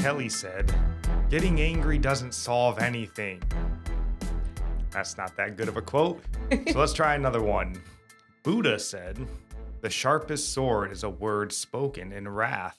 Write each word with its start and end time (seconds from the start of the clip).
Kelly 0.00 0.30
said, 0.30 0.74
Getting 1.28 1.60
angry 1.60 1.98
doesn't 1.98 2.32
solve 2.32 2.78
anything. 2.78 3.42
That's 4.90 5.18
not 5.18 5.36
that 5.36 5.58
good 5.58 5.68
of 5.68 5.76
a 5.76 5.82
quote. 5.82 6.22
so 6.50 6.78
let's 6.78 6.94
try 6.94 7.14
another 7.14 7.42
one. 7.42 7.82
Buddha 8.42 8.78
said, 8.78 9.18
The 9.82 9.90
sharpest 9.90 10.54
sword 10.54 10.90
is 10.90 11.04
a 11.04 11.10
word 11.10 11.52
spoken 11.52 12.14
in 12.14 12.26
wrath. 12.26 12.78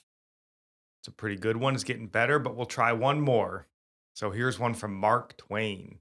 It's 1.00 1.06
a 1.06 1.12
pretty 1.12 1.36
good 1.36 1.56
one. 1.56 1.76
It's 1.76 1.84
getting 1.84 2.08
better, 2.08 2.40
but 2.40 2.56
we'll 2.56 2.66
try 2.66 2.92
one 2.92 3.20
more. 3.20 3.68
So 4.16 4.32
here's 4.32 4.58
one 4.58 4.74
from 4.74 4.92
Mark 4.92 5.36
Twain. 5.36 6.00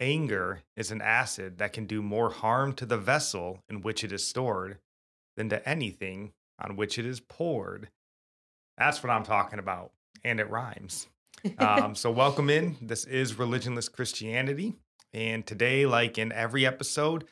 Anger 0.00 0.62
is 0.76 0.90
an 0.90 1.00
acid 1.00 1.58
that 1.58 1.72
can 1.72 1.86
do 1.86 2.02
more 2.02 2.30
harm 2.30 2.72
to 2.74 2.84
the 2.84 2.98
vessel 2.98 3.62
in 3.68 3.80
which 3.80 4.02
it 4.02 4.10
is 4.10 4.26
stored 4.26 4.78
than 5.36 5.48
to 5.50 5.68
anything 5.68 6.32
on 6.58 6.74
which 6.74 6.98
it 6.98 7.06
is 7.06 7.20
poured. 7.20 7.90
That's 8.76 9.04
what 9.04 9.10
I'm 9.10 9.22
talking 9.22 9.60
about. 9.60 9.92
And 10.24 10.40
it 10.40 10.50
rhymes. 10.50 11.08
um, 11.58 11.94
so, 11.94 12.10
welcome 12.10 12.48
in. 12.48 12.76
This 12.80 13.04
is 13.04 13.34
Religionless 13.34 13.90
Christianity. 13.90 14.74
And 15.12 15.46
today, 15.46 15.84
like 15.86 16.16
in 16.18 16.32
every 16.32 16.64
episode, 16.64 17.24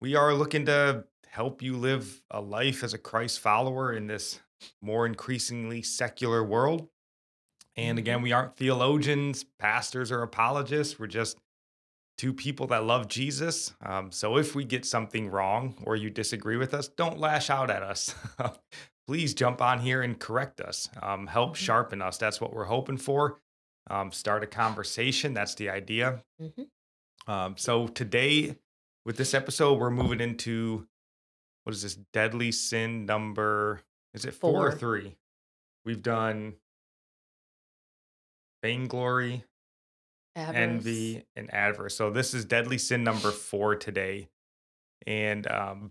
we 0.00 0.14
are 0.14 0.32
looking 0.32 0.66
to 0.66 1.04
help 1.26 1.62
you 1.62 1.76
live 1.76 2.22
a 2.30 2.40
life 2.40 2.82
as 2.82 2.94
a 2.94 2.98
Christ 2.98 3.40
follower 3.40 3.92
in 3.92 4.06
this 4.06 4.40
more 4.82 5.06
increasingly 5.06 5.82
secular 5.82 6.42
world. 6.44 6.88
And 7.76 7.98
again, 7.98 8.16
mm-hmm. 8.16 8.24
we 8.24 8.32
aren't 8.32 8.56
theologians, 8.56 9.44
pastors, 9.58 10.10
or 10.10 10.22
apologists. 10.22 10.98
We're 10.98 11.06
just 11.06 11.38
two 12.18 12.32
people 12.34 12.66
that 12.66 12.84
love 12.84 13.08
Jesus. 13.08 13.72
Um, 13.84 14.12
so 14.12 14.36
if 14.36 14.54
we 14.54 14.64
get 14.64 14.84
something 14.84 15.30
wrong 15.30 15.74
or 15.84 15.96
you 15.96 16.10
disagree 16.10 16.56
with 16.56 16.74
us, 16.74 16.88
don't 16.88 17.18
lash 17.18 17.48
out 17.48 17.70
at 17.70 17.82
us. 17.82 18.14
Please 19.10 19.34
jump 19.34 19.60
on 19.60 19.80
here 19.80 20.02
and 20.02 20.16
correct 20.20 20.60
us. 20.60 20.88
Um, 21.02 21.26
help 21.26 21.54
mm-hmm. 21.54 21.64
sharpen 21.64 22.00
us. 22.00 22.16
That's 22.16 22.40
what 22.40 22.54
we're 22.54 22.66
hoping 22.66 22.96
for. 22.96 23.40
Um, 23.90 24.12
start 24.12 24.44
a 24.44 24.46
conversation. 24.46 25.34
That's 25.34 25.56
the 25.56 25.68
idea. 25.68 26.22
Mm-hmm. 26.40 27.28
Um, 27.28 27.56
so 27.56 27.88
today, 27.88 28.54
with 29.04 29.16
this 29.16 29.34
episode, 29.34 29.80
we're 29.80 29.90
moving 29.90 30.20
into 30.20 30.86
what 31.64 31.74
is 31.74 31.82
this 31.82 31.96
deadly 32.12 32.52
sin 32.52 33.04
number? 33.04 33.80
Is 34.14 34.24
it 34.26 34.32
four, 34.32 34.52
four. 34.52 34.68
or 34.68 34.70
three? 34.70 35.16
We've 35.84 36.04
done 36.04 36.54
vainglory, 38.62 39.42
envy, 40.36 41.24
and 41.34 41.52
avarice. 41.52 41.96
So 41.96 42.10
this 42.10 42.32
is 42.32 42.44
deadly 42.44 42.78
sin 42.78 43.02
number 43.02 43.32
four 43.32 43.74
today. 43.74 44.28
And 45.04 45.50
um, 45.50 45.90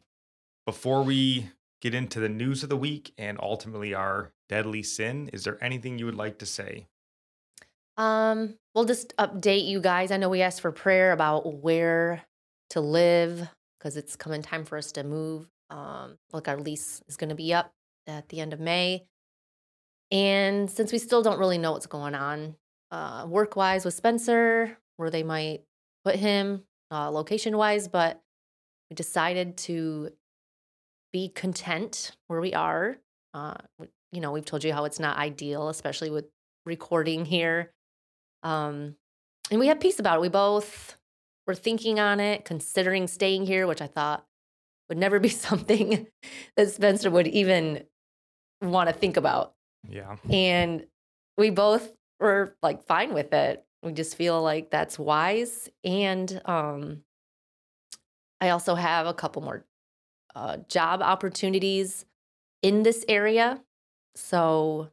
before 0.66 1.04
we 1.04 1.50
get 1.82 1.94
into 1.94 2.20
the 2.20 2.30
news 2.30 2.64
of 2.64 2.70
the 2.70 2.78
week 2.78 3.14
and 3.18 3.40
ultimately 3.42 3.94
our 3.94 4.34
deadly 4.48 4.84
sin, 4.84 5.30
is 5.34 5.44
there 5.44 5.64
anything 5.64 5.98
you 5.98 6.06
would 6.06 6.16
like 6.16 6.40
to 6.40 6.46
say? 6.46 6.88
Um, 7.98 8.56
we'll 8.74 8.86
just 8.86 9.16
update 9.18 9.68
you 9.68 9.82
guys. 9.82 10.12
I 10.12 10.18
know 10.18 10.30
we 10.30 10.42
asked 10.42 10.62
for 10.62 10.72
prayer 10.72 11.12
about 11.12 11.62
where 11.62 12.24
to 12.72 12.82
live 12.82 13.48
because 13.78 13.98
it's 13.98 14.16
coming 14.16 14.42
time 14.42 14.66
for 14.66 14.78
us 14.78 14.92
to 14.94 15.04
move. 15.04 15.50
Um, 15.70 16.18
like 16.32 16.48
our 16.48 16.58
lease 16.58 17.02
is 17.08 17.18
going 17.18 17.30
to 17.30 17.36
be 17.36 17.54
up 17.54 17.72
at 18.08 18.30
the 18.30 18.40
end 18.40 18.54
of 18.54 18.60
May. 18.60 19.06
And 20.12 20.70
since 20.70 20.92
we 20.92 20.98
still 20.98 21.22
don't 21.22 21.40
really 21.40 21.58
know 21.58 21.74
what's 21.74 21.86
going 21.86 22.16
on 22.16 22.56
uh, 22.92 23.26
work 23.28 23.56
wise 23.56 23.86
with 23.86 23.94
Spencer, 23.94 24.78
where 24.98 25.12
they 25.12 25.24
might 25.24 25.62
put 26.04 26.16
him 26.16 26.64
uh, 26.92 27.12
location 27.12 27.56
wise, 27.56 27.88
but 27.88 28.22
we 28.90 28.96
decided 28.96 29.58
to 29.58 30.12
be 31.12 31.30
content 31.30 32.16
where 32.28 32.42
we 32.42 32.54
are. 32.54 32.98
Uh, 33.34 33.56
you 34.12 34.22
know, 34.22 34.32
we've 34.32 34.46
told 34.46 34.64
you 34.64 34.74
how 34.74 34.86
it's 34.86 35.00
not 35.00 35.18
ideal, 35.18 35.70
especially 35.70 36.10
with 36.10 36.26
recording 36.66 37.26
here. 37.26 37.72
Um, 38.44 38.96
and 39.52 39.60
we 39.60 39.68
had 39.68 39.80
peace 39.80 40.00
about 40.00 40.18
it. 40.18 40.22
We 40.22 40.30
both 40.30 40.98
were 41.48 41.56
thinking 41.56 42.00
on 42.00 42.20
it, 42.20 42.46
considering 42.46 43.08
staying 43.08 43.46
here, 43.46 43.68
which 43.68 43.82
I 43.82 43.88
thought 43.88 44.26
would 44.88 44.98
never 44.98 45.20
be 45.20 45.30
something 45.30 46.08
that 46.56 46.72
Spencer 46.72 47.10
would 47.10 47.28
even 47.28 47.84
want 48.62 48.90
to 48.90 48.94
think 48.94 49.18
about. 49.18 49.54
Yeah. 49.88 50.18
And 50.30 50.86
we 51.38 51.50
both 51.50 51.92
were 52.20 52.56
like 52.62 52.84
fine 52.84 53.14
with 53.14 53.34
it. 53.34 53.64
We 53.82 53.94
just 53.94 54.16
feel 54.16 54.42
like 54.42 54.72
that's 54.72 55.00
wise. 55.00 55.70
And 55.84 56.42
um, 56.46 57.04
I 58.42 58.50
also 58.50 58.76
have 58.76 59.08
a 59.08 59.14
couple 59.14 59.42
more 59.42 59.66
uh, 60.36 60.58
job 60.68 61.02
opportunities 61.02 62.06
in 62.62 62.84
this 62.84 63.06
area. 63.08 63.62
So 64.16 64.90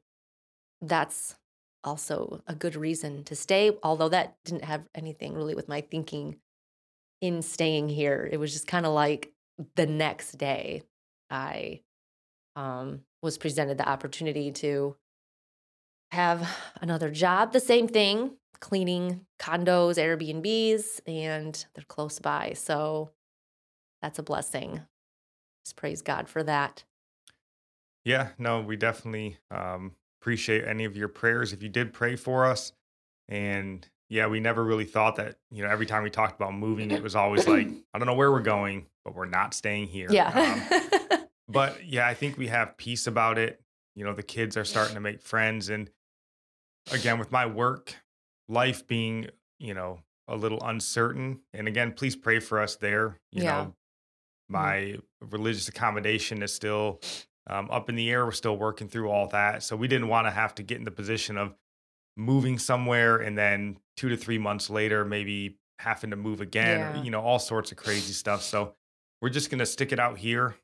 that's 0.81 1.37
also 1.85 2.43
a 2.47 2.55
good 2.55 2.77
reason 2.77 3.25
to 3.25 3.35
stay, 3.35 3.73
although 3.83 4.09
that 4.09 4.37
didn't 4.45 4.65
have 4.65 4.85
anything 4.95 5.35
really 5.35 5.55
with 5.55 5.69
my 5.69 5.81
thinking 5.81 6.37
in 7.21 7.43
staying 7.43 7.89
here. 7.89 8.29
It 8.31 8.39
was 8.39 8.53
just 8.53 8.67
kind 8.67 8.87
of 8.87 8.93
like 8.93 9.33
the 9.77 9.87
next 9.87 10.33
day 10.33 10.83
I 11.31 11.81
um, 12.55 13.03
was 13.23 13.39
presented 13.39 13.79
the 13.79 13.89
opportunity 13.89 14.51
to 14.53 14.97
have 16.13 16.49
another 16.81 17.11
job, 17.11 17.53
the 17.53 17.61
same 17.61 17.89
thing, 17.89 18.33
cleaning 18.61 19.27
condos, 19.39 19.97
Airbnbs, 19.99 21.01
and 21.07 21.67
they're 21.75 21.85
close 21.85 22.19
by. 22.19 22.53
So 22.55 23.11
that's 24.03 24.19
a 24.19 24.23
blessing. 24.23 24.83
Praise 25.73 26.03
God 26.03 26.29
for 26.29 26.43
that. 26.43 26.85
Yeah, 28.05 28.29
no, 28.39 28.61
we 28.61 28.77
definitely 28.77 29.39
um, 29.51 29.93
appreciate 30.21 30.65
any 30.65 30.85
of 30.85 30.97
your 30.97 31.09
prayers. 31.09 31.53
If 31.53 31.63
you 31.63 31.69
did 31.69 31.93
pray 31.93 32.17
for 32.17 32.47
us, 32.47 32.73
and 33.29 33.87
yeah, 34.09 34.29
we 34.29 34.39
never 34.39 34.63
really 34.65 34.85
thought 34.85 35.17
that, 35.17 35.37
you 35.51 35.65
know, 35.65 35.69
every 35.69 35.87
time 35.87 36.05
we 36.05 36.11
talked 36.11 36.41
about 36.41 36.55
moving, 36.55 36.91
it 36.91 37.03
was 37.03 37.17
always 37.17 37.49
like, 37.49 37.69
I 37.93 37.99
don't 37.99 38.07
know 38.07 38.15
where 38.15 38.31
we're 38.31 38.41
going, 38.41 38.87
but 39.05 39.15
we're 39.15 39.27
not 39.27 39.55
staying 39.55 39.89
here. 39.89 40.09
Yeah. 40.11 40.61
Um, 41.11 41.27
but 41.49 41.85
yeah, 41.85 42.07
I 42.07 42.15
think 42.15 42.39
we 42.39 42.47
have 42.47 42.77
peace 42.77 43.07
about 43.07 43.39
it. 43.39 43.61
You 43.97 44.05
know, 44.05 44.13
the 44.13 44.23
kids 44.23 44.57
are 44.57 44.65
starting 44.65 44.95
to 44.95 45.01
make 45.01 45.21
friends. 45.21 45.71
And 45.71 45.91
again, 46.93 47.19
with 47.19 47.33
my 47.33 47.47
work 47.47 47.97
life 48.49 48.87
being, 48.87 49.29
you 49.59 49.75
know, 49.75 50.01
a 50.29 50.37
little 50.37 50.63
uncertain. 50.63 51.41
And 51.53 51.67
again, 51.67 51.93
please 51.93 52.15
pray 52.15 52.41
for 52.41 52.61
us 52.61 52.77
there. 52.77 53.19
You 53.33 53.45
yeah. 53.45 53.51
know. 53.51 53.75
My 54.49 54.77
mm-hmm. 54.77 55.29
religious 55.31 55.69
accommodation 55.69 56.43
is 56.43 56.53
still 56.53 57.01
um, 57.49 57.71
up 57.71 57.89
in 57.89 57.95
the 57.95 58.11
air. 58.11 58.25
We're 58.25 58.33
still 58.33 58.57
working 58.57 58.89
through 58.89 59.11
all 59.11 59.29
that. 59.29 59.63
So 59.63 59.77
we 59.77 59.89
didn't 59.89 60.09
want 60.09 60.27
to 60.27 60.31
have 60.31 60.55
to 60.57 60.63
get 60.63 60.79
in 60.79 60.85
the 60.85 60.91
position 60.91 61.37
of 61.37 61.55
moving 62.17 62.59
somewhere 62.59 63.19
and 63.19 63.37
then 63.37 63.79
two 63.97 64.09
to 64.09 64.17
three 64.17 64.39
months 64.39 64.71
later, 64.71 65.05
maybe 65.05 65.59
having 65.79 66.11
to 66.11 66.17
move 66.17 66.41
again, 66.41 66.79
yeah. 66.81 67.01
or, 67.01 67.05
you 67.05 67.11
know, 67.11 67.21
all 67.21 67.39
sorts 67.39 67.71
of 67.71 67.77
crazy 67.77 68.13
stuff. 68.13 68.43
So 68.43 68.75
we're 69.21 69.29
just 69.29 69.51
going 69.51 69.59
to 69.59 69.67
stick 69.67 69.93
it 69.93 69.99
out 69.99 70.19
here. 70.19 70.57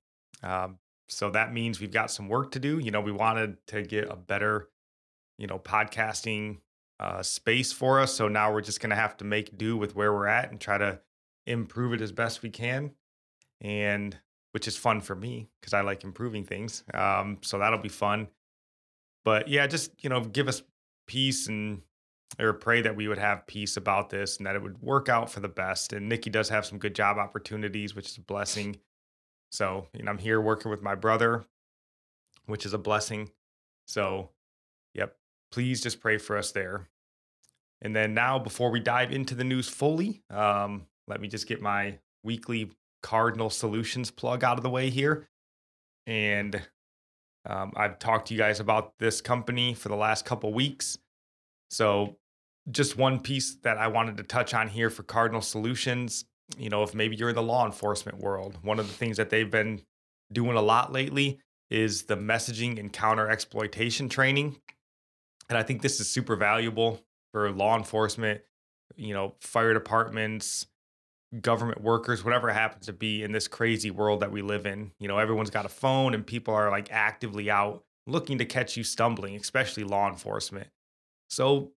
Um, 0.42 0.78
so 1.08 1.30
that 1.30 1.52
means 1.52 1.80
we've 1.80 1.92
got 1.92 2.10
some 2.10 2.28
work 2.28 2.52
to 2.52 2.58
do. 2.58 2.78
You 2.78 2.90
know, 2.90 3.00
we 3.00 3.12
wanted 3.12 3.58
to 3.68 3.82
get 3.82 4.08
a 4.08 4.16
better, 4.16 4.68
you 5.38 5.46
know, 5.46 5.58
podcasting 5.58 6.58
uh, 6.98 7.22
space 7.22 7.72
for 7.72 8.00
us. 8.00 8.14
So 8.14 8.28
now 8.28 8.52
we're 8.52 8.62
just 8.62 8.80
going 8.80 8.90
to 8.90 8.96
have 8.96 9.16
to 9.18 9.24
make 9.24 9.58
do 9.58 9.76
with 9.76 9.94
where 9.94 10.12
we're 10.12 10.26
at 10.26 10.50
and 10.50 10.60
try 10.60 10.78
to 10.78 11.00
improve 11.46 11.92
it 11.92 12.00
as 12.00 12.12
best 12.12 12.42
we 12.42 12.50
can. 12.50 12.92
And 13.62 14.18
which 14.50 14.68
is 14.68 14.76
fun 14.76 15.00
for 15.00 15.14
me 15.14 15.48
because 15.60 15.72
I 15.72 15.80
like 15.80 16.04
improving 16.04 16.44
things. 16.44 16.84
Um, 16.92 17.38
so 17.40 17.58
that'll 17.58 17.78
be 17.78 17.88
fun. 17.88 18.28
But 19.24 19.48
yeah, 19.48 19.66
just, 19.66 19.92
you 20.04 20.10
know, 20.10 20.20
give 20.20 20.48
us 20.48 20.62
peace 21.06 21.48
and 21.48 21.82
or 22.38 22.52
pray 22.52 22.80
that 22.82 22.96
we 22.96 23.08
would 23.08 23.18
have 23.18 23.46
peace 23.46 23.76
about 23.76 24.10
this 24.10 24.38
and 24.38 24.46
that 24.46 24.56
it 24.56 24.62
would 24.62 24.80
work 24.80 25.08
out 25.08 25.30
for 25.30 25.40
the 25.40 25.48
best. 25.48 25.92
And 25.92 26.08
Nikki 26.08 26.30
does 26.30 26.48
have 26.48 26.64
some 26.64 26.78
good 26.78 26.94
job 26.94 27.18
opportunities, 27.18 27.94
which 27.94 28.08
is 28.08 28.16
a 28.16 28.22
blessing. 28.22 28.76
So, 29.50 29.86
know, 29.94 30.10
I'm 30.10 30.18
here 30.18 30.40
working 30.40 30.70
with 30.70 30.82
my 30.82 30.94
brother, 30.94 31.44
which 32.46 32.64
is 32.64 32.72
a 32.72 32.78
blessing. 32.78 33.30
So, 33.86 34.30
yep, 34.94 35.16
please 35.50 35.82
just 35.82 36.00
pray 36.00 36.18
for 36.18 36.38
us 36.38 36.52
there. 36.52 36.88
And 37.82 37.94
then 37.94 38.14
now, 38.14 38.38
before 38.38 38.70
we 38.70 38.80
dive 38.80 39.12
into 39.12 39.34
the 39.34 39.44
news 39.44 39.68
fully, 39.68 40.22
um, 40.30 40.86
let 41.08 41.20
me 41.20 41.28
just 41.28 41.46
get 41.46 41.60
my 41.60 41.98
weekly 42.22 42.70
Cardinall 43.02 43.50
Solutions 43.50 44.10
plug 44.10 44.44
out 44.44 44.58
of 44.58 44.62
the 44.62 44.70
way 44.70 44.90
here. 44.90 45.28
And 46.06 46.60
um, 47.44 47.72
I've 47.76 47.98
talked 47.98 48.28
to 48.28 48.34
you 48.34 48.38
guys 48.38 48.60
about 48.60 48.94
this 48.98 49.20
company 49.20 49.74
for 49.74 49.88
the 49.88 49.96
last 49.96 50.24
couple 50.24 50.52
weeks. 50.52 50.98
So, 51.70 52.16
just 52.70 52.96
one 52.96 53.18
piece 53.18 53.56
that 53.62 53.76
I 53.76 53.88
wanted 53.88 54.16
to 54.18 54.22
touch 54.22 54.54
on 54.54 54.68
here 54.68 54.88
for 54.88 55.02
Cardinall 55.02 55.42
Solutions. 55.42 56.24
You 56.56 56.68
know, 56.68 56.84
if 56.84 56.94
maybe 56.94 57.16
you're 57.16 57.30
in 57.30 57.34
the 57.34 57.42
law 57.42 57.66
enforcement 57.66 58.18
world, 58.18 58.58
one 58.62 58.78
of 58.78 58.86
the 58.86 58.94
things 58.94 59.16
that 59.16 59.30
they've 59.30 59.50
been 59.50 59.82
doing 60.32 60.56
a 60.56 60.62
lot 60.62 60.92
lately 60.92 61.40
is 61.70 62.04
the 62.04 62.16
messaging 62.16 62.78
and 62.78 62.92
counter 62.92 63.28
exploitation 63.28 64.08
training. 64.08 64.58
And 65.48 65.58
I 65.58 65.62
think 65.62 65.82
this 65.82 65.98
is 65.98 66.08
super 66.08 66.36
valuable 66.36 67.02
for 67.32 67.50
law 67.50 67.76
enforcement, 67.76 68.42
you 68.96 69.14
know, 69.14 69.34
fire 69.40 69.74
departments, 69.74 70.66
government 71.40 71.80
workers, 71.80 72.24
whatever 72.24 72.50
happens 72.50 72.86
to 72.86 72.92
be 72.92 73.22
in 73.22 73.32
this 73.32 73.48
crazy 73.48 73.90
world 73.90 74.20
that 74.20 74.32
we 74.32 74.42
live 74.42 74.66
in. 74.66 74.92
You 74.98 75.08
know, 75.08 75.18
everyone's 75.18 75.50
got 75.50 75.64
a 75.64 75.70
phone 75.70 76.14
and 76.14 76.26
people 76.26 76.54
are 76.54 76.70
like 76.70 76.88
actively 76.90 77.50
out 77.50 77.84
looking 78.06 78.38
to 78.38 78.44
catch 78.44 78.76
you 78.76 78.84
stumbling, 78.84 79.36
especially 79.36 79.84
law 79.84 80.08
enforcement. 80.08 80.68
So 81.30 81.72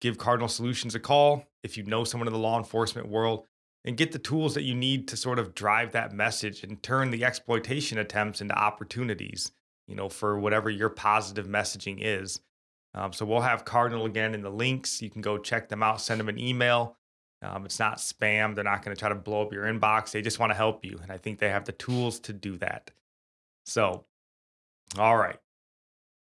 give 0.00 0.18
Cardinall 0.18 0.48
Solutions 0.48 0.94
a 0.94 1.00
call 1.00 1.44
if 1.62 1.76
you 1.76 1.84
know 1.84 2.04
someone 2.04 2.26
in 2.26 2.32
the 2.32 2.38
law 2.38 2.58
enforcement 2.58 3.08
world 3.08 3.46
and 3.84 3.96
get 3.96 4.12
the 4.12 4.18
tools 4.18 4.54
that 4.54 4.64
you 4.64 4.74
need 4.74 5.06
to 5.08 5.16
sort 5.16 5.38
of 5.38 5.54
drive 5.54 5.92
that 5.92 6.12
message 6.12 6.64
and 6.64 6.82
turn 6.82 7.10
the 7.10 7.24
exploitation 7.24 7.98
attempts 7.98 8.40
into 8.40 8.54
opportunities, 8.54 9.52
you 9.86 9.94
know, 9.94 10.08
for 10.08 10.38
whatever 10.38 10.68
your 10.68 10.88
positive 10.88 11.46
messaging 11.46 11.98
is. 12.00 12.40
Um, 12.94 13.12
so 13.12 13.24
we'll 13.24 13.42
have 13.42 13.64
Cardinall 13.64 14.06
again 14.06 14.34
in 14.34 14.42
the 14.42 14.50
links. 14.50 15.00
You 15.00 15.10
can 15.10 15.20
go 15.20 15.38
check 15.38 15.68
them 15.68 15.82
out, 15.82 16.00
send 16.00 16.18
them 16.18 16.28
an 16.28 16.38
email. 16.38 16.96
Um, 17.46 17.64
it's 17.64 17.78
not 17.78 17.98
spam. 17.98 18.54
They're 18.54 18.64
not 18.64 18.82
going 18.82 18.94
to 18.94 18.98
try 18.98 19.08
to 19.08 19.14
blow 19.14 19.42
up 19.42 19.52
your 19.52 19.64
inbox. 19.64 20.10
They 20.10 20.22
just 20.22 20.38
want 20.38 20.50
to 20.50 20.56
help 20.56 20.84
you. 20.84 20.98
And 21.02 21.12
I 21.12 21.18
think 21.18 21.38
they 21.38 21.50
have 21.50 21.64
the 21.64 21.72
tools 21.72 22.18
to 22.20 22.32
do 22.32 22.56
that. 22.58 22.90
So, 23.64 24.04
all 24.98 25.16
right, 25.16 25.38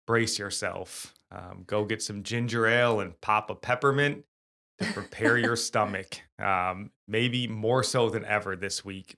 brace 0.06 0.38
yourself. 0.38 1.14
Um, 1.32 1.64
go 1.66 1.86
get 1.86 2.02
some 2.02 2.24
ginger 2.24 2.68
ale 2.68 3.00
and 3.00 3.20
pop 3.22 3.50
a 3.50 3.56
peppermint 3.56 4.24
to 4.80 4.94
prepare 4.94 5.38
your 5.38 5.56
stomach. 5.56 6.22
Um, 6.40 6.92
maybe 7.08 7.48
more 7.48 7.84
so 7.84 8.10
than 8.10 8.26
ever 8.26 8.56
this 8.56 8.86
week 8.86 9.16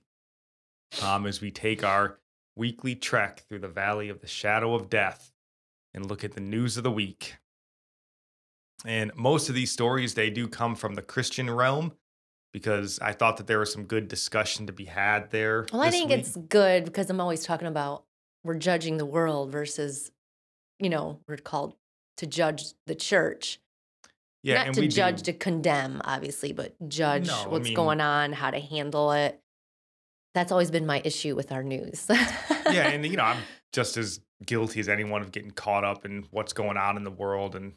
um, 1.02 1.26
as 1.26 1.40
we 1.40 1.50
take 1.50 1.84
our 1.84 2.18
weekly 2.56 2.94
trek 2.94 3.44
through 3.48 3.60
the 3.60 3.68
valley 3.68 4.08
of 4.08 4.20
the 4.20 4.26
shadow 4.26 4.74
of 4.74 4.90
death 4.90 5.32
and 5.94 6.06
look 6.06 6.24
at 6.24 6.32
the 6.32 6.40
news 6.40 6.76
of 6.76 6.84
the 6.84 6.90
week. 6.90 7.36
And 8.84 9.12
most 9.16 9.48
of 9.48 9.54
these 9.54 9.72
stories, 9.72 10.14
they 10.14 10.30
do 10.30 10.46
come 10.48 10.74
from 10.74 10.94
the 10.94 11.02
Christian 11.02 11.50
realm 11.50 11.92
because 12.52 12.98
I 13.00 13.12
thought 13.12 13.36
that 13.38 13.46
there 13.46 13.58
was 13.58 13.72
some 13.72 13.84
good 13.84 14.08
discussion 14.08 14.66
to 14.66 14.72
be 14.72 14.84
had 14.84 15.30
there. 15.30 15.66
Well, 15.72 15.82
I 15.82 15.90
think 15.90 16.10
week. 16.10 16.20
it's 16.20 16.36
good 16.36 16.84
because 16.84 17.10
I'm 17.10 17.20
always 17.20 17.44
talking 17.44 17.68
about 17.68 18.04
we're 18.44 18.54
judging 18.54 18.96
the 18.96 19.04
world 19.06 19.50
versus, 19.50 20.10
you 20.78 20.88
know, 20.90 21.18
we're 21.26 21.36
called 21.36 21.74
to 22.18 22.26
judge 22.26 22.72
the 22.86 22.94
church. 22.94 23.58
yeah, 24.42 24.58
Not 24.58 24.66
and 24.68 24.74
to 24.76 24.80
we 24.82 24.88
judge 24.88 25.22
do. 25.22 25.32
to 25.32 25.38
condemn, 25.38 26.00
obviously, 26.04 26.52
but 26.52 26.74
judge 26.88 27.26
No, 27.26 27.34
I 27.44 27.48
what's 27.48 27.64
mean- 27.64 27.74
going 27.74 28.00
on, 28.00 28.32
how 28.32 28.50
to 28.50 28.60
handle 28.60 29.12
it. 29.12 29.40
That's 30.34 30.52
always 30.52 30.70
been 30.70 30.86
my 30.86 31.02
issue 31.04 31.34
with 31.34 31.50
our 31.52 31.62
news. 31.64 32.06
yeah, 32.08 32.88
and 32.88 33.04
you 33.04 33.16
know, 33.16 33.24
I'm 33.24 33.38
just 33.72 33.96
as 33.96 34.20
guilty 34.46 34.78
as 34.78 34.88
anyone 34.88 35.20
of 35.22 35.32
getting 35.32 35.50
caught 35.50 35.82
up 35.84 36.04
in 36.04 36.26
what's 36.30 36.52
going 36.52 36.76
on 36.76 36.96
in 36.96 37.02
the 37.02 37.10
world, 37.10 37.56
and 37.56 37.72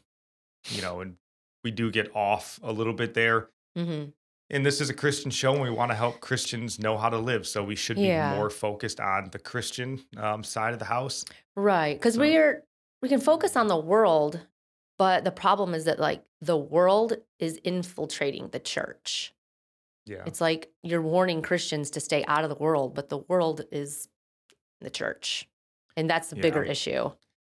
you 0.70 0.82
know, 0.82 1.00
and 1.00 1.16
we 1.64 1.70
do 1.70 1.90
get 1.90 2.14
off 2.14 2.58
a 2.62 2.72
little 2.72 2.92
bit 2.92 3.14
there. 3.14 3.48
hmm 3.76 4.04
And 4.50 4.66
this 4.66 4.80
is 4.80 4.90
a 4.90 4.94
Christian 4.94 5.30
show, 5.30 5.52
and 5.54 5.62
we 5.62 5.70
want 5.70 5.90
to 5.90 5.94
help 5.96 6.20
Christians 6.20 6.78
know 6.78 6.96
how 6.98 7.08
to 7.08 7.18
live. 7.18 7.46
So 7.46 7.62
we 7.64 7.74
should 7.76 7.96
be 7.96 8.02
Yeah. 8.08 8.34
more 8.36 8.50
focused 8.50 9.00
on 9.00 9.30
the 9.30 9.38
Christian 9.38 10.04
um, 10.16 10.44
side 10.44 10.72
of 10.74 10.78
the 10.78 10.84
house. 10.84 11.24
Right. 11.56 11.94
Because 11.98 12.14
So- 12.14 12.20
we're, 12.20 12.62
we 13.00 13.08
can 13.08 13.20
focus 13.20 13.56
on 13.56 13.68
the 13.68 13.78
world, 13.78 14.40
but 14.98 15.24
the 15.24 15.30
problem 15.32 15.72
is 15.74 15.84
that, 15.84 15.98
like, 15.98 16.22
the 16.40 16.56
world 16.56 17.14
is 17.38 17.56
infiltrating 17.64 18.48
the 18.48 18.58
church. 18.60 19.32
Yeah, 20.04 20.24
It's 20.26 20.40
like 20.40 20.70
you're 20.82 21.00
warning 21.00 21.42
Christians 21.42 21.88
to 21.90 22.00
stay 22.00 22.24
out 22.26 22.42
of 22.44 22.50
the 22.50 22.56
world, 22.56 22.92
but 22.94 23.08
the 23.08 23.18
world 23.18 23.62
is 23.70 24.08
the 24.80 24.90
church. 24.90 25.48
And 25.96 26.10
that's 26.10 26.28
the 26.28 26.36
bigger 26.36 26.62
issue. 26.64 27.12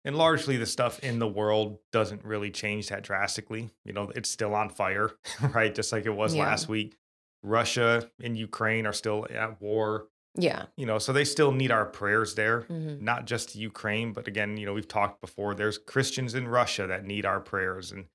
And 0.07 0.15
largely 0.17 0.57
the 0.57 0.65
stuff 0.65 0.99
in 1.03 1.19
the 1.19 1.27
world 1.27 1.77
doesn't 1.91 2.23
really 2.23 2.49
change 2.49 2.87
that 2.89 3.03
drastically. 3.03 3.69
You 3.85 3.93
know, 3.93 4.09
it's 4.15 4.29
still 4.29 4.55
on 4.55 4.69
fire, 4.69 5.11
right? 5.53 5.73
Just 5.75 5.91
like 5.91 6.05
it 6.07 6.15
was 6.15 6.33
Yeah. 6.33 6.43
last 6.43 6.67
week. 6.67 6.97
Russia 7.43 8.09
and 8.23 8.37
Ukraine 8.37 8.85
are 8.87 8.93
still 8.93 9.27
at 9.29 9.61
war. 9.61 10.07
Yeah. 10.35 10.65
You 10.75 10.85
know, 10.85 10.97
so 10.99 11.13
they 11.13 11.23
still 11.25 11.51
need 11.51 11.71
our 11.71 11.85
prayers 11.85 12.35
there. 12.35 12.61
hmm 12.61 12.95
not 13.03 13.25
just 13.25 13.55
Ukraine, 13.55 14.13
but 14.13 14.27
again, 14.27 14.57
you 14.57 14.65
know, 14.65 14.73
we've 14.73 14.87
talked 14.87 15.21
before. 15.21 15.53
There's 15.53 15.77
Christians 15.77 16.33
in 16.35 16.47
Russia 16.47 16.87
that 16.87 17.05
need 17.05 17.25
our 17.25 17.39
prayers, 17.39 17.91
and 17.91 18.05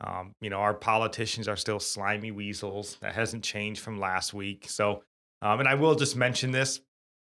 um, 0.00 0.34
you 0.40 0.50
know, 0.50 0.58
our 0.58 0.74
politicians 0.74 1.46
are 1.48 1.56
still 1.56 1.78
slimy 1.80 2.30
weasels. 2.32 2.96
That 3.02 3.14
hasn't 3.14 3.44
changed 3.44 3.80
from 3.80 4.00
last 4.00 4.34
week. 4.34 4.66
So, 4.68 5.02
um, 5.42 5.60
and 5.60 5.68
I 5.68 5.74
will 5.74 5.94
just 5.94 6.16
mention 6.16 6.50
this 6.50 6.80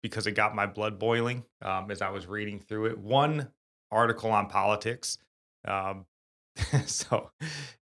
because 0.03 0.27
it 0.27 0.33
got 0.33 0.53
my 0.55 0.65
blood 0.65 0.99
boiling 0.99 1.43
um, 1.61 1.89
as 1.91 2.01
I 2.01 2.09
was 2.09 2.27
reading 2.27 2.59
through 2.59 2.87
it. 2.87 2.97
One 2.97 3.49
article 3.91 4.31
on 4.31 4.47
politics. 4.47 5.17
Um, 5.65 6.05
so, 6.85 7.31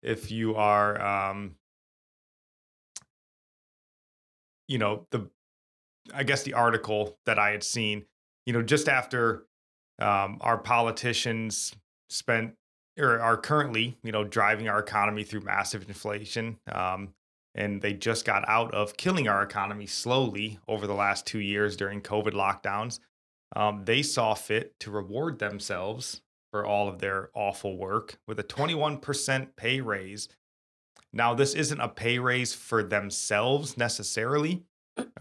if 0.02 0.31
you 0.31 0.56
are, 0.56 1.02
um, 1.02 1.56
you 4.68 4.78
know, 4.78 5.07
the 5.12 5.30
I 6.13 6.24
guess 6.24 6.44
the 6.44 6.54
article 6.54 7.18
that 7.25 7.40
I 7.40 7.52
had 7.52 7.63
seen, 7.63 8.06
you 8.46 8.54
know, 8.54 8.62
just 8.62 8.88
after 8.88 9.46
um, 10.00 10.38
our 10.42 10.57
politicians 10.57 11.74
spent 12.10 12.54
or 12.98 13.19
are 13.19 13.38
currently, 13.38 13.98
you 14.04 14.12
know, 14.12 14.24
driving 14.24 14.69
our 14.69 14.80
economy 14.80 15.24
through 15.24 15.42
massive 15.42 15.88
inflation. 15.88 16.58
Um, 16.72 17.13
and 17.54 17.81
they 17.81 17.94
just 17.94 18.25
got 18.25 18.48
out 18.48 18.74
of 18.74 18.98
killing 18.98 19.28
our 19.28 19.42
economy 19.42 19.86
slowly 19.86 20.60
over 20.68 20.88
the 20.88 20.94
last 20.94 21.25
two 21.25 21.40
years 21.40 21.75
during 21.75 22.01
COVID 22.01 22.34
lockdowns. 22.34 23.00
Um, 23.56 23.86
they 23.86 24.04
saw 24.04 24.34
fit 24.34 24.80
to 24.81 24.92
reward 24.92 25.40
themselves 25.40 26.22
for 26.52 26.66
all 26.66 26.88
of 26.88 27.00
their 27.00 27.30
awful 27.34 27.78
work 27.78 28.18
with 28.28 28.40
a 28.40 28.44
21% 28.44 29.56
pay 29.56 29.81
raise. 29.81 30.28
Now, 31.13 31.34
this 31.34 31.54
isn't 31.54 31.80
a 31.80 31.88
pay 31.88 32.19
raise 32.19 32.54
for 32.54 32.84
themselves 32.84 33.78
necessarily, 33.78 34.63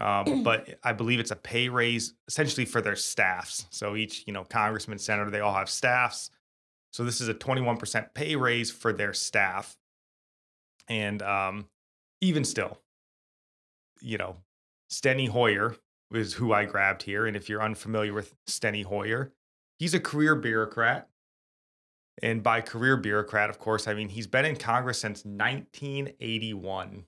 um, 0.01 0.43
but 0.43 0.77
I 0.83 0.93
believe 0.93 1.19
it's 1.19 1.31
a 1.31 1.35
pay 1.35 1.69
raise 1.69 2.13
essentially 2.27 2.65
for 2.65 2.81
their 2.81 2.95
staffs. 2.95 3.65
So 3.69 3.95
each, 3.95 4.23
you 4.27 4.33
know, 4.33 4.43
congressman, 4.43 4.97
senator, 4.97 5.31
they 5.31 5.39
all 5.39 5.53
have 5.53 5.69
staffs. 5.69 6.31
So 6.91 7.03
this 7.03 7.21
is 7.21 7.27
a 7.27 7.33
21% 7.33 8.13
pay 8.13 8.35
raise 8.35 8.71
for 8.71 8.93
their 8.93 9.13
staff. 9.13 9.77
And 10.87 11.21
um, 11.21 11.67
even 12.21 12.43
still, 12.43 12.79
you 14.01 14.17
know, 14.17 14.37
Steny 14.89 15.27
Hoyer 15.27 15.75
is 16.13 16.33
who 16.33 16.53
I 16.53 16.65
grabbed 16.65 17.03
here. 17.03 17.25
And 17.25 17.35
if 17.35 17.49
you're 17.49 17.61
unfamiliar 17.61 18.13
with 18.13 18.33
Steny 18.47 18.85
Hoyer, 18.85 19.31
he's 19.79 19.93
a 19.93 19.99
career 19.99 20.35
bureaucrat. 20.35 21.09
And 22.21 22.41
by 22.41 22.61
career 22.61 22.95
bureaucrat, 22.95 23.49
of 23.49 23.59
course, 23.59 23.87
I 23.87 23.93
mean 23.93 24.09
he's 24.09 24.27
been 24.27 24.45
in 24.45 24.55
Congress 24.55 24.99
since 24.99 25.25
1981. 25.25 27.05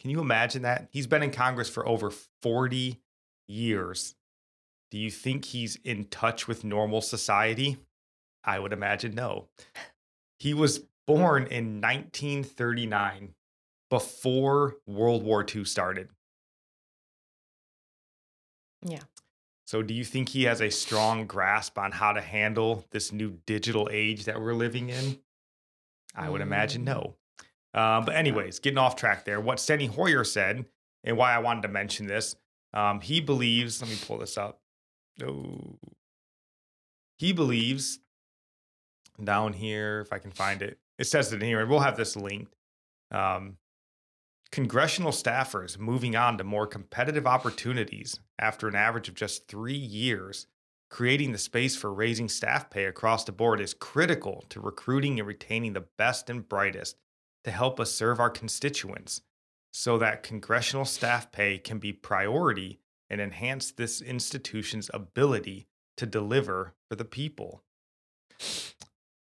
Can 0.00 0.10
you 0.10 0.20
imagine 0.20 0.62
that? 0.62 0.88
He's 0.90 1.06
been 1.06 1.22
in 1.22 1.30
Congress 1.30 1.68
for 1.70 1.86
over 1.88 2.12
40 2.42 3.00
years. 3.48 4.14
Do 4.90 4.98
you 4.98 5.10
think 5.10 5.46
he's 5.46 5.76
in 5.76 6.04
touch 6.04 6.46
with 6.46 6.62
normal 6.62 7.00
society? 7.00 7.78
I 8.44 8.58
would 8.58 8.72
imagine 8.72 9.14
no. 9.14 9.48
He 10.38 10.52
was 10.52 10.82
born 11.06 11.46
in 11.46 11.80
1939 11.80 13.34
before 13.88 14.76
World 14.86 15.22
War 15.22 15.44
II 15.44 15.64
started. 15.64 16.10
Yeah. 18.84 19.00
So, 19.66 19.82
do 19.82 19.94
you 19.94 20.04
think 20.04 20.28
he 20.28 20.44
has 20.44 20.60
a 20.60 20.70
strong 20.70 21.26
grasp 21.26 21.78
on 21.78 21.90
how 21.92 22.12
to 22.12 22.20
handle 22.20 22.84
this 22.90 23.12
new 23.12 23.38
digital 23.46 23.88
age 23.90 24.26
that 24.26 24.40
we're 24.40 24.54
living 24.54 24.90
in? 24.90 25.18
I 26.14 26.28
would 26.28 26.42
imagine 26.42 26.82
Mm. 26.82 26.84
no. 26.84 27.16
Um, 27.72 28.04
but, 28.04 28.14
anyways, 28.14 28.58
getting 28.60 28.78
off 28.78 28.94
track 28.94 29.24
there. 29.24 29.40
What 29.40 29.58
Steny 29.58 29.88
Hoyer 29.88 30.22
said, 30.22 30.66
and 31.02 31.16
why 31.16 31.34
I 31.34 31.38
wanted 31.38 31.62
to 31.62 31.68
mention 31.68 32.06
this, 32.06 32.36
um, 32.72 33.00
he 33.00 33.20
believes, 33.20 33.80
let 33.80 33.90
me 33.90 33.96
pull 34.06 34.18
this 34.18 34.36
up. 34.38 34.60
Oh, 35.22 35.78
he 37.18 37.32
believes 37.32 38.00
down 39.22 39.52
here, 39.54 40.00
if 40.00 40.12
I 40.12 40.18
can 40.18 40.30
find 40.30 40.60
it, 40.60 40.78
it 40.98 41.04
says 41.04 41.32
it 41.32 41.42
in 41.42 41.48
here, 41.48 41.60
and 41.60 41.70
we'll 41.70 41.80
have 41.80 41.96
this 41.96 42.16
linked. 42.16 42.54
Um, 43.10 43.56
congressional 44.54 45.10
staffers 45.10 45.80
moving 45.80 46.14
on 46.14 46.38
to 46.38 46.44
more 46.44 46.64
competitive 46.64 47.26
opportunities 47.26 48.20
after 48.38 48.68
an 48.68 48.76
average 48.76 49.08
of 49.08 49.14
just 49.16 49.48
three 49.48 49.74
years. 49.74 50.46
Creating 50.88 51.32
the 51.32 51.38
space 51.38 51.74
for 51.74 51.92
raising 51.92 52.28
staff 52.28 52.70
pay 52.70 52.84
across 52.84 53.24
the 53.24 53.32
board 53.32 53.60
is 53.60 53.74
critical 53.74 54.44
to 54.48 54.60
recruiting 54.60 55.18
and 55.18 55.26
retaining 55.26 55.72
the 55.72 55.88
best 55.98 56.30
and 56.30 56.48
brightest 56.48 56.94
to 57.42 57.50
help 57.50 57.80
us 57.80 57.90
serve 57.90 58.20
our 58.20 58.30
constituents 58.30 59.22
so 59.72 59.98
that 59.98 60.22
congressional 60.22 60.84
staff 60.84 61.32
pay 61.32 61.58
can 61.58 61.80
be 61.80 61.92
priority 61.92 62.78
and 63.10 63.20
enhance 63.20 63.72
this 63.72 64.00
institution's 64.00 64.88
ability 64.94 65.66
to 65.96 66.06
deliver 66.06 66.74
for 66.88 66.94
the 66.94 67.04
people. 67.04 67.64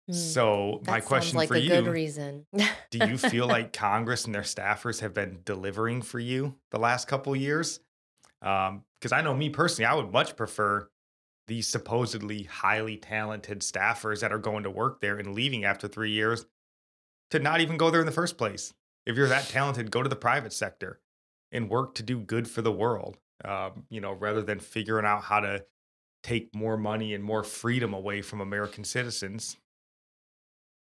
Mm. 0.09 0.15
So, 0.15 0.81
That 0.83 0.91
my 0.91 0.99
question 1.01 1.37
like 1.37 1.47
for 1.47 1.57
you 1.57 1.69
good 1.69 1.87
reason. 1.87 2.45
do 2.89 2.99
you 3.07 3.17
feel 3.17 3.47
like 3.47 3.73
Congress 3.73 4.25
and 4.25 4.33
their 4.33 4.41
staffers 4.41 4.99
have 5.01 5.13
been 5.13 5.39
delivering 5.45 6.01
for 6.01 6.19
you 6.19 6.55
the 6.71 6.79
last 6.79 7.07
couple 7.07 7.35
years? 7.35 7.79
Because 8.39 9.11
I 9.11 9.21
know 9.21 9.33
me 9.33 9.49
personally, 9.49 9.85
I 9.85 9.93
would 9.93 10.11
much 10.11 10.35
prefer 10.35 10.89
these 11.47 11.67
supposedly 11.67 12.43
highly 12.43 12.97
talented 12.97 13.61
staffers 13.61 14.21
that 14.21 14.31
are 14.31 14.39
going 14.39 14.63
to 14.63 14.69
work 14.69 15.01
there 15.01 15.17
and 15.17 15.35
leaving 15.35 15.65
after 15.65 15.87
three 15.87 16.11
years 16.11 16.45
to 17.29 17.39
not 17.39 17.61
even 17.61 17.77
go 17.77 17.89
there 17.91 17.99
in 17.99 18.05
the 18.05 18.11
first 18.11 18.37
place. 18.37 18.73
If 19.05 19.15
you're 19.15 19.27
that 19.27 19.47
talented, 19.49 19.91
go 19.91 20.03
to 20.03 20.09
the 20.09 20.15
private 20.15 20.53
sector 20.53 20.99
and 21.51 21.69
work 21.69 21.95
to 21.95 22.03
do 22.03 22.19
good 22.19 22.47
for 22.47 22.61
the 22.61 22.71
world. 22.71 23.17
Um, 23.43 23.85
you 23.89 24.01
know, 24.01 24.13
rather 24.13 24.43
than 24.43 24.59
figuring 24.59 25.05
out 25.05 25.23
how 25.23 25.39
to 25.39 25.65
take 26.23 26.53
more 26.53 26.77
money 26.77 27.13
and 27.13 27.23
more 27.23 27.43
freedom 27.43 27.93
away 27.93 28.21
from 28.21 28.41
American 28.41 28.83
citizens. 28.83 29.57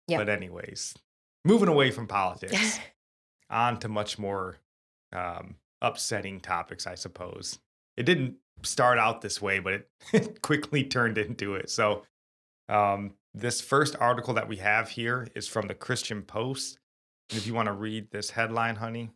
Yeah. 0.07 0.17
But 0.17 0.29
anyways, 0.29 0.95
moving 1.43 1.69
away 1.69 1.91
from 1.91 2.07
politics, 2.07 2.79
on 3.49 3.79
to 3.79 3.87
much 3.87 4.17
more 4.19 4.57
um, 5.13 5.55
upsetting 5.81 6.39
topics, 6.39 6.87
I 6.87 6.95
suppose. 6.95 7.59
It 7.97 8.03
didn't 8.03 8.35
start 8.63 8.97
out 8.97 9.21
this 9.21 9.41
way, 9.41 9.59
but 9.59 9.73
it, 9.73 9.89
it 10.13 10.41
quickly 10.41 10.83
turned 10.83 11.17
into 11.17 11.55
it. 11.55 11.69
So, 11.69 12.03
um, 12.67 13.13
this 13.33 13.61
first 13.61 13.95
article 13.99 14.33
that 14.35 14.47
we 14.47 14.57
have 14.57 14.89
here 14.89 15.27
is 15.35 15.47
from 15.47 15.67
the 15.67 15.73
Christian 15.73 16.21
Post. 16.21 16.79
And 17.29 17.37
if 17.37 17.45
you 17.45 17.53
want 17.53 17.67
to 17.67 17.73
read 17.73 18.09
this 18.11 18.29
headline, 18.29 18.75
honey. 18.77 19.09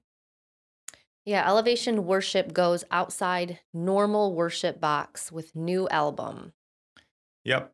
yeah, 1.26 1.48
Elevation 1.48 2.06
Worship 2.06 2.54
goes 2.54 2.84
outside 2.92 3.60
normal 3.74 4.34
worship 4.34 4.82
box 4.82 5.32
with 5.32 5.56
new 5.56 5.88
album. 5.90 6.54
Yep. 7.46 7.72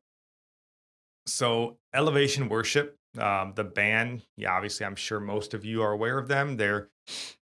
So, 1.26 1.78
Elevation 1.94 2.48
Worship, 2.48 2.98
um, 3.18 3.54
the 3.56 3.64
band, 3.64 4.24
yeah, 4.38 4.54
obviously, 4.54 4.86
I'm 4.86 4.96
sure 4.96 5.20
most 5.20 5.54
of 5.54 5.66
you 5.66 5.82
are 5.82 5.92
aware 5.92 6.18
of 6.18 6.28
them. 6.28 6.58
They're 6.58 6.90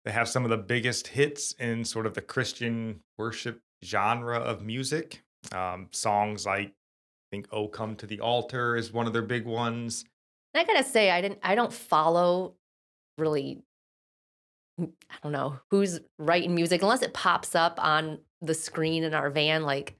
they 0.04 0.12
have 0.12 0.28
some 0.28 0.44
of 0.44 0.50
the 0.50 0.56
biggest 0.56 1.08
hits 1.08 1.52
in 1.58 1.84
sort 1.84 2.06
of 2.06 2.14
the 2.14 2.22
Christian 2.22 3.00
worship 3.18 3.60
genre 3.84 4.38
of 4.38 4.62
music. 4.62 5.22
Um, 5.52 5.88
songs 5.90 6.46
like 6.46 6.68
I 6.68 7.28
think 7.30 7.48
"Oh 7.52 7.68
Come 7.68 7.96
to 7.96 8.06
the 8.06 8.20
Altar" 8.20 8.76
is 8.76 8.92
one 8.92 9.06
of 9.06 9.12
their 9.12 9.22
big 9.22 9.44
ones. 9.44 10.04
I 10.54 10.64
gotta 10.64 10.84
say, 10.84 11.10
I 11.10 11.20
didn't 11.20 11.40
I 11.42 11.54
don't 11.54 11.72
follow 11.72 12.54
really 13.18 13.62
I 14.80 14.86
don't 15.22 15.32
know 15.32 15.58
who's 15.70 16.00
writing 16.18 16.54
music 16.54 16.82
unless 16.82 17.02
it 17.02 17.12
pops 17.12 17.54
up 17.54 17.82
on 17.82 18.18
the 18.40 18.54
screen 18.54 19.04
in 19.04 19.14
our 19.14 19.30
van, 19.30 19.64
like 19.64 19.96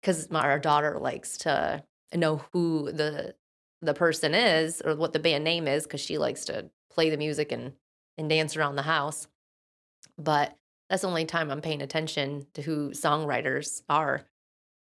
because 0.00 0.28
our 0.32 0.58
daughter 0.58 0.98
likes 0.98 1.36
to 1.38 1.82
know 2.14 2.42
who 2.52 2.90
the 2.90 3.34
the 3.82 3.94
person 3.94 4.34
is 4.34 4.82
or 4.84 4.94
what 4.94 5.12
the 5.12 5.18
band 5.18 5.44
name 5.44 5.66
is 5.66 5.84
because 5.84 6.00
she 6.00 6.18
likes 6.18 6.44
to 6.46 6.70
play 6.90 7.10
the 7.10 7.16
music 7.16 7.52
and 7.52 7.72
and 8.18 8.28
dance 8.28 8.56
around 8.56 8.76
the 8.76 8.82
house. 8.82 9.26
But 10.18 10.56
that's 10.88 11.02
the 11.02 11.08
only 11.08 11.24
time 11.24 11.50
I'm 11.50 11.62
paying 11.62 11.82
attention 11.82 12.46
to 12.54 12.62
who 12.62 12.90
songwriters 12.90 13.82
are. 13.88 14.26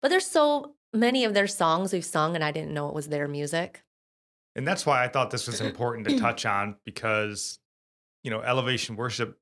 But 0.01 0.10
there's 0.10 0.25
so 0.25 0.74
many 0.93 1.25
of 1.25 1.34
their 1.34 1.48
songs 1.48 1.93
we've 1.93 2.05
sung 2.05 2.36
and 2.36 2.43
I 2.43 2.51
didn't 2.51 2.74
know 2.74 2.89
it 2.89 2.96
was 2.96 3.10
their 3.10 3.27
music. 3.27 3.84
And 4.55 4.67
that's 4.67 4.86
why 4.86 5.03
I 5.03 5.08
thought 5.08 5.29
this 5.29 5.46
was 5.46 5.62
important 5.62 6.08
to 6.08 6.19
touch 6.19 6.46
on 6.46 6.75
because, 6.86 7.60
you 8.24 8.31
know, 8.31 8.41
elevation 8.41 8.96
worship, 8.96 9.38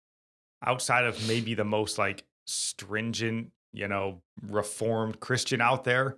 outside 0.66 1.06
of 1.06 1.28
maybe 1.28 1.54
the 1.54 1.64
most 1.64 1.98
like 1.98 2.26
stringent, 2.46 3.52
you 3.72 3.88
know, 3.88 4.22
reformed 4.42 5.20
Christian 5.20 5.62
out 5.62 5.84
there, 5.84 6.18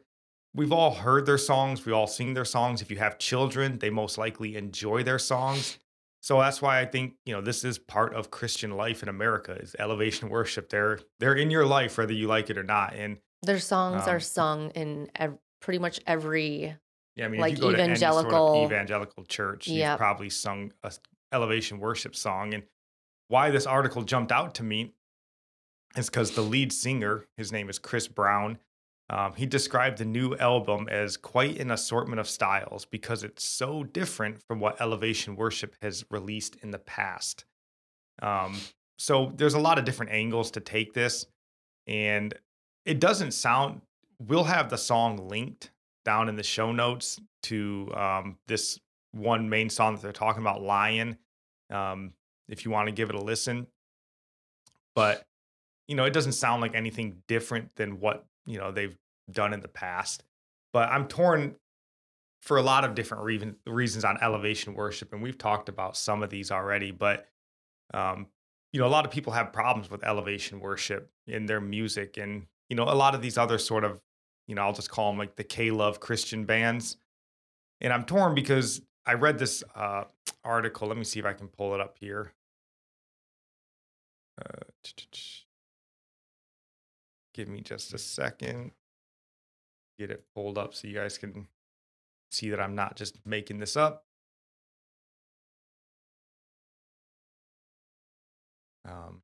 we've 0.53 0.71
all 0.71 0.91
heard 0.95 1.25
their 1.25 1.37
songs. 1.37 1.85
We 1.85 1.91
all 1.93 2.07
sing 2.07 2.33
their 2.33 2.45
songs. 2.45 2.81
If 2.81 2.89
you 2.91 2.97
have 2.97 3.17
children, 3.17 3.79
they 3.79 3.89
most 3.89 4.17
likely 4.17 4.55
enjoy 4.55 5.03
their 5.03 5.19
songs. 5.19 5.79
So 6.21 6.39
that's 6.39 6.61
why 6.61 6.81
I 6.81 6.85
think, 6.85 7.13
you 7.25 7.33
know, 7.33 7.41
this 7.41 7.63
is 7.63 7.77
part 7.79 8.13
of 8.13 8.29
Christian 8.29 8.71
life 8.71 9.01
in 9.03 9.09
America 9.09 9.53
is 9.53 9.75
elevation 9.79 10.29
worship. 10.29 10.69
They're 10.69 10.99
they're 11.19 11.35
in 11.35 11.49
your 11.49 11.65
life 11.65 11.97
whether 11.97 12.13
you 12.13 12.27
like 12.27 12.49
it 12.49 12.57
or 12.57 12.63
not. 12.63 12.93
And 12.93 13.17
Their 13.43 13.59
songs 13.59 14.05
are 14.07 14.15
Um, 14.15 14.21
sung 14.21 14.69
in 14.71 15.09
ev- 15.15 15.37
pretty 15.61 15.79
much 15.79 15.99
every 16.05 16.75
Yeah, 17.15 17.25
I 17.25 17.27
mean, 17.29 17.39
like 17.39 17.53
if 17.53 17.59
you 17.59 17.63
go 17.65 17.71
to 17.71 17.81
any 17.81 17.95
sort 17.95 17.97
evangelical- 18.25 18.63
of 18.65 18.71
evangelical 18.71 19.23
church, 19.25 19.67
you've 19.67 19.97
probably 19.97 20.29
sung 20.29 20.73
a 20.83 20.91
elevation 21.31 21.79
worship 21.79 22.15
song. 22.15 22.53
And 22.53 22.63
why 23.29 23.49
this 23.49 23.65
article 23.65 24.01
jumped 24.03 24.31
out 24.33 24.55
to 24.55 24.63
me 24.63 24.93
is 25.95 26.09
because 26.09 26.31
the 26.31 26.41
lead 26.41 26.73
singer, 26.73 27.27
his 27.37 27.51
name 27.51 27.69
is 27.69 27.79
Chris 27.79 28.07
Brown, 28.09 28.57
um, 29.09 29.33
he 29.33 29.45
described 29.45 29.97
the 29.97 30.05
new 30.05 30.35
album 30.35 30.87
as 30.89 31.17
quite 31.17 31.59
an 31.59 31.71
assortment 31.71 32.19
of 32.19 32.27
styles 32.27 32.85
because 32.85 33.23
it's 33.23 33.43
so 33.43 33.83
different 33.83 34.41
from 34.47 34.59
what 34.59 34.79
elevation 34.79 35.35
worship 35.35 35.75
has 35.81 36.05
released 36.11 36.57
in 36.61 36.69
the 36.69 36.79
past. 36.79 37.45
Um, 38.21 38.59
so 38.99 39.31
there's 39.35 39.55
a 39.55 39.59
lot 39.59 39.79
of 39.79 39.85
different 39.85 40.11
angles 40.11 40.51
to 40.51 40.59
take 40.59 40.93
this, 40.93 41.25
and 41.87 42.33
it 42.85 42.99
doesn't 42.99 43.31
sound. 43.31 43.81
We'll 44.19 44.43
have 44.43 44.69
the 44.69 44.77
song 44.77 45.27
linked 45.27 45.71
down 46.05 46.29
in 46.29 46.35
the 46.35 46.43
show 46.43 46.71
notes 46.71 47.19
to 47.43 47.91
um, 47.95 48.37
this 48.47 48.79
one 49.11 49.49
main 49.49 49.69
song 49.69 49.95
that 49.95 50.01
they're 50.01 50.11
talking 50.11 50.41
about, 50.41 50.61
Lion. 50.61 51.17
Um, 51.71 52.13
if 52.47 52.65
you 52.65 52.71
want 52.71 52.87
to 52.87 52.91
give 52.91 53.09
it 53.09 53.15
a 53.15 53.21
listen, 53.21 53.67
but 54.93 55.23
you 55.87 55.95
know, 55.95 56.05
it 56.05 56.13
doesn't 56.13 56.33
sound 56.33 56.61
like 56.61 56.75
anything 56.75 57.23
different 57.27 57.75
than 57.75 57.99
what 57.99 58.25
you 58.49 58.57
know 58.57 58.71
they've 58.71 58.97
done 59.31 59.53
in 59.53 59.61
the 59.61 59.67
past. 59.67 60.23
But 60.73 60.89
I'm 60.89 61.07
torn 61.07 61.55
for 62.41 62.57
a 62.57 62.61
lot 62.61 62.83
of 62.83 62.95
different 62.95 63.23
reason, 63.23 63.55
reasons 63.65 64.03
on 64.03 64.17
elevation 64.21 64.73
worship, 64.73 65.13
and 65.13 65.21
we've 65.21 65.37
talked 65.37 65.69
about 65.69 65.95
some 65.95 66.23
of 66.23 66.29
these 66.29 66.51
already. 66.51 66.91
But 66.91 67.27
um, 67.93 68.27
you 68.73 68.79
know, 68.79 68.87
a 68.87 68.89
lot 68.89 69.05
of 69.05 69.11
people 69.11 69.33
have 69.33 69.53
problems 69.53 69.89
with 69.89 70.03
elevation 70.03 70.59
worship 70.59 71.11
in 71.27 71.45
their 71.45 71.61
music, 71.61 72.17
and 72.17 72.47
you 72.69 72.75
know, 72.75 72.83
a 72.83 72.95
lot 72.95 73.15
of 73.15 73.21
these 73.21 73.37
other 73.37 73.59
sort 73.59 73.83
of, 73.83 73.99
you 74.47 74.55
know, 74.55 74.63
I'll 74.63 74.73
just 74.73 74.89
call 74.89 75.11
them 75.11 75.19
like 75.19 75.35
the 75.35 75.43
K 75.43 75.71
Love 75.71 75.99
Christian 75.99 76.45
bands. 76.45 76.97
And 77.81 77.93
I'm 77.93 78.03
torn 78.03 78.35
because 78.35 78.81
I 79.05 79.13
read 79.13 79.37
this 79.39 79.63
uh, 79.75 80.03
article. 80.43 80.87
Let 80.87 80.97
me 80.97 81.03
see 81.03 81.19
if 81.19 81.25
I 81.25 81.33
can 81.33 81.47
pull 81.47 81.73
it 81.75 81.81
up 81.81 81.97
here. 81.99 82.33
Uh, 84.39 84.63
give 87.39 87.47
me 87.47 87.61
just 87.61 87.93
a 87.93 87.97
second. 87.97 88.71
Get 89.97 90.11
it 90.11 90.25
pulled 90.35 90.57
up 90.57 90.73
so 90.73 90.89
you 90.89 90.93
guys 90.93 91.17
can 91.17 91.47
see 92.31 92.49
that 92.49 92.59
I'm 92.59 92.75
not 92.75 92.97
just 92.97 93.17
making 93.25 93.59
this 93.59 93.77
up. 93.77 94.03
Um, 98.85 99.21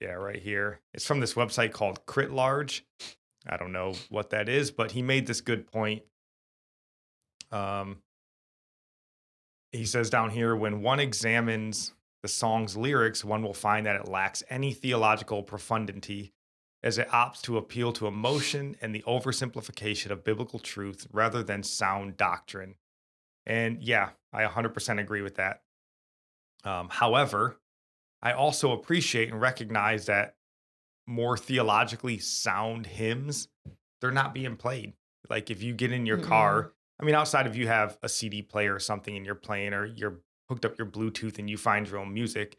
yeah, 0.00 0.12
right 0.12 0.40
here. 0.40 0.80
It's 0.94 1.04
from 1.04 1.20
this 1.20 1.34
website 1.34 1.72
called 1.72 2.06
Crit 2.06 2.30
Large. 2.30 2.86
I 3.46 3.58
don't 3.58 3.72
know 3.72 3.92
what 4.08 4.30
that 4.30 4.48
is, 4.48 4.70
but 4.70 4.92
he 4.92 5.02
made 5.02 5.26
this 5.26 5.42
good 5.42 5.70
point. 5.70 6.02
Um, 7.52 7.98
he 9.72 9.84
says 9.84 10.08
down 10.08 10.30
here 10.30 10.56
when 10.56 10.80
one 10.80 10.98
examines 10.98 11.92
the 12.22 12.28
song's 12.28 12.74
lyrics, 12.74 13.22
one 13.22 13.42
will 13.42 13.52
find 13.52 13.84
that 13.84 13.96
it 13.96 14.08
lacks 14.08 14.42
any 14.48 14.72
theological 14.72 15.42
profundity 15.42 16.32
as 16.82 16.98
it 16.98 17.08
opts 17.08 17.42
to 17.42 17.58
appeal 17.58 17.92
to 17.92 18.06
emotion 18.06 18.76
and 18.80 18.94
the 18.94 19.02
oversimplification 19.06 20.10
of 20.10 20.24
biblical 20.24 20.58
truth 20.58 21.06
rather 21.12 21.42
than 21.42 21.62
sound 21.62 22.16
doctrine. 22.16 22.74
And 23.46 23.82
yeah, 23.82 24.10
I 24.32 24.44
100% 24.44 25.00
agree 25.00 25.22
with 25.22 25.36
that. 25.36 25.62
Um, 26.64 26.88
however, 26.90 27.58
I 28.22 28.32
also 28.32 28.72
appreciate 28.72 29.30
and 29.30 29.40
recognize 29.40 30.06
that 30.06 30.36
more 31.06 31.36
theologically 31.36 32.18
sound 32.18 32.86
hymns, 32.86 33.48
they're 34.00 34.10
not 34.10 34.34
being 34.34 34.56
played. 34.56 34.94
Like 35.28 35.50
if 35.50 35.62
you 35.62 35.74
get 35.74 35.92
in 35.92 36.06
your 36.06 36.18
Mm-mm. 36.18 36.24
car, 36.24 36.72
I 37.00 37.04
mean, 37.04 37.14
outside 37.14 37.46
of 37.46 37.56
you 37.56 37.66
have 37.66 37.98
a 38.02 38.08
CD 38.08 38.42
player 38.42 38.74
or 38.74 38.78
something 38.78 39.16
and 39.16 39.24
you're 39.24 39.34
playing 39.34 39.72
or 39.72 39.86
you're 39.86 40.20
hooked 40.48 40.64
up 40.64 40.78
your 40.78 40.86
Bluetooth 40.86 41.38
and 41.38 41.48
you 41.48 41.56
find 41.56 41.88
your 41.88 41.98
own 41.98 42.12
music. 42.12 42.58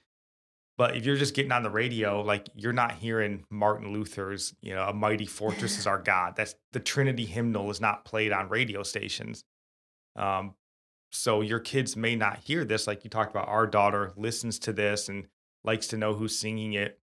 But 0.82 0.98
if 0.98 1.06
you're 1.06 1.16
just 1.16 1.36
getting 1.36 1.52
on 1.52 1.62
the 1.62 1.70
radio, 1.70 2.22
like 2.24 2.50
you're 2.56 2.74
not 2.74 2.94
hearing 2.94 3.46
Martin 3.52 3.94
Luther's, 3.94 4.56
you 4.64 4.74
know, 4.74 4.82
a 4.82 4.92
mighty 4.92 5.28
fortress 5.28 5.78
is 5.78 5.86
our 5.94 6.00
God. 6.00 6.34
That's 6.36 6.56
the 6.74 6.80
Trinity 6.80 7.26
hymnal 7.26 7.70
is 7.70 7.80
not 7.80 8.04
played 8.04 8.32
on 8.32 8.50
radio 8.50 8.82
stations. 8.82 9.44
Um, 10.16 10.56
so 11.12 11.42
your 11.42 11.60
kids 11.60 11.96
may 11.96 12.16
not 12.16 12.40
hear 12.40 12.66
this. 12.66 12.88
Like 12.88 13.04
you 13.04 13.12
talked 13.12 13.30
about, 13.30 13.48
our 13.48 13.68
daughter 13.68 14.12
listens 14.16 14.58
to 14.58 14.74
this 14.74 15.08
and 15.08 15.28
likes 15.64 15.86
to 15.90 15.98
know 15.98 16.16
who's 16.16 16.36
singing 16.36 16.74
it. 16.74 16.98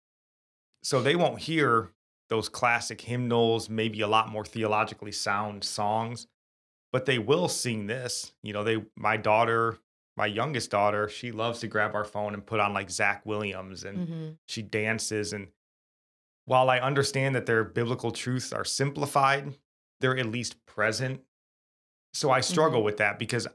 So 0.85 1.03
they 1.03 1.17
won't 1.17 1.41
hear 1.41 1.91
those 2.29 2.49
classic 2.49 3.01
hymnals, 3.01 3.69
maybe 3.69 4.03
a 4.03 4.07
lot 4.07 4.29
more 4.29 4.45
theologically 4.45 5.11
sound 5.11 5.65
songs, 5.65 6.29
but 6.93 7.07
they 7.07 7.19
will 7.19 7.49
sing 7.49 7.89
this. 7.89 8.35
You 8.41 8.53
know, 8.53 8.63
they 8.63 8.85
my 8.95 9.17
daughter, 9.17 9.79
my 10.17 10.27
youngest 10.27 10.71
daughter, 10.71 11.09
she 11.09 11.33
loves 11.33 11.61
to 11.61 11.67
grab 11.67 11.95
our 11.95 12.05
phone 12.05 12.35
and 12.35 12.47
put 12.47 12.61
on 12.61 12.73
like 12.73 12.91
Zach 12.91 13.25
Williams 13.27 13.85
and 13.85 14.09
hmm 14.09 14.31
she 14.47 14.63
dances. 14.63 15.33
And 15.33 15.49
while 16.45 16.69
I 16.69 16.79
understand 16.79 17.35
that 17.35 17.47
their 17.47 17.65
biblical 17.65 18.11
truths 18.11 18.53
are 18.53 18.65
simplified, 18.65 19.55
they're 20.01 20.17
at 20.19 20.27
least 20.27 20.65
present. 20.67 21.23
So 22.13 22.31
I 22.31 22.41
struggle 22.41 22.83
with 22.85 22.99
that 22.99 23.19
because, 23.19 23.49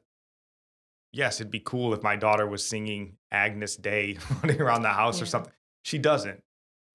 yes, 1.13 1.39
it'd 1.39 1.51
be 1.51 1.59
cool 1.59 1.93
if 1.93 2.01
my 2.01 2.15
daughter 2.15 2.47
was 2.47 2.65
singing 2.67 3.17
Agnus 3.31 3.75
Dei 3.75 4.17
running 4.43 4.59
around 4.61 4.81
the 4.81 4.89
house 4.89 5.21
or 5.21 5.25
something. 5.25 5.53
She 5.83 5.97
doesn't. 5.97 6.43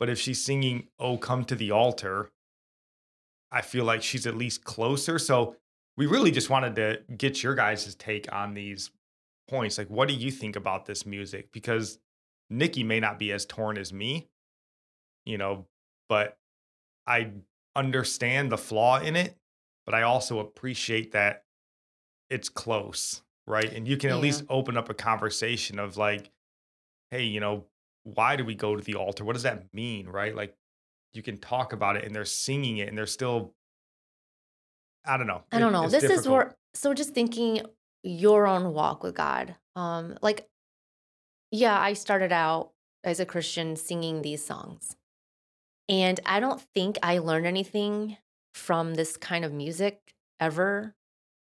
But 0.00 0.11
if 0.11 0.18
she's 0.18 0.44
singing, 0.44 0.88
Oh, 0.99 1.16
come 1.16 1.44
to 1.44 1.54
the 1.54 1.71
altar, 1.71 2.30
I 3.52 3.62
feel 3.62 3.85
like 3.85 4.02
she's 4.02 4.26
at 4.26 4.37
least 4.37 4.64
closer. 4.64 5.18
So 5.18 5.56
we 5.97 6.06
really 6.06 6.33
just 6.33 6.50
wanted 6.50 6.75
to 6.76 7.00
get 7.16 7.42
your 7.42 7.54
guys' 7.54 7.94
take 7.94 8.30
on 8.33 8.54
these 8.54 8.90
points. 9.48 9.78
Like, 9.78 9.88
what 9.88 10.08
do 10.08 10.14
you 10.14 10.30
think 10.30 10.56
about 10.56 10.86
this 10.86 11.06
music? 11.06 11.52
Because 11.52 11.98
Nikki 12.50 12.82
may 12.82 13.00
not 13.00 13.18
be 13.18 13.32
as 13.32 13.46
torn 13.46 13.78
as 13.78 13.92
me, 13.92 14.28
you 15.24 15.38
know, 15.38 15.66
but 16.08 16.38
I 17.06 17.32
understand 17.76 18.52
the 18.52 18.58
flaw 18.58 19.00
in 19.00 19.16
it, 19.16 19.36
but 19.86 19.94
I 19.94 20.02
also 20.02 20.38
appreciate 20.38 21.12
that 21.12 21.44
it's 22.30 22.48
close, 22.48 23.22
right? 23.46 23.72
And 23.72 23.86
you 23.86 23.96
can 23.96 24.10
at 24.10 24.16
Yeah. 24.16 24.22
least 24.22 24.44
open 24.48 24.76
up 24.76 24.88
a 24.88 24.94
conversation 24.94 25.78
of 25.78 25.96
like, 25.96 26.30
hey, 27.10 27.24
you 27.24 27.40
know, 27.40 27.66
why 28.04 28.36
do 28.36 28.44
we 28.44 28.54
go 28.54 28.76
to 28.76 28.82
the 28.82 28.94
altar? 28.94 29.24
What 29.24 29.34
does 29.34 29.42
that 29.44 29.72
mean, 29.72 30.08
right? 30.08 30.34
Like 30.34 30.56
you 31.12 31.22
can 31.22 31.38
talk 31.38 31.72
about 31.72 31.96
it 31.96 32.04
and 32.04 32.14
they're 32.14 32.24
singing 32.24 32.78
it 32.78 32.88
and 32.88 32.98
they're 32.98 33.06
still 33.06 33.54
I 35.06 35.18
don't 35.18 35.26
know. 35.26 35.44
I 35.52 35.58
don't 35.58 35.72
know. 35.72 35.88
This 35.88 36.04
is 36.04 36.26
where 36.26 36.54
so 36.72 36.94
just 36.94 37.12
thinking 37.14 37.60
your 38.04 38.46
own 38.46 38.73
walk 38.73 39.02
with 39.02 39.14
God. 39.14 39.56
Um, 39.75 40.16
like, 40.23 40.46
yeah, 41.50 41.78
I 41.78 41.94
started 41.94 42.32
out 42.32 42.70
as 43.02 43.18
a 43.18 43.26
Christian 43.26 43.76
singing 43.76 44.23
these 44.23 44.44
songs. 44.44 44.94
And 45.88 46.20
I 46.25 46.40
don't 46.40 46.61
think 46.75 46.99
I 47.02 47.18
learned 47.18 47.46
anything 47.46 48.16
from 48.54 48.94
this 48.94 49.16
kind 49.16 49.44
of 49.44 49.52
music 49.52 50.00
ever. 50.40 50.94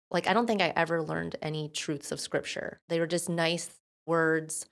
Like, 0.09 0.27
I 0.27 0.33
don't 0.33 0.47
think 0.47 0.61
I 0.61 0.73
ever 0.75 1.01
learned 1.01 1.35
any 1.41 1.69
truths 1.69 2.11
of 2.11 2.19
scripture. 2.19 2.79
They 2.89 2.99
were 2.99 3.07
just 3.07 3.29
nice 3.29 3.69
words. 4.07 4.65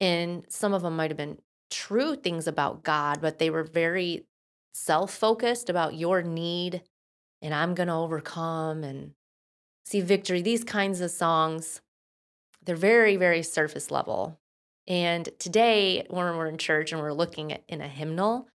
And 0.00 0.44
some 0.48 0.74
of 0.74 0.82
them 0.82 0.96
might 0.96 1.10
have 1.10 1.16
been 1.16 1.38
true 1.70 2.16
things 2.16 2.46
about 2.46 2.82
God, 2.82 3.20
but 3.20 3.38
they 3.38 3.50
were 3.50 3.64
very 3.64 4.26
self 4.74 5.12
focused 5.14 5.70
about 5.70 5.94
your 5.94 6.22
need 6.22 6.82
and 7.42 7.54
I'm 7.54 7.74
going 7.74 7.88
to 7.88 7.94
overcome 7.94 8.84
and 8.84 9.12
see 9.90 10.00
victory. 10.00 10.40
These 10.40 10.64
kinds 10.64 11.00
of 11.00 11.10
songs, 11.10 11.80
they're 12.64 12.76
very, 12.76 13.16
very 13.16 13.42
surface 13.42 13.90
level. 13.90 14.38
And 14.86 15.28
today, 15.38 16.06
when 16.08 16.36
we're 16.36 16.46
in 16.46 16.58
church 16.58 16.92
and 16.92 17.00
we're 17.00 17.12
looking 17.12 17.52
at 17.52 17.64
in 17.68 17.80
a 17.80 17.88
hymnal, 17.88 18.48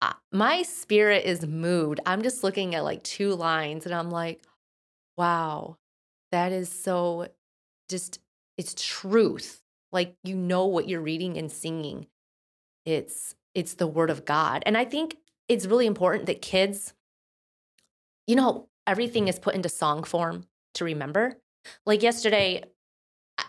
uh, 0.00 0.12
my 0.32 0.62
spirit 0.62 1.24
is 1.24 1.44
moved. 1.44 2.00
I'm 2.06 2.22
just 2.22 2.44
looking 2.44 2.74
at 2.74 2.84
like 2.84 3.02
two 3.02 3.34
lines 3.34 3.84
and 3.84 3.94
I'm 3.94 4.10
like, 4.10 4.42
wow, 5.16 5.76
that 6.32 6.52
is 6.52 6.68
so 6.70 7.28
just, 7.88 8.20
it's 8.56 8.74
truth. 8.74 9.62
Like 9.92 10.14
you 10.22 10.36
know 10.36 10.66
what 10.66 10.88
you're 10.88 11.00
reading 11.00 11.36
and 11.36 11.50
singing. 11.50 12.06
It's, 12.86 13.34
it's 13.54 13.74
the 13.74 13.88
word 13.88 14.10
of 14.10 14.24
God. 14.24 14.62
And 14.64 14.78
I 14.78 14.84
think 14.84 15.16
it's 15.48 15.66
really 15.66 15.86
important 15.86 16.26
that 16.26 16.40
kids, 16.40 16.94
you 18.26 18.36
know, 18.36 18.68
everything 18.86 19.28
is 19.28 19.38
put 19.38 19.54
into 19.54 19.68
song 19.68 20.04
form 20.04 20.46
to 20.74 20.84
remember. 20.84 21.36
Like 21.86 22.02
yesterday, 22.02 22.64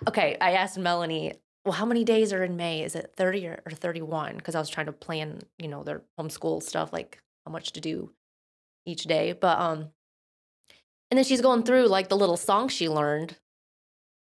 okay, 0.07 0.37
I 0.39 0.53
asked 0.53 0.77
Melanie, 0.77 1.33
well, 1.65 1.73
how 1.73 1.85
many 1.85 2.03
days 2.03 2.33
are 2.33 2.43
in 2.43 2.55
May? 2.55 2.83
Is 2.83 2.95
it 2.95 3.13
30 3.15 3.47
or, 3.47 3.59
or 3.65 3.71
31? 3.71 4.37
Because 4.37 4.55
I 4.55 4.59
was 4.59 4.69
trying 4.69 4.87
to 4.87 4.91
plan, 4.91 5.41
you 5.59 5.67
know, 5.67 5.83
their 5.83 6.01
homeschool 6.19 6.63
stuff, 6.63 6.91
like 6.91 7.19
how 7.45 7.51
much 7.51 7.73
to 7.73 7.81
do 7.81 8.11
each 8.85 9.03
day. 9.03 9.33
But 9.33 9.59
um, 9.59 9.89
and 11.09 11.17
then 11.17 11.25
she's 11.25 11.41
going 11.41 11.63
through 11.63 11.87
like 11.87 12.09
the 12.09 12.17
little 12.17 12.37
song 12.37 12.69
she 12.69 12.89
learned 12.89 13.37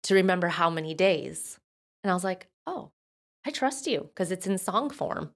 to 0.03 0.13
remember 0.15 0.47
how 0.47 0.69
many 0.69 0.93
days. 0.93 1.59
And 2.03 2.11
I 2.11 2.13
was 2.13 2.23
like, 2.23 2.47
oh, 2.65 2.91
I 3.45 3.49
trust 3.51 3.87
you 3.87 4.09
because 4.13 4.31
it's 4.31 4.47
in 4.47 4.57
song 4.57 4.89
form. 4.89 5.31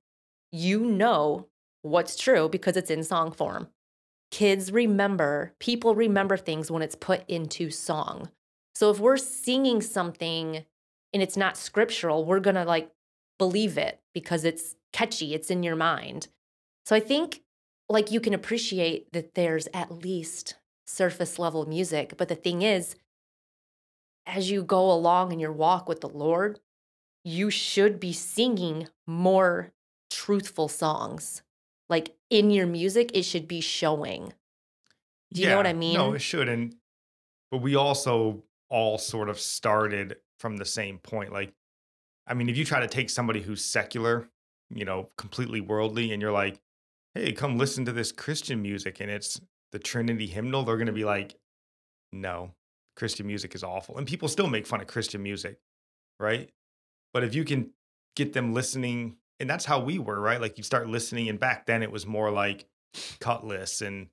You 0.51 0.81
know 0.81 1.47
what's 1.81 2.15
true 2.15 2.47
because 2.47 2.77
it's 2.77 2.91
in 2.91 3.03
song 3.03 3.31
form. 3.31 3.67
Kids 4.31 4.71
remember, 4.71 5.53
people 5.59 5.93
remember 5.93 6.37
things 6.37 6.71
when 6.71 6.81
it's 6.81 6.95
put 6.95 7.23
into 7.29 7.69
song. 7.69 8.29
So 8.73 8.89
if 8.89 8.99
we're 8.99 9.17
singing 9.17 9.81
something 9.81 10.63
and 11.13 11.21
it's 11.21 11.37
not 11.37 11.57
scriptural, 11.57 12.25
we're 12.25 12.39
going 12.39 12.55
to 12.55 12.63
like 12.63 12.89
believe 13.37 13.77
it 13.77 13.99
because 14.13 14.45
it's 14.45 14.75
catchy, 14.93 15.33
it's 15.33 15.51
in 15.51 15.63
your 15.63 15.75
mind. 15.75 16.29
So 16.85 16.95
I 16.95 16.99
think 17.01 17.41
like 17.89 18.11
you 18.11 18.21
can 18.21 18.33
appreciate 18.33 19.11
that 19.11 19.35
there's 19.35 19.67
at 19.73 19.91
least 19.91 20.55
surface 20.87 21.37
level 21.37 21.67
music, 21.67 22.15
but 22.17 22.29
the 22.29 22.35
thing 22.35 22.61
is 22.61 22.95
as 24.25 24.49
you 24.49 24.63
go 24.63 24.91
along 24.91 25.31
in 25.31 25.39
your 25.39 25.51
walk 25.51 25.89
with 25.89 26.01
the 26.01 26.09
Lord, 26.09 26.59
you 27.23 27.49
should 27.49 27.99
be 27.99 28.13
singing 28.13 28.87
more 29.05 29.71
truthful 30.09 30.67
songs. 30.67 31.41
Like 31.89 32.15
in 32.31 32.49
your 32.49 32.65
music, 32.65 33.11
it 33.13 33.23
should 33.23 33.47
be 33.47 33.61
showing. 33.61 34.33
Do 35.33 35.41
you 35.41 35.47
know 35.47 35.57
what 35.57 35.67
I 35.67 35.73
mean? 35.73 35.93
No, 35.93 36.13
it 36.13 36.21
should. 36.21 36.49
And 36.49 36.75
but 37.51 37.59
we 37.59 37.75
also 37.75 38.43
all 38.69 38.97
sort 38.97 39.29
of 39.29 39.39
started 39.39 40.17
from 40.39 40.57
the 40.57 40.65
same 40.65 40.97
point. 40.97 41.31
Like, 41.31 41.53
I 42.25 42.33
mean, 42.33 42.49
if 42.49 42.57
you 42.57 42.65
try 42.65 42.79
to 42.79 42.87
take 42.87 43.09
somebody 43.09 43.41
who's 43.41 43.63
secular, 43.63 44.29
you 44.73 44.85
know, 44.85 45.09
completely 45.17 45.61
worldly, 45.61 46.11
and 46.11 46.21
you're 46.21 46.31
like, 46.31 46.59
hey, 47.13 47.33
come 47.33 47.57
listen 47.57 47.85
to 47.85 47.91
this 47.91 48.11
Christian 48.11 48.61
music 48.61 48.99
and 49.01 49.11
it's 49.11 49.39
the 49.71 49.79
Trinity 49.79 50.27
hymnal, 50.27 50.63
they're 50.63 50.77
gonna 50.77 50.91
be 50.91 51.05
like, 51.05 51.35
no, 52.11 52.51
Christian 52.95 53.27
music 53.27 53.53
is 53.55 53.63
awful. 53.63 53.97
And 53.97 54.07
people 54.07 54.27
still 54.27 54.47
make 54.47 54.65
fun 54.65 54.81
of 54.81 54.87
Christian 54.87 55.21
music, 55.21 55.59
right? 56.19 56.49
But 57.13 57.23
if 57.23 57.35
you 57.35 57.43
can 57.43 57.71
get 58.15 58.33
them 58.33 58.53
listening, 58.53 59.17
and 59.41 59.49
that's 59.49 59.65
how 59.65 59.81
we 59.81 59.99
were, 59.99 60.19
right? 60.19 60.39
Like 60.39 60.57
you 60.57 60.63
start 60.63 60.87
listening, 60.87 61.27
and 61.27 61.39
back 61.39 61.65
then 61.65 61.83
it 61.83 61.91
was 61.91 62.05
more 62.05 62.31
like 62.31 62.65
Kutless 63.19 63.85
and 63.85 64.07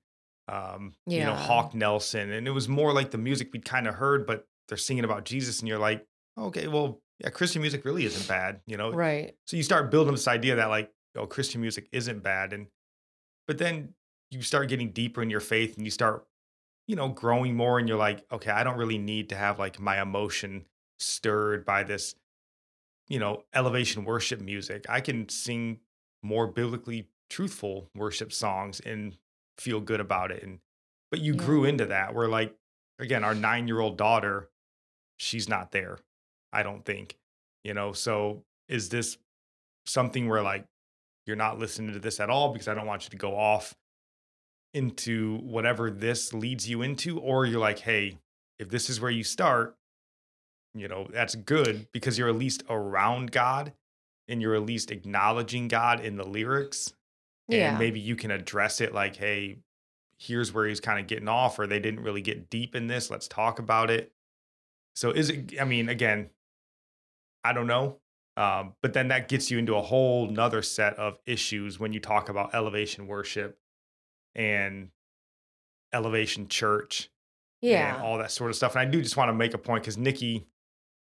um, 0.47 0.93
you 1.05 1.23
know, 1.23 1.35
Hawk 1.35 1.75
Nelson. 1.75 2.31
And 2.31 2.47
it 2.47 2.51
was 2.51 2.67
more 2.67 2.91
like 2.91 3.11
the 3.11 3.17
music 3.17 3.51
we'd 3.53 3.63
kind 3.63 3.87
of 3.87 3.95
heard, 3.95 4.25
but 4.25 4.47
they're 4.67 4.77
singing 4.77 5.03
about 5.05 5.23
Jesus, 5.23 5.59
and 5.59 5.67
you're 5.67 5.79
like, 5.79 6.05
okay, 6.37 6.67
well, 6.67 7.01
yeah, 7.19 7.29
Christian 7.29 7.61
music 7.61 7.85
really 7.85 8.05
isn't 8.05 8.27
bad, 8.27 8.61
you 8.65 8.77
know? 8.77 8.91
Right. 8.91 9.35
So 9.45 9.57
you 9.57 9.63
start 9.63 9.91
building 9.91 10.13
this 10.13 10.27
idea 10.27 10.55
that 10.55 10.69
like, 10.69 10.91
oh, 11.15 11.27
Christian 11.27 11.61
music 11.61 11.87
isn't 11.91 12.23
bad. 12.23 12.53
And 12.53 12.67
but 13.47 13.57
then 13.57 13.93
you 14.31 14.41
start 14.41 14.69
getting 14.69 14.91
deeper 14.91 15.21
in 15.21 15.29
your 15.29 15.39
faith 15.39 15.75
and 15.75 15.85
you 15.85 15.91
start, 15.91 16.25
you 16.87 16.95
know, 16.95 17.09
growing 17.09 17.55
more 17.55 17.77
and 17.77 17.87
you're 17.87 17.97
like, 17.97 18.23
okay, 18.31 18.51
I 18.51 18.63
don't 18.63 18.77
really 18.77 18.97
need 18.97 19.29
to 19.29 19.35
have 19.35 19.59
like 19.59 19.79
my 19.79 20.01
emotion 20.01 20.65
stirred 20.97 21.65
by 21.65 21.83
this, 21.83 22.15
you 23.09 23.19
know, 23.19 23.43
elevation 23.53 24.05
worship 24.05 24.39
music. 24.39 24.85
I 24.87 25.01
can 25.01 25.27
sing 25.29 25.79
more 26.23 26.47
biblically 26.47 27.07
truthful 27.29 27.89
worship 27.95 28.31
songs 28.31 28.79
and 28.79 29.17
feel 29.57 29.79
good 29.81 29.99
about 29.99 30.31
it. 30.31 30.43
And 30.43 30.59
but 31.11 31.19
you 31.19 31.33
Yeah. 31.33 31.45
grew 31.45 31.65
into 31.65 31.85
that 31.87 32.13
where 32.13 32.27
like 32.27 32.55
again, 32.99 33.23
our 33.23 33.35
nine 33.35 33.67
year 33.67 33.79
old 33.79 33.97
daughter, 33.97 34.49
she's 35.17 35.49
not 35.49 35.71
there. 35.71 35.99
I 36.53 36.63
don't 36.63 36.85
think. 36.85 37.17
You 37.63 37.73
know, 37.73 37.93
so 37.93 38.45
is 38.67 38.89
this 38.89 39.17
something 39.85 40.29
where 40.29 40.41
like 40.41 40.65
you're 41.25 41.35
not 41.35 41.59
listening 41.59 41.93
to 41.93 41.99
this 41.99 42.19
at 42.19 42.29
all 42.29 42.53
because 42.53 42.67
I 42.67 42.73
don't 42.73 42.87
want 42.87 43.03
you 43.05 43.09
to 43.11 43.17
go 43.17 43.35
off 43.35 43.75
into 44.73 45.37
whatever 45.37 45.89
this 45.89 46.33
leads 46.33 46.69
you 46.69 46.81
into, 46.81 47.19
or 47.19 47.45
you're 47.45 47.59
like, 47.59 47.79
hey, 47.79 48.17
if 48.59 48.69
this 48.69 48.89
is 48.89 49.01
where 49.01 49.11
you 49.11 49.23
start, 49.23 49.75
you 50.73 50.87
know, 50.87 51.07
that's 51.11 51.35
good 51.35 51.87
because 51.91 52.17
you're 52.17 52.29
at 52.29 52.35
least 52.35 52.63
around 52.69 53.31
God 53.31 53.73
and 54.27 54.41
you're 54.41 54.55
at 54.55 54.65
least 54.65 54.91
acknowledging 54.91 55.67
God 55.67 55.99
in 55.99 56.15
the 56.15 56.25
lyrics. 56.25 56.93
Yeah. 57.47 57.69
And 57.71 57.79
maybe 57.79 57.99
you 57.99 58.15
can 58.15 58.29
address 58.31 58.79
it 58.79 58.93
like, 58.93 59.15
hey, 59.15 59.57
here's 60.17 60.53
where 60.53 60.67
he's 60.67 60.79
kind 60.79 60.99
of 60.99 61.07
getting 61.07 61.27
off, 61.27 61.57
or 61.57 61.65
they 61.65 61.79
didn't 61.79 62.03
really 62.03 62.21
get 62.21 62.49
deep 62.49 62.75
in 62.75 62.87
this. 62.87 63.09
Let's 63.09 63.27
talk 63.27 63.57
about 63.57 63.89
it. 63.89 64.11
So 64.95 65.11
is 65.11 65.29
it, 65.29 65.59
I 65.59 65.63
mean, 65.63 65.89
again, 65.89 66.29
I 67.43 67.53
don't 67.53 67.67
know. 67.67 67.97
Um, 68.37 68.73
but 68.81 68.93
then 68.93 69.07
that 69.09 69.27
gets 69.27 69.49
you 69.49 69.57
into 69.57 69.75
a 69.75 69.81
whole 69.81 70.27
nother 70.29 70.61
set 70.61 70.93
of 70.97 71.17
issues 71.25 71.79
when 71.79 71.91
you 71.93 71.99
talk 71.99 72.29
about 72.29 72.53
elevation 72.53 73.07
worship 73.07 73.57
and 74.35 74.89
elevation 75.91 76.47
church 76.47 77.09
and 77.61 77.71
Yeah. 77.71 78.01
all 78.01 78.17
that 78.19 78.31
sort 78.31 78.49
of 78.49 78.55
stuff. 78.55 78.75
And 78.75 78.81
I 78.81 78.85
do 78.85 79.01
just 79.01 79.17
want 79.17 79.29
to 79.29 79.33
make 79.33 79.53
a 79.53 79.57
point 79.57 79.83
because 79.83 79.97
Nikki, 79.97 80.47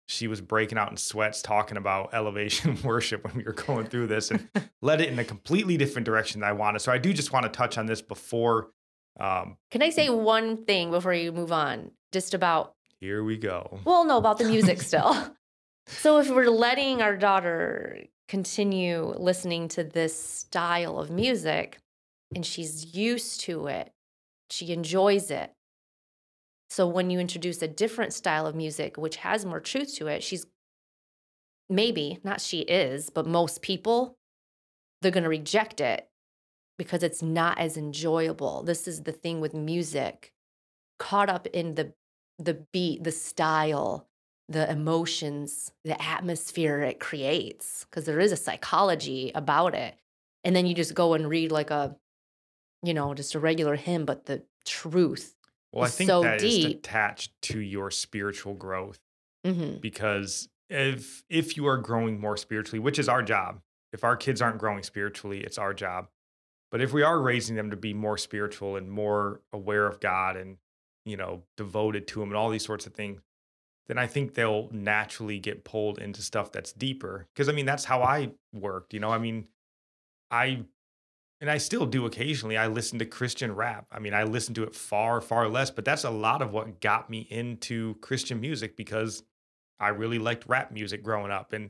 she 0.06 0.28
was 0.28 0.40
breaking 0.40 0.78
out 0.78 0.90
in 0.90 0.96
sweats 0.96 1.40
talking 1.42 1.76
about 1.76 2.12
elevation 2.12 2.78
worship 2.84 3.24
when 3.24 3.36
we 3.36 3.42
were 3.42 3.52
going 3.52 3.86
through 3.86 4.06
this 4.06 4.30
and 4.30 4.48
led 4.82 5.00
it 5.00 5.08
in 5.08 5.18
a 5.18 5.24
completely 5.24 5.76
different 5.76 6.04
direction 6.04 6.40
than 6.40 6.48
I 6.48 6.52
wanted. 6.52 6.80
So 6.80 6.92
I 6.92 6.98
do 6.98 7.12
just 7.12 7.32
want 7.32 7.44
to 7.44 7.50
touch 7.50 7.78
on 7.78 7.86
this 7.86 8.02
before. 8.02 8.70
Um, 9.18 9.56
Can 9.70 9.82
I 9.82 9.90
say 9.90 10.10
one 10.10 10.64
thing 10.64 10.90
before 10.90 11.14
you 11.14 11.32
move 11.32 11.52
on? 11.52 11.90
Just 12.12 12.34
about 12.34 12.74
here 13.00 13.22
we 13.24 13.36
go. 13.36 13.80
Well, 13.84 14.04
no, 14.04 14.18
about 14.18 14.38
the 14.38 14.44
music 14.44 14.80
still. 14.90 15.14
so 15.86 16.18
if 16.18 16.30
we're 16.30 16.46
letting 16.46 17.02
our 17.02 17.16
daughter 17.16 18.04
continue 18.28 19.14
listening 19.16 19.68
to 19.68 19.84
this 19.84 20.18
style 20.18 20.98
of 20.98 21.10
music 21.10 21.78
and 22.34 22.44
she's 22.44 22.94
used 22.94 23.40
to 23.42 23.66
it, 23.66 23.92
she 24.50 24.72
enjoys 24.72 25.30
it. 25.30 25.52
So 26.70 26.87
when 26.87 27.11
you 27.11 27.20
introduce 27.20 27.62
a 27.62 27.68
different 27.68 28.12
style 28.12 28.46
of 28.46 28.55
music 28.55 28.96
which 28.96 29.16
has 29.16 29.44
more 29.44 29.61
truth 29.61 29.94
to 29.96 30.09
it, 30.09 30.22
she's 30.22 30.46
maybe, 31.68 32.18
not 32.24 32.40
she 32.40 32.61
is, 32.61 33.11
but 33.11 33.27
most 33.27 33.62
people 33.62 34.16
they're 35.00 35.12
going 35.12 35.24
to 35.24 35.29
reject 35.29 35.81
it 35.81 36.09
because 36.79 37.03
it's 37.03 37.22
not 37.22 37.59
as 37.59 37.77
enjoyable. 37.77 38.62
This 38.62 38.88
is 38.88 39.03
the 39.03 39.12
thing 39.12 39.40
with 39.40 39.53
music. 39.55 40.33
Caught 40.98 41.29
up 41.29 41.46
in 41.48 41.74
the 41.74 41.92
the 42.38 42.55
beat, 42.72 43.05
the 43.05 43.12
style, 43.12 44.09
the 44.48 44.68
emotions, 44.68 45.70
the 45.85 46.00
atmosphere 46.03 46.81
it 46.81 46.98
creates, 46.98 47.85
because 47.85 48.07
there 48.07 48.18
is 48.18 48.33
a 48.33 48.37
psychology 48.37 49.31
about 49.35 49.74
it. 49.74 49.94
And 50.42 50.57
then 50.57 50.66
you 50.66 50.74
just 50.74 50.94
go 50.94 51.14
and 51.14 51.29
read 51.29 51.53
like 51.53 51.70
a, 51.70 51.96
you 52.83 52.92
know, 52.92 53.14
just 53.14 53.35
a 53.35 53.38
regular 53.40 53.77
hymn, 53.77 54.05
but 54.05 54.27
the 54.27 54.42
truth. 54.64 55.35
Well, 55.74 55.84
I 55.84 55.88
think 55.88 56.08
so 56.08 56.22
that 56.22 56.42
is 56.42 56.54
deep. 56.54 56.78
attached 56.78 57.32
to 57.42 57.58
your 57.58 57.90
spiritual 57.90 58.54
growth 58.54 58.98
hmm 59.44 59.74
because 59.80 60.48
if 60.70 61.22
if 61.28 61.56
you 61.56 61.66
are 61.66 61.76
growing 61.76 62.18
more 62.18 62.37
spiritually, 62.37 62.78
which 62.78 62.98
is 62.98 63.08
our 63.08 63.22
job, 63.22 63.60
if 63.92 64.04
our 64.04 64.16
kids 64.16 64.40
aren't 64.40 64.58
growing 64.58 64.82
spiritually, 64.82 65.40
it's 65.40 65.58
our 65.58 65.74
job. 65.74 66.08
But 66.70 66.80
if 66.80 66.92
we 66.92 67.02
are 67.02 67.20
raising 67.20 67.54
them 67.56 67.70
to 67.70 67.76
be 67.76 67.94
more 67.94 68.18
spiritual 68.18 68.76
and 68.76 68.90
more 68.90 69.40
aware 69.52 69.87
of 69.87 70.00
God 70.00 70.37
and 70.37 70.56
you 71.04 71.16
know 71.16 71.42
devoted 71.56 72.06
to 72.08 72.22
Him 72.22 72.30
and 72.30 72.37
all 72.37 72.50
these 72.50 72.64
sorts 72.64 72.87
of 72.87 72.94
things, 72.94 73.20
then 73.87 73.98
I 73.98 74.06
think 74.06 74.34
they'll 74.34 74.68
naturally 74.72 75.38
get 75.38 75.64
pulled 75.64 75.98
into 75.98 76.22
stuff 76.22 76.50
that's 76.52 76.72
deeper. 76.72 77.26
Because 77.34 77.48
I 77.48 77.52
mean, 77.52 77.66
that's 77.66 77.84
how 77.84 78.02
I 78.02 78.32
worked. 78.52 78.94
You 78.94 79.00
know, 79.00 79.10
I 79.10 79.18
mean, 79.18 79.48
I 80.30 80.64
and 81.44 81.50
I 81.50 81.59
still 81.59 81.85
do 81.85 82.07
occasionally. 82.07 82.57
I 82.57 82.68
listen 82.68 82.98
to 83.00 83.04
Christian 83.04 83.54
rap. 83.54 83.85
I 83.92 83.98
mean, 83.98 84.14
I 84.14 84.22
listen 84.22 84.54
to 84.54 84.62
it 84.62 84.74
far, 84.74 85.20
far 85.20 85.46
less, 85.46 85.70
but 85.70 85.85
that's 85.85 86.04
a 86.04 86.11
lot 86.11 86.40
of 86.40 86.54
what 86.54 86.80
got 86.80 87.11
me 87.11 87.26
into 87.28 87.96
Christian 87.96 88.40
music 88.40 88.78
because 88.78 89.24
I 89.78 89.88
really 89.88 90.18
liked 90.18 90.46
rap 90.48 90.72
music 90.72 91.02
growing 91.02 91.30
up. 91.30 91.52
And 91.52 91.68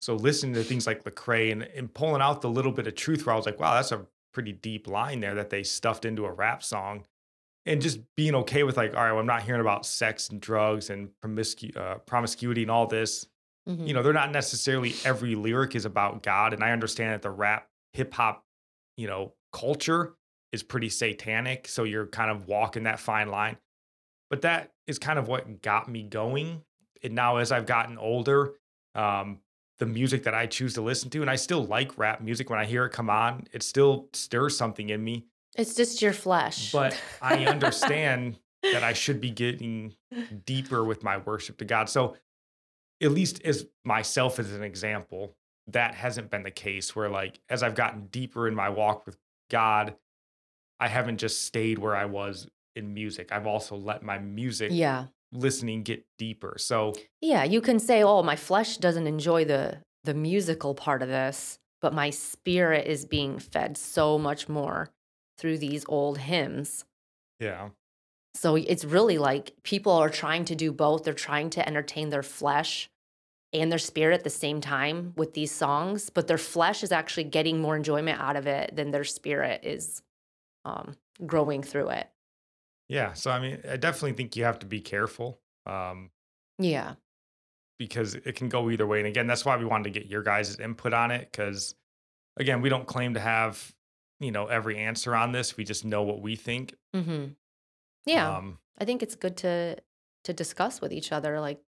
so 0.00 0.14
listening 0.14 0.54
to 0.54 0.62
things 0.62 0.86
like 0.86 1.02
Lecrae 1.02 1.50
and, 1.50 1.64
and 1.64 1.92
pulling 1.92 2.22
out 2.22 2.40
the 2.40 2.48
little 2.48 2.70
bit 2.70 2.86
of 2.86 2.94
truth 2.94 3.26
where 3.26 3.34
I 3.34 3.36
was 3.36 3.46
like, 3.46 3.58
wow, 3.58 3.74
that's 3.74 3.90
a 3.90 4.06
pretty 4.32 4.52
deep 4.52 4.86
line 4.86 5.18
there 5.18 5.34
that 5.34 5.50
they 5.50 5.64
stuffed 5.64 6.04
into 6.04 6.24
a 6.24 6.32
rap 6.32 6.62
song. 6.62 7.04
And 7.66 7.82
just 7.82 7.98
being 8.14 8.36
okay 8.36 8.62
with 8.62 8.76
like, 8.76 8.94
all 8.94 9.02
right, 9.02 9.10
well, 9.10 9.22
I'm 9.22 9.26
not 9.26 9.42
hearing 9.42 9.60
about 9.60 9.86
sex 9.86 10.28
and 10.28 10.40
drugs 10.40 10.88
and 10.88 11.08
promiscu- 11.20 11.76
uh, 11.76 11.96
promiscuity 11.96 12.62
and 12.62 12.70
all 12.70 12.86
this. 12.86 13.26
hmm 13.66 13.86
You 13.86 13.92
know, 13.92 14.04
they're 14.04 14.12
not 14.12 14.30
necessarily 14.30 14.94
every 15.04 15.34
lyric 15.34 15.74
is 15.74 15.84
about 15.84 16.22
God. 16.22 16.52
And 16.52 16.62
I 16.62 16.70
understand 16.70 17.14
that 17.14 17.22
the 17.22 17.32
rap 17.32 17.68
hip 17.92 18.14
hop, 18.14 18.44
you 18.96 19.06
know, 19.06 19.34
culture 19.52 20.14
is 20.52 20.62
pretty 20.62 20.88
satanic. 20.88 21.68
So 21.68 21.84
you're 21.84 22.06
kind 22.06 22.30
of 22.30 22.46
walking 22.46 22.84
that 22.84 23.00
fine 23.00 23.28
line. 23.28 23.56
But 24.30 24.42
that 24.42 24.72
is 24.86 24.98
kind 24.98 25.18
of 25.18 25.28
what 25.28 25.62
got 25.62 25.88
me 25.88 26.02
going. 26.02 26.62
And 27.02 27.14
now 27.14 27.36
as 27.36 27.52
I've 27.52 27.66
gotten 27.66 27.98
older, 27.98 28.54
um, 28.94 29.40
the 29.78 29.86
music 29.86 30.24
that 30.24 30.34
I 30.34 30.46
choose 30.46 30.74
to 30.74 30.82
listen 30.82 31.10
to, 31.10 31.20
and 31.20 31.30
I 31.30 31.36
still 31.36 31.64
like 31.64 31.98
rap 31.98 32.20
music 32.20 32.48
when 32.50 32.58
I 32.58 32.64
hear 32.64 32.84
it 32.86 32.90
come 32.90 33.10
on, 33.10 33.46
it 33.52 33.62
still 33.62 34.08
stirs 34.12 34.56
something 34.56 34.90
in 34.90 35.02
me. 35.02 35.26
It's 35.56 35.74
just 35.74 36.00
your 36.00 36.12
flesh. 36.12 36.72
But 36.72 37.00
I 37.20 37.44
understand 37.46 38.38
that 38.62 38.82
I 38.82 38.92
should 38.92 39.20
be 39.20 39.30
getting 39.30 39.94
deeper 40.46 40.84
with 40.84 41.02
my 41.02 41.18
worship 41.18 41.58
to 41.58 41.64
God. 41.64 41.88
So, 41.88 42.16
at 43.02 43.10
least 43.10 43.42
as 43.44 43.66
myself 43.84 44.38
as 44.38 44.52
an 44.52 44.62
example, 44.62 45.36
that 45.68 45.94
hasn't 45.94 46.30
been 46.30 46.42
the 46.42 46.50
case 46.50 46.94
where, 46.94 47.08
like, 47.08 47.40
as 47.48 47.62
I've 47.62 47.74
gotten 47.74 48.06
deeper 48.06 48.46
in 48.46 48.54
my 48.54 48.68
walk 48.68 49.06
with 49.06 49.16
God, 49.50 49.94
I 50.80 50.88
haven't 50.88 51.18
just 51.18 51.42
stayed 51.44 51.78
where 51.78 51.96
I 51.96 52.04
was 52.04 52.48
in 52.76 52.92
music. 52.92 53.30
I've 53.32 53.46
also 53.46 53.76
let 53.76 54.02
my 54.02 54.18
music 54.18 54.70
yeah. 54.72 55.06
listening 55.32 55.82
get 55.82 56.04
deeper. 56.18 56.56
So, 56.58 56.94
Yeah, 57.20 57.44
you 57.44 57.60
can 57.60 57.78
say, 57.78 58.02
"Oh, 58.02 58.22
my 58.22 58.36
flesh 58.36 58.76
doesn't 58.76 59.06
enjoy 59.06 59.44
the 59.44 59.80
the 60.02 60.14
musical 60.14 60.74
part 60.74 61.00
of 61.00 61.08
this, 61.08 61.58
but 61.80 61.94
my 61.94 62.10
spirit 62.10 62.86
is 62.86 63.06
being 63.06 63.38
fed 63.38 63.78
so 63.78 64.18
much 64.18 64.48
more 64.48 64.90
through 65.38 65.58
these 65.58 65.84
old 65.88 66.18
hymns." 66.18 66.84
yeah, 67.40 67.70
So 68.34 68.56
it's 68.56 68.84
really 68.84 69.18
like 69.18 69.52
people 69.62 69.92
are 69.92 70.10
trying 70.10 70.44
to 70.46 70.54
do 70.54 70.72
both. 70.72 71.04
They're 71.04 71.14
trying 71.14 71.50
to 71.50 71.66
entertain 71.66 72.10
their 72.10 72.22
flesh 72.22 72.90
and 73.54 73.70
their 73.70 73.78
spirit 73.78 74.14
at 74.14 74.24
the 74.24 74.30
same 74.30 74.60
time 74.60 75.12
with 75.16 75.32
these 75.34 75.52
songs, 75.52 76.10
but 76.10 76.26
their 76.26 76.38
flesh 76.38 76.82
is 76.82 76.92
actually 76.92 77.24
getting 77.24 77.60
more 77.60 77.76
enjoyment 77.76 78.20
out 78.20 78.36
of 78.36 78.46
it 78.46 78.74
than 78.76 78.90
their 78.90 79.04
spirit 79.04 79.60
is 79.64 80.02
um, 80.64 80.96
growing 81.24 81.62
through 81.62 81.88
it. 81.90 82.08
yeah. 82.88 83.12
So, 83.14 83.30
I 83.30 83.38
mean, 83.40 83.60
I 83.70 83.76
definitely 83.76 84.12
think 84.12 84.36
you 84.36 84.44
have 84.44 84.58
to 84.60 84.66
be 84.66 84.80
careful. 84.80 85.40
Um, 85.66 86.10
Yeah. 86.58 86.94
because 87.78 88.14
it 88.14 88.34
can 88.36 88.48
go 88.48 88.70
either 88.70 88.86
way. 88.86 88.98
And 88.98 89.06
again, 89.06 89.26
that's 89.26 89.44
why 89.44 89.56
we 89.56 89.64
wanted 89.64 89.84
to 89.92 89.98
get 90.00 90.08
your 90.08 90.22
guys' 90.22 90.58
input 90.58 90.92
on 90.92 91.10
it. 91.10 91.28
Because 91.30 91.74
again, 92.36 92.60
we 92.60 92.68
don't 92.68 92.86
claim 92.86 93.14
to 93.14 93.20
have, 93.20 93.74
you 94.20 94.30
know, 94.32 94.46
every 94.46 94.78
answer 94.78 95.14
on 95.14 95.32
this. 95.32 95.56
We 95.56 95.64
just 95.64 95.84
know 95.84 96.02
what 96.02 96.20
we 96.20 96.36
think. 96.36 96.74
hmm 96.94 97.26
Yeah. 98.06 98.36
Um, 98.36 98.58
I 98.78 98.84
think 98.84 99.02
it's 99.02 99.14
good 99.14 99.36
to 99.38 99.76
to 100.24 100.32
discuss 100.32 100.80
with 100.80 100.90
each 100.92 101.12
other 101.12 101.38
like 101.40 101.60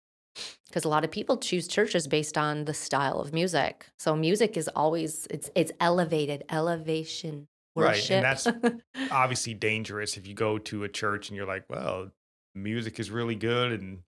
because 0.67 0.83
a 0.85 0.89
lot 0.89 1.03
of 1.03 1.11
people 1.11 1.37
choose 1.37 1.67
churches 1.67 2.07
based 2.07 2.37
on 2.37 2.65
the 2.65 2.73
style 2.73 3.19
of 3.19 3.33
music. 3.33 3.87
So 3.97 4.15
music 4.15 4.57
is 4.57 4.67
always 4.75 5.27
it's 5.29 5.49
it's 5.55 5.71
elevated, 5.79 6.43
elevation, 6.49 7.47
worship. 7.75 8.23
Right, 8.23 8.47
and 8.47 8.73
that's 8.73 8.81
obviously 9.11 9.53
dangerous 9.53 10.17
if 10.17 10.27
you 10.27 10.33
go 10.33 10.57
to 10.59 10.83
a 10.83 10.89
church 10.89 11.29
and 11.29 11.37
you're 11.37 11.47
like, 11.47 11.65
well, 11.69 12.11
music 12.53 12.99
is 12.99 13.11
really 13.11 13.35
good. 13.35 13.71
And, 13.79 13.99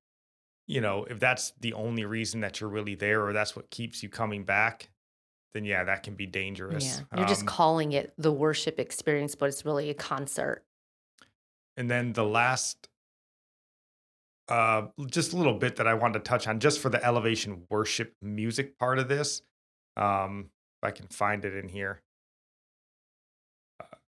you 0.67 0.81
know, 0.81 1.05
if 1.05 1.19
that's 1.19 1.53
the 1.59 1.73
only 1.73 2.05
reason 2.05 2.41
that 2.41 2.59
you're 2.59 2.69
really 2.69 2.95
there 2.95 3.25
or 3.25 3.33
that's 3.33 3.55
what 3.55 3.69
keeps 3.69 4.03
you 4.03 4.09
coming 4.09 4.43
back, 4.43 4.89
then 5.53 5.63
yeah, 5.65 5.83
that 5.85 6.03
can 6.03 6.15
be 6.15 6.25
dangerous. 6.25 7.01
yeah. 7.11 7.17
You're 7.19 7.27
just 7.27 7.41
Um, 7.41 7.47
calling 7.47 7.91
it 7.93 8.13
the 8.17 8.31
worship 8.31 8.79
experience, 8.79 9.35
but 9.35 9.47
it's 9.47 9.65
really 9.65 9.89
a 9.89 9.93
concert. 9.93 10.63
And 11.77 11.89
then 11.89 12.13
the 12.13 12.25
last, 12.25 12.89
uh, 14.49 14.87
just 15.07 15.33
a 15.33 15.37
little 15.37 15.53
bit 15.53 15.75
that 15.77 15.87
I 15.87 15.93
wanted 15.93 16.19
to 16.19 16.29
touch 16.29 16.47
on, 16.47 16.59
just 16.59 16.79
for 16.79 16.89
the 16.89 17.03
elevation 17.03 17.63
worship 17.69 18.15
music 18.21 18.77
part 18.77 18.99
of 18.99 19.07
this. 19.07 19.41
Um, 19.95 20.49
if 20.81 20.87
I 20.87 20.91
can 20.91 21.07
find 21.07 21.43
it 21.43 21.55
in 21.55 21.69
here, 21.69 22.01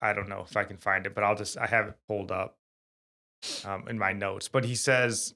I 0.01 0.13
don't 0.13 0.29
know 0.29 0.45
if 0.47 0.57
I 0.57 0.63
can 0.63 0.77
find 0.77 1.05
it, 1.05 1.15
but 1.15 1.23
I'll 1.23 1.35
just 1.35 1.57
I 1.57 1.67
have 1.67 1.87
it 1.87 1.95
pulled 2.07 2.31
up 2.31 2.57
um, 3.65 3.87
in 3.87 3.97
my 3.97 4.13
notes. 4.13 4.47
But 4.47 4.65
he 4.65 4.75
says 4.75 5.33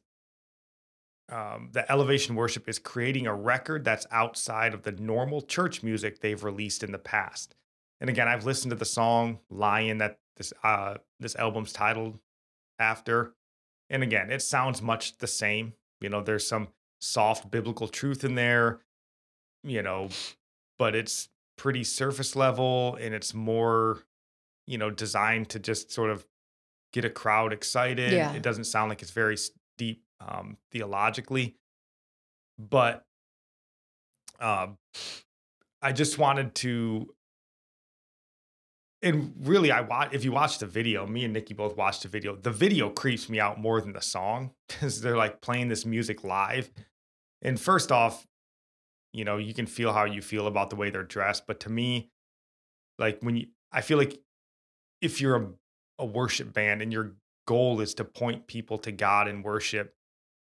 um, 1.31 1.69
the 1.71 1.89
elevation 1.91 2.35
worship 2.35 2.67
is 2.67 2.79
creating 2.79 3.27
a 3.27 3.35
record 3.35 3.83
that's 3.83 4.07
outside 4.11 4.73
of 4.73 4.83
the 4.83 4.91
normal 4.91 5.41
church 5.41 5.83
music 5.83 6.19
they've 6.19 6.43
released 6.43 6.83
in 6.83 6.91
the 6.91 6.97
past. 6.99 7.55
And 8.01 8.09
again, 8.09 8.27
I've 8.27 8.45
listened 8.45 8.71
to 8.71 8.77
the 8.77 8.85
song 8.85 9.39
"Lion" 9.49 9.99
that 9.99 10.19
this 10.37 10.53
uh, 10.63 10.95
this 11.19 11.35
album's 11.35 11.73
titled 11.73 12.19
after, 12.79 13.33
and 13.89 14.03
again, 14.03 14.31
it 14.31 14.41
sounds 14.41 14.81
much 14.81 15.17
the 15.17 15.27
same. 15.27 15.73
You 16.01 16.09
know, 16.09 16.21
there's 16.21 16.47
some 16.47 16.69
soft 16.99 17.49
biblical 17.49 17.87
truth 17.87 18.23
in 18.23 18.35
there, 18.35 18.79
you 19.63 19.81
know, 19.81 20.09
but 20.77 20.95
it's 20.95 21.29
pretty 21.57 21.83
surface 21.83 22.35
level 22.35 22.97
and 23.01 23.13
it's 23.13 23.33
more, 23.33 24.03
you 24.67 24.77
know, 24.77 24.89
designed 24.89 25.49
to 25.49 25.59
just 25.59 25.91
sort 25.91 26.09
of 26.09 26.25
get 26.93 27.05
a 27.05 27.09
crowd 27.09 27.53
excited. 27.53 28.13
Yeah. 28.13 28.33
It 28.33 28.41
doesn't 28.41 28.65
sound 28.65 28.89
like 28.89 29.01
it's 29.01 29.11
very 29.11 29.37
deep 29.77 30.03
um, 30.25 30.57
theologically, 30.71 31.55
but 32.57 33.03
um, 34.39 34.77
I 35.81 35.91
just 35.91 36.17
wanted 36.17 36.55
to. 36.55 37.13
And 39.01 39.33
really, 39.39 39.71
I 39.71 39.81
watch. 39.81 40.09
If 40.13 40.25
you 40.25 40.31
watch 40.31 40.59
the 40.59 40.65
video, 40.65 41.07
me 41.07 41.23
and 41.23 41.33
Nikki 41.33 41.53
both 41.53 41.77
watched 41.77 42.03
the 42.03 42.09
video. 42.09 42.35
The 42.35 42.51
video 42.51 42.89
creeps 42.89 43.29
me 43.29 43.39
out 43.39 43.59
more 43.59 43.79
than 43.79 43.93
the 43.93 44.01
song 44.01 44.51
because 44.67 45.01
they're 45.01 45.17
like 45.17 45.41
playing 45.41 45.69
this 45.69 45.85
music 45.85 46.23
live. 46.23 46.69
And 47.41 47.59
first 47.59 47.91
off, 47.91 48.27
you 49.13 49.23
know, 49.23 49.37
you 49.37 49.53
can 49.53 49.65
feel 49.65 49.93
how 49.93 50.05
you 50.05 50.21
feel 50.21 50.47
about 50.47 50.69
the 50.69 50.75
way 50.75 50.89
they're 50.89 51.03
dressed, 51.03 51.47
but 51.47 51.61
to 51.61 51.69
me, 51.69 52.09
like 52.99 53.19
when 53.21 53.37
you, 53.37 53.47
I 53.71 53.81
feel 53.81 53.97
like 53.97 54.19
if 55.01 55.21
you're 55.21 55.35
a, 55.35 55.47
a 55.99 56.05
worship 56.05 56.53
band 56.53 56.81
and 56.81 56.91
your 56.91 57.15
goal 57.47 57.81
is 57.81 57.93
to 57.95 58.03
point 58.03 58.47
people 58.47 58.77
to 58.79 58.91
God 58.91 59.27
and 59.27 59.43
worship, 59.43 59.95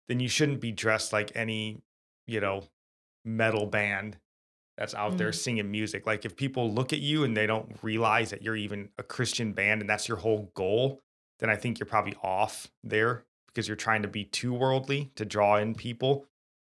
then 0.08 0.20
you 0.20 0.28
shouldn't 0.28 0.60
be 0.60 0.72
dressed 0.72 1.12
like 1.12 1.32
any, 1.34 1.80
you 2.26 2.40
know, 2.40 2.64
metal 3.24 3.66
band 3.66 4.18
that's 4.82 4.94
out 4.94 5.16
there 5.16 5.30
Mhm. 5.30 5.34
singing 5.36 5.70
music. 5.70 6.06
Like 6.06 6.24
if 6.24 6.34
people 6.34 6.72
look 6.72 6.92
at 6.92 6.98
you 6.98 7.22
and 7.22 7.36
they 7.36 7.46
don't 7.46 7.78
realize 7.82 8.30
that 8.30 8.42
you're 8.42 8.56
even 8.56 8.88
a 8.98 9.04
Christian 9.04 9.52
band 9.52 9.80
and 9.80 9.88
that's 9.88 10.08
your 10.08 10.16
whole 10.16 10.50
goal, 10.54 11.00
then 11.38 11.48
I 11.48 11.54
think 11.54 11.78
you're 11.78 11.86
probably 11.86 12.16
off 12.20 12.68
there 12.82 13.24
because 13.46 13.68
you're 13.68 13.76
trying 13.76 14.02
to 14.02 14.08
be 14.08 14.24
too 14.24 14.52
worldly 14.52 15.12
to 15.14 15.24
draw 15.24 15.54
in 15.58 15.76
people. 15.76 16.26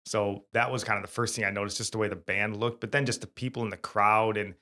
So 0.05 0.45
that 0.53 0.71
was 0.71 0.85
kind 0.85 0.99
of 0.99 1.03
the 1.03 1.15
first 1.15 1.35
thing 1.35 1.47
I 1.47 1.51
noticed, 1.51 1.79
just 1.79 1.93
the 1.93 1.99
way 1.99 2.09
the 2.09 2.15
band 2.15 2.59
looked, 2.59 2.83
but 2.83 2.93
then 2.93 3.07
just 3.07 3.23
the 3.23 3.27
people 3.27 3.63
in 3.63 3.71
the 3.71 3.79
crowd 3.79 4.37
and 4.37 4.55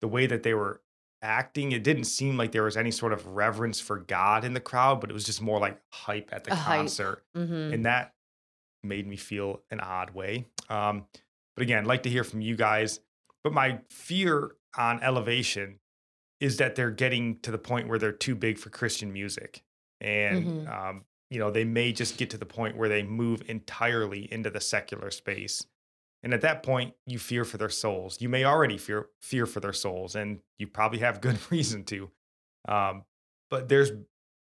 the 0.00 0.06
way 0.06 0.26
that 0.26 0.44
they 0.44 0.54
were 0.54 0.80
acting. 1.20 1.72
It 1.72 1.82
didn't 1.82 2.04
seem 2.04 2.36
like 2.36 2.52
there 2.52 2.62
was 2.62 2.76
any 2.76 2.92
sort 2.92 3.12
of 3.12 3.26
reverence 3.26 3.80
for 3.80 3.98
God 3.98 4.44
in 4.44 4.54
the 4.54 4.60
crowd, 4.60 5.00
but 5.00 5.10
it 5.10 5.14
was 5.14 5.24
just 5.24 5.42
more 5.42 5.58
like 5.58 5.80
hype 5.90 6.28
at 6.32 6.44
the 6.44 6.52
A 6.52 6.56
concert 6.56 7.24
hmm 7.34 7.72
and 7.72 7.86
that 7.86 8.14
made 8.84 9.08
me 9.08 9.16
feel 9.16 9.62
an 9.72 9.80
odd 9.80 10.10
way. 10.10 10.46
Um, 10.68 11.08
but 11.56 11.62
again, 11.62 11.78
I'd 11.80 11.86
like 11.86 12.02
to 12.04 12.10
hear 12.10 12.24
from 12.24 12.40
you 12.40 12.56
guys. 12.56 13.00
But 13.42 13.52
my 13.52 13.80
fear 13.90 14.52
on 14.76 15.02
elevation 15.02 15.78
is 16.40 16.56
that 16.58 16.74
they're 16.74 16.90
getting 16.90 17.38
to 17.40 17.50
the 17.50 17.58
point 17.58 17.88
where 17.88 17.98
they're 17.98 18.12
too 18.12 18.34
big 18.34 18.58
for 18.58 18.70
Christian 18.70 19.12
music, 19.12 19.62
and 20.00 20.46
Mhm. 20.46 20.68
um, 20.68 21.04
you 21.30 21.38
know 21.38 21.50
they 21.50 21.64
may 21.64 21.92
just 21.92 22.16
get 22.18 22.30
to 22.30 22.38
the 22.38 22.46
point 22.46 22.76
where 22.76 22.88
they 22.88 23.02
move 23.02 23.42
entirely 23.48 24.30
into 24.32 24.50
the 24.50 24.60
secular 24.60 25.10
space. 25.10 25.66
And 26.22 26.32
at 26.32 26.40
that 26.40 26.62
point, 26.62 26.94
you 27.06 27.18
fear 27.18 27.44
for 27.44 27.58
their 27.58 27.68
souls. 27.68 28.20
You 28.22 28.30
may 28.30 28.44
already 28.44 28.78
fear 28.78 29.10
fear 29.20 29.44
for 29.46 29.60
their 29.60 29.72
souls, 29.74 30.14
and 30.16 30.40
you 30.58 30.66
probably 30.66 31.00
have 31.00 31.20
good 31.20 31.38
reason 31.50 31.84
to. 31.84 32.10
Um, 32.66 33.04
but 33.50 33.68
there's 33.68 33.90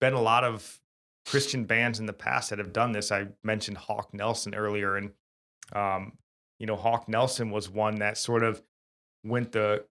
been 0.01 0.15
a 0.15 0.23
lot 0.23 0.45
of 0.45 0.81
Christian 1.27 1.65
bands 1.65 1.99
in 1.99 2.07
the 2.07 2.13
past 2.13 2.51
that 2.51 2.59
have 2.61 2.73
done 2.73 2.93
this. 2.93 3.11
I 3.11 3.29
mentioned 3.43 3.79
Hawk 3.79 4.15
Nelson 4.15 4.55
earlier, 4.55 4.97
and 4.97 5.13
um, 5.73 6.17
you 6.59 6.67
know, 6.67 6.77
Hawk 6.77 7.09
Nelson 7.09 7.51
was 7.51 7.69
one 7.69 7.97
that 7.97 8.17
sort 8.19 8.43
of 8.43 8.63
went 9.25 9.53
the 9.53 9.85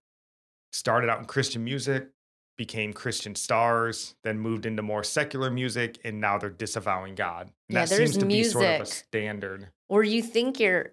started 0.72 1.08
out 1.10 1.18
in 1.18 1.24
Christian 1.24 1.62
music, 1.64 2.08
became 2.56 2.92
Christian 2.92 3.34
stars, 3.34 4.14
then 4.24 4.38
moved 4.38 4.66
into 4.66 4.82
more 4.82 5.04
secular 5.04 5.50
music, 5.50 5.98
and 6.04 6.20
now 6.20 6.38
they're 6.38 6.50
disavowing 6.50 7.14
God. 7.14 7.50
And 7.68 7.76
Yeah, 7.76 7.84
that 7.84 7.88
there's 7.90 8.10
seems 8.12 8.22
to 8.22 8.26
be 8.26 8.44
sort 8.44 8.64
of 8.64 8.70
a 8.70 8.78
music. 8.78 8.94
standard. 9.06 9.68
Or 9.88 10.02
you 10.02 10.22
think 10.22 10.58
you're, 10.60 10.92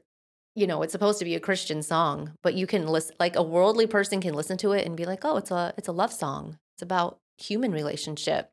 you 0.55 0.67
know, 0.67 0.81
it's 0.81 0.91
supposed 0.91 1.19
to 1.19 1.25
be 1.25 1.36
a 1.36 1.39
Christian 1.39 1.81
song, 1.81 2.34
but 2.43 2.53
you 2.55 2.67
can 2.67 2.88
listen 2.88 3.15
like 3.19 3.36
a 3.36 3.43
worldly 3.43 3.88
person 3.88 4.21
can 4.21 4.34
listen 4.34 4.57
to 4.57 4.71
it 4.73 4.86
and 4.86 4.97
be 4.97 5.05
like, 5.05 5.23
"Oh, 5.23 5.38
it's 5.38 5.51
a 5.51 5.73
it's 5.77 5.88
a 5.88 5.91
love 5.93 6.12
song. 6.12 6.57
It's 6.75 6.81
about 6.81 7.19
human 7.38 7.71
relationship." 7.71 8.51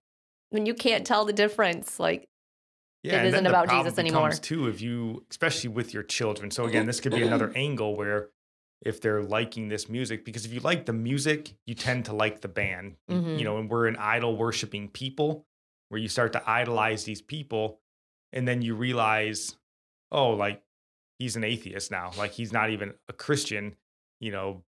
When 0.51 0.65
you 0.65 0.75
can't 0.75 1.07
tell 1.07 1.25
the 1.25 1.33
difference, 1.33 1.99
like 1.99 2.29
Yeah, 3.09 3.23
It 3.23 3.27
isn't 3.29 3.47
about 3.47 3.69
Jesus 3.69 3.99
anymore. 3.99 4.31
Too, 4.41 4.69
if 4.69 4.81
you, 4.81 5.25
especially 5.31 5.71
with 5.71 5.93
your 5.95 6.03
children. 6.03 6.51
So 6.51 6.65
again, 6.65 6.87
this 6.87 7.01
could 7.01 7.13
be 7.13 7.19
another 7.29 7.53
angle 7.57 7.97
where 7.97 8.29
if 8.83 9.01
they're 9.01 9.23
liking 9.23 9.69
this 9.69 9.89
music, 9.89 10.25
because 10.25 10.45
if 10.47 10.53
you 10.53 10.61
like 10.61 10.87
the 10.87 10.93
music, 10.93 11.55
you 11.67 11.75
tend 11.75 12.05
to 12.05 12.13
like 12.13 12.41
the 12.43 12.49
band. 12.49 12.97
You- 13.09 13.17
Mhm. 13.17 13.39
You 13.39 13.45
know, 13.45 13.59
and 13.59 13.69
we're 13.69 13.87
an 13.89 13.97
idol 13.97 14.37
worshiping 14.37 14.89
people, 14.89 15.47
where 15.89 16.01
you 16.01 16.09
start 16.09 16.33
to 16.35 16.43
idolize 16.49 17.05
these 17.05 17.21
people, 17.23 17.81
and 18.33 18.47
then 18.47 18.63
you 18.63 18.75
realize, 18.77 19.57
oh, 20.13 20.31
like 20.31 20.63
he's 21.19 21.35
an 21.35 21.43
atheist 21.45 21.91
now. 21.91 22.13
Like 22.17 22.33
he's 22.33 22.53
not 22.53 22.71
even 22.71 22.95
a 23.09 23.13
Christian. 23.13 23.75
You 24.21 24.31
know, 24.31 24.65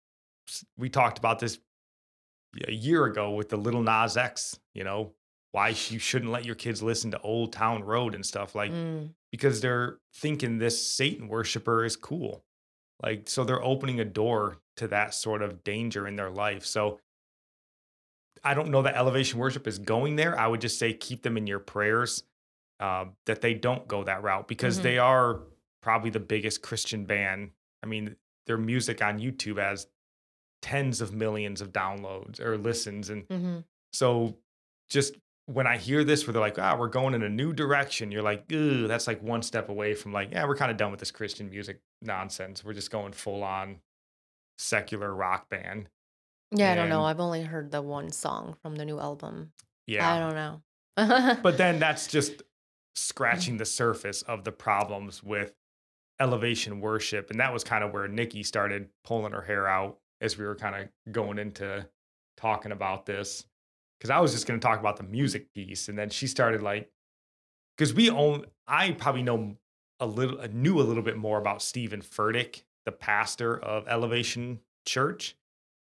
we 0.77 0.89
talked 0.89 1.17
about 1.17 1.39
this 1.39 1.59
a 2.65 2.71
year 2.71 3.05
ago 3.05 3.31
with 3.31 3.49
the 3.49 3.57
Lil 3.57 3.81
Nas 3.83 4.15
X. 4.15 4.57
You 4.73 4.83
know, 4.85 5.13
why 5.57 5.69
you 5.89 5.97
shouldn't 5.97 6.31
let 6.31 6.45
your 6.45 6.53
kids 6.53 6.83
listen 6.83 7.09
to 7.09 7.19
Old 7.21 7.51
Town 7.51 7.83
Road 7.83 8.13
and 8.13 8.23
stuff 8.23 8.53
like 8.53 8.71
mm, 8.71 9.09
because 9.31 9.59
they're 9.59 9.97
thinking 10.13 10.59
this 10.59 10.85
Satan 10.87 11.27
worshiper 11.27 11.83
is 11.83 11.95
cool. 11.95 12.43
Like 13.01 13.27
so 13.27 13.43
they're 13.43 13.63
opening 13.63 13.99
a 13.99 14.05
door 14.05 14.59
to 14.75 14.87
that 14.89 15.15
sort 15.15 15.41
of 15.41 15.63
danger 15.63 16.07
in 16.07 16.15
their 16.15 16.29
life. 16.29 16.63
So 16.63 16.99
I 18.43 18.53
don't 18.53 18.69
know 18.69 18.83
that 18.83 18.95
elevation 18.95 19.39
worship 19.39 19.65
is 19.65 19.79
going 19.79 20.15
there. 20.15 20.39
I 20.39 20.45
would 20.45 20.61
just 20.61 20.77
say 20.77 20.93
keep 20.93 21.23
them 21.23 21.37
in 21.37 21.47
your 21.47 21.59
prayers 21.59 22.23
um, 22.79 23.13
that 23.25 23.41
they 23.41 23.55
don't 23.55 23.87
go 23.87 24.03
that 24.03 24.21
route 24.21 24.47
because 24.47 24.77
Mhm. 24.77 24.83
they 24.83 24.97
are 24.99 25.39
probably 25.81 26.11
the 26.11 26.19
biggest 26.19 26.61
Christian 26.61 27.05
band. 27.05 27.49
I 27.81 27.87
mean, 27.87 28.15
their 28.45 28.57
music 28.59 29.01
on 29.01 29.17
YouTube 29.19 29.57
has 29.57 29.87
tens 30.61 31.01
of 31.01 31.13
millions 31.13 31.61
of 31.61 31.71
downloads 31.73 32.39
or 32.39 32.57
listens 32.59 33.09
and 33.09 33.27
mhm. 33.27 33.63
so 33.91 34.37
just 34.89 35.15
when 35.47 35.65
I 35.65 35.77
hear 35.77 36.03
this, 36.03 36.27
where 36.27 36.33
they're 36.33 36.41
like, 36.41 36.59
ah, 36.59 36.75
we're 36.77 36.89
going 36.89 37.13
in 37.13 37.23
a 37.23 37.29
new 37.29 37.53
direction, 37.53 38.11
you're 38.11 38.21
like, 38.21 38.51
ooh, 38.51 38.87
that's 38.87 39.07
like 39.07 39.23
one 39.23 39.41
step 39.41 39.69
away 39.69 39.93
from 39.95 40.11
like, 40.11 40.31
yeah, 40.31 40.45
we're 40.45 40.57
kind 40.57 40.69
of 40.69 40.77
done 40.77 40.91
with 40.91 40.99
this 40.99 41.11
Christian 41.11 41.49
music 41.49 41.79
nonsense. 42.01 42.63
We're 42.63 42.73
just 42.73 42.91
going 42.91 43.13
full 43.13 43.43
on 43.43 43.77
secular 44.57 45.13
rock 45.13 45.49
band. 45.49 45.87
yeah, 46.51 46.73
I 46.73 46.75
don't 46.75 46.89
know. 46.89 47.03
I've 47.03 47.21
only 47.21 47.43
heard 47.43 47.71
the 47.71 47.81
one 47.81 48.11
song 48.11 48.57
from 48.61 48.75
the 48.75 48.85
new 48.85 48.99
album. 48.99 49.51
Yeah. 49.87 50.13
I 50.13 50.19
don't 50.19 50.35
know. 50.35 50.61
But 51.41 51.57
then 51.57 51.79
that's 51.79 52.07
just 52.17 52.43
scratching 52.95 53.57
the 53.57 53.65
surface 53.65 54.23
of 54.23 54.43
the 54.43 54.51
problems 54.51 55.23
with 55.23 55.53
elevation 56.19 56.81
worship. 56.81 57.31
And 57.31 57.39
that 57.39 57.53
was 57.53 57.63
kind 57.63 57.83
of 57.83 57.93
where 57.93 58.07
Nikki 58.07 58.43
started 58.43 58.89
pulling 59.03 59.31
her 59.31 59.41
hair 59.41 59.67
out 59.67 59.99
as 60.19 60.37
we 60.37 60.45
were 60.45 60.55
kind 60.55 60.75
of 60.75 61.13
going 61.13 61.37
into 61.37 61.87
talking 62.35 62.71
about 62.71 63.05
this. 63.05 63.45
Cause 64.01 64.11
I 64.11 64.19
was 64.19 64.31
just 64.31 64.45
going 64.45 64.59
to 64.59 64.65
talk 64.65 64.79
about 64.79 64.97
the 64.97 65.03
music 65.03 65.53
piece. 65.53 65.89
And 65.89 65.97
then 65.97 66.09
she 66.09 66.27
started 66.27 66.61
like, 66.61 66.91
because 67.75 67.93
we 67.93 68.09
own, 68.09 68.45
I 68.67 68.91
probably 68.91 69.23
know 69.23 69.55
a 69.99 70.05
little, 70.05 70.39
uh, 70.39 70.47
knew 70.51 70.79
a 70.79 70.83
little 70.83 71.03
bit 71.03 71.17
more 71.17 71.39
about 71.39 71.61
Steven 71.61 72.01
Furtick, 72.01 72.63
the 72.85 72.91
pastor 72.91 73.57
of 73.57 73.87
Elevation 73.87 74.59
Church. 74.85 75.35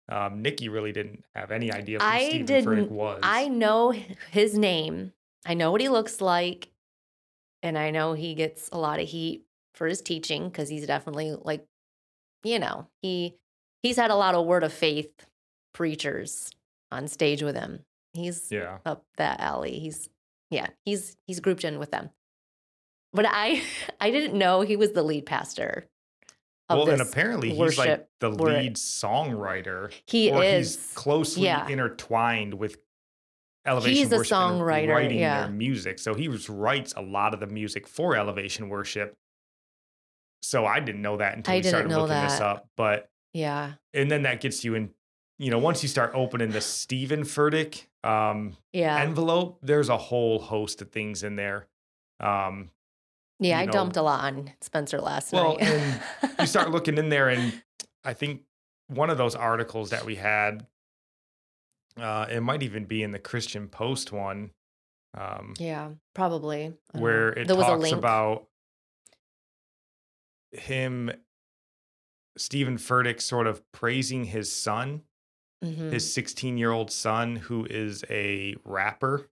Um, 0.09 0.41
Nikki 0.41 0.69
really 0.69 0.91
didn't 0.91 1.23
have 1.33 1.51
any 1.51 1.71
idea 1.71 1.99
who 1.99 2.05
I 2.05 2.27
Steven 2.29 2.45
didn't. 2.45 2.67
Furtick 2.67 2.89
was. 2.89 3.19
I 3.23 3.47
know 3.47 3.93
his 4.31 4.57
name. 4.57 5.13
I 5.45 5.53
know 5.53 5.71
what 5.71 5.81
he 5.81 5.89
looks 5.89 6.21
like, 6.21 6.69
and 7.61 7.77
I 7.77 7.89
know 7.91 8.13
he 8.13 8.35
gets 8.35 8.69
a 8.71 8.77
lot 8.77 8.99
of 8.99 9.07
heat 9.07 9.45
for 9.73 9.87
his 9.87 10.01
teaching 10.01 10.49
because 10.49 10.69
he's 10.69 10.85
definitely 10.85 11.35
like, 11.41 11.65
you 12.43 12.59
know, 12.59 12.87
he 13.01 13.35
he's 13.81 13.97
had 13.97 14.11
a 14.11 14.15
lot 14.15 14.35
of 14.35 14.45
word 14.45 14.63
of 14.63 14.73
faith 14.73 15.11
preachers 15.73 16.51
on 16.91 17.07
stage 17.07 17.41
with 17.41 17.55
him. 17.55 17.79
He's 18.13 18.51
yeah. 18.51 18.77
up 18.85 19.05
that 19.17 19.39
alley. 19.39 19.79
He's 19.79 20.09
yeah, 20.49 20.67
he's 20.85 21.17
he's 21.25 21.39
grouped 21.39 21.63
in 21.63 21.79
with 21.79 21.91
them. 21.91 22.09
But 23.11 23.25
I 23.27 23.61
I 23.99 24.11
didn't 24.11 24.37
know 24.37 24.61
he 24.61 24.75
was 24.75 24.91
the 24.91 25.03
lead 25.03 25.25
pastor. 25.25 25.87
Of 26.69 26.79
well, 26.79 26.89
and 26.89 27.01
apparently 27.01 27.53
he's 27.53 27.77
like 27.77 28.07
the 28.19 28.29
lead 28.29 28.77
songwriter, 28.77 29.91
he 30.07 30.31
or 30.31 30.43
is 30.43 30.75
he's 30.75 30.93
closely 30.93 31.43
yeah. 31.43 31.67
intertwined 31.67 32.53
with 32.53 32.77
Elevation 33.65 33.95
He's 33.95 34.11
a 34.11 34.17
Worship 34.17 34.37
and 34.37 34.61
songwriter, 34.61 34.89
writing 34.89 35.19
yeah. 35.19 35.41
their 35.41 35.49
music. 35.49 35.99
So 35.99 36.13
he 36.13 36.27
was, 36.27 36.49
writes 36.49 36.93
a 36.95 37.01
lot 37.01 37.33
of 37.33 37.39
the 37.39 37.47
music 37.47 37.87
for 37.87 38.15
Elevation 38.15 38.69
Worship. 38.69 39.17
So 40.41 40.65
I 40.65 40.79
didn't 40.79 41.01
know 41.01 41.17
that 41.17 41.35
until 41.35 41.53
I 41.53 41.57
we 41.57 41.63
started 41.63 41.89
looking 41.89 42.07
this 42.09 42.39
up. 42.39 42.67
But 42.75 43.09
yeah 43.33 43.73
and 43.93 44.09
then 44.11 44.23
that 44.23 44.41
gets 44.41 44.63
you 44.63 44.75
in, 44.75 44.89
you 45.39 45.49
know, 45.51 45.57
once 45.59 45.81
you 45.83 45.89
start 45.89 46.11
opening 46.13 46.51
the 46.51 46.61
Steven 46.61 47.21
Furtick 47.23 47.85
um, 48.03 48.55
yeah 48.71 48.99
envelope, 49.01 49.59
there's 49.61 49.89
a 49.89 49.97
whole 49.97 50.39
host 50.39 50.81
of 50.81 50.91
things 50.91 51.23
in 51.23 51.35
there. 51.35 51.67
Um, 52.19 52.69
yeah. 53.39 53.59
I 53.59 53.65
know- 53.65 53.71
dumped 53.71 53.97
a 53.97 54.01
lot 54.01 54.23
on 54.23 54.51
Spencer 54.61 55.01
last 55.01 55.33
Well, 55.33 55.57
night. 55.57 55.63
and 55.63 56.01
you 56.39 56.45
start 56.45 56.69
looking 56.71 56.97
in 56.97 57.09
there, 57.09 57.29
and 57.29 57.61
I 58.03 58.13
think 58.13 58.41
one 58.87 59.09
of 59.09 59.17
those 59.17 59.35
articles 59.35 59.89
that 59.89 60.05
we 60.05 60.15
had, 60.15 60.65
uh, 61.99 62.27
it 62.29 62.41
might 62.41 62.63
even 62.63 62.85
be 62.85 63.01
in 63.03 63.11
the 63.11 63.19
Christian 63.19 63.67
Post 63.67 64.11
one, 64.11 64.51
um, 65.17 65.53
yeah, 65.59 65.89
probably 66.13 66.59
I 66.61 66.67
don't 66.67 66.77
know. 66.95 67.01
where 67.01 67.29
it 67.29 67.47
there 67.47 67.55
was 67.57 67.65
a 67.65 67.69
talks 67.69 67.81
link. 67.83 67.97
about 67.97 68.47
him, 70.51 71.11
Steven 72.37 72.77
Furtick, 72.77 73.21
sort 73.21 73.47
of 73.47 73.61
praising 73.71 74.25
his 74.25 74.51
son, 74.51 75.01
Mhm. 75.63 75.91
his 75.91 76.13
16 76.13 76.57
year 76.57 76.71
old 76.71 76.91
son, 76.91 77.35
who 77.37 77.65
is 77.65 78.03
a 78.09 78.55
rapper. 78.65 79.29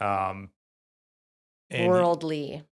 Um, 0.00 0.50
and 1.70 1.88
worldly, 1.88 2.64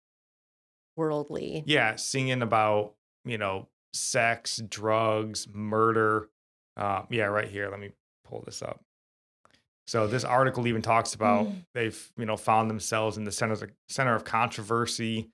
worldly. 0.96 1.62
yeah, 1.66 1.96
singing 1.96 2.42
about 2.42 2.94
you 3.24 3.38
know 3.38 3.68
sex, 3.92 4.58
drugs, 4.68 5.46
murder. 5.48 6.28
Uh, 6.76 7.02
yeah, 7.10 7.24
right 7.24 7.48
here. 7.48 7.68
Let 7.70 7.80
me 7.80 7.90
pull 8.24 8.42
this 8.42 8.62
up. 8.62 8.82
So 9.86 10.06
this 10.06 10.24
article 10.24 10.66
even 10.66 10.82
talks 10.82 11.14
about 11.14 11.46
Mm. 11.46 11.66
they've 11.74 12.12
you 12.16 12.24
know 12.26 12.36
found 12.36 12.70
themselves 12.70 13.16
in 13.16 13.24
the 13.24 13.32
center 13.32 13.52
of 13.52 13.60
the 13.60 13.70
center 13.88 14.14
of 14.14 14.24
controversy. 14.24 15.30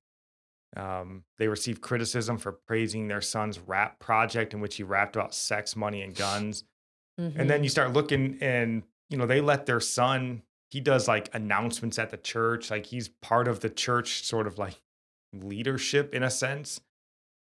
Um, 0.76 1.24
they 1.38 1.48
received 1.48 1.82
criticism 1.82 2.38
for 2.38 2.52
praising 2.52 3.06
their 3.08 3.20
son's 3.20 3.58
rap 3.58 3.98
project 4.00 4.54
in 4.54 4.60
which 4.60 4.76
he 4.76 4.82
rapped 4.82 5.16
about 5.16 5.34
sex, 5.34 5.76
money, 5.76 6.00
and 6.02 6.14
guns. 6.14 6.64
And 7.34 7.48
Mhm. 7.48 7.48
then 7.48 7.62
you 7.62 7.70
start 7.70 7.92
looking 7.92 8.38
and 8.40 8.82
you 9.10 9.16
know 9.18 9.26
they 9.26 9.40
let 9.40 9.66
their 9.66 9.80
son 9.80 10.42
he 10.70 10.80
does 10.80 11.06
like 11.06 11.34
announcements 11.34 11.98
at 11.98 12.10
the 12.10 12.16
church 12.16 12.70
like 12.70 12.86
he's 12.86 13.08
part 13.08 13.46
of 13.46 13.60
the 13.60 13.68
church 13.70 14.24
sort 14.24 14.46
of 14.46 14.58
like 14.58 14.82
leadership 15.34 16.14
in 16.14 16.22
a 16.22 16.30
sense. 16.30 16.80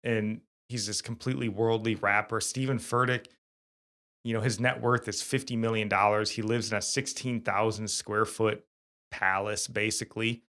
And 0.03 0.41
he's 0.69 0.87
this 0.87 1.01
completely 1.01 1.49
worldly 1.49 1.95
rapper 1.95 2.41
Steven 2.41 2.79
Furtick. 2.79 3.27
You 4.23 4.33
know 4.33 4.41
his 4.41 4.59
net 4.59 4.81
worth 4.81 5.07
is 5.07 5.21
50 5.21 5.55
million 5.57 5.89
dollars. 5.89 6.31
He 6.31 6.41
lives 6.41 6.71
in 6.71 6.77
a 6.77 6.81
16,000 6.81 7.87
square 7.89 8.25
foot 8.25 8.65
palace 9.11 9.67
basically. 9.67 10.43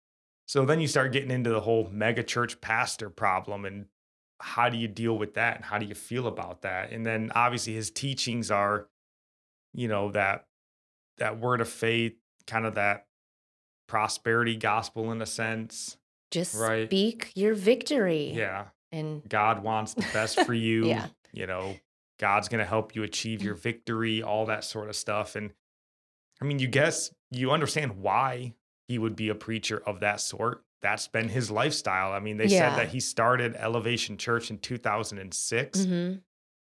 So 0.46 0.64
then 0.64 0.80
you 0.80 0.86
start 0.88 1.12
getting 1.12 1.30
into 1.30 1.50
the 1.50 1.60
whole 1.62 1.88
mega 1.90 2.22
church 2.22 2.60
pastor 2.60 3.10
problem 3.10 3.64
and 3.64 3.86
how 4.40 4.68
do 4.68 4.76
you 4.76 4.88
deal 4.88 5.16
with 5.16 5.34
that? 5.34 5.56
And 5.56 5.64
how 5.64 5.78
do 5.78 5.86
you 5.86 5.94
feel 5.94 6.26
about 6.26 6.62
that? 6.62 6.90
And 6.92 7.04
then 7.06 7.32
obviously 7.34 7.74
his 7.74 7.90
teachings 7.90 8.50
are 8.50 8.88
you 9.74 9.88
know 9.88 10.10
that 10.12 10.46
that 11.18 11.38
word 11.38 11.60
of 11.60 11.68
faith 11.68 12.14
kind 12.46 12.64
of 12.66 12.74
that 12.76 13.06
prosperity 13.88 14.56
gospel 14.56 15.12
in 15.12 15.20
a 15.20 15.26
sense 15.26 15.96
just 16.30 16.56
right. 16.56 16.88
speak 16.88 17.30
your 17.34 17.54
victory. 17.54 18.32
yeah 18.34 18.66
and 18.92 19.28
god 19.28 19.62
wants 19.62 19.94
the 19.94 20.06
best 20.12 20.40
for 20.44 20.54
you 20.66 20.86
Yeah. 20.86 21.06
you 21.32 21.46
know 21.46 21.76
god's 22.18 22.48
going 22.48 22.60
to 22.60 22.64
help 22.64 22.94
you 22.96 23.02
achieve 23.02 23.42
your 23.42 23.54
victory 23.54 24.22
all 24.22 24.46
that 24.46 24.64
sort 24.64 24.88
of 24.88 24.96
stuff 24.96 25.36
and 25.36 25.50
i 26.40 26.44
mean 26.44 26.58
you 26.58 26.66
guess 26.68 27.12
you 27.30 27.50
understand 27.50 27.98
why 28.00 28.54
he 28.88 28.98
would 28.98 29.16
be 29.16 29.28
a 29.28 29.34
preacher 29.34 29.82
of 29.86 30.00
that 30.00 30.20
sort 30.20 30.62
that's 30.80 31.08
been 31.08 31.28
his 31.28 31.50
lifestyle 31.50 32.12
i 32.12 32.18
mean 32.20 32.36
they 32.38 32.46
Yeah. 32.46 32.70
said 32.70 32.78
that 32.78 32.92
he 32.92 33.00
started 33.00 33.54
elevation 33.56 34.16
church 34.16 34.50
in 34.50 34.58
2006 34.58 35.78
Mhm. 35.80 36.20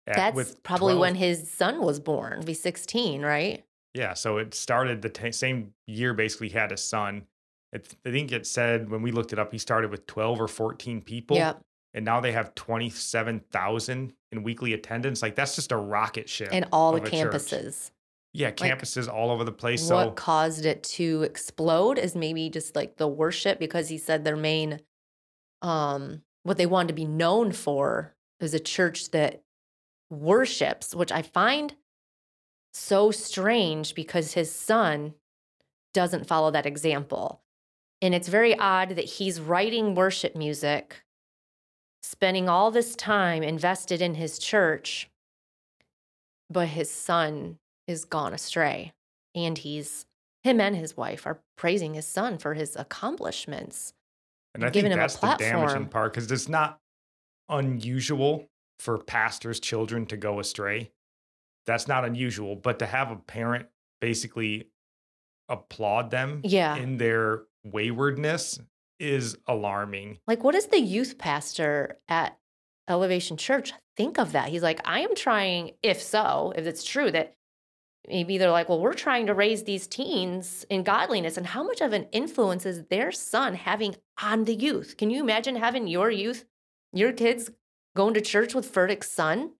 At- 0.08 0.34
that's 0.34 0.56
probably 0.62 0.94
when 0.96 1.14
his 1.14 1.50
son 1.50 1.82
was 1.82 2.00
born. 2.00 2.42
Be 2.44 2.54
sixteen, 2.54 3.22
right? 3.22 3.64
Yeah, 3.94 4.14
so 4.14 4.38
it 4.38 4.54
started 4.54 5.02
the 5.02 5.08
ta 5.08 5.30
same 5.30 5.72
year 5.86 6.14
basically 6.14 6.48
he 6.48 6.54
had 6.58 6.72
a 6.72 6.76
son. 6.76 7.26
It, 7.72 7.94
I 8.06 8.10
think 8.10 8.32
it 8.32 8.46
said 8.46 8.90
when 8.90 9.02
we 9.02 9.10
looked 9.12 9.32
it 9.32 9.38
up, 9.38 9.52
he 9.52 9.58
started 9.58 9.90
with 9.90 10.06
12 10.06 10.40
or 10.40 10.48
14 10.48 11.02
people. 11.02 11.36
Yep. 11.36 11.60
And 11.94 12.04
now 12.04 12.20
they 12.20 12.32
have 12.32 12.54
27,000 12.54 14.12
in 14.32 14.42
weekly 14.42 14.72
attendance. 14.72 15.22
Like 15.22 15.34
that's 15.34 15.54
just 15.56 15.72
a 15.72 15.76
rocket 15.76 16.28
ship. 16.28 16.48
And 16.52 16.66
all 16.72 16.92
the 16.92 17.02
a 17.02 17.10
church. 17.10 17.32
campuses. 17.32 17.90
Yeah, 18.34 18.48
Like, 18.48 18.56
campuses 18.56 19.08
all 19.12 19.30
over 19.30 19.42
the 19.44 19.52
place. 19.52 19.82
what 19.90 20.04
So 20.06 20.10
caused 20.12 20.64
it 20.64 20.82
to 20.84 21.22
explode 21.22 21.98
is 21.98 22.14
maybe 22.14 22.48
just 22.50 22.76
like 22.76 22.96
the 22.96 23.08
worship 23.08 23.58
because 23.58 23.88
he 23.88 23.98
said 23.98 24.24
their 24.24 24.36
main 24.36 24.80
um 25.62 26.22
what 26.44 26.56
they 26.56 26.66
wanted 26.66 26.88
to 26.88 26.94
be 26.94 27.04
known 27.04 27.52
for 27.52 28.14
is 28.40 28.54
a 28.54 28.60
church 28.60 29.10
that 29.10 29.42
worships 30.10 30.94
which 30.94 31.12
i 31.12 31.22
find 31.22 31.74
so 32.72 33.10
strange 33.10 33.94
because 33.94 34.34
his 34.34 34.52
son 34.52 35.14
doesn't 35.94 36.26
follow 36.26 36.50
that 36.50 36.66
example. 36.66 37.42
And 38.00 38.14
it's 38.14 38.28
very 38.28 38.56
odd 38.56 38.90
that 38.90 39.04
he's 39.04 39.40
writing 39.40 39.94
worship 39.94 40.36
music 40.36 41.02
spending 42.02 42.48
all 42.48 42.70
this 42.70 42.94
time 42.94 43.42
invested 43.42 44.00
in 44.00 44.14
his 44.14 44.38
church 44.38 45.10
but 46.50 46.68
his 46.68 46.90
son 46.90 47.58
is 47.86 48.06
gone 48.06 48.32
astray. 48.32 48.92
And 49.34 49.58
he's 49.58 50.06
him 50.42 50.60
and 50.60 50.74
his 50.74 50.96
wife 50.96 51.26
are 51.26 51.40
praising 51.56 51.94
his 51.94 52.06
son 52.06 52.38
for 52.38 52.54
his 52.54 52.76
accomplishments 52.76 53.92
and 54.54 54.64
I 54.64 54.70
think 54.70 54.88
that's 54.88 55.16
the 55.16 55.34
damaging 55.36 55.88
part 55.88 56.14
because 56.14 56.30
it's 56.30 56.48
not 56.48 56.78
unusual 57.48 58.46
for 58.78 58.98
pastors' 58.98 59.60
children 59.60 60.06
to 60.06 60.16
go 60.16 60.40
astray. 60.40 60.90
That's 61.66 61.88
not 61.88 62.04
unusual, 62.04 62.56
but 62.56 62.78
to 62.78 62.86
have 62.86 63.10
a 63.10 63.16
parent 63.16 63.66
basically 64.00 64.68
applaud 65.48 66.10
them 66.10 66.40
Yeah. 66.44 66.76
in 66.76 66.96
their 66.98 67.42
waywardness 67.64 68.58
is 68.98 69.36
alarming. 69.46 70.18
like 70.26 70.42
what 70.42 70.54
does 70.54 70.66
the 70.66 70.80
youth 70.80 71.18
pastor 71.18 71.98
at 72.08 72.36
elevation 72.88 73.36
church 73.36 73.72
think 73.96 74.18
of 74.18 74.32
that 74.32 74.48
he's 74.48 74.62
like 74.62 74.80
i 74.86 75.00
am 75.00 75.14
trying 75.14 75.72
if 75.82 76.02
so 76.02 76.52
if 76.56 76.66
it's 76.66 76.82
true 76.82 77.10
that 77.10 77.36
maybe 78.08 78.38
they're 78.38 78.50
like 78.50 78.68
well 78.68 78.80
we're 78.80 78.94
trying 78.94 79.26
to 79.26 79.34
raise 79.34 79.62
these 79.64 79.86
teens 79.86 80.64
in 80.70 80.82
godliness 80.82 81.36
and 81.36 81.46
how 81.46 81.62
much 81.62 81.80
of 81.80 81.92
an 81.92 82.06
influence 82.12 82.66
is 82.66 82.84
their 82.86 83.12
son 83.12 83.54
having 83.54 83.94
on 84.22 84.44
the 84.44 84.54
youth 84.54 84.96
can 84.96 85.10
you 85.10 85.20
imagine 85.22 85.54
having 85.56 85.86
your 85.86 86.10
youth 86.10 86.44
your 86.92 87.12
kids 87.12 87.50
going 87.96 88.14
to 88.14 88.20
church 88.20 88.54
with 88.54 88.72
Furtick's 88.72 89.10
son 89.10 89.52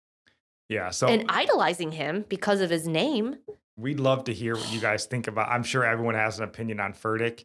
Yeah, 0.69 0.91
so 0.91 1.09
and 1.09 1.25
idolizing 1.29 1.93
him 1.93 2.25
because 2.29 2.61
of 2.61 2.71
his 2.71 2.87
name 2.87 3.37
we'd 3.79 4.01
love 4.01 4.25
to 4.25 4.35
hear 4.35 4.57
what 4.57 4.73
you 4.73 4.81
guys 4.81 5.07
think 5.07 5.29
about. 5.29 5.49
I'm 5.49 5.63
sure 5.63 5.85
everyone 5.85 6.17
has 6.17 6.39
an 6.39 6.45
opinion 6.45 6.81
on 6.81 6.93
Furtick. 6.93 7.45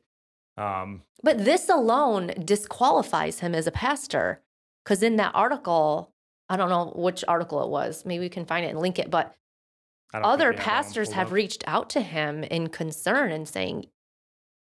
Um, 0.58 1.04
But 1.22 1.46
this 1.46 1.70
alone 1.70 2.34
disqualifies 2.44 3.40
him 3.40 3.56
as 3.56 3.68
a 3.68 3.72
pastor. 3.72 4.42
Because 4.84 5.02
in 5.02 5.16
that 5.18 5.34
article, 5.34 6.12
I 6.50 6.58
don't 6.58 6.70
know 6.70 6.92
which 6.96 7.24
article 7.28 7.64
it 7.64 7.70
was, 7.70 8.04
maybe 8.06 8.26
we 8.26 8.30
can 8.30 8.46
find 8.46 8.66
it 8.66 8.70
and 8.70 8.80
link 8.80 9.00
it, 9.00 9.10
but 9.10 9.34
I 10.14 10.20
don't 10.20 10.24
think 10.24 10.34
other 10.34 10.50
we 10.50 10.56
have 10.56 10.66
that 10.66 10.74
one 10.74 10.84
pastors 10.84 11.12
have 11.14 11.28
up. 11.28 11.34
reached 11.34 11.64
out 11.68 11.90
to 11.92 12.02
him 12.02 12.44
in 12.44 12.68
concern 12.68 13.32
and 13.32 13.48
saying, 13.48 13.86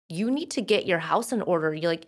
you 0.09 0.31
need 0.31 0.51
to 0.53 0.61
get 0.61 0.87
your 0.87 1.01
house 1.01 1.33
in 1.33 1.43
order. 1.43 1.75
You're 1.75 1.91
like, 1.91 2.07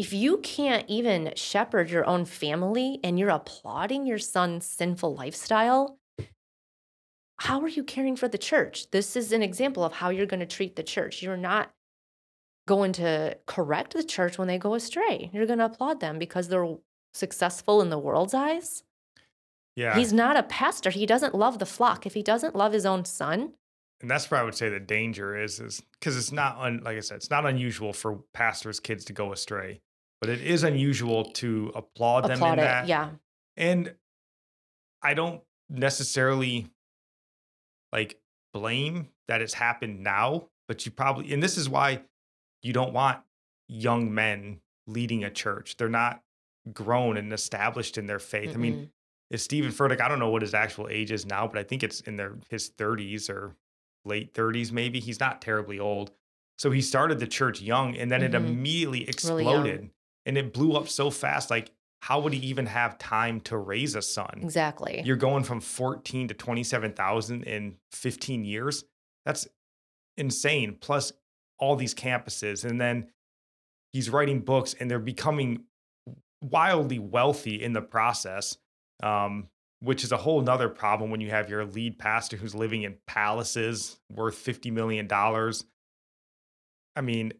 if 0.00 0.14
you 0.14 0.38
can't 0.38 0.88
even 0.88 1.30
shepherd 1.36 1.90
your 1.90 2.06
own 2.06 2.24
family 2.24 2.98
and 3.04 3.18
you're 3.18 3.28
applauding 3.28 4.06
your 4.06 4.16
son's 4.16 4.64
sinful 4.64 5.14
lifestyle, 5.14 5.98
how 7.36 7.60
are 7.60 7.68
you 7.68 7.84
caring 7.84 8.16
for 8.16 8.26
the 8.26 8.38
church? 8.38 8.90
This 8.92 9.14
is 9.14 9.30
an 9.30 9.42
example 9.42 9.84
of 9.84 9.92
how 9.92 10.08
you're 10.08 10.24
going 10.24 10.40
to 10.40 10.46
treat 10.46 10.74
the 10.74 10.82
church. 10.82 11.22
You're 11.22 11.36
not 11.36 11.68
going 12.66 12.92
to 12.94 13.36
correct 13.44 13.92
the 13.92 14.02
church 14.02 14.38
when 14.38 14.48
they 14.48 14.56
go 14.56 14.72
astray. 14.72 15.28
You're 15.34 15.44
going 15.44 15.58
to 15.58 15.66
applaud 15.66 16.00
them 16.00 16.18
because 16.18 16.48
they're 16.48 16.76
successful 17.12 17.82
in 17.82 17.90
the 17.90 17.98
world's 17.98 18.32
eyes. 18.32 18.84
Yeah, 19.76 19.94
He's 19.94 20.14
not 20.14 20.34
a 20.34 20.44
pastor. 20.44 20.88
He 20.88 21.04
doesn't 21.04 21.34
love 21.34 21.58
the 21.58 21.66
flock. 21.66 22.06
If 22.06 22.14
he 22.14 22.22
doesn't 22.22 22.56
love 22.56 22.72
his 22.72 22.86
own 22.86 23.04
son, 23.04 23.52
and 24.00 24.10
that's 24.10 24.30
where 24.30 24.40
I 24.40 24.44
would 24.44 24.54
say 24.54 24.70
the 24.70 24.80
danger 24.80 25.36
is, 25.36 25.60
is 25.60 25.82
because 25.98 26.16
it's 26.16 26.32
not 26.32 26.56
un, 26.58 26.80
like 26.82 26.96
I 26.96 27.00
said, 27.00 27.16
it's 27.16 27.30
not 27.30 27.44
unusual 27.44 27.92
for 27.92 28.20
pastors' 28.32 28.80
kids 28.80 29.04
to 29.06 29.12
go 29.12 29.32
astray, 29.32 29.82
but 30.20 30.28
it 30.30 30.40
is 30.40 30.62
unusual 30.62 31.24
to 31.24 31.72
applaud, 31.74 32.22
them 32.24 32.32
applaud 32.32 32.52
in 32.54 32.58
it. 32.60 32.62
that. 32.62 32.86
Yeah. 32.86 33.10
And 33.56 33.94
I 35.02 35.14
don't 35.14 35.42
necessarily 35.68 36.66
like 37.92 38.18
blame 38.52 39.08
that 39.28 39.40
it's 39.40 39.54
happened 39.54 40.02
now, 40.02 40.48
but 40.68 40.84
you 40.84 40.92
probably, 40.92 41.32
and 41.32 41.42
this 41.42 41.56
is 41.56 41.68
why 41.68 42.02
you 42.62 42.72
don't 42.72 42.92
want 42.92 43.20
young 43.68 44.12
men 44.12 44.60
leading 44.86 45.24
a 45.24 45.30
church. 45.30 45.76
They're 45.76 45.88
not 45.88 46.22
grown 46.72 47.16
and 47.16 47.32
established 47.32 47.96
in 47.96 48.06
their 48.06 48.18
faith. 48.18 48.50
I 48.54 48.58
mean, 48.58 48.74
Mm-mm. 48.74 48.88
is 49.30 49.42
Steven 49.42 49.70
Furtick, 49.70 50.00
I 50.00 50.08
don't 50.08 50.18
know 50.18 50.28
what 50.30 50.42
his 50.42 50.54
actual 50.54 50.88
age 50.88 51.10
is 51.10 51.24
now, 51.24 51.46
but 51.46 51.58
I 51.58 51.62
think 51.62 51.82
it's 51.82 52.00
in 52.02 52.16
their 52.16 52.36
his 52.48 52.70
30s 52.70 53.30
or 53.30 53.54
late 54.04 54.34
30s, 54.34 54.72
maybe. 54.72 55.00
He's 55.00 55.20
not 55.20 55.40
terribly 55.40 55.78
old. 55.78 56.10
So 56.58 56.70
he 56.70 56.82
started 56.82 57.18
the 57.20 57.26
church 57.26 57.60
young 57.62 57.96
and 57.96 58.10
then 58.10 58.22
it 58.22 58.32
Mhm. 58.32 58.34
immediately 58.46 58.98
Really 59.00 59.08
exploded 59.08 59.90
and 60.26 60.36
it 60.36 60.52
blew 60.52 60.74
up 60.74 60.88
so 60.88 61.10
fast. 61.10 61.50
Like, 61.50 61.72
how 62.02 62.20
would 62.20 62.32
he 62.32 62.46
even 62.48 62.66
have 62.66 62.98
time 62.98 63.40
to 63.42 63.56
raise 63.56 63.94
a 63.94 64.02
son? 64.02 64.40
exactly. 64.42 65.02
You're 65.04 65.16
going 65.16 65.44
from 65.44 65.60
14 65.60 66.28
to 66.28 66.34
27,000 66.34 67.44
in 67.44 67.76
15 67.92 68.44
years. 68.44 68.84
That's 69.26 69.46
insane. 70.16 70.78
Plus 70.80 71.12
all 71.58 71.76
these 71.76 71.94
campuses. 71.94 72.64
And 72.64 72.80
then 72.80 73.08
he's 73.92 74.08
writing 74.10 74.40
books 74.40 74.74
and 74.78 74.90
they're 74.90 74.98
becoming 74.98 75.64
wildly 76.42 76.98
wealthy 76.98 77.62
in 77.62 77.74
the 77.74 77.82
process, 77.82 78.56
um, 79.02 79.48
which 79.80 80.02
is 80.02 80.12
a 80.12 80.16
whole 80.16 80.40
nother 80.40 80.68
problem 80.68 81.10
when 81.10 81.20
you 81.20 81.30
have 81.30 81.50
your 81.50 81.64
lead 81.64 81.98
pastor 81.98 82.36
who's 82.36 82.54
living 82.54 82.82
in 82.82 82.96
palaces 83.06 84.00
worth 84.10 84.36
$50 84.36 84.72
million. 84.72 85.08
I 86.96 87.00
mean, 87.02 87.32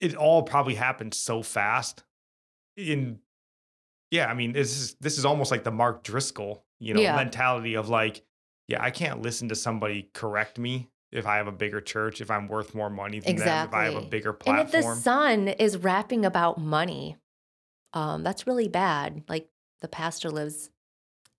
it 0.00 0.14
all 0.16 0.42
probably 0.42 0.74
happened 0.74 1.14
so 1.14 1.42
fast. 1.42 2.02
In 2.78 3.18
yeah, 4.10 4.26
I 4.26 4.34
mean, 4.34 4.52
this 4.52 4.78
is 4.78 4.94
this 4.94 5.18
is 5.18 5.24
almost 5.24 5.50
like 5.50 5.64
the 5.64 5.70
Mark 5.70 6.02
Driscoll, 6.02 6.64
you 6.78 6.94
know, 6.94 7.00
Yeah. 7.00 7.16
mentality 7.16 7.74
of 7.74 7.88
like, 7.88 8.24
yeah, 8.68 8.82
I 8.82 8.90
can't 8.90 9.20
listen 9.20 9.48
to 9.50 9.54
somebody 9.54 10.10
correct 10.14 10.58
me 10.58 10.88
if 11.10 11.26
I 11.26 11.36
have 11.36 11.46
a 11.48 11.52
bigger 11.52 11.80
church, 11.80 12.20
if 12.20 12.30
I'm 12.30 12.48
worth 12.48 12.74
more 12.74 12.90
money 12.90 13.20
than 13.20 13.36
them, 13.36 13.66
if 13.68 13.74
I 13.74 13.84
have 13.84 13.94
a 13.94 13.98
Exactly. 13.98 14.10
bigger 14.10 14.36
And 14.46 14.58
if 14.60 14.70
the 14.72 14.82
son 14.82 15.48
is 15.48 15.76
rapping 15.78 16.24
about 16.24 16.58
money, 16.58 17.16
um, 17.92 18.22
that's 18.22 18.46
really 18.46 18.68
bad. 18.68 19.24
Like 19.28 19.48
the 19.80 19.88
pastor 19.88 20.30
lives 20.30 20.70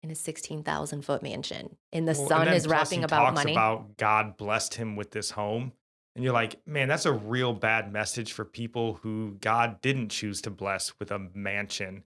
in 0.02 0.12
a 0.12 0.15
16,000 0.15 1.04
foot 1.04 1.21
mansion 1.21 1.75
and 1.91 2.08
the 2.08 2.13
Well, 2.13 2.28
son 2.28 2.45
then 2.45 2.56
is 2.56 2.67
rapping 2.67 3.04
about 3.04 3.25
talks 3.25 3.36
money. 3.36 3.52
About 3.54 3.97
God 3.97 4.38
blessed 4.38 4.75
him 4.75 4.95
with 4.95 5.12
this 5.12 5.32
home, 5.32 5.73
and 6.19 6.23
you're 6.25 6.34
like, 6.34 6.60
man, 6.67 6.89
that's 6.89 7.05
a 7.05 7.13
real 7.13 7.53
bad 7.53 7.93
message 7.93 8.34
for 8.34 8.43
people 8.43 8.95
who 9.03 9.38
God 9.39 9.79
didn't 9.79 10.10
choose 10.10 10.41
to 10.41 10.49
bless 10.49 10.91
with 10.99 11.12
a 11.12 11.29
mansion, 11.34 12.03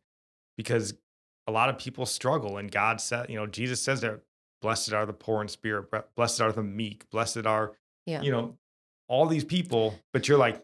because 0.56 0.94
a 1.48 1.52
lot 1.52 1.68
of 1.70 1.80
people 1.80 2.06
struggle, 2.06 2.58
and 2.58 2.72
God 2.72 3.02
said, 3.02 3.28
you 3.32 3.36
know, 3.38 3.48
Jesus 3.48 3.82
says 3.82 4.02
that 4.02 4.20
blessed 4.62 4.94
are 4.94 5.08
the 5.08 5.14
poor 5.14 5.42
in 5.42 5.48
spirit, 5.48 5.88
blessed 6.16 6.42
are 6.42 6.52
the 6.52 6.62
meek, 6.62 7.10
blessed 7.10 7.48
are, 7.48 7.72
yeah. 8.06 8.22
you 8.22 8.30
know, 8.30 8.56
all 9.08 9.26
these 9.26 9.44
people. 9.44 10.00
But 10.14 10.28
you're 10.28 10.38
like, 10.38 10.64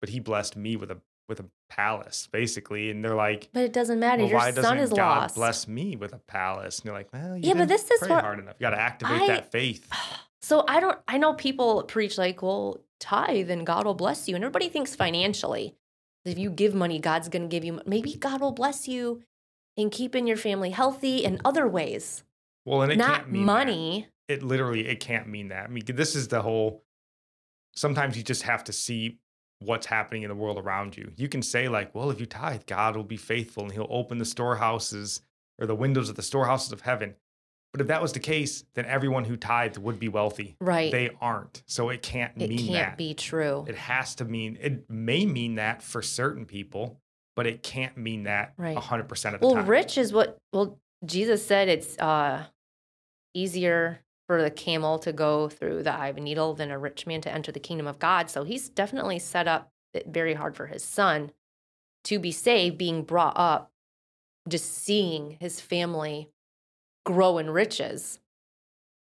but 0.00 0.08
He 0.08 0.18
blessed 0.18 0.56
me 0.56 0.76
with 0.76 0.90
a 0.90 0.96
with 1.28 1.40
a 1.40 1.44
palace, 1.68 2.30
basically, 2.32 2.90
and 2.90 3.04
they're 3.04 3.14
like. 3.14 3.50
but 3.52 3.62
it 3.64 3.74
doesn't 3.74 4.00
matter. 4.00 4.22
Well, 4.22 4.30
Your 4.30 4.38
why 4.38 4.52
son 4.52 4.62
doesn't 4.62 4.78
is 4.78 4.90
God 4.90 5.18
lost. 5.20 5.34
bless 5.34 5.68
me 5.68 5.96
with 5.96 6.14
a 6.14 6.18
palace? 6.28 6.78
And 6.78 6.86
you're 6.86 6.94
like, 6.94 7.12
well, 7.12 7.36
you 7.36 7.48
Yeah, 7.48 7.54
but 7.56 7.68
this 7.68 7.90
is 7.90 8.08
what- 8.08 8.22
hard 8.22 8.38
enough. 8.38 8.54
You 8.58 8.64
got 8.64 8.70
to 8.70 8.80
activate 8.80 9.20
I- 9.20 9.26
that 9.26 9.52
faith. 9.52 9.86
So 10.42 10.64
I 10.68 10.78
don't 10.78 10.96
I 11.08 11.18
know 11.18 11.34
people 11.34 11.82
preach 11.82 12.16
like, 12.18 12.40
well, 12.40 12.78
tithe 13.00 13.50
and 13.50 13.66
God 13.66 13.86
will 13.86 13.94
bless 13.94 14.28
you. 14.28 14.34
And 14.34 14.44
everybody 14.44 14.68
thinks 14.68 14.94
financially. 14.94 15.74
If 16.24 16.38
you 16.38 16.50
give 16.50 16.74
money, 16.74 16.98
God's 16.98 17.28
gonna 17.28 17.46
give 17.46 17.64
you 17.64 17.80
maybe 17.86 18.14
God 18.14 18.40
will 18.40 18.52
bless 18.52 18.88
you 18.88 19.22
in 19.76 19.90
keeping 19.90 20.26
your 20.26 20.36
family 20.36 20.70
healthy 20.70 21.24
in 21.24 21.40
other 21.44 21.68
ways. 21.68 22.24
Well, 22.64 22.82
and 22.82 22.90
it 22.92 22.98
Not 22.98 23.18
can't 23.20 23.30
mean 23.32 23.42
that. 23.42 23.52
money. 23.52 24.08
It 24.28 24.42
literally 24.42 24.88
it 24.88 24.98
can't 24.98 25.28
mean 25.28 25.48
that. 25.48 25.64
I 25.64 25.68
mean, 25.68 25.84
this 25.86 26.16
is 26.16 26.28
the 26.28 26.42
whole. 26.42 26.82
Sometimes 27.76 28.16
you 28.16 28.22
just 28.22 28.42
have 28.42 28.64
to 28.64 28.72
see 28.72 29.18
what's 29.60 29.86
happening 29.86 30.22
in 30.22 30.28
the 30.28 30.34
world 30.34 30.58
around 30.58 30.96
you. 30.96 31.12
You 31.16 31.28
can 31.28 31.42
say 31.42 31.68
like, 31.68 31.94
"Well, 31.94 32.10
if 32.10 32.18
you 32.18 32.26
tithe, 32.26 32.62
God 32.66 32.96
will 32.96 33.04
be 33.04 33.16
faithful 33.16 33.62
and 33.64 33.72
He'll 33.72 33.86
open 33.88 34.18
the 34.18 34.24
storehouses 34.24 35.20
or 35.58 35.66
the 35.66 35.74
windows 35.76 36.08
of 36.08 36.16
the 36.16 36.22
storehouses 36.22 36.72
of 36.72 36.80
heaven." 36.80 37.14
But 37.76 37.82
if 37.82 37.88
that 37.88 38.00
was 38.00 38.14
the 38.14 38.20
case, 38.20 38.64
then 38.72 38.86
everyone 38.86 39.26
who 39.26 39.36
tithed 39.36 39.76
would 39.76 40.00
be 40.00 40.08
wealthy. 40.08 40.56
Right. 40.62 40.90
They 40.90 41.10
aren't, 41.20 41.62
so 41.66 41.90
it 41.90 42.00
can't 42.00 42.32
it 42.34 42.48
mean 42.48 42.58
can't 42.58 42.68
that. 42.68 42.72
It 42.72 42.84
can't 42.84 42.96
be 42.96 43.12
true. 43.12 43.66
It 43.68 43.74
has 43.74 44.14
to 44.14 44.24
mean. 44.24 44.56
It 44.62 44.88
may 44.88 45.26
mean 45.26 45.56
that 45.56 45.82
for 45.82 46.00
certain 46.00 46.46
people, 46.46 46.98
but 47.34 47.46
it 47.46 47.62
can't 47.62 47.94
mean 47.98 48.22
that 48.22 48.54
Right. 48.56 48.78
hundred 48.78 49.10
percent 49.10 49.34
of 49.34 49.42
the 49.42 49.46
well, 49.46 49.56
time. 49.56 49.64
Well, 49.64 49.70
rich 49.72 49.98
is 49.98 50.10
what 50.10 50.38
well, 50.54 50.78
Jesus 51.04 51.44
said 51.44 51.68
it's 51.68 51.98
uh 51.98 52.46
easier 53.34 54.00
for 54.26 54.40
the 54.40 54.50
camel 54.50 54.98
to 55.00 55.12
go 55.12 55.50
through 55.50 55.82
the 55.82 55.92
eye 55.92 56.08
of 56.08 56.16
a 56.16 56.20
needle 56.20 56.54
than 56.54 56.70
a 56.70 56.78
rich 56.78 57.06
man 57.06 57.20
to 57.20 57.30
enter 57.30 57.52
the 57.52 57.60
kingdom 57.60 57.86
of 57.86 57.98
God. 57.98 58.30
So 58.30 58.42
he's 58.42 58.70
definitely 58.70 59.18
set 59.18 59.46
up 59.46 59.70
it 59.92 60.06
very 60.08 60.32
hard 60.32 60.56
for 60.56 60.64
his 60.64 60.82
son 60.82 61.30
to 62.04 62.18
be 62.18 62.32
saved, 62.32 62.78
being 62.78 63.02
brought 63.02 63.36
up, 63.36 63.70
just 64.48 64.72
seeing 64.72 65.36
his 65.40 65.60
family 65.60 66.30
grow 67.06 67.38
in 67.38 67.48
riches. 67.48 68.18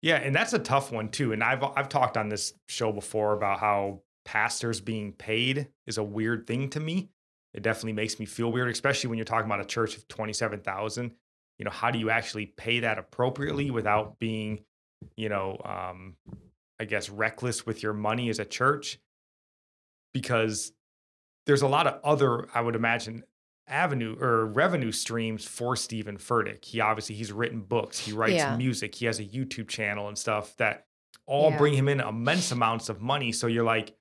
Yeah, 0.01 0.17
and 0.17 0.33
that's 0.33 0.53
a 0.53 0.61
tough 0.61 0.93
one 0.93 1.09
too. 1.09 1.33
And 1.33 1.43
I've 1.43 1.65
I've 1.65 1.89
talked 1.89 2.17
on 2.17 2.29
this 2.29 2.55
show 2.69 2.93
before 2.93 3.33
about 3.33 3.59
how 3.59 4.03
pastors 4.25 4.81
being 4.81 5.13
paid 5.13 5.69
is 5.87 5.99
a 5.99 6.05
weird 6.05 6.47
thing 6.47 6.69
to 6.71 6.79
me. 6.79 7.09
It 7.55 7.63
definitely 7.63 7.95
makes 7.95 8.21
me 8.21 8.27
feel 8.27 8.53
weird, 8.53 8.69
especially 8.69 9.09
when 9.09 9.19
you're 9.19 9.25
talking 9.25 9.47
about 9.47 9.61
a 9.61 9.65
church 9.65 9.97
of 9.97 10.07
27,000. 10.07 11.11
You 11.59 11.65
know, 11.65 11.71
how 11.71 11.91
do 11.91 11.99
you 11.99 12.11
actually 12.11 12.47
pay 12.47 12.81
that 12.81 12.99
appropriately 12.99 13.71
without 13.71 14.19
being, 14.21 14.61
you 15.17 15.29
know, 15.29 15.61
um, 15.65 16.15
I 16.79 16.85
guess 16.85 17.09
reckless 17.09 17.67
with 17.67 17.83
your 17.83 17.95
money 17.95 18.29
as 18.29 18.39
a 18.39 18.45
church? 18.45 19.01
Because 20.13 20.73
there's 21.47 21.63
a 21.63 21.69
lot 21.69 21.87
of 21.87 21.99
other, 22.05 22.47
I 22.55 22.61
would 22.61 22.77
imagine, 22.77 23.25
avenue 23.69 24.17
or 24.21 24.47
revenue 24.47 24.93
streams 24.93 25.45
for 25.45 25.77
Steven 25.77 26.17
Furtick. 26.19 26.65
He 26.65 26.81
obviously 26.81 27.15
he's 27.15 27.33
written 27.33 27.61
books, 27.61 27.99
he 27.99 28.13
writes 28.13 28.37
Yeah. 28.37 28.57
music, 28.57 28.95
he 28.95 29.07
has 29.07 29.19
a 29.21 29.25
YouTube 29.25 29.69
channel 29.69 30.09
and 30.09 30.17
stuff 30.19 30.57
that 30.57 30.87
all 31.27 31.51
Yeah. 31.51 31.59
bring 31.59 31.75
him 31.75 31.89
in 31.89 32.01
immense 32.01 32.51
amounts 32.53 32.89
of 32.89 33.01
money. 33.01 33.33
So 33.33 33.47
you're 33.47 33.65
like, 33.65 33.95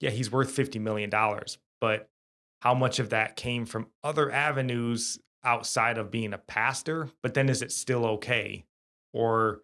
yeah, 0.00 0.10
he's 0.10 0.30
worth 0.30 0.50
fifty 0.50 0.78
million 0.78 1.08
dollars, 1.10 1.58
but 1.80 2.10
how 2.62 2.74
much 2.74 2.98
of 2.98 3.10
that 3.10 3.36
came 3.36 3.64
from 3.66 3.86
other 4.02 4.30
avenues 4.32 5.18
outside 5.44 5.98
of 5.98 6.10
being 6.10 6.32
a 6.32 6.38
pastor? 6.38 7.10
But 7.22 7.34
then 7.34 7.48
is 7.48 7.62
it 7.62 7.70
still 7.72 8.04
okay? 8.06 8.66
Or 9.12 9.62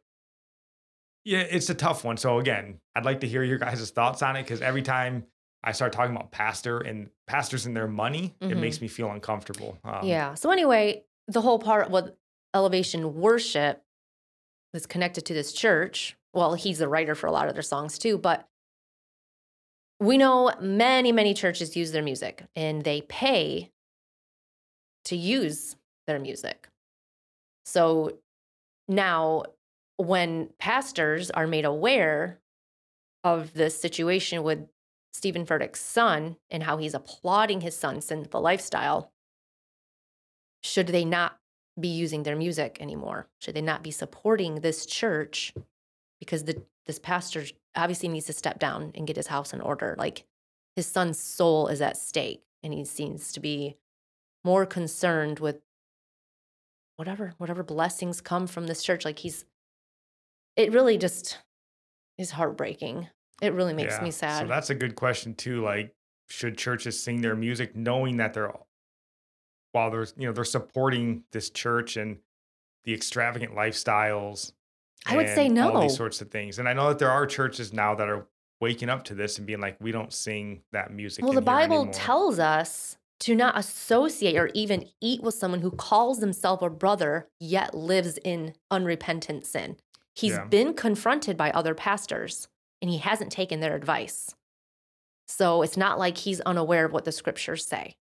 yeah, 1.24 1.40
it's 1.40 1.70
a 1.70 1.74
tough 1.74 2.04
one. 2.04 2.16
So 2.16 2.38
again, 2.38 2.80
I'd 2.94 3.04
like 3.04 3.20
to 3.20 3.28
hear 3.28 3.42
your 3.42 3.58
guys' 3.58 3.90
thoughts 3.90 4.22
on 4.22 4.36
it 4.36 4.42
because 4.42 4.60
every 4.62 4.82
time 4.82 5.24
I 5.64 5.72
start 5.72 5.92
talking 5.92 6.14
about 6.14 6.32
pastor 6.32 6.78
and 6.78 7.10
pastors 7.26 7.66
and 7.66 7.76
their 7.76 7.86
money, 7.88 8.34
it 8.40 8.48
Mhm. 8.50 8.60
makes 8.60 8.80
me 8.80 8.88
feel 8.88 9.10
uncomfortable. 9.10 9.78
Um, 9.84 10.06
yeah. 10.06 10.34
So 10.34 10.50
anyway, 10.50 11.04
the 11.28 11.40
whole 11.40 11.58
part 11.58 11.90
with 11.90 12.14
elevation 12.54 13.14
worship 13.20 13.82
was 14.74 14.86
connected 14.86 15.24
to 15.26 15.34
this 15.34 15.52
church. 15.52 16.16
Well, 16.34 16.54
he's 16.54 16.78
the 16.78 16.88
writer 16.88 17.14
for 17.14 17.26
a 17.26 17.32
lot 17.32 17.48
of 17.48 17.54
their 17.54 17.62
songs 17.62 17.98
too, 17.98 18.18
but 18.18 18.48
we 20.00 20.18
know 20.18 20.52
many, 20.60 21.12
many 21.12 21.32
churches 21.34 21.76
use 21.76 21.92
their 21.92 22.02
music 22.02 22.44
and 22.56 22.82
they 22.82 23.02
pay 23.02 23.70
to 25.04 25.16
use 25.16 25.76
their 26.06 26.18
music. 26.18 26.68
So 27.64 28.18
now, 28.88 29.44
when 29.96 30.50
pastors 30.58 31.30
are 31.30 31.46
made 31.46 31.64
aware 31.64 32.40
of 33.22 33.52
this 33.52 33.80
situation 33.80 34.42
with 34.42 34.66
Steven 35.12 35.44
Furtick's 35.44 35.80
son 35.80 36.36
and 36.50 36.62
how 36.62 36.78
he's 36.78 36.94
applauding 36.94 37.60
his 37.60 37.76
son's 37.76 38.06
sinful 38.06 38.40
lifestyle, 38.40 39.12
should 40.62 40.88
they 40.88 41.04
not 41.04 41.38
be 41.78 41.88
using 41.88 42.22
their 42.22 42.36
music 42.36 42.78
anymore? 42.80 43.28
Should 43.40 43.54
they 43.54 43.62
not 43.62 43.82
be 43.82 43.90
supporting 43.90 44.56
this 44.56 44.86
church 44.86 45.54
because 46.18 46.44
the 46.44 46.62
this 46.86 46.98
pastor 46.98 47.44
obviously 47.76 48.08
needs 48.08 48.26
to 48.26 48.32
step 48.32 48.58
down 48.58 48.90
and 48.94 49.06
get 49.06 49.16
his 49.16 49.28
house 49.28 49.52
in 49.52 49.60
order? 49.60 49.94
Like 49.98 50.24
his 50.76 50.86
son's 50.86 51.18
soul 51.18 51.68
is 51.68 51.80
at 51.80 51.96
stake, 51.96 52.42
and 52.62 52.72
he 52.72 52.84
seems 52.84 53.32
to 53.32 53.40
be 53.40 53.76
more 54.44 54.66
concerned 54.66 55.38
with 55.38 55.60
whatever 56.96 57.34
whatever 57.38 57.62
blessings 57.62 58.20
come 58.20 58.46
from 58.46 58.66
this 58.66 58.82
church. 58.82 59.04
Like 59.04 59.18
he's, 59.18 59.44
it 60.56 60.72
really 60.72 60.98
just 60.98 61.38
is 62.18 62.32
heartbreaking. 62.32 63.08
It 63.42 63.52
really 63.52 63.74
makes 63.74 63.94
yeah. 63.94 64.04
me 64.04 64.10
sad. 64.10 64.40
So 64.42 64.46
that's 64.46 64.70
a 64.70 64.74
good 64.74 64.94
question 64.94 65.34
too. 65.34 65.62
Like, 65.62 65.94
should 66.28 66.56
churches 66.56 67.02
sing 67.02 67.20
their 67.20 67.36
music 67.36 67.76
knowing 67.76 68.16
that 68.18 68.32
they're 68.32 68.52
while 69.72 69.90
they're 69.90 70.06
you 70.16 70.26
know 70.26 70.32
they're 70.32 70.44
supporting 70.44 71.24
this 71.32 71.50
church 71.50 71.96
and 71.96 72.18
the 72.84 72.94
extravagant 72.94 73.54
lifestyles? 73.54 74.52
I 75.04 75.16
would 75.16 75.28
say 75.28 75.46
and 75.46 75.58
All 75.58 75.74
no. 75.74 75.80
these 75.82 75.96
sorts 75.96 76.20
of 76.20 76.30
things. 76.30 76.60
And 76.60 76.68
I 76.68 76.72
know 76.72 76.88
that 76.88 77.00
there 77.00 77.10
are 77.10 77.26
churches 77.26 77.72
now 77.72 77.94
that 77.96 78.08
are 78.08 78.26
waking 78.60 78.88
up 78.88 79.02
to 79.02 79.14
this 79.14 79.38
and 79.38 79.46
being 79.46 79.60
like, 79.60 79.76
we 79.80 79.90
don't 79.90 80.12
sing 80.12 80.62
that 80.70 80.92
music. 80.92 81.24
Well, 81.24 81.32
the 81.32 81.40
Bible 81.40 81.78
anymore." 81.78 81.92
tells 81.92 82.38
us 82.38 82.96
to 83.20 83.34
not 83.34 83.58
associate 83.58 84.36
or 84.36 84.50
even 84.54 84.88
eat 85.00 85.22
with 85.22 85.34
someone 85.34 85.60
who 85.60 85.72
calls 85.72 86.20
himself 86.20 86.62
a 86.62 86.70
brother 86.70 87.28
yet 87.40 87.74
lives 87.74 88.18
in 88.24 88.54
unrepentant 88.70 89.46
sin. 89.46 89.76
He's 90.14 90.32
Yeah. 90.32 90.44
been 90.44 90.74
confronted 90.74 91.36
by 91.36 91.50
other 91.50 91.74
pastors 91.74 92.48
and 92.82 92.90
he 92.90 92.98
hasn't 92.98 93.32
taken 93.32 93.60
their 93.60 93.76
advice. 93.76 94.34
So 95.28 95.62
it's 95.62 95.76
not 95.76 95.98
like 95.98 96.18
he's 96.18 96.40
unaware 96.40 96.84
of 96.84 96.92
what 96.92 97.04
the 97.04 97.12
scriptures 97.12 97.64
say. 97.64 97.94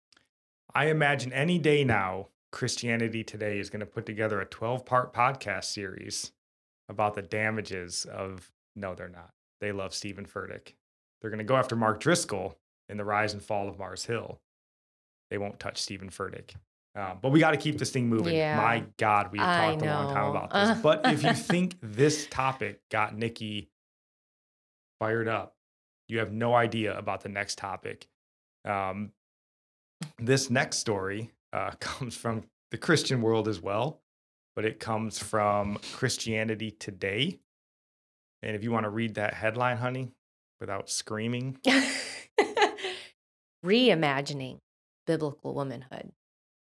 I 0.74 0.86
imagine 0.86 1.32
any 1.32 1.58
day 1.58 1.84
now, 1.84 2.28
Christianity 2.52 3.24
Today 3.24 3.58
is 3.58 3.68
going 3.68 3.80
to 3.80 3.86
put 3.86 4.06
together 4.06 4.40
a 4.40 4.46
12 4.46 4.86
part 4.86 5.12
podcast 5.12 5.64
series 5.64 6.32
about 6.88 7.14
the 7.14 7.22
damages 7.22 8.06
of. 8.06 8.50
No, 8.76 8.94
they're 8.94 9.08
not. 9.08 9.30
They 9.60 9.72
love 9.72 9.92
Steven 9.92 10.24
Furtick. 10.24 10.74
They're 11.20 11.30
going 11.30 11.38
to 11.38 11.44
go 11.44 11.56
after 11.56 11.74
Mark 11.74 11.98
Driscoll 12.00 12.56
in 12.88 12.96
the 12.96 13.04
rise 13.04 13.32
and 13.32 13.42
fall 13.42 13.68
of 13.68 13.78
Mars 13.78 14.04
Hill. 14.04 14.38
They 15.30 15.38
won't 15.38 15.58
touch 15.58 15.82
Steven 15.82 16.10
Furtick. 16.10 16.54
Um, 16.94 17.18
but 17.20 17.32
we 17.32 17.40
got 17.40 17.50
to 17.50 17.56
keep 17.56 17.76
this 17.76 17.90
thing 17.90 18.08
moving. 18.08 18.36
Yeah. 18.36 18.56
My 18.56 18.84
God, 18.96 19.30
we've 19.32 19.40
talked 19.40 19.82
a 19.82 19.84
long 19.84 20.14
time 20.14 20.30
about 20.30 20.50
this. 20.50 20.78
but 20.80 21.00
if 21.06 21.22
you 21.22 21.32
think 21.34 21.76
this 21.82 22.26
topic 22.28 22.80
got 22.88 23.16
Nikki 23.16 23.68
fired 24.98 25.28
up, 25.28 25.54
you 26.08 26.18
have 26.18 26.32
no 26.32 26.54
idea 26.54 26.96
about 26.96 27.22
the 27.22 27.28
next 27.28 27.58
topic. 27.58 28.08
Um, 28.64 29.12
this 30.18 30.50
next 30.50 30.78
story 30.78 31.30
uh, 31.52 31.70
comes 31.80 32.16
from 32.16 32.44
the 32.70 32.78
Christian 32.78 33.22
world 33.22 33.48
as 33.48 33.60
well, 33.60 34.00
but 34.56 34.64
it 34.64 34.80
comes 34.80 35.18
from 35.18 35.78
Christianity 35.94 36.70
Today. 36.70 37.38
And 38.42 38.54
if 38.54 38.62
you 38.62 38.70
want 38.70 38.84
to 38.84 38.90
read 38.90 39.14
that 39.14 39.34
headline, 39.34 39.78
honey, 39.78 40.12
without 40.60 40.88
screaming, 40.88 41.58
Reimagining 43.64 44.58
biblical 45.06 45.54
womanhood. 45.54 46.12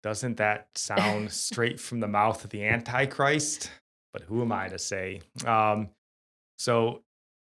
doesn't 0.02 0.38
that 0.38 0.68
sound 0.74 1.30
straight 1.30 1.78
from 1.86 2.00
the 2.00 2.08
mouth 2.08 2.44
of 2.44 2.50
the 2.50 2.64
Antichrist? 2.64 3.70
But 4.12 4.22
who 4.22 4.40
am 4.40 4.52
I 4.52 4.68
to 4.68 4.78
say? 4.78 5.20
Um, 5.44 5.90
so, 6.58 7.02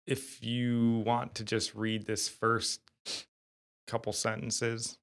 if 0.07 0.43
you 0.43 1.03
want 1.05 1.35
to 1.35 1.43
just 1.43 1.75
read 1.75 2.05
this 2.05 2.27
first 2.27 2.81
couple 3.87 4.13
sentences, 4.13 4.97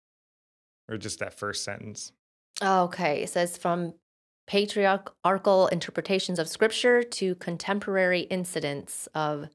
or 0.89 0.97
just 0.97 1.21
that 1.21 1.39
first 1.39 1.65
sentence. 1.65 2.13
Oh, 2.61 2.85
okay, 2.85 3.23
it 3.23 3.31
says 3.31 3.57
from 3.57 3.95
patriarchal 4.47 5.69
interpretations 5.69 6.39
of 6.39 6.49
scripture 6.49 7.03
to 7.03 7.35
contemporary 7.37 8.21
incidents 8.23 9.09
of 9.15 9.49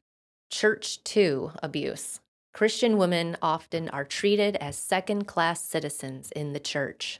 church 0.49 1.03
to 1.03 1.51
abuse. 1.61 2.19
Christian 2.53 2.97
women 2.97 3.37
often 3.41 3.89
are 3.89 4.05
treated 4.05 4.55
as 4.55 4.77
second 4.77 5.25
class 5.25 5.63
citizens 5.63 6.31
in 6.31 6.53
the 6.53 6.59
church. 6.59 7.19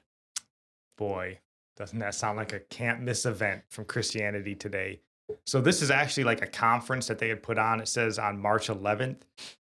Boy, 0.97 1.39
doesn't 1.75 1.99
that 1.99 2.15
sound 2.15 2.38
like 2.38 2.53
a 2.53 2.59
can't 2.59 3.01
miss 3.01 3.25
event 3.25 3.63
from 3.69 3.86
Christianity 3.86 4.55
Today? 4.55 5.01
So, 5.45 5.61
this 5.61 5.82
is 5.82 5.91
actually 5.91 6.23
like 6.23 6.41
a 6.41 6.47
conference 6.47 7.07
that 7.07 7.19
they 7.19 7.30
had 7.30 7.43
put 7.43 7.57
on. 7.57 7.80
It 7.80 7.88
says 7.88 8.17
on 8.19 8.39
March 8.39 8.67
11th, 8.67 9.21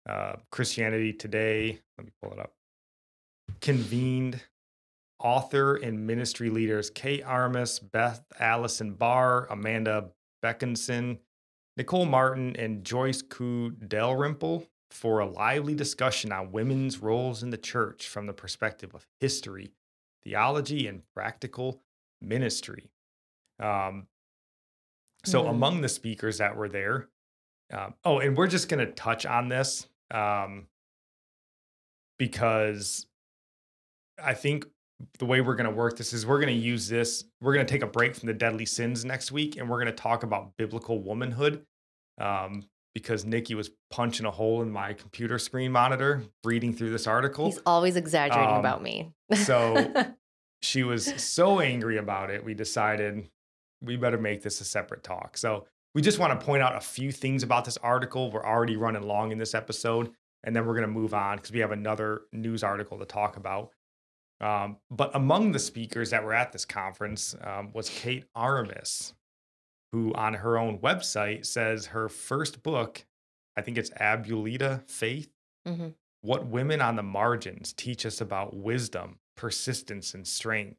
uh, 0.07 0.33
Christianity 0.51 1.13
Today, 1.13 1.79
let 1.97 2.05
me 2.05 2.11
pull 2.21 2.33
it 2.33 2.39
up, 2.39 2.53
convened 3.59 4.41
author 5.19 5.75
and 5.75 6.05
ministry 6.05 6.49
leaders 6.49 6.89
Kate 6.89 7.23
Armas, 7.23 7.79
Beth 7.79 8.23
Allison 8.39 8.93
Barr, 8.93 9.47
Amanda 9.49 10.09
Beckinson, 10.43 11.19
Nicole 11.77 12.05
Martin, 12.05 12.55
and 12.57 12.83
Joyce 12.83 13.21
Koo 13.21 13.71
Dalrymple 13.71 14.67
for 14.89 15.19
a 15.19 15.25
lively 15.25 15.73
discussion 15.73 16.31
on 16.31 16.51
women's 16.51 16.99
roles 16.99 17.43
in 17.43 17.49
the 17.49 17.57
church 17.57 18.07
from 18.07 18.25
the 18.25 18.33
perspective 18.33 18.93
of 18.93 19.07
history, 19.19 19.71
theology, 20.23 20.87
and 20.87 21.03
practical 21.15 21.81
ministry. 22.21 22.89
Um, 23.59 24.07
so, 25.23 25.43
Mhm. 25.43 25.49
among 25.49 25.81
the 25.81 25.89
speakers 25.89 26.37
that 26.39 26.55
were 26.55 26.69
there, 26.69 27.09
um, 27.71 27.93
oh, 28.03 28.19
and 28.19 28.35
we're 28.35 28.47
just 28.47 28.69
going 28.69 28.85
to 28.85 28.91
touch 28.93 29.25
on 29.25 29.47
this 29.49 29.87
um, 30.11 30.67
because 32.17 33.07
I 34.23 34.33
think 34.33 34.65
the 35.19 35.25
way 35.25 35.41
we're 35.41 35.55
going 35.55 35.69
to 35.69 35.75
work 35.75 35.97
this 35.97 36.13
is 36.13 36.25
we're 36.27 36.39
going 36.39 36.53
to 36.53 36.61
use 36.61 36.87
this. 36.87 37.23
We're 37.41 37.53
going 37.53 37.65
to 37.65 37.71
take 37.71 37.81
a 37.81 37.87
break 37.87 38.15
from 38.15 38.27
the 38.27 38.33
deadly 38.33 38.65
sins 38.65 39.03
next 39.03 39.31
week, 39.31 39.57
and 39.57 39.69
we're 39.69 39.77
going 39.77 39.87
to 39.87 39.99
talk 40.03 40.23
about 40.23 40.55
biblical 40.57 40.99
womanhood. 41.01 41.65
Um, 42.19 42.65
because 42.93 43.23
Nikki 43.23 43.55
was 43.55 43.71
punching 43.89 44.25
a 44.25 44.31
hole 44.31 44.61
in 44.61 44.69
my 44.69 44.91
computer 44.91 45.39
screen 45.39 45.71
monitor 45.71 46.23
reading 46.43 46.73
through 46.73 46.89
this 46.89 47.07
article. 47.07 47.45
He's 47.45 47.61
always 47.65 47.95
exaggerating 47.95 48.55
Um, 48.55 48.59
about 48.59 48.83
me. 48.83 49.13
so 49.33 49.93
she 50.61 50.83
was 50.83 51.05
so 51.23 51.61
angry 51.61 51.95
about 51.95 52.29
it, 52.31 52.43
we 52.43 52.53
decided 52.53 53.29
we 53.81 53.97
better 53.97 54.17
make 54.17 54.43
this 54.43 54.61
a 54.61 54.65
separate 54.65 55.03
talk. 55.03 55.37
So 55.37 55.65
we 55.93 56.01
just 56.01 56.19
want 56.19 56.39
to 56.39 56.45
point 56.45 56.63
out 56.63 56.75
a 56.75 56.81
few 56.81 57.11
things 57.11 57.43
about 57.43 57.65
this 57.65 57.77
article. 57.77 58.31
We're 58.31 58.45
already 58.45 58.75
running 58.77 59.03
long 59.03 59.31
in 59.31 59.37
this 59.37 59.53
episode, 59.53 60.11
and 60.43 60.55
then 60.55 60.65
we're 60.65 60.73
going 60.73 60.87
to 60.87 60.87
move 60.87 61.13
on 61.13 61.37
because 61.37 61.51
we 61.51 61.59
have 61.59 61.71
another 61.71 62.21
news 62.31 62.63
article 62.63 62.99
to 62.99 63.05
talk 63.05 63.37
about. 63.37 63.71
Um, 64.39 64.77
but 64.89 65.11
among 65.13 65.51
the 65.51 65.59
speakers 65.59 66.09
that 66.09 66.23
were 66.23 66.33
at 66.33 66.51
this 66.51 66.65
conference 66.65 67.35
um, 67.41 67.71
was 67.73 67.89
Kate 67.89 68.25
Aramis, 68.35 69.13
who 69.91 70.13
on 70.13 70.33
her 70.35 70.57
own 70.57 70.79
website 70.79 71.45
says 71.45 71.87
her 71.87 72.09
first 72.09 72.63
book, 72.63 73.05
I 73.55 73.61
think 73.61 73.77
it's 73.77 73.91
Abuelita 73.91 74.87
Faith, 74.89 75.29
hmm 75.65 75.89
what 76.21 76.45
women 76.45 76.81
on 76.81 76.95
the 76.95 77.03
margins 77.03 77.73
teach 77.73 78.05
us 78.05 78.21
about 78.21 78.55
wisdom, 78.55 79.17
persistence, 79.35 80.13
and 80.13 80.27
strength. 80.27 80.77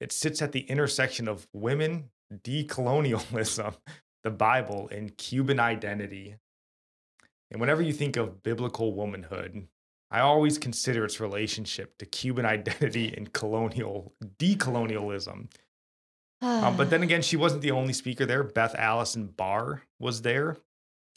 It 0.00 0.12
sits 0.12 0.42
at 0.42 0.52
the 0.52 0.62
intersection 0.62 1.28
of 1.28 1.46
women, 1.52 2.10
decolonialism, 2.32 3.76
the 4.22 4.30
Bible, 4.30 4.88
and 4.90 5.16
Cuban 5.16 5.60
identity. 5.60 6.36
And 7.50 7.60
whenever 7.60 7.82
you 7.82 7.92
think 7.92 8.16
of 8.16 8.42
biblical 8.42 8.94
womanhood, 8.94 9.68
I 10.10 10.20
always 10.20 10.58
consider 10.58 11.04
its 11.04 11.20
relationship 11.20 11.96
to 11.98 12.06
Cuban 12.06 12.44
identity 12.44 13.12
and 13.16 13.32
colonial 13.32 14.12
decolonialism. 14.38 15.48
Um, 16.42 16.76
but 16.76 16.90
then 16.90 17.02
again, 17.02 17.22
she 17.22 17.36
wasn't 17.36 17.62
the 17.62 17.70
only 17.70 17.92
speaker 17.92 18.26
there. 18.26 18.42
Beth 18.42 18.74
Allison 18.74 19.28
Barr 19.28 19.82
was 20.00 20.22
there, 20.22 20.56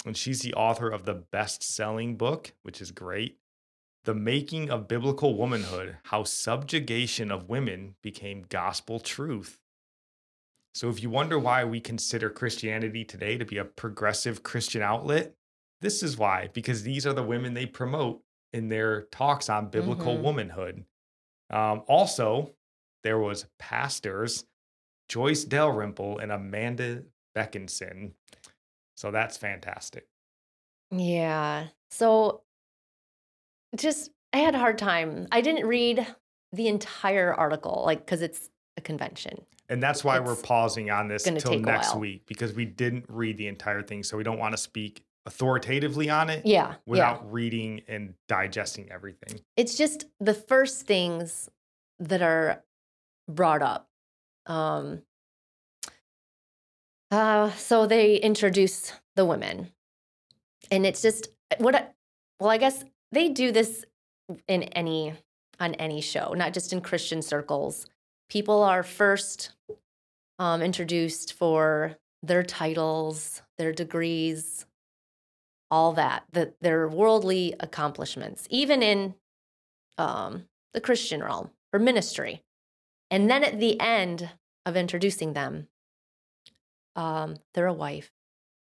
and 0.06 0.16
she's 0.16 0.42
the 0.42 0.54
author 0.54 0.90
of 0.90 1.06
the 1.06 1.16
best-selling 1.16 2.16
book, 2.16 2.54
which 2.62 2.80
is 2.80 2.92
great. 2.92 3.40
The 4.04 4.14
Making 4.14 4.70
of 4.70 4.88
Biblical 4.88 5.36
Womanhood 5.36 5.98
How 6.04 6.24
Subjugation 6.24 7.32
of 7.32 7.50
Women 7.50 7.96
Became 8.04 8.46
Gospel 8.48 9.00
Truth. 9.00 9.60
So, 10.76 10.90
if 10.90 11.02
you 11.02 11.10
wonder 11.10 11.40
why 11.40 11.64
we 11.64 11.80
consider 11.80 12.30
Christianity 12.30 13.06
today 13.06 13.38
to 13.38 13.46
be 13.46 13.58
a 13.58 13.66
progressive 13.66 14.44
Christian 14.44 14.82
outlet, 14.82 15.34
this 15.80 16.04
is 16.04 16.18
why, 16.18 16.50
because 16.54 16.84
these 16.84 17.08
are 17.08 17.14
the 17.14 17.24
women 17.24 17.54
they 17.54 17.66
promote 17.66 18.22
in 18.52 18.68
their 18.68 19.04
talks 19.04 19.50
on 19.50 19.70
biblical 19.70 20.16
Mhm. 20.16 20.22
womanhood. 20.22 20.86
Um, 21.50 21.84
also, 21.88 22.56
there 23.04 23.20
was 23.20 23.48
pastors 23.60 24.46
Joyce 25.10 25.46
Dalrymple 25.46 26.20
and 26.20 26.32
Amanda 26.32 27.06
Beckinson. 27.36 28.16
So 28.96 29.12
that's 29.12 29.38
fantastic. 29.38 30.08
Yeah. 30.92 31.70
So 31.92 32.44
just 33.76 34.12
I 34.34 34.38
had 34.40 34.56
a 34.56 34.60
hard 34.60 34.78
time. 34.78 35.28
I 35.32 35.42
didn't 35.42 35.68
read 35.68 36.06
the 36.52 36.68
entire 36.68 37.34
article, 37.34 37.84
like 37.86 38.00
because 38.00 38.22
it's 38.22 38.50
a 38.78 38.82
convention. 38.82 39.46
And 39.70 39.82
that's 39.82 40.04
why 40.04 40.20
we're 40.20 40.36
pausing 40.36 40.92
on 40.92 41.08
this 41.08 41.26
until 41.26 41.60
next 41.60 41.96
week 41.96 42.26
because 42.28 42.54
we 42.54 42.66
didn't 42.66 43.06
read 43.08 43.38
the 43.38 43.48
entire 43.48 43.82
thing. 43.82 44.04
So 44.04 44.16
we 44.18 44.24
don't 44.24 44.38
want 44.38 44.54
to 44.54 44.58
speak 44.58 45.04
authoritatively 45.26 46.10
on 46.10 46.30
it 46.30 46.46
Yeah. 46.46 46.68
yeah. 46.70 46.76
without 46.86 47.32
reading 47.32 47.82
and 47.88 48.14
digesting 48.28 48.92
everything. 48.92 49.40
It's 49.58 49.76
just 49.76 50.06
the 50.20 50.36
first 50.36 50.86
things 50.86 51.50
that 52.00 52.22
are 52.22 52.64
brought 53.28 53.62
up. 53.64 53.90
Um 54.46 55.02
uh 57.12 57.50
so 57.52 57.88
they 57.88 58.18
introduce 58.18 58.94
the 59.16 59.26
women. 59.26 59.72
And 60.70 60.86
it's 60.86 61.02
just 61.02 61.30
what 61.58 61.76
I, 61.76 61.88
well, 62.40 62.50
I 62.50 62.58
guess 62.58 62.84
they 63.12 63.30
do 63.30 63.52
this 63.52 63.86
in 64.48 64.64
any 64.64 65.14
on 65.60 65.74
any 65.76 66.02
show, 66.02 66.34
not 66.34 66.54
just 66.54 66.74
in 66.74 66.82
Christian 66.82 67.22
circles. 67.22 67.88
People 68.30 68.64
are 68.64 68.84
first 68.84 69.52
um, 70.40 70.62
introduced 70.62 71.34
for 71.34 71.96
their 72.24 72.44
titles, 72.44 73.42
their 73.58 73.72
degrees, 73.72 74.66
all 75.70 75.94
that, 75.94 76.24
the, 76.32 76.54
their 76.62 76.88
worldly 76.88 77.56
accomplishments, 77.60 78.48
even 78.50 78.82
in 78.82 79.16
um, 79.98 80.46
the 80.74 80.82
Christian 80.82 81.22
realm 81.22 81.52
or 81.72 81.80
ministry. 81.80 82.44
And 83.12 83.30
then 83.30 83.44
at 83.44 83.60
the 83.60 83.80
end 83.80 84.30
of 84.66 84.76
introducing 84.76 85.34
them, 85.34 85.68
um, 86.96 87.38
they're 87.54 87.68
a 87.68 87.74
wife 87.74 88.12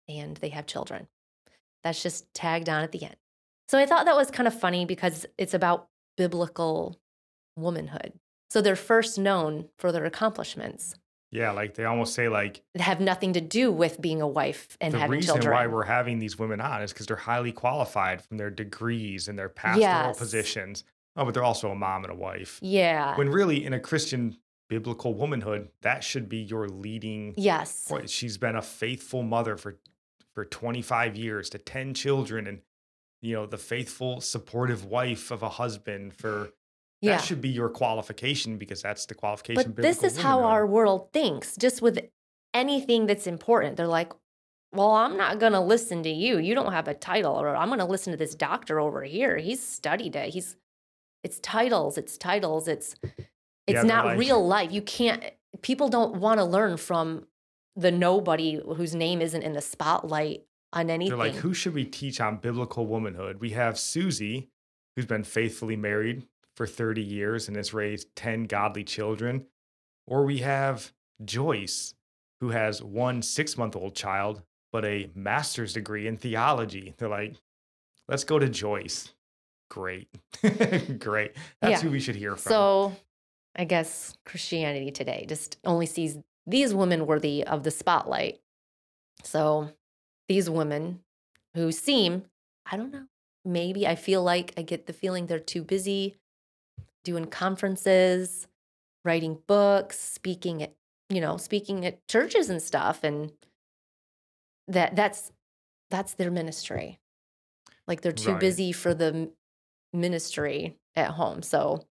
and 0.08 0.36
they 0.36 0.50
have 0.50 0.66
children. 0.66 1.08
That's 1.82 2.02
just 2.02 2.32
tagged 2.34 2.68
on 2.68 2.82
at 2.82 2.92
the 2.92 3.04
end. 3.04 3.16
So 3.68 3.78
I 3.78 3.86
thought 3.86 4.06
that 4.06 4.16
was 4.16 4.30
kind 4.30 4.46
of 4.46 4.58
funny 4.58 4.84
because 4.84 5.26
it's 5.38 5.54
about 5.54 5.88
biblical 6.16 6.98
womanhood. 7.56 8.12
So 8.54 8.60
they're 8.60 8.76
first 8.76 9.18
known 9.18 9.68
for 9.78 9.90
their 9.90 10.04
accomplishments 10.04 10.94
Yeah, 11.32 11.50
like 11.50 11.74
they 11.74 11.86
almost 11.86 12.14
say 12.14 12.28
like 12.28 12.62
have 12.76 13.00
nothing 13.00 13.32
to 13.32 13.40
do 13.40 13.72
with 13.72 14.00
being 14.00 14.22
a 14.22 14.28
wife 14.28 14.78
and 14.80 14.94
having 14.94 15.20
children. 15.22 15.42
the 15.42 15.50
reason 15.50 15.52
why 15.52 15.66
we're 15.66 15.82
having 15.82 16.20
these 16.20 16.38
women 16.38 16.60
on 16.60 16.80
is 16.80 16.92
because 16.92 17.06
they're 17.08 17.16
highly 17.16 17.50
qualified 17.50 18.22
from 18.22 18.36
their 18.36 18.50
degrees 18.50 19.26
and 19.26 19.36
their 19.36 19.48
pastoral 19.48 19.80
Yes. 20.10 20.18
positions. 20.20 20.84
Oh, 21.16 21.24
but 21.24 21.34
they're 21.34 21.42
also 21.42 21.72
a 21.72 21.74
mom 21.74 22.04
and 22.04 22.12
a 22.12 22.14
wife. 22.14 22.60
yeah. 22.62 23.16
When 23.16 23.28
really 23.28 23.64
in 23.64 23.72
a 23.72 23.80
Christian 23.80 24.36
biblical 24.68 25.14
womanhood, 25.14 25.70
that 25.80 26.04
should 26.04 26.28
be 26.28 26.38
your 26.38 26.68
leading 26.68 27.34
yes. 27.36 27.88
Boy, 27.88 28.06
she's 28.06 28.38
been 28.38 28.54
a 28.54 28.62
faithful 28.62 29.24
mother 29.24 29.56
for 29.56 29.80
for 30.32 30.44
25 30.44 31.16
years 31.16 31.50
to 31.50 31.58
10 31.58 31.92
children 31.94 32.46
and 32.46 32.60
you 33.20 33.34
know 33.34 33.46
the 33.46 33.58
faithful 33.58 34.20
supportive 34.20 34.84
wife 34.84 35.32
of 35.32 35.42
a 35.42 35.48
husband 35.48 36.14
for 36.14 36.50
that 37.04 37.10
Yeah. 37.10 37.20
should 37.20 37.40
be 37.40 37.48
your 37.48 37.68
qualification 37.68 38.58
because 38.58 38.82
that's 38.82 39.06
the 39.06 39.14
qualification 39.14 39.72
But 39.72 39.82
this 39.82 40.02
is 40.02 40.18
how 40.18 40.42
our 40.44 40.66
world 40.66 41.12
thinks, 41.12 41.56
just 41.56 41.82
with 41.82 41.98
anything 42.52 43.06
that's 43.06 43.26
important. 43.26 43.76
They're 43.76 43.86
like, 43.86 44.12
well, 44.72 44.90
I'm 44.92 45.16
not 45.16 45.38
going 45.38 45.52
to 45.52 45.60
listen 45.60 46.02
to 46.02 46.10
you. 46.10 46.38
You 46.38 46.54
don't 46.54 46.72
have 46.72 46.88
a 46.88 46.94
title, 46.94 47.34
or 47.40 47.54
I'm 47.56 47.68
going 47.68 47.78
to 47.80 47.84
listen 47.84 48.10
to 48.12 48.16
this 48.16 48.34
doctor 48.34 48.80
over 48.80 49.02
here. 49.04 49.36
He's 49.36 49.62
studied 49.64 50.16
it. 50.16 50.30
He's, 50.34 50.56
it's 51.22 51.38
titles, 51.40 51.96
it's 51.96 52.18
titles, 52.18 52.66
it's, 52.68 52.96
it's 53.04 53.16
Yeah, 53.68 53.82
not 53.82 54.04
like- 54.06 54.18
real 54.18 54.44
life. 54.46 54.72
You 54.72 54.82
can't, 54.82 55.22
people 55.62 55.88
don't 55.88 56.16
want 56.16 56.38
to 56.40 56.44
learn 56.44 56.76
from 56.76 57.26
the 57.76 57.90
nobody 57.90 58.60
whose 58.76 58.94
name 58.94 59.20
isn't 59.20 59.42
in 59.42 59.52
the 59.52 59.60
spotlight 59.60 60.42
on 60.72 60.90
anything. 60.90 61.16
they're 61.18 61.26
like 61.28 61.36
who 61.36 61.54
should 61.54 61.72
we 61.74 61.84
teach 61.84 62.20
on 62.20 62.36
biblical 62.36 62.84
womanhood 62.86 63.38
we 63.40 63.50
have 63.50 63.78
susie 63.78 64.48
who's 64.96 65.06
been 65.06 65.22
faithfully 65.22 65.76
married 65.76 66.24
for 66.56 66.66
30 66.66 67.02
years 67.02 67.48
and 67.48 67.56
has 67.56 67.74
raised 67.74 68.14
10 68.16 68.44
godly 68.44 68.84
children. 68.84 69.46
Or 70.06 70.24
we 70.24 70.38
have 70.38 70.92
joyce 71.24 71.94
who 72.40 72.50
has 72.50 72.82
one 72.82 73.22
six 73.22 73.56
month 73.56 73.76
old 73.76 73.94
child 73.94 74.42
but 74.72 74.84
a 74.84 75.08
master's 75.14 75.72
degree 75.72 76.06
in 76.08 76.16
theology. 76.16 76.94
They're 76.98 77.08
like 77.08 77.36
let's 78.08 78.24
go 78.24 78.38
to 78.38 78.48
joyce. 78.48 79.12
Great. 79.70 80.08
Great. 80.98 81.32
That's 81.60 81.70
Yeah. 81.72 81.80
who 81.80 81.90
we 81.90 82.00
should 82.00 82.16
hear 82.16 82.36
from. 82.36 82.50
So 82.50 82.96
I 83.56 83.64
guess 83.64 84.16
Christianity 84.26 84.90
today 84.90 85.24
just 85.28 85.58
only 85.64 85.86
sees 85.86 86.18
these 86.46 86.74
women 86.74 87.06
worthy 87.06 87.44
of 87.44 87.62
the 87.62 87.70
spotlight. 87.70 88.40
So 89.22 89.70
these 90.28 90.50
women 90.50 91.00
who 91.54 91.72
seem, 91.72 92.24
I 92.66 92.76
don't 92.76 92.92
know, 92.92 93.06
maybe 93.44 93.86
I 93.86 93.94
feel 93.94 94.22
like 94.22 94.52
I 94.56 94.62
get 94.62 94.86
the 94.86 94.92
feeling 94.92 95.26
they're 95.26 95.38
too 95.38 95.62
busy 95.62 96.16
doing 97.04 97.26
conferences, 97.26 98.46
writing 99.04 99.38
books, 99.46 99.98
speaking 100.00 100.62
at, 100.62 100.74
you 101.08 101.20
know, 101.20 101.36
speaking 101.36 101.84
at 101.86 102.06
churches 102.08 102.50
and 102.50 102.60
stuff 102.60 103.04
and 103.04 103.32
that 104.68 104.96
that's 104.96 105.30
that's 105.90 106.14
their 106.14 106.30
ministry. 106.30 106.98
Like 107.86 108.00
they're 108.00 108.12
too 108.12 108.32
Right. 108.32 108.40
busy 108.40 108.72
for 108.72 108.94
the 108.94 109.30
ministry 109.92 110.76
at 110.96 111.10
home. 111.10 111.42
So 111.42 111.86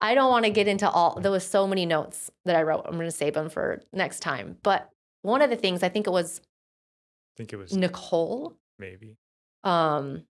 I 0.00 0.14
don't 0.14 0.30
want 0.30 0.44
to 0.44 0.50
get 0.50 0.68
into 0.68 0.88
all 0.88 1.18
there 1.20 1.32
was 1.32 1.44
so 1.46 1.66
many 1.66 1.84
notes 1.84 2.30
that 2.44 2.54
I 2.56 2.62
wrote. 2.62 2.82
I'm 2.86 2.92
going 2.92 3.06
to 3.06 3.10
save 3.10 3.34
them 3.34 3.50
for 3.50 3.82
next 3.92 4.20
time. 4.20 4.56
But 4.62 4.90
one 5.22 5.42
of 5.42 5.50
the 5.50 5.56
things 5.56 5.82
I 5.82 5.88
think 5.88 6.06
it 6.06 6.10
was 6.10 6.40
i 6.40 7.34
think 7.36 7.52
it 7.52 7.56
was 7.56 7.72
Nicole 7.76 8.56
maybe 8.78 9.16
um 9.64 10.24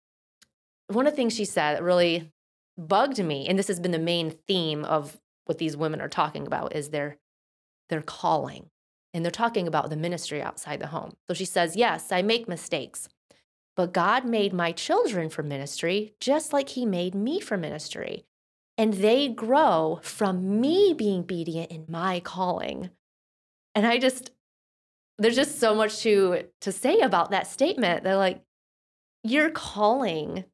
one 0.89 1.07
of 1.07 1.13
the 1.13 1.17
things 1.17 1.35
she 1.35 1.45
said 1.45 1.77
that 1.77 1.83
really 1.83 2.33
bugged 2.79 3.23
me 3.23 3.47
and 3.49 3.59
this 3.59 3.69
has 3.69 3.81
been 3.81 3.91
the 3.91 3.99
main 3.99 4.31
theme 4.31 4.85
of 4.85 5.19
what 5.45 5.59
these 5.59 5.77
women 5.77 6.01
are 6.01 6.09
talking 6.09 6.47
about 6.47 6.75
is 6.75 6.91
their 6.91 7.19
their 7.89 8.03
calling 8.03 8.71
and 9.13 9.25
they're 9.25 9.33
talking 9.33 9.67
about 9.67 9.91
the 9.91 9.97
ministry 9.97 10.43
outside 10.43 10.79
the 10.79 10.89
home. 10.89 11.13
So 11.27 11.35
she 11.35 11.45
says 11.45 11.77
yes 11.77 12.13
i 12.13 12.23
make 12.23 12.49
mistakes 12.49 13.09
but 13.77 13.93
god 13.93 14.25
made 14.25 14.53
my 14.53 14.73
children 14.73 15.29
for 15.29 15.43
ministry 15.43 16.15
just 16.21 16.53
like 16.53 16.71
he 16.71 16.87
made 16.87 17.15
me 17.15 17.41
for 17.41 17.57
ministry 17.57 18.25
and 18.77 18.95
they 18.95 19.29
grow 19.29 19.99
from 20.03 20.61
me 20.61 20.95
being 20.97 21.21
obedient 21.21 21.73
in 21.73 21.85
my 21.89 22.21
calling. 22.21 22.91
And 23.75 23.87
i 23.87 23.99
just 23.99 24.31
there's 25.19 25.37
just 25.37 25.59
so 25.59 25.75
much 25.75 26.01
to 26.03 26.45
to 26.61 26.71
say 26.71 27.01
about 27.01 27.33
that 27.33 27.49
statement 27.49 28.05
they're 28.05 28.17
like 28.17 28.41
your 29.25 29.51
calling 29.51 30.45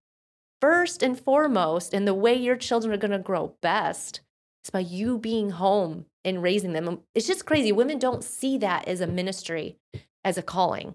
first 0.64 1.02
and 1.02 1.20
foremost 1.20 1.92
and 1.92 2.08
the 2.08 2.14
way 2.14 2.34
your 2.34 2.56
children 2.56 2.94
are 2.94 2.96
going 2.96 3.10
to 3.10 3.18
grow 3.18 3.54
best 3.60 4.22
is 4.64 4.70
by 4.70 4.80
you 4.80 5.18
being 5.18 5.50
home 5.50 6.06
and 6.24 6.42
raising 6.42 6.72
them 6.72 6.88
um, 6.88 7.00
it's 7.14 7.26
just 7.26 7.44
crazy 7.44 7.70
women 7.70 7.98
don't 7.98 8.24
see 8.24 8.56
that 8.56 8.88
as 8.88 9.02
a 9.02 9.06
ministry 9.06 9.76
as 10.24 10.38
a 10.38 10.42
calling 10.42 10.94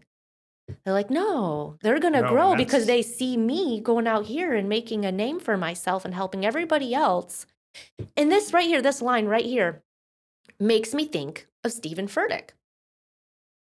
They're 0.84 0.94
like, 0.94 1.10
no, 1.10 1.78
they're 1.82 2.00
going 2.00 2.14
to 2.14 2.22
No, 2.22 2.30
grow 2.30 2.56
because 2.56 2.86
they 2.86 3.02
see 3.02 3.38
me 3.38 3.80
going 3.80 4.08
out 4.08 4.26
here 4.26 4.54
and 4.54 4.68
making 4.70 5.06
a 5.06 5.12
name 5.12 5.40
for 5.40 5.58
myself 5.58 6.06
and 6.06 6.14
helping 6.14 6.46
everybody 6.46 6.94
else. 6.94 7.46
And 8.16 8.32
this 8.32 8.54
right 8.54 8.68
here, 8.68 8.82
this 8.82 9.02
line 9.02 9.26
right 9.26 9.46
here, 9.46 9.84
makes 10.60 10.94
me 10.94 11.06
think 11.06 11.48
of 11.64 11.72
Steven 11.72 12.08
Furtick. 12.08 12.50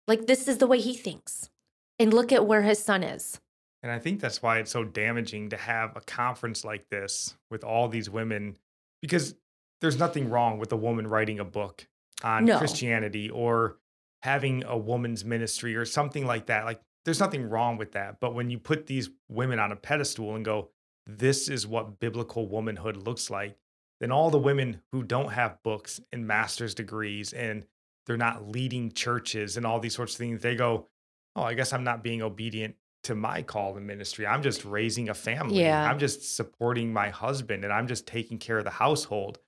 Like, 0.06 0.26
this 0.26 0.48
is 0.48 0.58
the 0.58 0.66
way 0.66 0.80
he 0.80 0.94
thinks. 0.94 1.50
And 1.98 2.12
look 2.12 2.32
at 2.32 2.46
where 2.46 2.62
his 2.62 2.82
son 2.82 3.02
is. 3.02 3.40
And 3.82 3.90
I 3.90 3.98
think 3.98 4.20
that's 4.20 4.40
why 4.40 4.58
it's 4.58 4.70
so 4.70 4.84
damaging 4.84 5.50
to 5.50 5.56
have 5.56 5.96
a 5.96 6.00
conference 6.00 6.64
like 6.64 6.88
this 6.88 7.36
with 7.50 7.64
all 7.64 7.88
these 7.88 8.08
women, 8.08 8.56
because 9.00 9.34
there's 9.80 9.98
nothing 9.98 10.30
wrong 10.30 10.58
with 10.58 10.70
a 10.70 10.76
woman 10.76 11.06
writing 11.08 11.40
a 11.40 11.44
book 11.44 11.86
on 12.22 12.44
No. 12.44 12.58
Christianity 12.58 13.28
or 13.28 13.78
having 14.22 14.62
a 14.64 14.78
woman's 14.78 15.24
ministry 15.24 15.74
or 15.74 15.84
something 15.84 16.24
like 16.24 16.46
that. 16.46 16.64
Like, 16.64 16.80
there's 17.04 17.18
nothing 17.18 17.48
wrong 17.48 17.76
with 17.76 17.92
that. 17.92 18.20
But 18.20 18.34
when 18.34 18.50
you 18.50 18.58
put 18.60 18.86
these 18.86 19.10
women 19.28 19.58
on 19.58 19.72
a 19.72 19.76
pedestal 19.76 20.36
and 20.36 20.44
go, 20.44 20.70
this 21.04 21.48
is 21.48 21.66
what 21.66 21.98
biblical 21.98 22.46
womanhood 22.46 22.96
looks 22.96 23.28
like, 23.28 23.56
then 24.00 24.12
all 24.12 24.30
the 24.30 24.38
women 24.38 24.80
who 24.92 25.02
don't 25.02 25.32
have 25.32 25.60
books 25.64 26.00
and 26.12 26.28
master's 26.28 26.76
degrees 26.76 27.32
and 27.32 27.66
they're 28.06 28.16
not 28.16 28.48
leading 28.48 28.92
churches 28.92 29.56
and 29.56 29.66
all 29.66 29.80
these 29.80 29.96
sorts 29.96 30.14
of 30.14 30.18
things, 30.18 30.42
they 30.42 30.54
go, 30.54 30.86
oh, 31.34 31.42
I 31.42 31.54
guess 31.54 31.72
I'm 31.72 31.82
not 31.82 32.04
being 32.04 32.22
obedient 32.22 32.76
to 33.04 33.14
my 33.14 33.42
call 33.42 33.76
in 33.76 33.86
ministry. 33.86 34.26
I'm 34.26 34.42
just 34.42 34.64
raising 34.64 35.08
a 35.08 35.14
family. 35.14 35.60
Yeah. 35.60 35.90
I'm 35.90 35.98
just 35.98 36.36
supporting 36.36 36.92
my 36.92 37.08
husband 37.10 37.64
and 37.64 37.72
I'm 37.72 37.86
just 37.86 38.06
taking 38.06 38.38
care 38.38 38.58
of 38.58 38.64
the 38.64 38.70
household. 38.70 39.38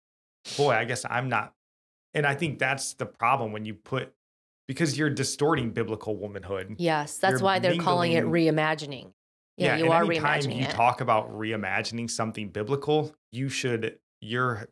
Boy, 0.57 0.73
I 0.73 0.85
guess 0.85 1.05
I'm 1.09 1.29
not. 1.29 1.55
And 2.15 2.27
I 2.27 2.35
think 2.35 2.59
that's 2.59 2.95
the 2.95 3.07
problem 3.07 3.53
when 3.53 3.65
you 3.65 3.75
put, 3.75 4.13
because 4.67 4.99
you're 4.99 5.11
distorting 5.11 5.71
biblical 5.71 6.17
womanhood. 6.17 6.77
Yes, 6.79 7.19
that's 7.19 7.35
You're 7.35 7.41
why 7.41 7.59
they're 7.59 7.77
calling 7.77 8.13
it 8.13 8.25
reimagining. 8.25 9.13
Yeah, 9.57 9.77
you 9.77 9.85
and 9.85 9.95
are 9.95 10.05
anytime 10.05 10.41
reimagining 10.41 10.57
you 10.59 10.65
it. 10.65 10.71
talk 10.71 11.01
about 11.01 11.31
reimagining 11.31 12.11
something 12.11 12.49
biblical, 12.49 13.15
you 13.31 13.49
should, 13.49 13.99
your 14.21 14.69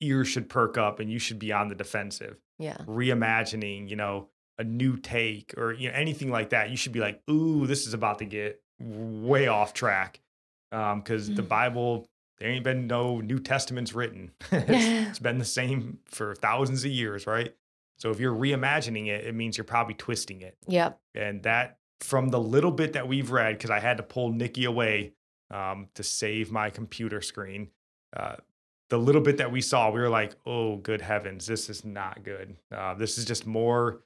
ears 0.00 0.28
should 0.28 0.48
perk 0.48 0.78
up 0.78 0.98
and 0.98 1.10
you 1.10 1.18
should 1.18 1.38
be 1.38 1.52
on 1.52 1.68
the 1.68 1.74
defensive. 1.74 2.38
yeah. 2.58 2.76
reimagining, 2.86 3.88
you 3.88 3.96
know, 3.96 4.28
a 4.58 4.64
new 4.64 4.96
take 4.96 5.54
or 5.56 5.72
you 5.72 5.88
know 5.88 5.94
anything 5.94 6.30
like 6.30 6.50
that, 6.50 6.70
you 6.70 6.76
should 6.76 6.92
be 6.92 7.00
like, 7.00 7.20
"Ooh, 7.30 7.66
this 7.66 7.86
is 7.86 7.94
about 7.94 8.18
to 8.20 8.24
get 8.24 8.60
way 8.80 9.46
off 9.48 9.74
track," 9.74 10.20
because 10.70 11.32
the 11.34 11.42
Mhm. 11.42 11.48
Bible 11.48 12.08
there 12.38 12.48
ain't 12.50 12.64
been 12.64 12.88
no 12.88 13.20
New 13.20 13.38
Testaments 13.38 13.94
written. 13.94 14.32
it's, 14.52 15.08
it's 15.10 15.18
been 15.20 15.38
the 15.38 15.44
same 15.44 15.98
for 16.06 16.34
thousands 16.34 16.84
of 16.84 16.90
years, 16.90 17.26
right? 17.28 17.54
So 17.96 18.10
if 18.10 18.18
you're 18.18 18.34
reimagining 18.34 19.06
it, 19.06 19.24
it 19.24 19.34
means 19.36 19.56
you're 19.56 19.64
probably 19.64 19.94
twisting 19.94 20.40
it, 20.42 20.56
Yep. 20.66 21.00
and 21.14 21.42
that 21.44 21.78
from 22.00 22.30
the 22.30 22.40
little 22.40 22.72
bit 22.72 22.92
that 22.94 23.06
we've 23.06 23.30
read, 23.30 23.56
because 23.56 23.70
I 23.70 23.78
had 23.78 23.98
to 23.98 24.02
pull 24.02 24.32
Nikki 24.32 24.64
away 24.64 25.12
um, 25.50 25.88
to 25.94 26.02
save 26.02 26.50
my 26.50 26.70
computer 26.70 27.20
screen. 27.20 27.68
Uh, 28.14 28.36
the 28.90 28.98
little 28.98 29.20
bit 29.22 29.36
that 29.36 29.52
we 29.52 29.60
saw, 29.60 29.90
we 29.92 30.00
were 30.00 30.08
like, 30.10 30.34
"Oh, 30.44 30.76
good 30.78 31.00
heavens, 31.00 31.46
this 31.46 31.70
is 31.70 31.84
not 31.84 32.24
good. 32.24 32.56
Uh, 32.72 32.94
this 32.94 33.16
is 33.16 33.24
just 33.24 33.46
more." 33.46 34.00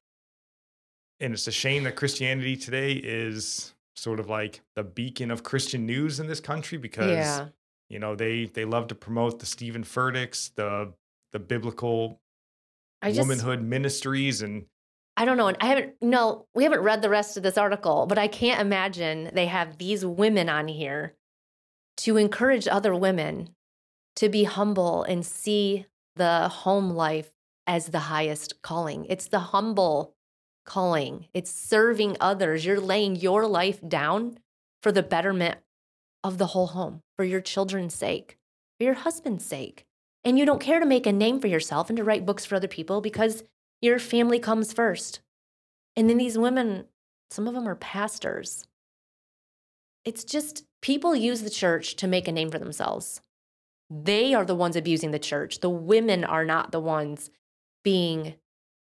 And 1.21 1.33
it's 1.33 1.47
a 1.47 1.53
shame 1.53 1.85
that 1.85 1.97
Christianity 1.97 2.57
today 2.57 2.93
is 2.93 3.75
sort 3.97 4.21
of 4.21 4.29
like 4.29 4.61
the 4.77 4.85
beacon 4.85 5.31
of 5.31 5.43
Christian 5.43 5.85
news 5.87 6.21
in 6.21 6.29
this 6.29 6.41
country 6.41 6.79
because 6.79 7.11
Yeah. 7.11 7.49
you 7.89 7.99
know 7.99 8.15
they 8.15 8.47
they 8.47 8.65
love 8.65 8.87
to 8.89 8.95
promote 8.95 9.41
the 9.41 9.47
Steven 9.47 9.83
Furticks, 9.85 10.55
the 10.55 10.95
the 11.33 11.39
biblical 11.39 12.21
I 13.03 13.11
just 13.11 13.21
womanhood 13.21 13.63
ministries, 13.63 14.41
and 14.43 14.67
I 15.17 15.25
don't 15.25 15.37
know. 15.37 15.49
And 15.49 15.57
I 15.61 15.67
haven't 15.67 15.95
no, 16.01 16.47
we 16.55 16.63
haven't 16.63 16.81
read 16.83 17.03
the 17.03 17.11
rest 17.11 17.37
of 17.37 17.43
this 17.43 17.59
article, 17.59 18.07
but 18.07 18.19
I 18.19 18.29
can't 18.29 18.61
imagine 18.61 19.31
they 19.35 19.47
have 19.47 19.79
these 19.79 20.07
women 20.07 20.49
on 20.49 20.69
here 20.69 21.15
to 21.99 22.17
encourage 22.17 22.69
other 22.69 22.95
women 22.95 23.55
to 24.17 24.29
be 24.29 24.45
humble 24.45 25.03
and 25.03 25.27
see 25.27 25.87
the 26.15 26.49
home 26.49 26.91
life 26.91 27.33
as 27.67 27.89
the 27.89 27.99
highest 27.99 28.63
calling. 28.63 29.05
It's 29.07 29.27
the 29.29 29.39
humble 29.41 30.15
calling. 30.69 31.27
It's 31.33 31.51
serving 31.51 32.17
others. 32.21 32.65
You're 32.65 32.79
laying 32.79 33.17
your 33.17 33.47
life 33.47 33.81
down 33.87 34.39
for 34.83 34.93
the 34.93 35.03
betterment 35.03 35.59
of 36.23 36.39
the 36.39 36.49
whole 36.49 36.69
home, 36.69 37.01
for 37.17 37.25
your 37.25 37.41
children's 37.41 37.95
sake, 37.95 38.37
for 38.79 38.85
your 38.85 38.95
husband's 38.95 39.45
sake. 39.45 39.87
And 40.25 40.39
you 40.39 40.45
don't 40.45 40.61
care 40.61 40.79
to 40.79 40.87
make 40.87 41.07
a 41.07 41.13
name 41.13 41.41
for 41.41 41.47
yourself 41.47 41.89
and 41.89 41.97
to 41.97 42.05
write 42.05 42.27
books 42.27 42.45
for 42.45 42.55
other 42.55 42.69
people 42.69 43.01
because 43.01 43.43
your 43.81 43.99
family 43.99 44.39
comes 44.39 44.73
first. 44.73 45.21
And 45.97 46.09
then 46.09 46.19
these 46.19 46.37
women, 46.37 46.85
some 47.31 47.49
of 47.49 47.55
them 47.55 47.67
are 47.67 47.75
pastors. 47.75 48.67
It's 50.05 50.23
just 50.23 50.65
people 50.83 51.17
use 51.17 51.43
the 51.43 51.51
church 51.51 51.97
to 51.97 52.07
make 52.07 52.29
a 52.29 52.33
name 52.33 52.51
for 52.51 52.59
themselves. 52.59 53.21
They 53.91 54.35
are 54.35 54.45
the 54.45 54.55
ones 54.55 54.77
abusing 54.77 55.13
the 55.13 55.19
church. 55.19 55.61
The 55.61 55.71
women 55.71 56.25
are 56.25 56.45
not 56.45 56.73
the 56.73 56.81
ones 56.81 57.31
being 57.83 58.35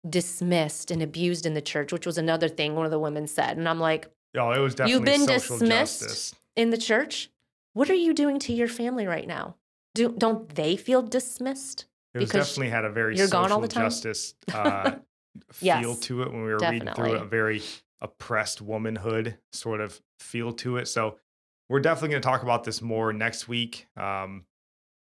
dismissed 0.07 0.91
and 0.91 1.01
abused 1.01 1.45
in 1.45 1.53
the 1.53 1.61
church, 1.61 1.91
which 1.91 2.05
was 2.05 2.17
another 2.17 2.49
thing 2.49 2.75
one 2.75 2.85
of 2.85 2.91
the 2.91 2.99
women 2.99 3.27
said. 3.27 3.57
And 3.57 3.67
I'm 3.67 3.79
like, 3.79 4.07
oh, 4.37 4.51
it 4.51 4.59
was 4.59 4.75
definitely 4.75 4.93
You've 4.93 5.05
been 5.05 5.25
dismissed? 5.25 6.01
justice. 6.01 6.35
in 6.55 6.69
the 6.69 6.77
church, 6.77 7.29
what 7.73 7.89
are 7.89 7.95
you 7.95 8.13
doing 8.13 8.39
to 8.39 8.53
your 8.53 8.67
family 8.67 9.07
right 9.07 9.27
now? 9.27 9.55
Do, 9.95 10.13
don't 10.17 10.49
they 10.55 10.75
feel 10.77 11.01
dismissed? 11.01 11.85
It 12.13 12.19
was 12.19 12.29
definitely 12.29 12.69
had 12.69 12.85
a 12.85 12.89
very 12.89 13.15
you're 13.15 13.27
social 13.27 13.41
gone 13.41 13.51
all 13.51 13.61
the 13.61 13.67
time? 13.67 13.85
justice 13.85 14.33
uh, 14.53 14.93
Yes, 15.61 15.81
feel 15.81 15.95
to 15.95 16.23
it 16.23 16.31
when 16.31 16.43
we 16.43 16.51
were 16.51 16.57
reading 16.59 16.91
through 16.95 17.13
it. 17.13 17.21
A 17.21 17.25
very 17.25 17.61
oppressed 18.01 18.61
womanhood 18.61 19.37
sort 19.53 19.81
of 19.81 20.01
feel 20.19 20.51
to 20.53 20.77
it. 20.77 20.87
So 20.87 21.17
we're 21.69 21.79
definitely 21.79 22.09
going 22.09 22.21
to 22.21 22.27
talk 22.27 22.43
about 22.43 22.63
this 22.63 22.81
more 22.81 23.13
next 23.13 23.47
week. 23.47 23.87
Um, 23.95 24.45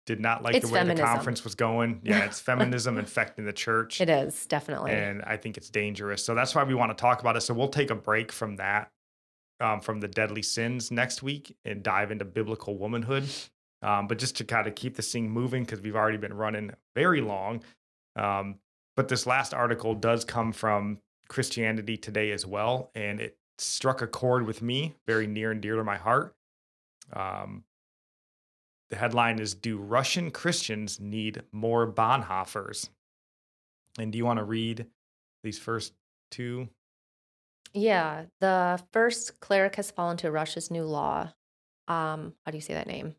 did 0.06 0.20
not 0.20 0.44
like 0.44 0.56
It's 0.56 0.68
the 0.68 0.74
way 0.74 0.80
feminism. 0.80 1.06
the 1.06 1.14
conference 1.14 1.44
was 1.44 1.56
going. 1.56 2.02
Yeah, 2.04 2.26
it's 2.26 2.40
feminism 2.40 2.98
infecting 2.98 3.46
the 3.46 3.54
church. 3.54 4.02
It 4.02 4.10
is, 4.10 4.46
definitely. 4.48 4.92
and 4.92 5.22
I 5.24 5.38
think 5.38 5.58
it's 5.58 5.70
dangerous. 5.70 6.24
So 6.26 6.34
that's 6.36 6.56
why 6.56 6.64
we 6.64 6.74
want 6.74 6.96
to 6.96 7.00
talk 7.00 7.22
about 7.22 7.38
it. 7.38 7.42
So 7.42 7.54
we'll 7.54 7.68
take 7.70 7.92
a 7.92 7.96
break 7.96 8.32
from 8.32 8.56
that, 8.58 8.92
um, 9.60 9.80
from 9.80 10.00
the 10.00 10.08
deadly 10.08 10.42
sins 10.42 10.90
next 10.92 11.22
week, 11.22 11.56
and 11.66 11.84
dive 11.84 12.12
into 12.12 12.26
biblical 12.26 12.78
womanhood. 12.78 13.26
Um, 13.84 14.08
but 14.08 14.18
just 14.20 14.36
to 14.38 14.44
kind 14.44 14.68
of 14.68 14.76
keep 14.76 14.96
this 14.96 15.12
thing 15.12 15.30
moving, 15.30 15.64
because 15.64 15.82
we've 15.82 15.96
already 15.96 16.18
been 16.18 16.34
running 16.34 16.72
very 16.96 17.22
long. 17.22 17.64
Um, 18.16 18.56
but 18.96 19.08
this 19.08 19.26
last 19.26 19.54
article 19.54 19.96
does 19.96 20.26
come 20.26 20.52
from 20.52 21.00
Christianity 21.30 21.96
Today 21.98 22.32
as 22.32 22.46
well, 22.46 22.92
and 22.94 23.20
it 23.20 23.38
struck 23.58 24.02
a 24.02 24.08
chord 24.08 24.46
with 24.46 24.62
me, 24.62 24.96
very 25.08 25.28
near 25.28 25.52
and 25.52 25.62
dear 25.62 25.76
to 25.78 25.84
my 25.84 25.98
heart. 25.98 26.36
Um, 27.14 27.64
the 28.92 28.98
headline 28.98 29.40
is 29.40 29.56
Do 29.56 29.78
Russian 29.78 30.30
Christians 30.30 31.00
Need 31.00 31.42
More 31.52 31.92
Bonhoeffers? 31.92 32.90
And 33.98 34.12
do 34.12 34.18
you 34.18 34.26
want 34.26 34.38
to 34.40 34.44
read 34.46 34.86
these 35.44 35.58
first 35.58 35.94
two? 36.30 36.70
yeah, 37.74 38.26
the 38.42 38.82
first 38.92 39.40
cleric 39.40 39.76
has 39.78 39.90
fallen 39.92 40.18
to 40.18 40.30
Russia's 40.30 40.70
new 40.70 40.84
law. 40.84 41.32
Um, 41.88 42.34
how 42.46 42.52
do 42.52 42.58
you 42.58 42.62
say 42.62 42.74
that 42.74 42.86
name? 42.88 43.16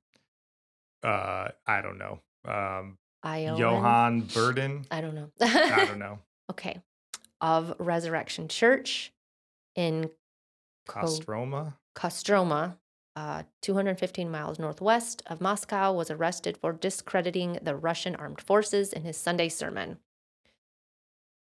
Uh, 1.02 1.48
I 1.66 1.80
don't 1.80 1.96
know. 1.98 2.20
Um? 2.46 2.98
Johann 3.24 4.22
Burdin. 4.22 4.84
I 4.90 5.00
don't 5.00 5.14
know. 5.14 5.30
I 5.40 5.84
don't 5.86 5.98
know. 6.06 6.18
okay. 6.50 6.80
Of 7.40 7.74
Resurrection 7.78 8.46
Church 8.48 9.10
in 9.74 10.10
Ko- 10.86 11.00
Kostroma. 11.02 11.74
Kostroma, 11.96 12.76
uh, 13.16 13.42
215 13.60 14.30
miles 14.30 14.58
northwest 14.58 15.22
of 15.26 15.40
Moscow, 15.40 15.92
was 15.92 16.10
arrested 16.10 16.56
for 16.56 16.72
discrediting 16.72 17.58
the 17.62 17.76
Russian 17.76 18.14
armed 18.16 18.40
forces 18.40 18.92
in 18.92 19.02
his 19.04 19.16
Sunday 19.16 19.48
sermon. 19.48 19.98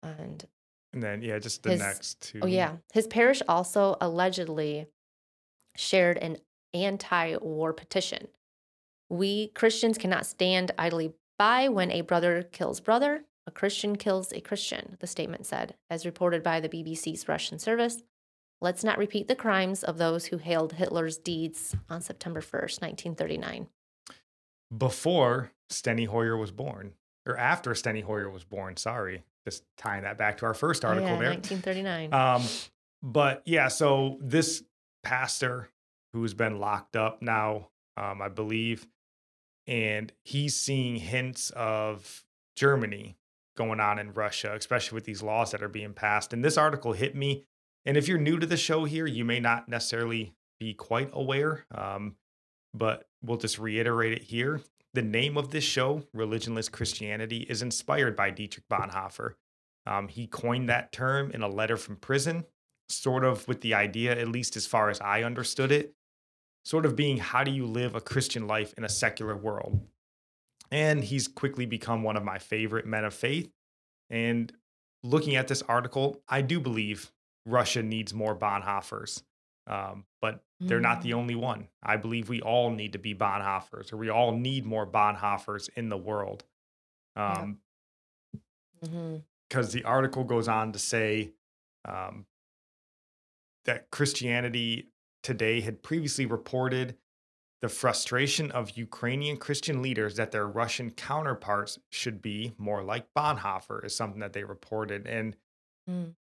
And 0.02 0.44
And 0.92 1.02
then 1.02 1.22
yeah, 1.22 1.38
just 1.38 1.62
the 1.62 1.70
His- 1.70 1.80
next 1.80 2.20
two. 2.20 2.40
oh 2.42 2.46
yeah, 2.46 2.76
his 2.92 3.06
parish 3.06 3.42
also 3.48 3.96
allegedly 4.00 4.86
shared 5.76 6.18
an 6.18 6.38
anti-war 6.74 7.72
petition. 7.72 8.28
We 9.08 9.48
Christians 9.48 9.98
cannot 9.98 10.26
stand 10.26 10.72
idly 10.78 11.12
by 11.38 11.68
when 11.68 11.90
a 11.90 12.00
brother 12.02 12.42
kills 12.42 12.80
brother, 12.80 13.24
a 13.46 13.50
Christian 13.50 13.96
kills 13.96 14.32
a 14.32 14.40
Christian, 14.40 14.96
the 15.00 15.06
statement 15.06 15.46
said, 15.46 15.74
as 15.88 16.04
reported 16.06 16.42
by 16.42 16.60
the 16.60 16.68
BBC's 16.68 17.26
Russian 17.28 17.58
service. 17.58 18.02
Let's 18.60 18.84
not 18.84 18.98
repeat 18.98 19.26
the 19.26 19.34
crimes 19.34 19.82
of 19.82 19.96
those 19.98 20.26
who 20.26 20.36
hailed 20.36 20.74
Hitler's 20.74 21.16
deeds 21.16 21.74
on 21.88 22.02
September 22.02 22.40
1st, 22.40 22.82
1939. 22.82 23.68
Before 24.76 25.52
Steny 25.70 26.06
Hoyer 26.06 26.36
was 26.36 26.50
born, 26.50 26.92
or 27.26 27.36
after 27.36 27.70
Steny 27.70 28.02
Hoyer 28.02 28.28
was 28.28 28.44
born. 28.44 28.76
Sorry, 28.76 29.24
just 29.46 29.64
tying 29.78 30.02
that 30.02 30.18
back 30.18 30.38
to 30.38 30.46
our 30.46 30.54
first 30.54 30.84
article 30.84 31.08
yeah, 31.08 31.18
there. 31.18 31.30
1939. 31.30 32.12
Um, 32.12 32.42
but 33.02 33.42
yeah, 33.46 33.68
so 33.68 34.18
this 34.20 34.62
pastor 35.02 35.70
who's 36.12 36.34
been 36.34 36.58
locked 36.58 36.96
up 36.96 37.22
now, 37.22 37.68
um, 37.96 38.20
I 38.20 38.28
believe, 38.28 38.86
and 39.66 40.12
he's 40.24 40.54
seeing 40.54 40.96
hints 40.96 41.50
of 41.50 42.24
Germany 42.56 43.16
going 43.56 43.80
on 43.80 43.98
in 43.98 44.12
Russia, 44.12 44.54
especially 44.54 44.96
with 44.96 45.04
these 45.04 45.22
laws 45.22 45.50
that 45.52 45.62
are 45.62 45.68
being 45.68 45.92
passed. 45.92 46.32
And 46.32 46.44
this 46.44 46.58
article 46.58 46.92
hit 46.92 47.14
me, 47.14 47.44
And 47.90 47.96
if 47.96 48.06
you're 48.06 48.18
new 48.18 48.38
to 48.38 48.46
the 48.46 48.56
show 48.56 48.84
here, 48.84 49.04
you 49.04 49.24
may 49.24 49.40
not 49.40 49.68
necessarily 49.68 50.32
be 50.60 50.74
quite 50.74 51.10
aware, 51.12 51.66
um, 51.74 52.14
but 52.72 53.08
we'll 53.20 53.36
just 53.36 53.58
reiterate 53.58 54.12
it 54.12 54.22
here. 54.22 54.60
The 54.94 55.02
name 55.02 55.36
of 55.36 55.50
this 55.50 55.64
show, 55.64 56.04
Religionless 56.14 56.70
Christianity, 56.70 57.38
is 57.48 57.62
inspired 57.62 58.14
by 58.14 58.30
Dietrich 58.30 58.68
Bonhoeffer. 58.68 59.32
Um, 59.86 60.06
he 60.06 60.28
coined 60.28 60.68
that 60.68 60.92
term 60.92 61.32
in 61.32 61.42
a 61.42 61.48
letter 61.48 61.76
from 61.76 61.96
prison, 61.96 62.44
sort 62.88 63.24
of 63.24 63.48
with 63.48 63.60
the 63.60 63.74
idea, 63.74 64.16
at 64.16 64.28
least 64.28 64.56
as 64.56 64.68
far 64.68 64.88
as 64.88 65.00
I 65.00 65.24
understood 65.24 65.72
it, 65.72 65.92
sort 66.64 66.86
of 66.86 66.94
being 66.94 67.16
how 67.16 67.42
do 67.42 67.50
you 67.50 67.66
live 67.66 67.96
a 67.96 68.00
Christian 68.00 68.46
life 68.46 68.72
in 68.78 68.84
a 68.84 68.88
secular 68.88 69.36
world? 69.36 69.84
And 70.70 71.02
he's 71.02 71.26
quickly 71.26 71.66
become 71.66 72.04
one 72.04 72.16
of 72.16 72.22
my 72.22 72.38
favorite 72.38 72.86
men 72.86 73.04
of 73.04 73.14
faith. 73.14 73.50
And 74.10 74.52
looking 75.02 75.34
at 75.34 75.48
this 75.48 75.62
article, 75.62 76.22
I 76.28 76.42
do 76.42 76.60
believe 76.60 77.10
Russia 77.50 77.82
needs 77.82 78.14
more 78.14 78.34
Bonhoeffers. 78.36 79.22
Um, 79.66 80.04
but 80.20 80.42
they're 80.58 80.80
not 80.80 81.02
the 81.02 81.10
Mm. 81.10 81.14
only 81.16 81.34
one. 81.34 81.68
I 81.82 81.96
believe 81.96 82.28
we 82.28 82.40
all 82.42 82.70
need 82.70 82.92
to 82.92 82.98
be 82.98 83.14
Bonhoeffers, 83.14 83.92
or 83.92 83.96
we 83.96 84.08
all 84.10 84.32
need 84.36 84.64
more 84.66 84.86
Bonhoeffers 84.86 85.68
in 85.76 85.88
the 85.88 85.96
world. 85.96 86.44
Yep. 87.16 87.38
Um, 87.38 87.60
hmm 88.82 89.16
because 89.48 89.72
the 89.72 89.82
article 89.82 90.22
goes 90.22 90.46
on 90.46 90.70
to 90.72 90.78
say 90.78 91.32
um, 91.84 92.26
that 93.64 93.90
Christianity 93.90 94.88
Today 95.22 95.60
had 95.60 95.82
previously 95.82 96.24
reported 96.24 96.96
the 97.60 97.68
frustration 97.68 98.50
of 98.52 98.78
Ukrainian 98.78 99.36
Christian 99.36 99.82
leaders 99.82 100.16
that 100.16 100.30
their 100.30 100.46
Russian 100.46 100.90
counterparts 100.92 101.78
should 101.90 102.22
be 102.22 102.54
more 102.56 102.82
like 102.82 103.12
Bonhoeffer 103.12 103.84
is 103.84 103.94
something 103.94 104.20
that 104.20 104.32
they 104.32 104.44
reported. 104.44 105.06
And 105.06 105.36
Mm. 105.88 106.14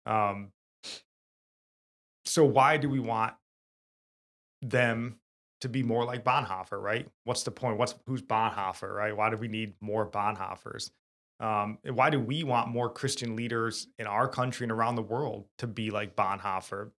So, 2.27 2.45
why 2.45 2.77
do 2.77 2.89
we 2.89 2.99
want 2.99 3.33
them 4.61 5.19
to 5.61 5.69
be 5.69 5.83
more 5.83 6.05
like 6.05 6.23
Bonhoeffer, 6.23 6.81
right? 6.81 7.07
What's 7.23 7.43
the 7.43 7.51
point? 7.51 7.77
What's 7.77 7.95
who's 8.05 8.21
Bonhoeffer, 8.21 8.93
right? 8.93 9.15
Why 9.15 9.29
do 9.29 9.37
we 9.37 9.47
need 9.47 9.73
more 9.81 10.05
Bonhoeffers? 10.05 10.91
Um, 11.39 11.77
why 11.83 12.09
do 12.09 12.19
we 12.19 12.43
want 12.43 12.69
more 12.69 12.89
Christian 12.89 13.35
leaders 13.35 13.87
in 13.99 14.07
our 14.07 14.27
country 14.27 14.65
and 14.65 14.71
around 14.71 14.95
the 14.95 15.03
world 15.03 15.45
to 15.59 15.67
be 15.67 15.91
like 15.91 16.15
Bonhoeffer? 16.15 16.91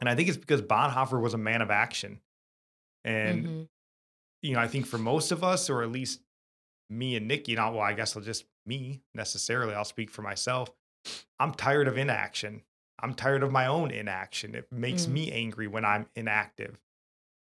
And 0.00 0.08
I 0.08 0.14
think 0.14 0.28
it's 0.28 0.38
because 0.38 0.62
Bonhoeffer 0.62 1.20
was 1.20 1.34
a 1.34 1.38
man 1.38 1.62
of 1.62 1.70
action. 1.70 2.20
And, 3.04 3.46
hmm 3.46 3.62
you 4.42 4.54
know, 4.54 4.60
I 4.60 4.66
think 4.66 4.86
for 4.86 4.98
most 4.98 5.30
of 5.30 5.44
us, 5.44 5.70
or 5.70 5.82
at 5.82 5.92
least 5.92 6.20
me 6.90 7.16
and 7.16 7.28
Nikki, 7.28 7.54
not 7.54 7.74
well, 7.74 7.82
I 7.82 7.92
guess 7.92 8.16
I'll 8.16 8.22
just 8.22 8.44
me 8.66 9.02
necessarily, 9.14 9.74
I'll 9.74 9.84
speak 9.84 10.10
for 10.10 10.22
myself. 10.22 10.70
I'm 11.38 11.54
tired 11.54 11.88
of 11.88 11.96
inaction. 11.96 12.62
I'm 13.02 13.14
tired 13.14 13.42
of 13.42 13.50
my 13.50 13.66
own 13.66 13.90
inaction. 13.90 14.54
It 14.54 14.70
makes 14.70 15.06
Mm. 15.06 15.12
me 15.12 15.32
angry 15.32 15.66
when 15.66 15.84
I'm 15.84 16.06
inactive. 16.14 16.80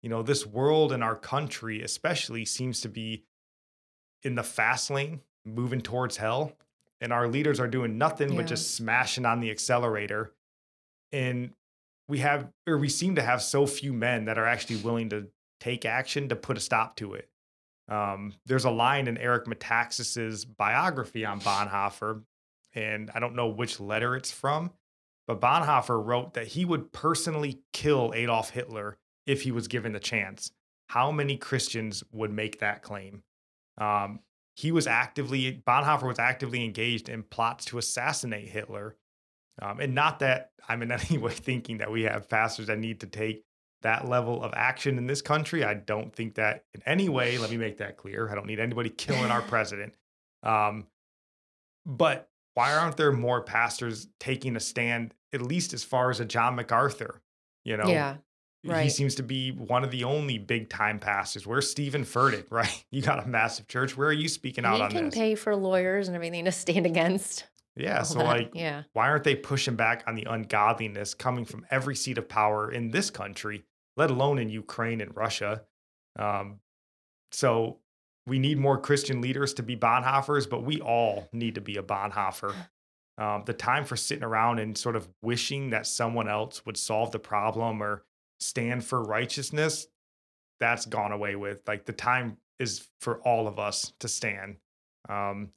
You 0.03 0.09
know, 0.09 0.23
this 0.23 0.47
world 0.47 0.93
and 0.93 1.03
our 1.05 1.17
country, 1.17 1.83
especially, 1.83 2.45
seems 2.45 2.81
to 2.83 2.89
be 2.89 3.25
in 4.23 4.35
the 4.37 4.43
fast 4.43 4.91
lane, 4.91 5.23
moving 5.45 5.81
towards 5.81 6.17
hell. 6.19 6.57
And 7.01 7.13
our 7.13 7.27
leaders 7.29 7.59
are 7.59 7.67
doing 7.69 7.97
nothing 7.99 8.37
but 8.37 8.47
just 8.47 8.75
smashing 8.75 9.25
on 9.27 9.41
the 9.41 9.51
accelerator. 9.51 10.35
And 11.13 11.55
we 12.09 12.19
have, 12.19 12.53
or 12.67 12.77
we 12.77 12.89
seem 12.91 13.15
to 13.17 13.23
have 13.23 13.43
so 13.43 13.67
few 13.67 13.93
men 13.93 14.27
that 14.27 14.39
are 14.39 14.47
actually 14.47 14.77
willing 14.77 15.09
to 15.11 15.31
take 15.61 15.85
action 15.85 16.29
to 16.29 16.37
put 16.37 16.57
a 16.57 16.61
stop 16.61 16.97
to 16.97 17.15
it. 17.15 17.29
Um, 17.89 18.35
there's 18.47 18.65
a 18.67 18.71
line 18.71 19.09
in 19.09 19.17
Eric 19.19 19.47
Metaxas's 19.47 20.45
biography 20.45 21.25
on 21.25 21.41
Bonhoeffer, 21.41 22.23
and 22.75 23.11
I 23.15 23.19
don't 23.19 23.35
know 23.35 23.49
which 23.49 23.81
letter 23.81 24.15
it's 24.15 24.31
from, 24.31 24.71
but 25.27 25.41
Bonhoeffer 25.41 26.05
wrote 26.05 26.35
that 26.35 26.49
he 26.49 26.65
would 26.65 26.93
personally 26.93 27.61
kill 27.73 28.13
Adolf 28.15 28.51
Hitler 28.51 28.99
if 29.27 29.43
he 29.43 29.53
was 29.53 29.69
given 29.69 29.93
the 29.93 30.01
chance. 30.01 30.53
How 30.89 31.11
many 31.11 31.37
Christians 31.37 32.03
would 32.13 32.33
make 32.33 32.61
that 32.61 32.83
claim? 32.83 33.23
Um, 33.79 34.21
he 34.57 34.73
was 34.73 34.87
actively, 34.87 35.63
Bonhoeffer 35.67 36.09
was 36.09 36.19
actively 36.19 36.65
engaged 36.65 37.09
in 37.09 37.23
plots 37.23 37.65
to 37.67 37.79
assassinate 37.79 38.49
Hitler. 38.49 38.97
Um, 39.63 39.81
and 39.81 39.95
not 39.95 40.19
that 40.21 40.51
I'm 40.69 40.83
in 40.83 40.93
any 40.93 41.19
way 41.19 41.33
thinking 41.33 41.79
that 41.79 41.91
we 41.91 42.03
have 42.03 42.29
pastors 42.29 42.67
that 42.67 42.79
need 42.79 43.01
to 43.01 43.07
take 43.07 43.45
that 43.83 44.09
level 44.09 44.43
of 44.43 44.53
action 44.55 44.99
in 44.99 45.07
this 45.07 45.23
country. 45.23 45.65
I 45.65 45.75
don't 45.75 46.15
think 46.15 46.35
that 46.35 46.65
in 46.75 46.83
any 46.87 47.09
way, 47.09 47.39
let 47.39 47.51
me 47.51 47.57
make 47.57 47.79
that 47.79 47.97
clear. 47.97 48.29
I 48.31 48.35
don't 48.35 48.47
need 48.47 48.61
anybody 48.61 48.91
killing 48.91 49.31
our 49.31 49.43
president. 49.49 49.95
Um, 50.43 50.87
but 51.87 52.30
why 52.55 52.75
aren't 52.75 52.97
there 52.97 53.13
more 53.13 53.41
pastors 53.43 54.09
taking 54.19 54.57
a 54.57 54.61
stand, 54.61 55.15
at 55.33 55.43
least 55.43 55.73
as 55.73 55.85
far 55.85 56.11
as 56.11 56.21
a 56.21 56.25
John 56.25 56.57
MacArthur? 56.57 57.23
You 57.65 57.77
know, 57.77 57.89
Yeah. 57.89 58.17
he 58.83 58.89
seems 58.91 59.15
to 59.17 59.23
be 59.23 59.51
one 59.53 59.85
of 59.85 59.91
the 59.91 60.05
only 60.05 60.39
big 60.39 60.69
time 60.69 60.99
pastors. 60.99 61.47
Where's 61.47 61.71
Steven 61.71 62.05
Furtick, 62.05 62.47
right? 62.51 62.85
You 62.91 63.03
got 63.03 63.25
a 63.25 63.29
massive 63.29 63.69
church. 63.69 63.97
Where 63.97 64.09
are 64.09 64.13
you 64.13 64.29
speaking 64.29 64.65
out 64.65 64.77
He 64.77 64.83
on 64.83 64.89
this? 64.91 64.95
He 64.99 65.01
can 65.03 65.11
pay 65.11 65.35
for 65.35 65.55
lawyers 65.57 66.09
and 66.09 66.15
everything 66.15 66.45
to 66.47 66.53
stand 66.53 66.87
against. 66.93 67.45
yeah. 67.77 68.03
So, 68.03 68.19
that. 68.19 68.25
like, 68.27 68.51
yeah. 68.55 68.83
why 68.93 69.09
aren't 69.09 69.25
they 69.25 69.35
pushing 69.37 69.77
back 69.77 70.03
on 70.07 70.15
the 70.15 70.25
ungodliness 70.29 71.15
coming 71.15 71.45
from 71.45 71.65
every 71.71 71.95
seat 71.97 72.19
of 72.19 72.29
power 72.29 72.71
in 72.71 72.91
this 72.91 73.11
country, 73.11 73.65
let 73.97 74.11
alone 74.11 74.39
in 74.39 74.49
Ukraine 74.51 75.01
and 75.01 75.17
Russia? 75.17 75.63
Um, 76.19 76.61
so 77.33 77.79
we 78.27 78.39
need 78.39 78.59
more 78.59 78.79
Christian 78.79 79.21
leaders 79.21 79.55
to 79.55 79.63
be 79.63 79.77
Bonhoeffers, 79.77 80.49
but 80.49 80.63
we 80.63 80.81
all 80.81 81.29
need 81.33 81.55
to 81.55 81.61
be 81.61 81.77
a 81.77 81.83
Bonhoeffer. 81.83 82.55
Um, 83.19 83.43
the 83.45 83.53
time 83.53 83.85
for 83.85 83.97
sitting 83.97 84.25
around 84.25 84.61
and 84.61 84.77
sort 84.77 84.97
of 84.97 85.09
wishing 85.23 85.71
that 85.71 85.87
someone 85.87 86.29
else 86.29 86.65
would 86.65 86.77
solve 86.77 87.11
the 87.11 87.19
problem 87.19 87.83
or 87.83 88.05
stand 88.39 88.85
for 88.85 89.03
righteousness, 89.03 89.89
that's 90.59 90.87
gone 90.87 91.13
away 91.13 91.37
with. 91.37 91.63
Like 91.67 91.85
the 91.85 91.93
time 91.93 92.39
is 92.59 92.89
for 93.01 93.21
all 93.21 93.47
of 93.47 93.59
us 93.59 93.93
to 94.01 94.09
stand. 94.09 94.57
Um, 95.09 95.51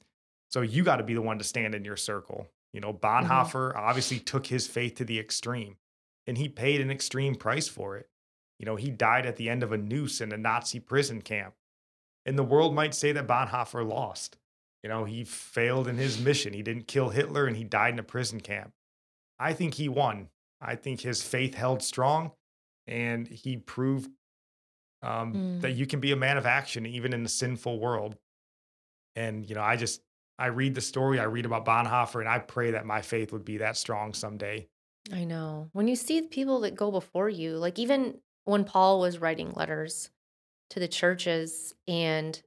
so 0.50 0.62
you 0.62 0.84
got 0.84 0.96
to 0.96 1.04
be 1.04 1.14
the 1.14 1.22
one 1.22 1.38
to 1.38 1.44
stand 1.44 1.74
in 1.74 1.84
your 1.84 1.96
circle. 1.96 2.48
You 2.72 2.80
know, 2.80 2.92
Bonhoeffer 2.92 3.76
obviously 3.76 4.18
took 4.18 4.46
his 4.46 4.66
faith 4.66 4.96
to 4.96 5.04
the 5.04 5.18
extreme 5.18 5.76
and 6.26 6.36
he 6.36 6.48
paid 6.48 6.80
an 6.80 6.90
extreme 6.90 7.34
price 7.34 7.68
for 7.68 7.96
it. 7.96 8.08
You 8.58 8.66
know, 8.66 8.76
he 8.76 8.90
died 8.90 9.26
at 9.26 9.36
the 9.36 9.48
end 9.48 9.62
of 9.62 9.72
a 9.72 9.78
noose 9.78 10.20
in 10.20 10.32
a 10.32 10.36
Nazi 10.36 10.80
prison 10.80 11.22
camp. 11.22 11.54
And 12.26 12.38
the 12.38 12.42
world 12.44 12.74
might 12.74 12.94
say 12.94 13.12
that 13.12 13.26
Bonhoeffer 13.26 13.86
lost. 13.86 14.36
You 14.82 14.88
know, 14.88 15.04
he 15.04 15.24
failed 15.24 15.88
in 15.88 15.96
his 15.96 16.18
mission. 16.20 16.52
He 16.52 16.62
didn't 16.62 16.86
kill 16.88 17.08
Hitler 17.10 17.46
and 17.46 17.56
he 17.56 17.64
died 17.64 17.94
in 17.94 17.98
a 17.98 18.02
prison 18.04 18.40
camp. 18.40 18.72
I 19.38 19.52
think 19.52 19.74
he 19.74 19.88
won. 19.88 20.28
I 20.60 20.76
think 20.76 21.00
his 21.00 21.22
faith 21.22 21.54
held 21.54 21.82
strong 21.82 22.32
and 22.86 23.26
he 23.26 23.56
proved 23.56 24.10
um, 25.02 25.34
Mm. 25.34 25.60
that 25.60 25.72
you 25.72 25.86
can 25.86 26.00
be 26.00 26.12
a 26.12 26.16
man 26.16 26.38
of 26.38 26.46
action 26.46 26.86
even 26.86 27.12
in 27.12 27.24
a 27.24 27.28
sinful 27.28 27.78
world. 27.78 28.16
And, 29.16 29.48
you 29.48 29.54
know, 29.54 29.62
I 29.62 29.76
just, 29.76 30.00
I 30.38 30.46
read 30.46 30.74
the 30.74 30.80
story, 30.80 31.20
I 31.20 31.24
read 31.24 31.46
about 31.46 31.64
Bonhoeffer, 31.64 32.20
and 32.20 32.28
I 32.28 32.38
pray 32.38 32.72
that 32.72 32.86
my 32.86 33.02
faith 33.02 33.32
would 33.32 33.44
be 33.44 33.58
that 33.58 33.76
strong 33.76 34.14
someday. 34.14 34.66
I 35.12 35.24
know. 35.24 35.68
When 35.72 35.86
you 35.88 35.96
see 35.96 36.22
people 36.22 36.60
that 36.60 36.74
go 36.74 36.90
before 36.90 37.28
you, 37.28 37.56
like 37.58 37.78
even 37.78 38.18
when 38.44 38.64
Paul 38.64 38.98
was 39.00 39.18
writing 39.18 39.52
letters 39.52 40.10
to 40.74 40.80
the 40.80 40.88
churches 40.88 41.72
and 41.88 42.42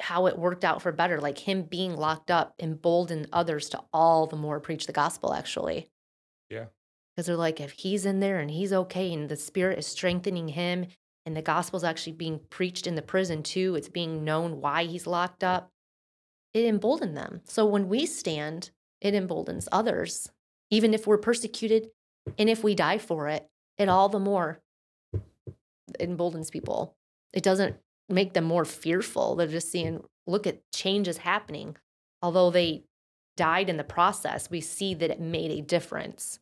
how 0.00 0.26
it 0.26 0.38
worked 0.38 0.64
out 0.64 0.80
for 0.80 0.92
better, 0.92 1.20
like 1.20 1.38
him 1.38 1.62
being 1.62 1.96
locked 1.96 2.30
up 2.30 2.54
emboldened 2.60 3.28
others 3.32 3.68
to 3.68 3.80
all 3.92 4.26
the 4.26 4.36
more 4.36 4.60
preach 4.60 4.86
the 4.86 4.92
gospel, 4.92 5.34
actually. 5.34 5.88
Yeah. 6.48 6.66
Because 7.14 7.26
they're 7.26 7.36
like, 7.36 7.60
if 7.60 7.72
he's 7.72 8.06
in 8.06 8.20
there 8.20 8.38
and 8.38 8.50
he's 8.50 8.72
okay 8.72 9.12
and 9.12 9.28
the 9.28 9.36
spirit 9.36 9.78
is 9.78 9.86
strengthening 9.86 10.48
him 10.48 10.86
and 11.26 11.36
the 11.36 11.42
gospel's 11.42 11.84
actually 11.84 12.14
being 12.14 12.40
preached 12.50 12.86
in 12.86 12.94
the 12.94 13.02
prison 13.02 13.42
too, 13.42 13.74
it's 13.74 13.88
being 13.88 14.24
known 14.24 14.60
why 14.60 14.84
he's 14.84 15.06
locked 15.06 15.44
up, 15.44 15.70
it 16.54 16.64
emboldened 16.64 17.16
them. 17.16 17.40
So 17.44 17.66
when 17.66 17.88
we 17.88 18.06
stand, 18.06 18.70
it 19.00 19.14
emboldens 19.14 19.68
others, 19.72 20.30
even 20.70 20.94
if 20.94 21.06
we're 21.06 21.18
persecuted 21.18 21.90
and 22.38 22.48
if 22.48 22.62
we 22.62 22.74
die 22.76 22.98
for 22.98 23.28
it, 23.28 23.48
it 23.78 23.88
all 23.88 24.08
the 24.08 24.20
more 24.20 24.60
emboldens 26.00 26.50
people. 26.50 26.94
It 27.32 27.42
doesn't 27.42 27.76
make 28.08 28.32
them 28.34 28.44
more 28.44 28.64
fearful. 28.64 29.36
They're 29.36 29.46
just 29.46 29.70
seeing, 29.70 30.04
look 30.26 30.46
at 30.46 30.60
changes 30.72 31.18
happening. 31.18 31.76
Although 32.20 32.50
they 32.50 32.84
died 33.36 33.68
in 33.70 33.76
the 33.78 33.84
process, 33.84 34.50
we 34.50 34.60
see 34.60 34.94
that 34.94 35.10
it 35.10 35.20
made 35.20 35.50
a 35.50 35.62
difference. 35.62 36.38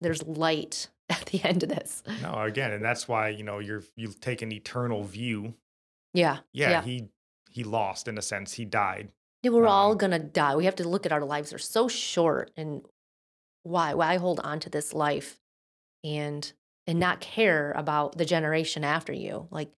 There's 0.00 0.22
light 0.26 0.88
at 1.10 1.26
the 1.26 1.42
end 1.44 1.62
of 1.62 1.68
this. 1.68 2.02
No, 2.22 2.40
again, 2.42 2.72
and 2.72 2.84
that's 2.84 3.08
why, 3.08 3.28
you 3.30 3.42
know, 3.44 3.58
you're, 3.58 3.82
you 3.96 4.08
take 4.08 4.42
an 4.42 4.52
eternal 4.52 5.02
view. 5.04 5.54
Yeah. 6.14 6.38
Yeah, 6.52 6.70
Yeah. 6.70 6.82
he, 6.82 7.08
he 7.50 7.64
lost 7.64 8.08
in 8.08 8.16
a 8.18 8.22
sense. 8.22 8.52
He 8.54 8.64
died. 8.64 9.10
Yeah, 9.42 9.50
we're 9.50 9.66
all 9.66 9.92
Um, 9.92 9.98
gonna 9.98 10.18
die. 10.20 10.54
We 10.54 10.66
have 10.66 10.76
to 10.76 10.88
look 10.88 11.04
at 11.04 11.10
our 11.12 11.24
lives. 11.24 11.50
They're 11.50 11.58
so 11.58 11.88
short, 11.88 12.52
and 12.56 12.82
why? 13.64 13.92
Why 13.92 14.16
hold 14.16 14.38
on 14.40 14.60
to 14.60 14.70
this 14.70 14.92
life, 14.94 15.40
and 16.04 16.50
and 16.86 16.98
not 16.98 17.20
care 17.20 17.72
about 17.72 18.18
the 18.18 18.24
generation 18.24 18.84
after 18.84 19.12
you? 19.12 19.48
Like, 19.50 19.70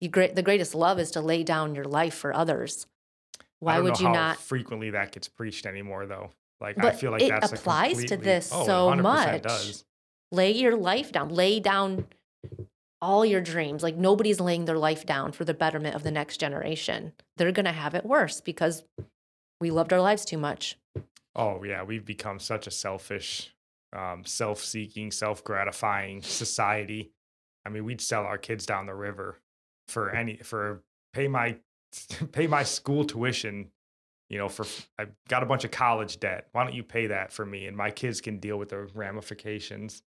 you 0.00 0.08
great. 0.08 0.34
The 0.34 0.42
greatest 0.42 0.74
love 0.74 0.98
is 0.98 1.10
to 1.12 1.20
lay 1.20 1.42
down 1.42 1.74
your 1.74 1.84
life 1.84 2.14
for 2.14 2.34
others. 2.34 2.86
Why 3.58 3.78
would 3.78 3.94
know 3.94 4.00
you 4.00 4.06
how 4.06 4.12
not? 4.12 4.38
frequently 4.38 4.90
that 4.90 5.12
gets 5.12 5.28
preached 5.28 5.66
anymore, 5.66 6.06
though. 6.06 6.30
Like 6.60 6.82
I 6.84 6.90
feel 6.92 7.10
like 7.10 7.22
it 7.22 7.30
that's 7.30 7.52
a 7.52 7.54
applies 7.54 8.04
to 8.04 8.16
this 8.16 8.50
oh, 8.52 8.66
so 8.66 8.90
100% 8.90 9.02
much. 9.02 9.42
Does. 9.42 9.84
Lay 10.30 10.52
your 10.52 10.76
life 10.76 11.10
down. 11.12 11.30
Lay 11.30 11.58
down 11.58 12.06
all 13.00 13.24
your 13.24 13.40
dreams. 13.40 13.82
Like 13.82 13.96
nobody's 13.96 14.40
laying 14.40 14.66
their 14.66 14.78
life 14.78 15.06
down 15.06 15.32
for 15.32 15.44
the 15.44 15.54
betterment 15.54 15.94
of 15.94 16.02
the 16.02 16.10
next 16.10 16.36
generation. 16.38 17.12
They're 17.36 17.52
going 17.52 17.64
to 17.64 17.72
have 17.72 17.94
it 17.94 18.04
worse 18.04 18.40
because 18.40 18.84
we 19.60 19.70
loved 19.70 19.92
our 19.92 20.00
lives 20.00 20.24
too 20.24 20.38
much. 20.38 20.78
Oh 21.34 21.62
yeah, 21.64 21.82
we've 21.82 22.04
become 22.04 22.38
such 22.38 22.66
a 22.66 22.70
selfish, 22.70 23.54
um, 23.92 24.24
self-seeking, 24.24 25.10
self-gratifying 25.10 26.22
society. 26.22 27.10
I 27.66 27.68
mean, 27.70 27.84
we'd 27.84 28.00
sell 28.00 28.24
our 28.24 28.38
kids 28.38 28.66
down 28.66 28.86
the 28.86 28.94
river 28.94 29.38
for 29.88 30.10
any 30.10 30.36
for 30.36 30.82
pay 31.12 31.28
my 31.28 31.56
pay 32.32 32.46
my 32.46 32.62
school 32.62 33.04
tuition. 33.04 33.70
You 34.28 34.38
know, 34.38 34.48
for 34.48 34.64
I've 34.96 35.10
got 35.28 35.42
a 35.42 35.46
bunch 35.46 35.64
of 35.64 35.72
college 35.72 36.20
debt. 36.20 36.46
Why 36.52 36.62
don't 36.64 36.74
you 36.74 36.84
pay 36.84 37.08
that 37.08 37.32
for 37.32 37.44
me, 37.44 37.66
and 37.66 37.76
my 37.76 37.90
kids 37.90 38.20
can 38.20 38.38
deal 38.38 38.56
with 38.58 38.68
the 38.68 38.88
ramifications. 38.94 40.02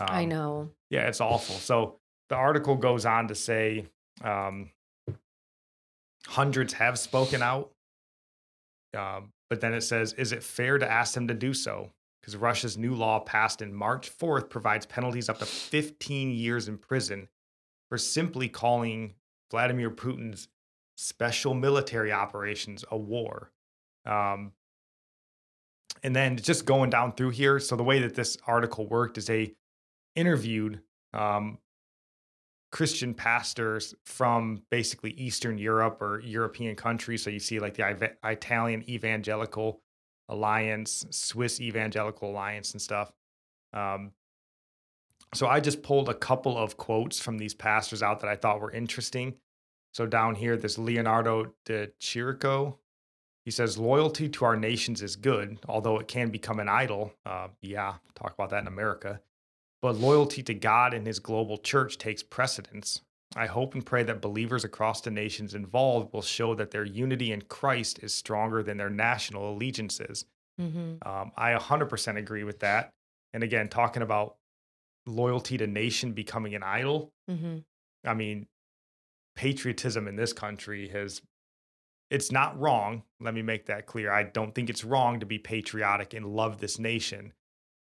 I 0.00 0.22
Um, 0.22 0.28
know. 0.30 0.70
Yeah, 0.88 1.08
it's 1.08 1.20
awful. 1.20 1.56
So 1.56 1.98
the 2.30 2.36
article 2.36 2.76
goes 2.76 3.04
on 3.04 3.28
to 3.28 3.34
say 3.34 3.86
um, 4.22 4.70
hundreds 6.26 6.72
have 6.74 6.98
spoken 6.98 7.42
out. 7.42 7.70
Um, 8.96 9.32
but 9.48 9.60
then 9.60 9.74
it 9.74 9.82
says, 9.82 10.12
is 10.14 10.32
it 10.32 10.42
fair 10.42 10.78
to 10.78 10.90
ask 10.90 11.14
them 11.14 11.28
to 11.28 11.34
do 11.34 11.52
so? 11.52 11.90
Because 12.20 12.36
Russia's 12.36 12.76
new 12.76 12.94
law 12.94 13.20
passed 13.20 13.62
in 13.62 13.72
March 13.72 14.10
4th 14.16 14.50
provides 14.50 14.86
penalties 14.86 15.28
up 15.28 15.38
to 15.38 15.46
15 15.46 16.30
years 16.32 16.68
in 16.68 16.76
prison 16.76 17.28
for 17.88 17.96
simply 17.96 18.48
calling 18.48 19.14
Vladimir 19.50 19.90
Putin's 19.90 20.48
special 20.96 21.54
military 21.54 22.12
operations 22.12 22.84
a 22.90 22.96
war. 22.96 23.50
Um, 24.04 24.52
and 26.02 26.14
then 26.14 26.36
just 26.36 26.64
going 26.64 26.90
down 26.90 27.12
through 27.12 27.30
here. 27.30 27.58
So 27.58 27.76
the 27.76 27.82
way 27.82 28.00
that 28.00 28.14
this 28.14 28.36
article 28.46 28.86
worked 28.86 29.18
is 29.18 29.26
they 29.26 29.54
interviewed 30.14 30.80
um, 31.12 31.58
Christian 32.70 33.14
pastors 33.14 33.94
from 34.04 34.62
basically 34.70 35.10
Eastern 35.12 35.58
Europe 35.58 36.00
or 36.00 36.20
European 36.20 36.76
countries. 36.76 37.22
So 37.22 37.30
you 37.30 37.40
see 37.40 37.58
like 37.58 37.74
the 37.74 38.12
Italian 38.24 38.88
Evangelical 38.88 39.80
Alliance, 40.30 41.04
Swiss 41.10 41.60
Evangelical 41.60 42.30
Alliance, 42.30 42.72
and 42.72 42.80
stuff. 42.80 43.12
Um, 43.72 44.12
so 45.34 45.46
I 45.46 45.60
just 45.60 45.82
pulled 45.82 46.08
a 46.08 46.14
couple 46.14 46.56
of 46.56 46.76
quotes 46.76 47.20
from 47.20 47.38
these 47.38 47.54
pastors 47.54 48.02
out 48.02 48.20
that 48.20 48.30
I 48.30 48.36
thought 48.36 48.60
were 48.60 48.72
interesting. 48.72 49.34
So 49.92 50.06
down 50.06 50.34
here, 50.34 50.56
this 50.56 50.78
Leonardo 50.78 51.52
de 51.64 51.88
Chirico, 52.00 52.76
he 53.44 53.50
says, 53.50 53.78
loyalty 53.78 54.28
to 54.28 54.44
our 54.44 54.56
nations 54.56 55.02
is 55.02 55.16
good, 55.16 55.58
although 55.68 55.98
it 55.98 56.08
can 56.08 56.30
become 56.30 56.60
an 56.60 56.68
idol. 56.68 57.12
Uh, 57.26 57.48
yeah, 57.60 57.94
talk 58.14 58.32
about 58.32 58.50
that 58.50 58.62
in 58.62 58.68
America. 58.68 59.20
But 59.82 59.96
loyalty 59.96 60.42
to 60.44 60.54
God 60.54 60.94
and 60.94 61.06
his 61.06 61.18
global 61.18 61.58
church 61.58 61.98
takes 61.98 62.22
precedence. 62.22 63.00
I 63.36 63.46
hope 63.46 63.74
and 63.74 63.86
pray 63.86 64.02
that 64.02 64.20
believers 64.20 64.64
across 64.64 65.00
the 65.00 65.10
nations 65.10 65.54
involved 65.54 66.12
will 66.12 66.22
show 66.22 66.54
that 66.56 66.72
their 66.72 66.84
unity 66.84 67.30
in 67.32 67.42
Christ 67.42 68.00
is 68.02 68.12
stronger 68.12 68.62
than 68.62 68.76
their 68.76 68.90
national 68.90 69.52
allegiances. 69.52 70.24
hmm 70.58 70.96
Um, 71.02 71.32
I 71.36 71.52
100% 71.52 72.16
agree 72.16 72.44
with 72.44 72.60
that. 72.60 72.92
And 73.32 73.44
again, 73.44 73.68
talking 73.68 74.02
about 74.02 74.36
loyalty 75.06 75.56
to 75.58 75.66
nation 75.66 76.12
becoming 76.12 76.54
an 76.54 76.62
idol, 76.62 77.12
hmm 77.28 77.58
I 78.04 78.14
mean, 78.14 78.48
patriotism 79.36 80.08
in 80.08 80.16
this 80.16 80.32
country 80.32 80.88
has, 80.88 81.20
it's 82.10 82.32
not 82.32 82.58
wrong. 82.58 83.02
Let 83.20 83.34
me 83.34 83.42
make 83.42 83.66
that 83.66 83.86
clear. 83.86 84.10
I 84.10 84.22
don't 84.24 84.54
think 84.54 84.70
it's 84.70 84.84
wrong 84.84 85.20
to 85.20 85.26
be 85.26 85.38
patriotic 85.38 86.14
and 86.14 86.26
love 86.26 86.58
this 86.58 86.78
nation. 86.78 87.32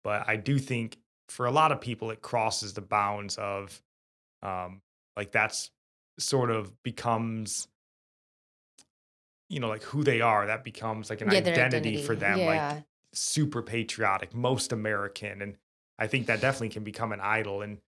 But 0.05 0.29
I 0.29 0.37
do 0.37 0.59
think 0.59 0.99
for 1.29 1.47
a 1.47 1.51
lot 1.51 1.73
of 1.73 1.81
people, 1.81 2.11
it 2.11 2.21
crosses 2.21 2.75
the 2.75 2.83
bounds 2.83 3.37
of, 3.37 3.83
um, 4.43 4.83
like, 5.17 5.33
that's 5.33 5.71
sort 6.19 6.51
of 6.51 6.83
becomes, 6.83 7.69
you 9.49 9.61
know, 9.61 9.69
like 9.69 9.83
who 9.83 10.05
they 10.05 10.21
are. 10.21 10.47
That 10.47 10.65
becomes 10.65 11.11
like 11.11 11.21
an 11.21 11.31
Yeah, 11.31 11.41
their 11.41 11.55
identity, 11.55 11.97
for 11.97 12.15
them. 12.17 12.39
Like, 12.39 12.57
Yeah. 12.57 12.81
super 13.13 13.63
patriotic, 13.63 14.35
most 14.35 14.73
American. 14.73 15.43
And 15.43 15.57
I 15.99 16.07
think 16.07 16.27
that 16.27 16.41
definitely 16.41 16.71
can 16.71 16.85
become 16.85 17.13
an 17.13 17.21
idol. 17.21 17.63
And 17.63 17.79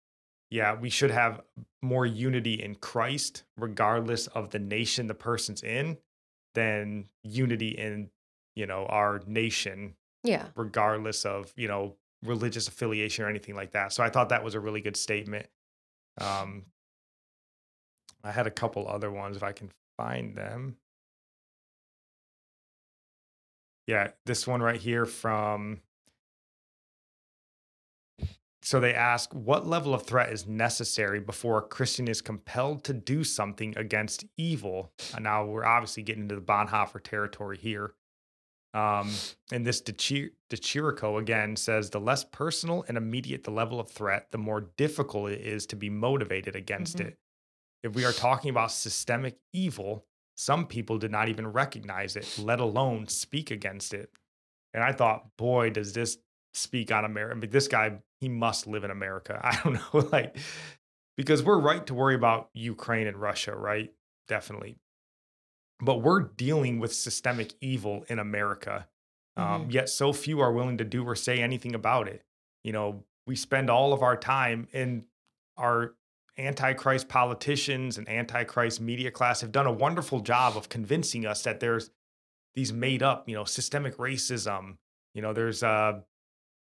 yeah, 0.51 0.75
we 0.75 0.91
should 0.91 1.11
have 1.11 1.41
more 1.83 2.07
unity 2.07 2.63
in 2.63 2.77
Christ, 2.77 3.43
regardless 3.57 4.29
of 4.29 4.51
the 4.51 4.61
nation 4.61 5.09
the 5.09 5.15
person's 5.15 5.63
in, 5.63 5.99
than 6.55 7.09
unity 7.25 7.71
in, 7.71 8.11
you 8.55 8.67
know, 8.67 8.87
our 8.87 9.21
nation, 9.27 9.97
yeah. 10.23 10.47
regardless 10.55 11.25
of, 11.25 11.53
you 11.57 11.67
know, 11.67 11.97
religious 12.23 12.69
affiliation 12.69 13.25
or 13.25 13.29
anything 13.29 13.57
like 13.57 13.73
that. 13.73 13.93
So 13.93 14.03
I 14.03 14.09
thought 14.11 14.29
that 14.29 14.45
was 14.45 14.55
a 14.55 14.61
really 14.61 14.81
good 14.81 14.97
statement. 14.97 15.47
Um, 16.19 16.65
I 18.27 18.33
had 18.33 18.47
a 18.47 18.51
couple 18.51 18.89
other 18.89 19.11
ones 19.11 19.37
if 19.37 19.43
I 19.43 19.53
can 19.53 19.71
find 19.97 20.35
them. 20.35 20.77
Yeah, 23.87 24.09
this 24.25 24.47
one 24.47 24.61
right 24.61 24.81
here 24.81 25.07
from. 25.07 25.81
So 28.63 28.81
they 28.81 28.95
ask, 28.95 29.33
what 29.33 29.65
level 29.65 29.95
of 29.95 30.03
threat 30.03 30.33
is 30.33 30.45
necessary 30.45 31.21
before 31.21 31.59
a 31.59 31.63
Christian 31.63 32.09
is 32.09 32.21
compelled 32.21 32.83
to 32.85 32.93
do 32.93 33.23
something 33.23 33.79
against 33.79 34.25
evil? 34.37 34.91
And 35.15 35.23
now 35.23 35.45
we're 35.45 35.65
obviously 35.65 36.03
getting 36.03 36.25
into 36.25 36.35
the 36.35 36.41
Bonhoeffer 36.41 37.01
territory 37.01 37.59
here. 37.59 37.95
Um, 38.75 39.13
and 39.53 39.65
this 39.65 39.81
De, 39.81 39.93
Chi- 39.93 40.31
Chirico 40.51 41.21
again 41.21 41.55
says 41.55 41.91
the 41.91 42.01
less 42.01 42.25
personal 42.25 42.85
and 42.89 42.97
immediate 42.99 43.45
the 43.45 43.53
level 43.53 43.79
of 43.79 43.89
threat, 43.89 44.33
the 44.33 44.39
more 44.39 44.63
difficult 44.77 45.31
it 45.31 45.43
is 45.43 45.65
to 45.67 45.77
be 45.77 45.89
motivated 45.89 46.57
against 46.57 46.99
Mhm. 46.99 47.07
it. 47.07 47.19
If 47.83 47.95
we 47.95 48.05
are 48.05 48.13
talking 48.13 48.51
about 48.51 48.73
systemic 48.73 49.39
evil, 49.53 50.05
some 50.37 50.67
people 50.67 50.99
did 50.99 51.11
not 51.11 51.29
even 51.29 51.47
recognize 51.47 52.17
it, 52.17 52.39
let 52.39 52.61
alone 52.61 53.09
speak 53.09 53.51
against 53.51 53.95
it. 53.95 54.11
And 54.75 54.83
I 54.83 54.93
thought, 54.93 55.37
boy, 55.37 55.71
does 55.71 55.93
this 55.93 56.19
speak 56.57 56.91
on 56.91 57.05
America. 57.05 57.37
I 57.37 57.39
mean, 57.39 57.51
this 57.51 57.69
guy, 57.69 57.99
he 58.21 58.29
must 58.29 58.67
live 58.67 58.85
in 58.85 58.91
America. 58.91 59.41
I 59.45 59.61
don't 59.63 59.75
know, 59.75 60.09
like, 60.13 60.37
because 61.17 61.43
we're 61.43 61.59
right 61.59 61.87
to 61.87 61.95
worry 61.95 62.15
about 62.15 62.51
Ukraine 62.55 63.07
and 63.07 63.17
Russia, 63.17 63.55
right? 63.55 63.93
Definitely. 64.29 64.79
But 65.81 66.03
we're 66.03 66.21
dealing 66.21 66.79
with 66.79 66.95
systemic 66.95 67.53
evil 67.61 68.05
in 68.09 68.19
America. 68.19 68.89
Um, 69.39 69.69
yet 69.71 69.91
so 69.91 70.15
few 70.15 70.41
are 70.41 70.51
willing 70.51 70.79
to 70.79 70.85
do 70.85 71.05
or 71.05 71.15
say 71.15 71.43
anything 71.43 71.75
about 71.75 72.09
it. 72.09 72.23
You 72.65 72.73
know, 72.73 73.05
we 73.27 73.37
spend 73.37 73.69
all 73.69 73.93
of 73.93 74.03
our 74.03 74.17
time 74.17 74.67
in 74.73 75.05
our 75.59 75.95
antichrist 76.39 77.09
politicians 77.09 77.97
and 77.99 78.09
antichrist 78.09 78.81
media 78.81 79.11
class 79.11 79.41
have 79.41 79.53
done 79.53 79.67
a 79.67 79.73
wonderful 79.73 80.21
job 80.21 80.57
of 80.57 80.69
convincing 80.69 81.25
us 81.27 81.43
that 81.43 81.61
there's 81.61 81.91
these 82.55 82.73
made 82.73 83.03
up, 83.03 83.29
you 83.29 83.35
know, 83.35 83.45
systemic 83.45 83.97
racism, 83.97 84.77
you 85.15 85.23
know, 85.23 85.33
there's 85.33 85.63
uh 85.63 86.01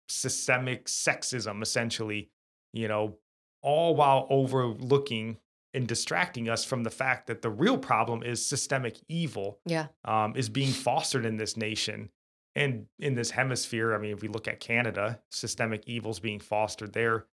systemic 0.08 0.86
sexism 0.86 1.62
essentially, 1.62 2.30
you 2.72 2.88
know, 2.88 3.16
all 3.62 3.94
while 3.96 4.26
overlooking 4.30 5.38
and 5.72 5.88
distracting 5.88 6.48
us 6.48 6.64
from 6.64 6.84
the 6.84 6.90
fact 6.90 7.26
that 7.26 7.42
the 7.42 7.50
real 7.50 7.78
problem 7.78 8.22
is 8.22 8.44
systemic 8.44 8.98
evil 9.08 9.58
Yeah. 9.66 9.86
um, 10.04 10.36
is 10.36 10.48
being 10.48 10.70
fostered 10.70 11.24
in 11.24 11.36
this 11.36 11.56
nation 11.56 12.10
and 12.54 12.86
in 12.98 13.14
this 13.14 13.30
hemisphere. 13.30 13.94
I 13.94 13.98
mean, 13.98 14.12
if 14.12 14.22
we 14.22 14.28
look 14.28 14.46
at 14.46 14.60
Canada, 14.60 15.20
systemic 15.30 15.82
evils 15.86 16.20
being 16.20 16.38
fostered 16.38 16.92
there. 16.92 17.26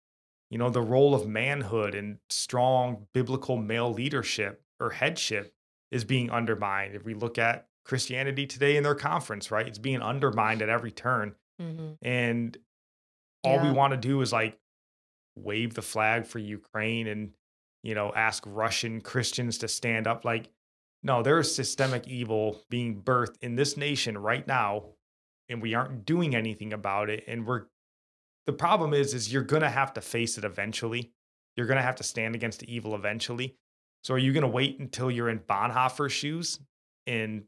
You 0.50 0.58
know, 0.58 0.70
the 0.70 0.82
role 0.82 1.14
of 1.14 1.28
manhood 1.28 1.94
and 1.94 2.18
strong 2.30 3.08
biblical 3.14 3.58
male 3.58 3.92
leadership 3.92 4.64
or 4.80 4.90
headship 4.90 5.54
is 5.92 6.04
being 6.04 6.30
undermined. 6.32 6.96
If 6.96 7.04
we 7.04 7.14
look 7.14 7.38
at 7.38 7.68
Christianity 7.86 8.46
today 8.48 8.78
in 8.78 8.84
their 8.84 8.96
conference, 8.96 9.52
right, 9.52 9.68
it's 9.68 9.78
being 9.78 10.02
undermined 10.02 10.62
at 10.62 10.70
every 10.70 10.92
turn. 10.92 11.36
hmm 11.60 11.92
And 12.02 12.58
all 13.44 13.60
we 13.60 13.72
want 13.72 13.92
to 13.92 13.98
do 13.98 14.22
is 14.22 14.34
like 14.34 14.58
wave 15.36 15.74
the 15.74 15.82
flag 15.82 16.26
for 16.26 16.40
Ukraine 16.40 17.08
and, 17.08 17.32
you 17.84 17.96
know, 17.96 18.12
ask 18.16 18.44
Russian 18.46 19.02
Christians 19.02 19.60
to 19.60 19.68
stand 19.68 20.08
up. 20.08 20.26
Like, 20.26 20.50
no, 21.04 21.24
there 21.24 21.40
is 21.40 21.54
systemic 21.56 22.08
evil 22.08 22.62
being 22.70 23.02
birthed 23.02 23.38
in 23.42 23.56
this 23.56 23.78
nation 23.78 24.18
right 24.18 24.46
now, 24.46 24.84
and 25.48 25.62
we 25.62 25.74
aren't 25.74 26.06
doing 26.06 26.36
anything 26.36 26.74
about 26.74 27.10
it. 27.10 27.24
And 27.28 27.48
we're, 27.48 27.68
the 28.50 28.54
problem 28.58 28.96
is, 28.96 29.14
is 29.14 29.32
you're 29.32 29.44
going 29.44 29.62
to 29.62 29.70
have 29.70 29.94
to 29.94 30.02
face 30.02 30.40
it 30.40 30.44
eventually. 30.44 31.12
You're 31.56 31.68
going 31.68 31.78
to 31.78 31.84
have 31.84 31.98
to 31.98 32.04
stand 32.04 32.34
against 32.34 32.62
the 32.62 32.74
evil 32.74 32.96
eventually. 32.96 33.56
So 34.04 34.16
are 34.16 34.18
you 34.18 34.34
going 34.34 34.42
to 34.42 34.48
wait 34.48 34.80
until 34.80 35.12
you're 35.12 35.30
in 35.30 35.38
Bonhoeffer's 35.40 36.12
shoes 36.14 36.60
and 37.06 37.44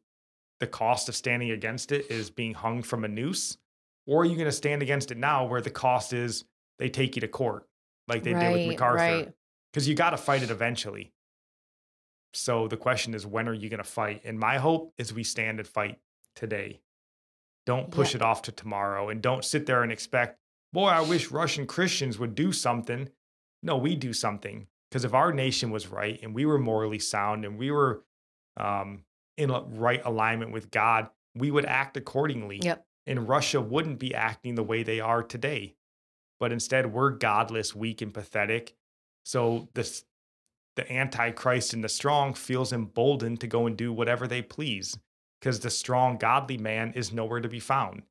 the 0.60 0.68
cost 0.68 1.10
of 1.10 1.16
standing 1.16 1.50
against 1.50 1.92
it 1.92 2.12
is 2.12 2.30
being 2.30 2.54
hung 2.54 2.84
from 2.84 3.04
a 3.04 3.08
noose? 3.08 3.58
Or 4.06 4.22
are 4.22 4.26
you 4.26 4.36
going 4.36 4.46
to 4.46 4.52
stand 4.52 4.84
against 4.84 5.10
it 5.10 5.18
now 5.18 5.46
where 5.48 5.60
the 5.62 5.72
cost 5.72 6.14
is 6.14 6.46
they 6.78 6.88
take 6.90 7.16
you 7.16 7.22
to 7.22 7.28
court 7.28 7.68
like 8.08 8.22
they 8.22 8.34
did 8.34 8.52
with 8.52 8.62
Right, 8.62 8.68
MacArthur? 8.68 8.98
right. 8.98 9.34
Because 9.74 9.90
you 9.90 9.96
got 9.96 10.12
to 10.12 10.18
fight 10.18 10.44
it 10.44 10.52
eventually. 10.52 11.14
So 12.34 12.68
the 12.68 12.78
question 12.78 13.16
is, 13.16 13.26
when 13.26 13.48
are 13.48 13.54
you 13.56 13.70
going 13.70 13.80
to 13.80 13.84
fight? 13.84 14.22
And 14.24 14.38
my 14.38 14.60
hope 14.60 14.94
is 15.00 15.12
we 15.12 15.24
stand 15.24 15.58
and 15.60 15.68
fight 15.68 15.98
today. 16.36 16.82
Don't 17.66 17.90
push 17.90 18.10
Yep. 18.14 18.22
it 18.22 18.22
off 18.24 18.42
to 18.44 18.52
tomorrow 18.52 19.10
and 19.10 19.20
don't 19.20 19.44
sit 19.44 19.66
there 19.66 19.82
and 19.82 19.92
expect, 19.92 20.38
boy, 20.74 20.88
I 20.88 21.02
wish 21.02 21.32
Russian 21.32 21.68
Christians 21.68 22.18
would 22.20 22.36
do 22.36 22.52
something. 22.52 23.10
No, 23.64 23.78
we 23.78 23.96
do 23.96 24.14
something. 24.14 24.68
Because 24.90 25.06
if 25.06 25.14
our 25.14 25.32
nation 25.32 25.72
was 25.72 25.88
right 25.88 26.20
and 26.22 26.36
we 26.36 26.46
were 26.46 26.60
morally 26.60 27.00
sound 27.00 27.46
and 27.46 27.58
we 27.58 27.72
were 27.72 28.04
um, 28.58 29.04
in 29.38 29.50
right 29.50 30.02
alignment 30.04 30.52
with 30.52 30.70
God, 30.70 31.10
we 31.36 31.50
would 31.50 31.66
act 31.66 31.96
accordingly. 31.96 32.60
Yep. 32.62 32.86
And 33.08 33.28
Russia 33.28 33.62
wouldn't 33.62 34.00
be 34.00 34.14
acting 34.14 34.56
the 34.56 34.64
way 34.64 34.84
they 34.84 35.00
are 35.00 35.24
today. 35.24 35.76
But 36.40 36.52
instead, 36.52 36.92
we're 36.92 37.12
godless, 37.12 37.74
weak, 37.74 38.02
and 38.02 38.14
pathetic. 38.14 38.76
So 39.24 39.70
this, 39.74 40.04
the 40.76 40.92
Antichrist 40.92 41.74
and 41.74 41.84
the 41.84 41.90
strong 41.90 42.34
feels 42.34 42.74
emboldened 42.74 43.40
to 43.42 43.48
go 43.48 43.68
and 43.68 43.78
do 43.78 43.94
whatever 43.94 44.28
they 44.28 44.42
please 44.42 44.98
because 45.40 45.60
the 45.60 45.70
strong, 45.70 46.18
godly 46.18 46.58
man 46.58 46.94
is 46.96 47.14
nowhere 47.14 47.40
to 47.40 47.50
be 47.50 47.60
found. 47.60 48.04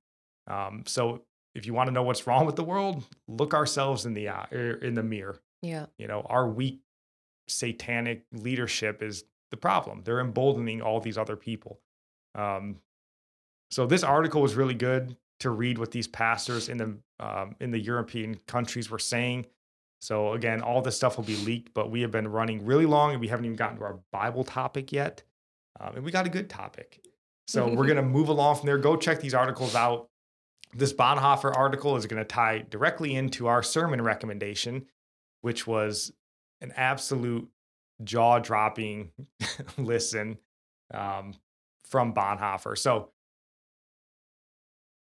Um, 0.46 0.84
so 0.86 1.22
if 1.54 1.66
you 1.66 1.74
want 1.74 1.88
to 1.88 1.92
know 1.92 2.02
what's 2.02 2.26
wrong 2.26 2.46
with 2.46 2.56
the 2.56 2.64
world, 2.64 3.04
look 3.28 3.54
ourselves 3.54 4.06
in 4.06 4.14
the 4.14 4.28
eye, 4.28 4.46
er, 4.52 4.72
in 4.82 4.94
the 4.94 5.02
mirror. 5.02 5.40
Yeah. 5.62 5.86
You 5.98 6.06
know, 6.06 6.22
our 6.28 6.48
weak 6.48 6.80
satanic 7.48 8.24
leadership 8.32 9.02
is 9.02 9.24
the 9.50 9.56
problem. 9.56 10.02
They're 10.04 10.20
emboldening 10.20 10.80
all 10.80 11.00
these 11.00 11.18
other 11.18 11.36
people. 11.36 11.80
Um, 12.34 12.76
so 13.70 13.86
this 13.86 14.02
article 14.02 14.42
was 14.42 14.54
really 14.54 14.74
good 14.74 15.16
to 15.40 15.50
read 15.50 15.78
what 15.78 15.90
these 15.90 16.06
pastors 16.06 16.68
in 16.68 16.78
the 16.78 16.96
um, 17.18 17.56
in 17.60 17.70
the 17.70 17.78
European 17.78 18.36
countries 18.46 18.90
were 18.90 18.98
saying. 18.98 19.46
So 20.00 20.32
again, 20.32 20.62
all 20.62 20.80
this 20.80 20.96
stuff 20.96 21.16
will 21.16 21.24
be 21.24 21.36
leaked, 21.36 21.74
but 21.74 21.90
we 21.90 22.00
have 22.02 22.10
been 22.10 22.28
running 22.28 22.64
really 22.64 22.86
long 22.86 23.12
and 23.12 23.20
we 23.20 23.28
haven't 23.28 23.44
even 23.44 23.56
gotten 23.56 23.76
to 23.78 23.84
our 23.84 24.00
Bible 24.12 24.44
topic 24.44 24.92
yet. 24.92 25.22
Um, 25.78 25.96
and 25.96 26.04
we 26.04 26.10
got 26.10 26.26
a 26.26 26.30
good 26.30 26.48
topic. 26.48 27.04
So 27.46 27.68
we're 27.68 27.86
going 27.86 27.96
to 27.96 28.02
move 28.02 28.28
along 28.28 28.56
from 28.56 28.66
there. 28.66 28.78
Go 28.78 28.96
check 28.96 29.20
these 29.20 29.34
articles 29.34 29.74
out. 29.74 30.09
This 30.72 30.92
Bonhoeffer 30.92 31.54
article 31.56 31.96
is 31.96 32.06
going 32.06 32.22
to 32.22 32.28
tie 32.28 32.64
directly 32.70 33.14
into 33.14 33.48
our 33.48 33.62
sermon 33.62 34.00
recommendation, 34.02 34.86
which 35.40 35.66
was 35.66 36.12
an 36.60 36.72
absolute 36.76 37.48
jaw 38.04 38.38
dropping 38.38 39.10
listen 39.78 40.38
um, 40.92 41.34
from 41.84 42.14
Bonhoeffer. 42.14 42.78
So, 42.78 43.10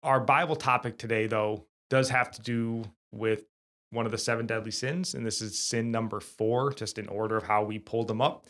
our 0.03 0.21
Bible 0.21 0.57
topic 0.57 0.99
today, 0.99 1.27
though, 1.27 1.65
does 1.89 2.11
have 2.11 2.31
to 2.33 2.43
do 2.43 2.85
with 3.11 3.45
one 3.91 4.05
of 4.05 4.12
the 4.12 4.19
seven 4.19 4.47
deadly 4.47 4.71
sins. 4.71 5.15
And 5.15 5.25
this 5.25 5.41
is 5.41 5.59
sin 5.59 5.91
number 5.91 6.21
four, 6.21 6.73
just 6.73 6.99
in 6.99 7.09
order 7.09 7.37
of 7.37 7.45
how 7.45 7.65
we 7.65 7.79
pulled 7.79 8.09
them 8.09 8.21
up. 8.21 8.47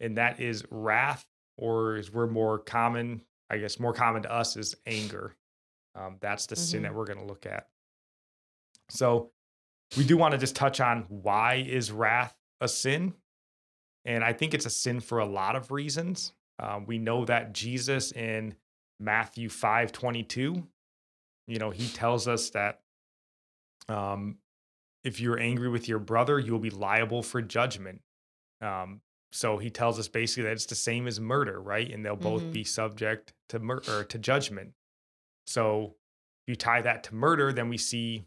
And 0.00 0.16
that 0.16 0.40
is 0.40 0.64
wrath, 0.70 1.24
or 1.56 1.94
as 1.94 2.12
we're 2.12 2.26
more 2.26 2.58
common, 2.58 3.22
I 3.48 3.58
guess, 3.58 3.78
more 3.78 3.92
common 3.92 4.22
to 4.22 4.32
us 4.32 4.56
is 4.56 4.74
anger. 4.86 5.36
Um, 5.96 6.18
that's 6.20 6.46
the 6.46 6.56
sin 6.56 6.80
Mhm. 6.80 6.82
that 6.84 6.94
we're 6.94 7.06
going 7.06 7.18
to 7.18 7.24
look 7.24 7.46
at. 7.46 7.68
So, 8.90 9.32
we 9.96 10.04
do 10.04 10.16
want 10.16 10.32
to 10.32 10.38
just 10.38 10.54
touch 10.56 10.80
on 10.80 11.02
why 11.08 11.54
is 11.56 11.90
wrath 11.92 12.36
a 12.60 12.66
sin 12.68 13.14
and 14.04 14.24
i 14.24 14.32
think 14.32 14.52
it's 14.52 14.66
a 14.66 14.70
sin 14.70 14.98
for 14.98 15.20
a 15.20 15.24
lot 15.26 15.54
of 15.54 15.70
reasons 15.70 16.32
um, 16.58 16.86
we 16.86 16.98
know 16.98 17.24
that 17.24 17.52
jesus 17.52 18.10
in 18.12 18.56
matthew 18.98 19.48
5 19.48 19.92
22 19.92 20.66
you 21.46 21.58
know 21.60 21.70
he 21.70 21.86
tells 21.86 22.26
us 22.26 22.50
that 22.50 22.80
um, 23.88 24.38
if 25.04 25.20
you're 25.20 25.38
angry 25.38 25.68
with 25.68 25.86
your 25.88 26.00
brother 26.00 26.38
you 26.40 26.50
will 26.52 26.58
be 26.58 26.70
liable 26.70 27.22
for 27.22 27.40
judgment 27.40 28.00
um, 28.60 29.00
so 29.30 29.58
he 29.58 29.70
tells 29.70 29.98
us 30.00 30.08
basically 30.08 30.42
that 30.44 30.52
it's 30.52 30.66
the 30.66 30.74
same 30.74 31.06
as 31.06 31.20
murder 31.20 31.60
right 31.60 31.92
and 31.92 32.04
they'll 32.04 32.16
both 32.16 32.42
Mhm. 32.42 32.52
be 32.52 32.64
subject 32.64 33.34
to 33.50 33.60
mur- 33.60 33.82
or 33.86 34.02
to 34.04 34.18
judgment 34.18 34.72
so 35.46 35.94
if 36.46 36.52
you 36.52 36.56
tie 36.56 36.80
that 36.82 37.02
to 37.04 37.14
murder 37.14 37.52
then 37.52 37.68
we 37.68 37.78
see 37.78 38.24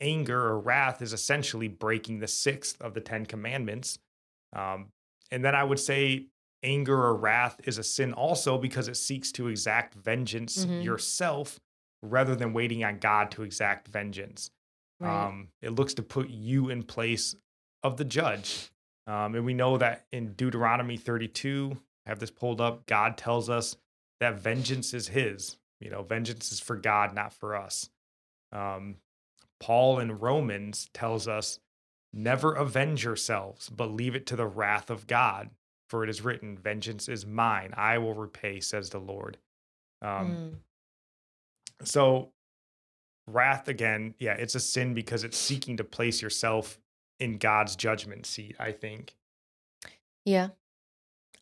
anger 0.00 0.40
or 0.48 0.58
wrath 0.58 1.02
is 1.02 1.12
essentially 1.12 1.68
breaking 1.68 2.18
the 2.20 2.28
sixth 2.28 2.80
of 2.80 2.94
the 2.94 3.00
Ten 3.00 3.26
Commandments. 3.26 3.98
Um, 4.54 4.88
and 5.30 5.44
then 5.44 5.54
I 5.54 5.62
would 5.62 5.78
say 5.78 6.26
anger 6.62 6.96
or 6.96 7.14
wrath 7.14 7.60
is 7.64 7.76
a 7.78 7.82
sin 7.82 8.12
also 8.14 8.56
because 8.56 8.88
it 8.88 8.96
seeks 8.96 9.30
to 9.32 9.48
exact 9.48 9.94
vengeance 9.94 10.64
Mhm. 10.64 10.82
yourself 10.82 11.60
rather 12.02 12.34
than 12.34 12.54
waiting 12.54 12.82
on 12.82 12.98
God 12.98 13.30
to 13.32 13.42
exact 13.42 13.88
vengeance. 13.88 14.50
Right. 15.00 15.26
Um, 15.26 15.48
it 15.60 15.70
looks 15.70 15.92
to 15.94 16.02
put 16.02 16.30
you 16.30 16.70
in 16.70 16.82
place 16.82 17.34
of 17.82 17.98
the 17.98 18.04
judge. 18.04 18.70
Um, 19.06 19.34
and 19.34 19.44
we 19.44 19.52
know 19.54 19.76
that 19.76 20.06
in 20.12 20.32
Deuteronomy 20.32 20.96
32, 20.96 21.78
I 22.06 22.08
have 22.08 22.20
this 22.20 22.30
pulled 22.30 22.60
up, 22.60 22.86
God 22.86 23.18
tells 23.18 23.50
us 23.50 23.76
that 24.20 24.36
vengeance 24.36 24.94
is 24.94 25.08
his. 25.08 25.58
You 25.80 25.90
know, 25.90 26.02
vengeance 26.02 26.52
is 26.52 26.60
for 26.60 26.76
God, 26.76 27.14
not 27.14 27.32
for 27.32 27.56
us. 27.56 27.88
Um, 28.52 28.96
Paul 29.60 29.98
in 29.98 30.18
Romans 30.18 30.88
tells 30.94 31.26
us, 31.26 31.58
never 32.12 32.52
avenge 32.54 33.04
yourselves, 33.04 33.68
but 33.68 33.90
leave 33.90 34.14
it 34.14 34.26
to 34.26 34.36
the 34.36 34.46
wrath 34.46 34.90
of 34.90 35.06
God. 35.06 35.50
For 35.88 36.04
it 36.04 36.10
is 36.10 36.22
written, 36.22 36.56
Vengeance 36.56 37.08
is 37.08 37.26
mine, 37.26 37.72
I 37.76 37.98
will 37.98 38.14
repay, 38.14 38.60
says 38.60 38.90
the 38.90 38.98
Lord. 39.00 39.38
Um, 40.02 40.36
Mm. 41.80 41.86
so 41.86 42.32
wrath 43.26 43.68
again 43.68 44.14
yeah 44.18 44.32
it's 44.32 44.54
a 44.54 44.60
sin 44.60 44.92
because 44.92 45.24
it's 45.24 45.36
seeking 45.38 45.76
to 45.76 45.84
place 45.84 46.20
yourself 46.20 46.78
in 47.20 47.38
god's 47.38 47.76
judgment 47.76 48.26
seat 48.26 48.56
i 48.58 48.72
think 48.72 49.14
Yeah. 50.24 50.48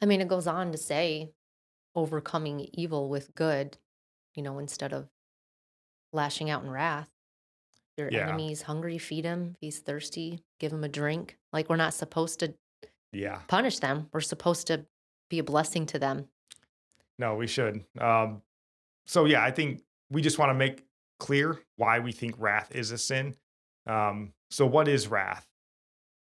I 0.02 0.06
mean, 0.06 0.20
it 0.20 0.28
goes 0.28 0.46
on 0.46 0.70
to 0.72 0.78
say 0.78 1.32
overcoming 1.96 2.68
evil 2.72 3.08
with 3.08 3.34
good, 3.34 3.78
you 4.38 4.42
know, 4.42 4.58
instead 4.60 4.92
of 4.92 5.08
lashing 6.12 6.48
out 6.48 6.62
in 6.62 6.70
wrath. 6.70 7.10
Your 7.98 8.08
Yeah. 8.10 8.28
enemy's 8.28 8.62
hungry, 8.62 8.96
feed 8.96 9.24
him. 9.24 9.50
If 9.54 9.56
he's 9.60 9.78
thirsty, 9.80 10.44
give 10.60 10.72
him 10.72 10.84
a 10.84 10.88
drink. 10.88 11.36
Like, 11.52 11.68
we're 11.68 11.74
not 11.76 11.92
supposed 11.92 12.38
to 12.40 12.54
yeah 13.12 13.40
punish 13.48 13.78
them, 13.80 14.08
we're 14.12 14.20
supposed 14.20 14.66
to 14.68 14.86
be 15.28 15.38
a 15.40 15.42
blessing 15.44 15.84
to 15.86 15.98
them. 15.98 16.28
no 17.18 17.34
we 17.34 17.46
should 17.48 17.84
um 18.00 18.40
so 19.06 19.24
yeah 19.24 19.42
i 19.42 19.50
think 19.50 19.82
we 20.10 20.22
just 20.22 20.38
want 20.38 20.50
to 20.50 20.54
make 20.54 20.84
clear 21.18 21.58
why 21.76 21.98
we 21.98 22.12
think 22.12 22.34
wrath 22.38 22.70
is 22.74 22.90
a 22.92 22.98
sin 22.98 23.34
um 23.86 24.32
so 24.50 24.64
what 24.66 24.86
is 24.86 25.08
wrath 25.08 25.46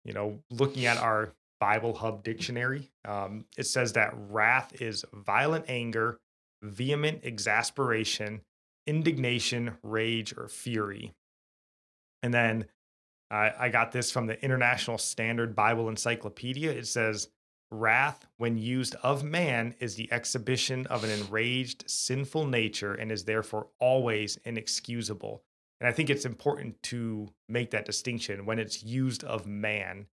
you 0.05 0.13
know 0.15 0.39
looking 0.51 0.87
at 0.87 0.97
our 0.99 1.35
bible 1.61 1.93
hub 1.95 2.23
dictionary 2.23 2.89
um, 3.05 3.45
it 3.59 3.65
says 3.65 3.93
that 3.93 4.13
wrath 4.31 4.81
is 4.81 5.05
violent 5.13 5.65
anger 5.69 6.19
vehement 6.63 7.21
exasperation 7.25 8.41
indignation 8.87 9.77
rage 9.83 10.33
or 10.37 10.49
fury 10.49 11.15
and 12.23 12.33
then 12.35 12.67
I 13.31 13.53
I 13.59 13.69
got 13.69 13.93
this 13.93 14.11
from 14.11 14.27
the 14.27 14.43
International 14.43 14.99
Standard 14.99 15.55
Bible 15.55 15.89
Encyclopedia. 15.89 16.71
It 16.71 16.87
says, 16.87 17.29
Wrath, 17.71 18.27
when 18.39 18.57
used 18.57 18.95
of 19.03 19.23
man, 19.23 19.75
is 19.79 19.95
the 19.95 20.11
exhibition 20.11 20.87
of 20.87 21.05
an 21.05 21.11
enraged, 21.11 21.85
sinful 21.89 22.47
nature 22.47 22.95
and 22.95 23.13
is 23.13 23.25
therefore 23.25 23.69
always 23.79 24.39
inexcusable. 24.45 25.43
And 25.81 25.87
I 25.87 25.93
think 25.93 26.09
it's 26.09 26.25
important 26.25 26.83
to 26.85 27.29
make 27.49 27.71
that 27.73 27.85
distinction 27.85 28.47
when 28.47 28.59
it's 28.59 28.83
used 28.83 29.23
of 29.23 29.47
man, 29.47 30.07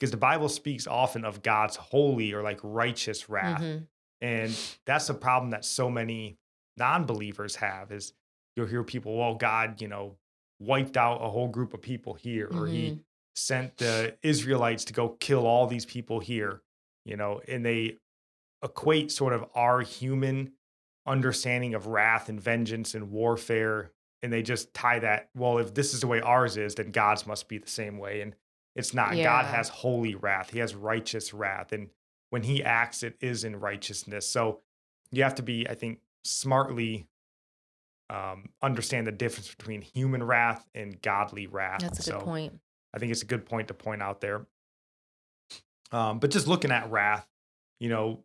because 0.00 0.10
the 0.10 0.16
Bible 0.16 0.48
speaks 0.48 0.86
often 0.86 1.24
of 1.24 1.42
God's 1.42 1.76
holy 1.76 2.32
or 2.32 2.42
like 2.42 2.58
righteous 2.62 3.28
wrath. 3.28 3.60
Mhm. 3.60 3.86
And 4.24 4.56
that's 4.86 5.06
the 5.06 5.14
problem 5.14 5.50
that 5.50 5.64
so 5.64 5.90
many 5.90 6.38
non-believers 6.78 7.56
have 7.56 7.92
is 7.92 8.14
you'll 8.56 8.66
hear 8.66 8.82
people, 8.82 9.16
well, 9.18 9.34
God, 9.34 9.82
you 9.82 9.88
know, 9.88 10.16
wiped 10.58 10.96
out 10.96 11.16
a 11.22 11.28
whole 11.28 11.48
group 11.48 11.74
of 11.74 11.82
people 11.82 12.14
here, 12.14 12.48
or 12.50 12.66
he 12.66 12.90
Mhm. 12.90 13.04
sent 13.36 13.76
the 13.76 14.16
Israelites 14.22 14.84
to 14.86 14.92
go 14.92 15.10
kill 15.10 15.46
all 15.46 15.66
these 15.66 15.84
people 15.84 16.20
here, 16.20 16.62
you 17.04 17.16
know, 17.16 17.40
and 17.48 17.66
they 17.66 17.98
equate 18.62 19.10
sort 19.12 19.34
of 19.34 19.44
our 19.54 19.80
human 19.82 20.52
understanding 21.06 21.74
of 21.74 21.86
wrath 21.86 22.30
and 22.30 22.40
vengeance 22.40 22.94
and 22.94 23.10
warfare. 23.10 23.92
And 24.22 24.32
they 24.32 24.42
just 24.42 24.72
tie 24.72 25.00
that, 25.00 25.28
well, 25.34 25.58
if 25.58 25.74
this 25.74 25.92
is 25.92 26.00
the 26.00 26.06
way 26.06 26.22
ours 26.22 26.56
is, 26.56 26.76
then 26.76 26.92
God's 26.92 27.26
must 27.26 27.46
be 27.46 27.58
the 27.58 27.68
same 27.68 27.98
way. 27.98 28.22
And 28.22 28.34
it's 28.74 28.94
not. 28.94 29.14
God 29.24 29.44
has 29.44 29.68
holy 29.68 30.14
wrath, 30.14 30.50
He 30.50 30.60
has 30.60 30.74
righteous 30.74 31.34
wrath. 31.34 31.72
And 31.72 31.90
when 32.34 32.42
He 32.42 32.64
acts, 32.64 33.04
it 33.04 33.14
is 33.20 33.44
in 33.44 33.60
righteousness. 33.60 34.28
So 34.28 34.58
you 35.12 35.22
have 35.22 35.36
to 35.36 35.42
be, 35.44 35.68
I 35.70 35.76
think, 35.76 36.00
smartly 36.24 37.06
um, 38.10 38.48
understand 38.60 39.06
the 39.06 39.12
difference 39.12 39.54
between 39.54 39.82
human 39.82 40.20
wrath 40.20 40.68
and 40.74 41.00
godly 41.00 41.46
wrath. 41.46 41.82
That's 41.82 42.08
a 42.08 42.10
good 42.10 42.22
point. 42.22 42.58
I 42.92 42.98
think 42.98 43.12
it's 43.12 43.22
a 43.22 43.26
good 43.26 43.46
point 43.46 43.68
to 43.68 43.74
point 43.74 44.02
out 44.02 44.20
there. 44.20 44.46
Um, 45.92 46.18
but 46.18 46.32
just 46.32 46.48
looking 46.48 46.72
at 46.72 46.90
wrath, 46.90 47.24
you 47.78 47.88
know, 47.88 48.24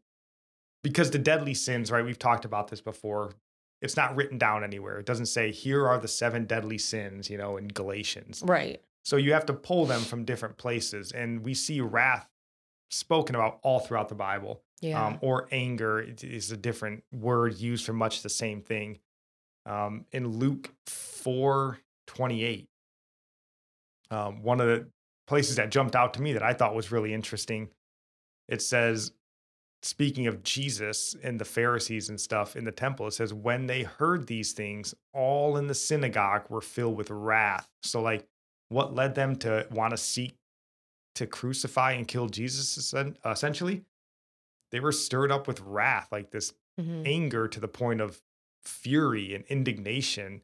because 0.81 1.11
the 1.11 1.19
deadly 1.19 1.53
sins, 1.53 1.91
right? 1.91 2.03
We've 2.03 2.17
talked 2.17 2.45
about 2.45 2.67
this 2.69 2.81
before. 2.81 3.33
It's 3.79 3.95
not 3.95 4.15
written 4.15 4.39
down 4.39 4.63
anywhere. 4.63 4.97
It 4.97 5.05
doesn't 5.05 5.27
say, 5.27 5.51
here 5.51 5.87
are 5.87 5.99
the 5.99 6.07
seven 6.07 6.45
deadly 6.45 6.79
sins, 6.79 7.29
you 7.29 7.37
know, 7.37 7.57
in 7.57 7.67
Galatians. 7.67 8.41
Right. 8.43 8.81
So 9.03 9.17
you 9.17 9.33
have 9.33 9.45
to 9.45 9.53
pull 9.53 9.85
them 9.85 10.01
from 10.01 10.25
different 10.25 10.57
places. 10.57 11.11
And 11.11 11.45
we 11.45 11.53
see 11.53 11.79
wrath 11.79 12.27
spoken 12.89 13.35
about 13.35 13.59
all 13.63 13.79
throughout 13.79 14.09
the 14.09 14.15
Bible 14.15 14.61
Yeah. 14.81 15.05
um, 15.05 15.19
or 15.21 15.47
anger 15.51 15.99
is 16.01 16.51
a 16.51 16.57
different 16.57 17.03
word 17.11 17.57
used 17.57 17.85
for 17.85 17.93
much 17.93 18.21
the 18.21 18.29
same 18.29 18.61
thing. 18.61 18.99
Um, 19.65 20.05
in 20.11 20.27
Luke 20.27 20.71
4 20.87 21.79
28, 22.07 22.67
um, 24.11 24.41
one 24.41 24.59
of 24.59 24.67
the 24.67 24.87
places 25.27 25.57
that 25.57 25.69
jumped 25.69 25.95
out 25.95 26.13
to 26.15 26.21
me 26.21 26.33
that 26.33 26.41
I 26.43 26.53
thought 26.53 26.73
was 26.73 26.91
really 26.91 27.13
interesting, 27.13 27.69
it 28.47 28.61
says, 28.63 29.11
speaking 29.83 30.25
of 30.27 30.41
Jesus 30.43 31.15
and 31.23 31.39
the 31.39 31.45
Pharisees 31.45 32.09
and 32.09 32.19
stuff 32.19 32.55
in 32.55 32.65
the 32.65 32.71
temple, 32.71 33.05
it 33.07 33.11
says, 33.11 33.33
when 33.33 33.67
they 33.67 33.83
heard 33.83 34.25
these 34.25 34.53
things, 34.53 34.95
all 35.13 35.55
in 35.57 35.67
the 35.67 35.75
synagogue 35.75 36.49
were 36.49 36.61
filled 36.61 36.97
with 36.97 37.11
wrath. 37.11 37.69
So, 37.83 38.01
like, 38.01 38.25
what 38.69 38.95
led 38.95 39.13
them 39.15 39.35
to 39.37 39.67
want 39.71 39.91
to 39.91 39.97
seek 39.97 40.35
to 41.19 41.27
crucify 41.27 41.91
and 41.93 42.07
kill 42.07 42.27
Jesus, 42.27 42.93
essentially? 43.25 43.85
They 44.71 44.79
were 44.79 44.91
stirred 44.91 45.31
up 45.31 45.47
with 45.47 45.61
wrath, 45.61 46.11
like 46.11 46.31
this 46.31 46.53
Mhm. 46.79 47.05
anger 47.05 47.47
to 47.47 47.59
the 47.59 47.67
point 47.67 48.01
of 48.01 48.21
fury 48.63 49.33
and 49.35 49.45
indignation. 49.45 50.41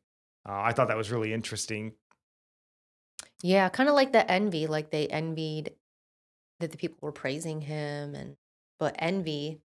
Uh, 0.47 0.61
I 0.61 0.73
thought 0.73 0.87
that 0.87 0.97
was 0.97 1.11
really 1.11 1.33
interesting. 1.33 1.95
Yeah, 3.41 3.69
kind 3.69 3.89
of 3.89 3.95
like 3.95 4.11
the 4.11 4.29
envy, 4.29 4.67
like 4.67 4.91
they 4.91 5.07
envied 5.07 5.75
that 6.59 6.71
the 6.71 6.77
people 6.77 6.97
were 7.01 7.11
praising 7.11 7.61
him 7.61 8.15
and 8.15 8.37
but 8.79 8.95
envy 8.99 9.61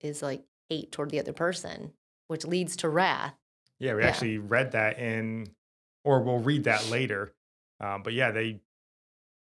is 0.00 0.22
like 0.22 0.44
hate 0.68 0.90
toward 0.92 1.10
the 1.10 1.20
other 1.20 1.32
person, 1.32 1.94
which 2.28 2.44
leads 2.44 2.76
to 2.76 2.88
wrath. 2.88 3.34
Yeah, 3.78 3.94
we 3.94 4.02
Yeah. 4.02 4.08
actually 4.08 4.38
read 4.38 4.72
that 4.72 4.98
in, 4.98 5.54
or 6.04 6.22
we'll 6.22 6.38
read 6.40 6.64
that 6.64 6.88
later. 6.88 7.34
Um, 7.80 8.02
but 8.02 8.12
yeah, 8.12 8.30
they 8.30 8.60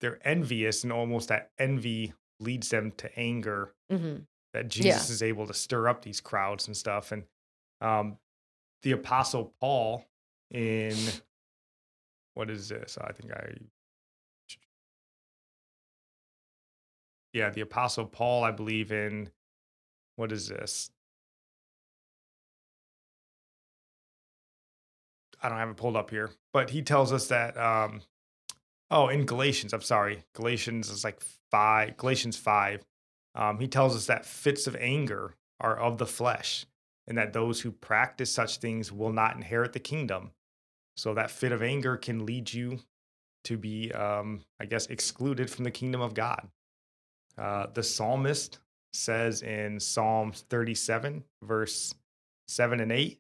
they're 0.01 0.19
envious, 0.27 0.83
and 0.83 0.91
almost 0.93 1.29
that 1.29 1.51
envy 1.59 2.13
leads 2.39 2.69
them 2.69 2.91
to 2.97 3.19
anger. 3.19 3.73
hmm 3.89 4.17
That 4.53 4.63
Yeah. 4.65 4.69
Jesus 4.69 5.09
is 5.09 5.23
able 5.23 5.45
to 5.47 5.53
stir 5.53 5.87
up 5.87 6.01
these 6.01 6.21
crowds 6.21 6.67
and 6.67 6.75
stuff. 6.75 7.11
And 7.11 7.23
um, 7.81 8.17
the 8.83 8.91
Apostle 8.93 9.53
Paul 9.59 10.05
in 10.51 10.95
what 12.33 12.49
is 12.49 12.69
this? 12.69 12.97
I 12.99 13.11
think 13.11 13.31
I 13.33 13.55
yeah, 17.33 17.49
the 17.51 17.61
Apostle 17.61 18.05
Paul, 18.05 18.43
I 18.43 18.51
believe 18.51 18.91
in 18.91 19.29
what 20.15 20.31
is 20.31 20.47
this? 20.47 20.89
I 25.41 25.49
don't 25.49 25.57
have 25.57 25.69
it 25.69 25.77
pulled 25.77 25.95
up 25.95 26.09
here, 26.09 26.31
but 26.53 26.69
he 26.69 26.81
tells 26.81 27.13
us 27.13 27.27
that 27.27 27.57
um 27.57 28.01
oh 28.91 29.07
in 29.07 29.25
Galatians, 29.25 29.73
I'm 29.73 29.81
sorry, 29.81 30.23
Galatians 30.33 30.89
is 30.89 31.03
like 31.03 31.21
five 31.51 31.97
Galatians 31.97 32.37
five. 32.37 32.83
Um, 33.35 33.59
he 33.59 33.67
tells 33.67 33.95
us 33.95 34.07
that 34.07 34.25
fits 34.25 34.67
of 34.67 34.75
anger 34.77 35.35
are 35.59 35.77
of 35.77 35.97
the 35.97 36.05
flesh, 36.05 36.65
and 37.07 37.17
that 37.17 37.33
those 37.33 37.61
who 37.61 37.71
practice 37.71 38.31
such 38.31 38.57
things 38.57 38.91
will 38.91 39.11
not 39.13 39.35
inherit 39.35 39.73
the 39.73 39.79
kingdom. 39.79 40.31
So 40.97 41.13
that 41.13 41.31
fit 41.31 41.51
of 41.51 41.61
anger 41.61 41.95
can 41.97 42.25
lead 42.25 42.51
you 42.53 42.79
to 43.45 43.57
be, 43.57 43.91
um, 43.93 44.41
I 44.59 44.65
guess, 44.65 44.87
excluded 44.87 45.49
from 45.49 45.63
the 45.63 45.71
kingdom 45.71 46.01
of 46.01 46.13
God. 46.13 46.49
Uh, 47.37 47.67
the 47.73 47.83
psalmist 47.83 48.59
says 48.91 49.41
in 49.43 49.79
Psalm 49.79 50.33
37, 50.33 51.23
verse 51.43 51.93
7 52.49 52.79
and 52.81 52.91
8, 52.91 53.19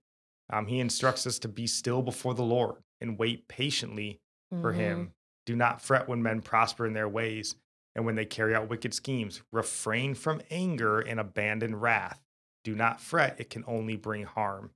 um, 0.51 0.65
he 0.65 0.79
instructs 0.79 1.25
us 1.25 1.39
to 1.39 1.47
be 1.47 1.67
still 1.67 2.01
before 2.01 2.33
the 2.33 2.43
Lord 2.43 2.77
and 2.99 3.17
wait 3.17 3.47
patiently 3.47 4.19
for 4.61 4.73
Mm-hmm. 4.73 4.79
him. 4.81 5.13
Do 5.49 5.55
not 5.55 5.81
fret 5.81 6.07
when 6.07 6.21
men 6.21 6.41
prosper 6.43 6.85
in 6.85 6.93
their 6.93 7.09
ways 7.09 7.55
and 7.95 8.05
when 8.05 8.13
they 8.13 8.23
carry 8.23 8.53
out 8.53 8.69
wicked 8.69 8.93
schemes. 8.93 9.41
Refrain 9.51 10.13
from 10.13 10.43
anger 10.51 10.99
and 10.99 11.19
abandon 11.19 11.75
wrath. 11.75 12.21
Do 12.63 12.75
not 12.75 13.01
fret, 13.01 13.39
it 13.39 13.49
can 13.49 13.63
only 13.65 13.95
bring 13.95 14.25
harm. 14.25 14.69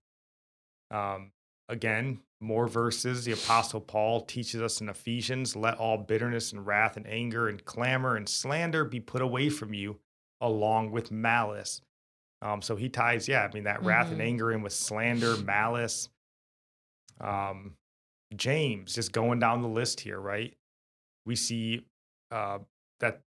Um, 0.89 1.31
again, 1.69 2.21
more 2.41 2.65
verses. 2.65 3.23
The 3.23 3.33
Apostle 3.33 3.81
Paul 3.81 4.21
teaches 4.21 4.63
us 4.63 4.81
in 4.81 4.89
Ephesians 4.89 5.55
let 5.55 5.77
all 5.77 5.99
bitterness 5.99 6.51
and 6.53 6.65
wrath 6.65 6.97
and 6.97 7.05
anger 7.05 7.49
and 7.49 7.63
clamor 7.63 8.15
and 8.15 8.27
slander 8.27 8.83
be 8.83 8.99
put 8.99 9.21
away 9.21 9.49
from 9.49 9.75
you, 9.75 9.99
along 10.41 10.89
with 10.89 11.11
malice. 11.11 11.81
Um, 12.41 12.63
so 12.63 12.75
he 12.75 12.89
ties, 12.89 13.27
yeah, 13.27 13.47
I 13.47 13.53
mean, 13.53 13.65
that 13.65 13.83
wrath 13.83 14.09
and 14.11 14.19
Mhm. 14.19 14.25
anger 14.25 14.51
in 14.51 14.63
with 14.63 14.73
slander, 14.73 15.37
malice. 15.37 16.09
Um, 17.21 17.77
James, 18.35 18.95
just 18.95 19.11
going 19.11 19.37
down 19.37 19.61
the 19.61 19.67
list 19.67 19.99
here, 19.99 20.19
right? 20.19 20.57
We 21.25 21.35
see 21.35 21.85
uh, 22.31 22.59
that 22.99 23.21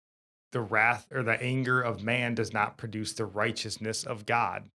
the 0.52 0.60
wrath 0.60 1.06
or 1.12 1.22
the 1.22 1.40
anger 1.42 1.80
of 1.80 2.02
man 2.02 2.34
does 2.34 2.52
not 2.52 2.76
produce 2.76 3.12
the 3.12 3.26
righteousness 3.26 4.04
of 4.04 4.26
God. 4.26 4.70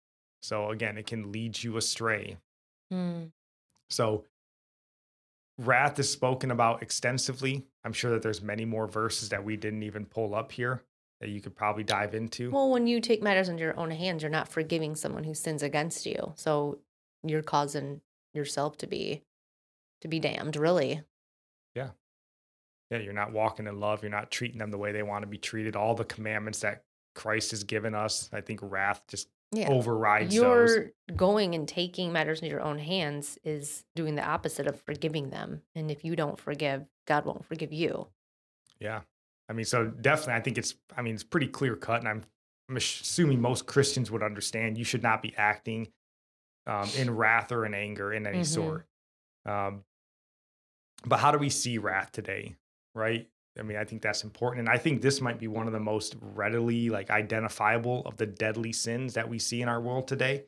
So 0.41 0.69
again, 0.69 0.97
it 0.97 1.07
can 1.07 1.31
lead 1.31 1.61
you 1.61 1.77
astray. 1.77 2.37
Mm. 2.93 3.31
So 3.89 4.23
wrath 5.57 5.99
is 5.99 6.11
spoken 6.11 6.51
about 6.51 6.81
extensively. 6.81 7.65
I'm 7.83 7.93
sure 7.93 8.11
that 8.11 8.21
there's 8.21 8.41
many 8.41 8.65
more 8.65 8.87
verses 8.87 9.29
that 9.29 9.43
we 9.43 9.57
didn't 9.57 9.83
even 9.83 10.05
pull 10.05 10.35
up 10.35 10.51
here 10.51 10.83
that 11.19 11.29
you 11.29 11.41
could 11.41 11.55
probably 11.55 11.83
dive 11.83 12.13
into. 12.13 12.51
Well, 12.51 12.69
when 12.69 12.85
you 12.85 13.01
take 13.01 13.23
matters 13.23 13.49
into 13.49 13.63
your 13.63 13.77
own 13.79 13.91
hands, 13.91 14.21
you're 14.21 14.29
not 14.29 14.47
forgiving 14.47 14.95
someone 14.95 15.23
who 15.23 15.33
sins 15.33 15.63
against 15.63 16.05
you. 16.05 16.33
So 16.35 16.79
you're 17.23 17.41
causing 17.41 18.01
yourself 18.33 18.77
to 18.77 18.87
be 18.87 19.23
to 20.01 20.07
be 20.07 20.19
damned, 20.19 20.55
really. 20.55 21.01
yeah, 21.73 21.89
you're 22.89 23.13
not 23.13 23.31
walking 23.31 23.67
in 23.67 23.79
love. 23.79 24.01
You're 24.01 24.11
not 24.11 24.31
treating 24.31 24.57
them 24.57 24.71
the 24.71 24.77
way 24.77 24.91
they 24.91 25.03
want 25.03 25.23
to 25.23 25.27
be 25.27 25.37
treated. 25.37 25.75
All 25.75 25.93
the 25.95 26.05
commandments 26.05 26.59
that 26.61 26.83
Christ 27.15 27.51
has 27.51 27.63
given 27.63 27.93
us, 27.95 28.29
I 28.31 28.41
think 28.41 28.59
wrath 28.61 29.01
just 29.07 29.27
Yeah. 29.51 29.69
overrides 29.69 30.35
those. 30.35 30.75
You're 30.75 30.91
going 31.15 31.55
and 31.55 31.67
taking 31.67 32.11
matters 32.11 32.39
into 32.41 32.49
your 32.51 32.61
own 32.61 32.77
hands 32.79 33.37
is 33.43 33.85
doing 33.95 34.15
the 34.15 34.23
opposite 34.23 34.67
of 34.67 34.79
forgiving 34.81 35.29
them. 35.29 35.61
And 35.75 35.89
if 35.89 36.03
you 36.05 36.15
don't 36.15 36.39
forgive, 36.39 36.85
God 37.05 37.25
won't 37.25 37.45
forgive 37.45 37.71
you. 37.73 38.07
Yeah. 38.79 39.01
I 39.49 39.53
mean, 39.53 39.65
so 39.65 39.87
definitely, 39.87 40.33
I 40.33 40.41
think 40.41 40.57
it's, 40.57 40.75
I 40.95 41.01
mean, 41.01 41.13
it's 41.15 41.23
pretty 41.23 41.47
clear 41.47 41.75
cut. 41.75 41.99
And 42.01 42.07
I'm, 42.09 42.23
I'm 42.69 42.75
assuming 42.77 43.41
most 43.41 43.65
Christians 43.65 44.11
would 44.11 44.21
understand 44.21 44.77
you 44.77 44.83
should 44.83 45.03
not 45.03 45.21
be 45.21 45.33
acting 45.37 45.91
um, 46.65 46.89
in 46.97 47.09
wrath 47.15 47.53
or 47.53 47.65
in 47.65 47.73
anger 47.73 48.11
in 48.13 48.27
any 48.27 48.41
Mhm. 48.41 48.45
sort. 48.45 48.85
Um, 49.45 49.85
but 51.05 51.19
how 51.19 51.31
do 51.31 51.37
we 51.37 51.49
see 51.49 51.77
wrath 51.77 52.11
today? 52.11 52.55
Right. 52.97 53.27
I 53.59 53.61
mean, 53.61 53.77
I 53.77 53.83
think 53.83 54.01
that's 54.01 54.23
important. 54.23 54.67
And 54.67 54.75
I 54.75 54.79
think 54.79 55.01
this 55.01 55.21
might 55.21 55.37
be 55.37 55.47
one 55.47 55.67
of 55.67 55.73
the 55.73 55.79
most 55.79 56.15
readily 56.19 56.89
like 56.89 57.11
identifiable 57.11 58.01
of 58.05 58.17
the 58.17 58.25
deadly 58.25 58.73
sins 58.73 59.13
that 59.13 59.29
we 59.29 59.37
see 59.37 59.61
in 59.61 59.69
our 59.69 59.79
world 59.79 60.07
today. 60.07 60.45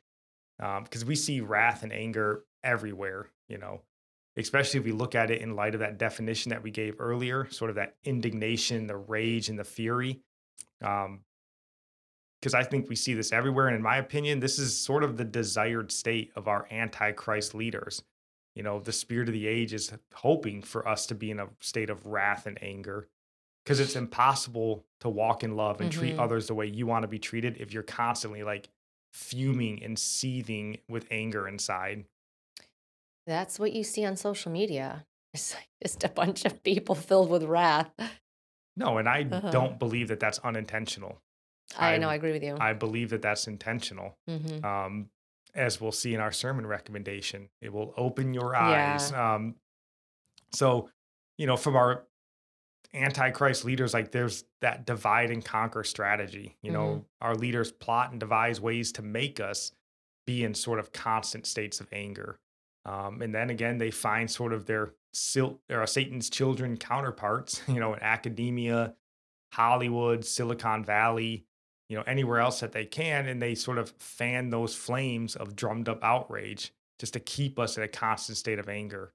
Because 0.57 1.05
we 1.05 1.15
see 1.15 1.41
wrath 1.41 1.83
and 1.83 1.93
anger 1.93 2.43
everywhere, 2.63 3.29
you 3.47 3.57
know, 3.57 3.81
especially 4.35 4.79
if 4.79 4.85
we 4.85 4.91
look 4.91 5.15
at 5.15 5.31
it 5.31 5.41
in 5.41 5.55
light 5.55 5.73
of 5.75 5.79
that 5.79 5.97
definition 5.99 6.49
that 6.49 6.63
we 6.63 6.71
gave 6.71 6.99
earlier, 6.99 7.47
sort 7.51 7.69
of 7.69 7.75
that 7.75 7.95
indignation, 8.03 8.87
the 8.87 8.97
rage, 8.97 9.47
and 9.47 9.57
the 9.57 9.63
fury. 9.63 10.19
Um, 10.83 11.21
because 12.41 12.53
I 12.53 12.63
think 12.63 12.89
we 12.89 12.95
see 12.95 13.13
this 13.13 13.31
everywhere. 13.31 13.67
And 13.67 13.75
in 13.75 13.81
my 13.81 13.97
opinion, 13.97 14.39
this 14.39 14.57
is 14.57 14.77
sort 14.77 15.03
of 15.03 15.17
the 15.17 15.25
desired 15.25 15.91
state 15.91 16.31
of 16.35 16.47
our 16.47 16.67
antichrist 16.71 17.53
leaders. 17.53 18.01
You 18.55 18.63
know, 18.63 18.79
the 18.79 18.91
spirit 18.91 19.29
of 19.29 19.33
the 19.33 19.47
age 19.47 19.73
is 19.73 19.91
hoping 20.13 20.61
for 20.61 20.87
us 20.87 21.05
to 21.07 21.15
be 21.15 21.31
in 21.31 21.39
a 21.39 21.49
state 21.61 21.89
of 21.89 22.05
wrath 22.05 22.45
and 22.45 22.61
anger 22.61 23.07
because 23.63 23.79
it's 23.79 23.95
impossible 23.95 24.85
to 24.99 25.09
walk 25.09 25.43
in 25.43 25.55
love 25.55 25.79
and 25.81 25.91
treat 25.91 26.15
Mhm. 26.15 26.19
others 26.19 26.47
the 26.47 26.55
way 26.55 26.65
you 26.65 26.85
want 26.87 27.03
to 27.03 27.07
be 27.07 27.19
treated 27.19 27.57
if 27.57 27.71
you're 27.71 27.83
constantly 27.83 28.43
like 28.43 28.69
fuming 29.13 29.81
and 29.83 29.97
seething 29.97 30.79
with 30.89 31.07
anger 31.11 31.47
inside. 31.47 32.05
That's 33.27 33.59
what 33.59 33.73
you 33.73 33.83
see 33.83 34.05
on 34.05 34.15
social 34.15 34.51
media. 34.51 35.05
It's 35.33 35.53
like 35.53 35.69
just 35.83 36.03
a 36.03 36.09
bunch 36.09 36.43
of 36.45 36.63
people 36.63 36.95
filled 36.95 37.29
with 37.29 37.43
wrath. 37.43 37.91
No, 38.75 38.97
and 38.97 39.07
I 39.07 39.21
Uh-huh. 39.23 39.51
don't 39.51 39.77
believe 39.77 40.07
that 40.07 40.19
that's 40.19 40.39
unintentional. 40.39 41.21
I, 41.77 41.99
know, 41.99 42.09
I 42.09 42.15
agree 42.15 42.31
with 42.31 42.43
you. 42.43 42.57
I 42.59 42.73
believe 42.73 43.11
that 43.11 43.21
that's 43.21 43.45
intentional. 43.47 44.17
hmm 44.27 44.65
um, 44.65 45.11
as 45.55 45.81
we'll 45.81 45.91
see 45.91 46.13
in 46.13 46.19
our 46.19 46.31
sermon 46.31 46.65
recommendation. 46.65 47.49
It 47.61 47.73
will 47.73 47.93
open 47.97 48.33
your 48.33 48.55
eyes. 48.55 49.11
Um, 49.11 49.55
so, 50.51 50.89
you 51.37 51.47
know, 51.47 51.57
from 51.57 51.75
our 51.75 52.03
antichrist 52.93 53.65
leaders, 53.65 53.93
like 53.93 54.11
there's 54.11 54.45
that 54.61 54.85
divide 54.85 55.31
and 55.31 55.43
conquer 55.43 55.83
strategy. 55.83 56.57
You 56.61 56.71
know, 56.71 57.05
our 57.21 57.35
leaders 57.35 57.71
plot 57.71 58.11
and 58.11 58.19
devise 58.19 58.59
ways 58.59 58.91
to 58.93 59.01
make 59.01 59.39
us 59.39 59.71
be 60.25 60.43
in 60.43 60.53
sort 60.53 60.79
of 60.79 60.91
constant 60.91 61.45
states 61.45 61.79
of 61.79 61.87
anger. 61.91 62.39
Um, 62.85 63.21
and 63.21 63.33
then 63.33 63.49
again, 63.49 63.77
they 63.77 63.91
find 63.91 64.29
sort 64.29 64.53
of 64.53 64.65
their 64.65 64.93
sil- 65.13 65.59
or 65.69 65.85
Satan's 65.85 66.29
children 66.29 66.77
counterparts, 66.77 67.61
you 67.67 67.79
know, 67.79 67.93
in 67.93 68.01
academia, 68.01 68.95
Hollywood, 69.51 70.25
Silicon 70.25 70.83
Valley, 70.83 71.45
you 71.89 71.97
know, 71.97 72.03
anywhere 72.07 72.39
else 72.39 72.59
that 72.61 72.71
they 72.71 72.85
can. 72.85 73.27
And 73.27 73.41
they 73.41 73.55
sort 73.55 73.77
of 73.77 73.89
fan 73.97 74.49
those 74.51 74.75
flames 74.75 75.35
of 75.35 75.55
drummed 75.55 75.89
up 75.89 76.03
outrage 76.03 76.71
just 76.99 77.13
to 77.13 77.19
keep 77.19 77.57
us 77.59 77.77
in 77.77 77.83
a 77.83 77.87
constant 77.87 78.37
state 78.37 78.59
of 78.59 78.69
anger. 78.69 79.13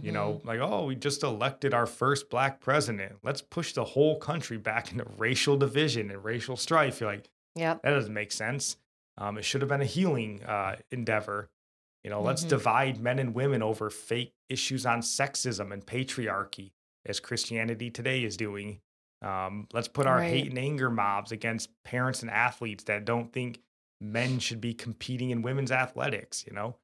You 0.00 0.12
know, 0.12 0.40
like, 0.44 0.60
oh, 0.60 0.86
we 0.86 0.94
just 0.96 1.22
elected 1.22 1.74
our 1.74 1.84
first 1.86 2.30
black 2.30 2.58
president. 2.60 3.16
Let's 3.22 3.42
push 3.42 3.74
the 3.74 3.84
whole 3.84 4.18
country 4.18 4.56
back 4.56 4.90
into 4.92 5.04
racial 5.18 5.58
division 5.58 6.10
and 6.10 6.24
racial 6.24 6.56
strife. 6.56 7.00
You're 7.00 7.10
like, 7.10 7.28
Yep. 7.54 7.82
that 7.82 7.90
doesn't 7.90 8.14
make 8.14 8.32
sense. 8.32 8.78
Um, 9.18 9.36
it 9.36 9.44
should 9.44 9.60
have 9.60 9.68
been 9.68 9.82
a 9.82 9.86
healing 9.86 10.42
uh, 10.42 10.76
endeavor. 10.90 11.50
You 12.02 12.08
know, 12.10 12.22
let's 12.22 12.42
hmm 12.42 12.48
divide 12.48 12.98
men 13.00 13.18
and 13.18 13.34
women 13.34 13.62
over 13.62 13.90
fake 13.90 14.32
issues 14.48 14.86
on 14.86 15.00
sexism 15.02 15.70
and 15.72 15.84
patriarchy, 15.84 16.72
as 17.04 17.20
Christianity 17.20 17.90
today 17.90 18.24
is 18.24 18.36
doing. 18.38 18.80
Um, 19.24 19.68
let's 19.72 19.88
put 19.88 20.06
our 20.06 20.20
hate 20.20 20.50
and 20.50 20.58
anger 20.58 20.90
mobs 20.90 21.32
against 21.32 21.70
parents 21.82 22.20
and 22.20 22.30
athletes 22.30 22.84
that 22.84 23.06
don't 23.06 23.32
think 23.32 23.60
men 24.00 24.38
should 24.38 24.60
be 24.60 24.74
competing 24.74 25.30
in 25.30 25.40
women's 25.40 25.72
athletics, 25.72 26.44
you 26.46 26.52
know, 26.52 26.76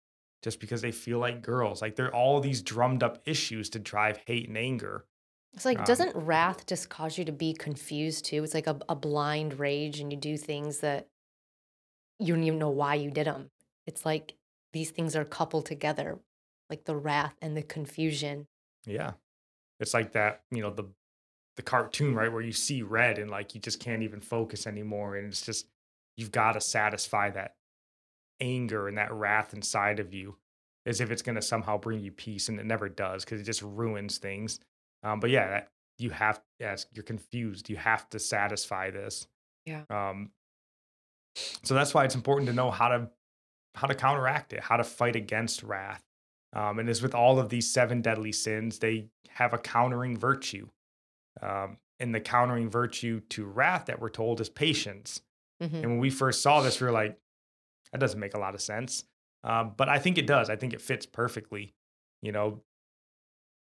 just 0.42 0.58
because 0.58 0.80
they 0.80 0.90
feel 0.90 1.18
like 1.18 1.42
girls. 1.42 1.82
Like 1.82 1.96
there 1.96 2.06
are 2.06 2.14
all 2.14 2.40
these 2.40 2.62
drummed 2.62 3.02
up 3.02 3.20
issues 3.26 3.68
to 3.70 3.78
drive 3.78 4.18
hate 4.26 4.48
and 4.48 4.56
anger. 4.56 5.04
It's 5.52 5.66
like, 5.66 5.80
Um, 5.80 5.84
doesn't 5.84 6.16
wrath 6.16 6.64
just 6.66 6.88
cause 6.88 7.18
you 7.18 7.24
to 7.26 7.32
be 7.32 7.52
confused 7.52 8.24
too? 8.24 8.42
It's 8.42 8.54
like 8.54 8.68
a, 8.68 8.78
a 8.88 8.96
blind 8.96 9.58
rage, 9.58 10.00
and 10.00 10.10
you 10.10 10.18
do 10.18 10.38
things 10.38 10.78
that 10.78 11.08
you 12.18 12.34
don't 12.34 12.44
even 12.44 12.58
know 12.58 12.70
why 12.70 12.94
you 12.94 13.10
did 13.10 13.26
them. 13.26 13.50
It's 13.86 14.06
like 14.06 14.36
these 14.72 14.90
things 14.90 15.14
are 15.14 15.24
coupled 15.24 15.66
together, 15.66 16.20
like 16.70 16.84
the 16.84 16.96
wrath 16.96 17.34
and 17.42 17.54
the 17.56 17.62
confusion. 17.62 18.46
yeah. 18.86 19.12
It's 19.80 19.94
like 19.94 20.12
that, 20.12 20.42
you 20.50 20.62
know, 20.62 20.70
the 20.70 20.84
the 21.56 21.62
cartoon, 21.62 22.14
right, 22.14 22.32
where 22.32 22.42
you 22.42 22.52
see 22.52 22.82
red 22.82 23.18
and 23.18 23.30
like 23.30 23.54
you 23.54 23.60
just 23.60 23.80
can't 23.80 24.02
even 24.02 24.20
focus 24.20 24.66
anymore. 24.66 25.16
And 25.16 25.26
it's 25.28 25.44
just 25.44 25.66
you've 26.16 26.32
got 26.32 26.52
to 26.52 26.60
satisfy 26.60 27.30
that 27.30 27.54
anger 28.40 28.88
and 28.88 28.96
that 28.98 29.12
wrath 29.12 29.52
inside 29.54 30.00
of 30.00 30.14
you 30.14 30.36
as 30.86 31.00
if 31.00 31.10
it's 31.10 31.22
going 31.22 31.36
to 31.36 31.42
somehow 31.42 31.76
bring 31.76 32.00
you 32.00 32.10
peace 32.10 32.48
and 32.48 32.58
it 32.58 32.64
never 32.64 32.88
does 32.88 33.24
because 33.24 33.40
it 33.40 33.44
just 33.44 33.60
ruins 33.62 34.16
things 34.18 34.58
um, 35.02 35.20
but 35.20 35.28
yeah 35.28 35.48
that, 35.48 35.68
you 35.98 36.08
have 36.08 36.40
yes 36.58 36.86
you're 36.94 37.02
confused 37.02 37.68
you 37.68 37.76
have 37.76 38.08
to 38.08 38.18
satisfy 38.18 38.90
this 38.90 39.26
Yeah. 39.66 39.82
um, 39.90 40.30
so 41.62 41.74
that's 41.74 41.92
why 41.92 42.04
it's 42.06 42.14
important 42.14 42.48
to 42.48 42.54
know 42.54 42.70
how 42.70 42.88
to 42.88 43.10
how 43.74 43.86
to 43.86 43.94
counteract 43.94 44.54
it 44.54 44.60
how 44.60 44.78
to 44.78 44.84
fight 44.84 45.16
against 45.16 45.62
wrath 45.62 46.02
um, 46.54 46.78
and 46.78 46.88
as 46.88 47.02
with 47.02 47.14
all 47.14 47.38
of 47.38 47.50
these 47.50 47.70
seven 47.70 48.00
deadly 48.00 48.32
sins 48.32 48.78
they 48.78 49.08
have 49.28 49.52
a 49.52 49.58
countering 49.58 50.16
virtue 50.16 50.66
um, 51.42 51.78
and 51.98 52.14
the 52.14 52.20
countering 52.20 52.70
virtue 52.70 53.20
to 53.30 53.46
wrath 53.46 53.86
that 53.86 54.00
we're 54.00 54.08
told 54.10 54.40
is 54.40 54.48
patience 54.48 55.22
hmm 55.60 55.82
and 55.82 55.92
when 55.92 55.98
we 55.98 56.10
first 56.10 56.42
saw 56.42 56.60
this, 56.62 56.80
we 56.80 56.86
were 56.86 56.92
like, 56.92 57.18
that 57.92 58.00
doesn't 58.00 58.20
make 58.20 58.34
a 58.34 58.38
lot 58.38 58.54
of 58.54 58.60
sense. 58.62 59.04
Um, 59.44 59.74
but 59.76 59.88
I 59.88 59.98
think 59.98 60.18
it 60.18 60.26
does. 60.26 60.50
I 60.50 60.56
think 60.56 60.74
it 60.74 60.80
fits 60.82 61.06
perfectly, 61.06 61.74
you 62.22 62.32
know, 62.32 62.62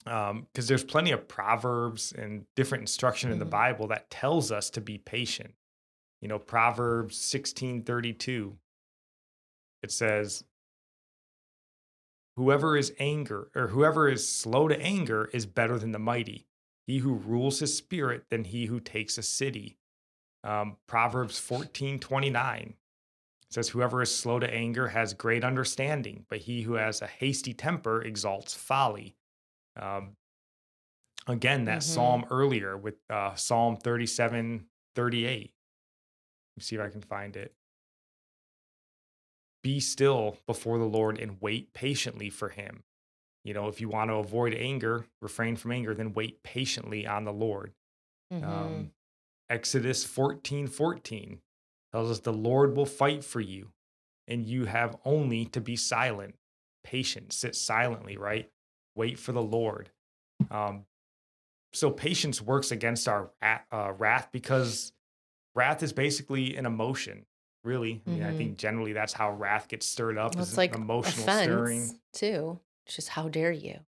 because 0.06 0.68
there's 0.68 0.84
plenty 0.84 1.12
of 1.12 1.28
proverbs 1.28 2.12
and 2.12 2.46
different 2.56 2.82
instruction 2.82 3.32
in 3.32 3.40
the 3.40 3.46
Mhm. 3.46 3.50
Bible 3.50 3.88
that 3.88 4.10
tells 4.10 4.52
us 4.52 4.70
to 4.72 4.82
be 4.82 4.98
patient. 4.98 5.56
You 6.22 6.28
know, 6.28 6.40
Proverbs 6.40 7.18
16:32. 7.18 8.60
It 9.84 9.92
says, 9.92 10.44
"Whoever 12.36 12.78
is 12.78 12.94
anger 13.00 13.50
or 13.56 13.70
whoever 13.70 14.08
is 14.08 14.28
slow 14.32 14.68
to 14.68 14.80
anger 14.80 15.26
is 15.34 15.48
better 15.48 15.80
than 15.80 15.94
the 15.94 16.00
mighty. 16.00 16.48
He 16.86 17.00
who 17.00 17.14
rules 17.14 17.60
his 17.60 17.76
spirit 17.78 18.26
than 18.30 18.46
he 18.46 18.66
who 18.66 18.80
takes 18.80 19.18
a 19.18 19.24
city." 19.24 19.78
Um, 20.44 20.78
Proverbs 20.88 21.40
14:29 21.40 22.76
says, 23.50 23.70
"Whoever 23.70 24.02
is 24.02 24.16
slow 24.16 24.40
to 24.40 24.54
anger 24.54 24.90
has 24.90 25.14
great 25.14 25.44
understanding, 25.44 26.26
but 26.30 26.40
he 26.40 26.64
who 26.64 26.74
has 26.74 27.02
a 27.02 27.08
hasty 27.08 27.54
temper 27.54 28.02
exalts 28.02 28.54
folly." 28.54 29.16
Um, 29.76 30.18
again, 31.28 31.66
that 31.66 31.84
hmm 31.84 31.90
psalm 31.90 32.26
earlier 32.30 32.78
with 32.78 32.96
uh, 33.10 33.36
Psalm 33.36 33.78
37, 33.78 34.68
38. 34.96 35.54
Let 36.56 36.58
me 36.58 36.64
see 36.64 36.76
if 36.76 36.82
I 36.82 36.90
can 36.90 37.02
find 37.02 37.36
it. 37.36 37.56
Be 39.64 39.80
still 39.80 40.38
before 40.46 40.78
the 40.78 40.84
Lord 40.84 41.18
and 41.18 41.42
wait 41.42 41.74
patiently 41.74 42.30
for 42.30 42.50
him. 42.50 42.84
You 43.44 43.54
know, 43.54 43.68
if 43.68 43.82
you 43.82 43.90
want 43.90 44.10
to 44.10 44.16
avoid 44.16 44.54
anger, 44.54 45.06
refrain 45.22 45.56
from 45.56 45.72
anger, 45.72 45.94
then 45.94 46.14
wait 46.14 46.44
patiently 46.44 47.06
on 47.06 47.26
the 47.26 47.34
Lord. 47.34 47.74
hmm 48.32 48.44
Um, 48.44 48.92
Exodus 49.50 50.04
14 50.06 50.68
14 50.68 51.42
tells 51.92 52.12
us 52.12 52.20
the 52.22 52.34
Lord 52.34 52.76
will 52.76 52.86
fight 52.86 53.24
for 53.24 53.42
you, 53.42 53.72
and 54.28 54.46
you 54.46 54.66
have 54.66 54.98
only 55.06 55.46
to 55.48 55.62
be 55.62 55.76
silent, 55.76 56.36
patient, 56.84 57.34
sit 57.34 57.56
silently, 57.56 58.18
right? 58.18 58.50
Wait 58.96 59.20
for 59.20 59.32
the 59.32 59.42
Lord. 59.44 59.92
Um, 60.50 60.86
so 61.74 61.92
patience 61.92 62.42
works 62.42 62.72
against 62.72 63.08
our 63.08 63.32
uh, 63.42 63.94
wrath 63.98 64.30
because 64.32 64.94
wrath 65.56 65.84
is 65.84 65.94
basically 65.94 66.56
an 66.58 66.66
emotion, 66.66 67.26
really. 67.64 68.02
I 68.08 68.10
mean, 68.10 68.24
I 68.24 68.32
hmm 68.32 68.32
think 68.32 68.58
generally 68.58 68.94
that's 68.94 69.14
how 69.14 69.32
wrath 69.32 69.68
gets 69.68 69.88
stirred 69.88 70.18
up 70.18 70.34
Well, 70.36 70.44
is 70.44 70.50
it's 70.50 70.58
an 70.58 70.58
like 70.58 70.74
emotional 70.76 71.28
stirring. 71.30 72.00
too. 72.14 72.60
It's 72.86 72.96
just 72.96 73.10
how 73.10 73.30
dare 73.30 73.52
you? 73.52 73.80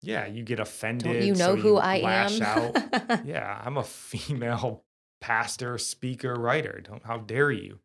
Yeah, 0.00 0.26
you 0.26 0.42
get 0.42 0.56
Don't 0.56 0.66
you 0.66 0.70
offended, 0.70 1.36
so 1.36 1.54
know 1.54 1.56
who 1.56 1.68
you 1.70 1.78
I 1.78 1.96
lash 1.98 2.40
out. 2.40 2.76
am? 2.76 3.20
yeah, 3.26 3.60
I'm 3.64 3.76
a 3.76 3.84
female 3.84 4.84
pastor, 5.20 5.76
speaker, 5.78 6.34
writer. 6.34 6.80
Don't 6.82 7.04
how 7.04 7.18
dare 7.18 7.50
you? 7.50 7.80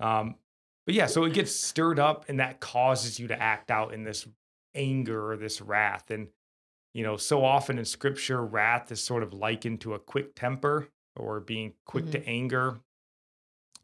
Um, 0.00 0.36
but 0.86 0.94
yeah, 0.94 1.06
so 1.06 1.24
it 1.24 1.34
gets 1.34 1.54
stirred 1.54 1.98
up, 1.98 2.24
and 2.28 2.40
that 2.40 2.60
causes 2.60 3.20
you 3.20 3.28
to 3.28 3.40
act 3.40 3.70
out 3.70 3.92
in 3.92 4.04
this 4.04 4.26
anger 4.74 5.30
or 5.32 5.36
this 5.36 5.60
wrath. 5.60 6.10
And 6.10 6.28
you 6.94 7.04
know, 7.04 7.16
so 7.16 7.44
often 7.44 7.78
in 7.78 7.84
Scripture, 7.84 8.44
wrath 8.44 8.90
is 8.90 9.02
sort 9.02 9.22
of 9.22 9.32
likened 9.32 9.82
to 9.82 9.94
a 9.94 9.98
quick 9.98 10.34
temper 10.34 10.88
or 11.16 11.40
being 11.40 11.74
quick 11.84 12.06
hmm 12.06 12.10
to 12.12 12.26
anger. 12.26 12.80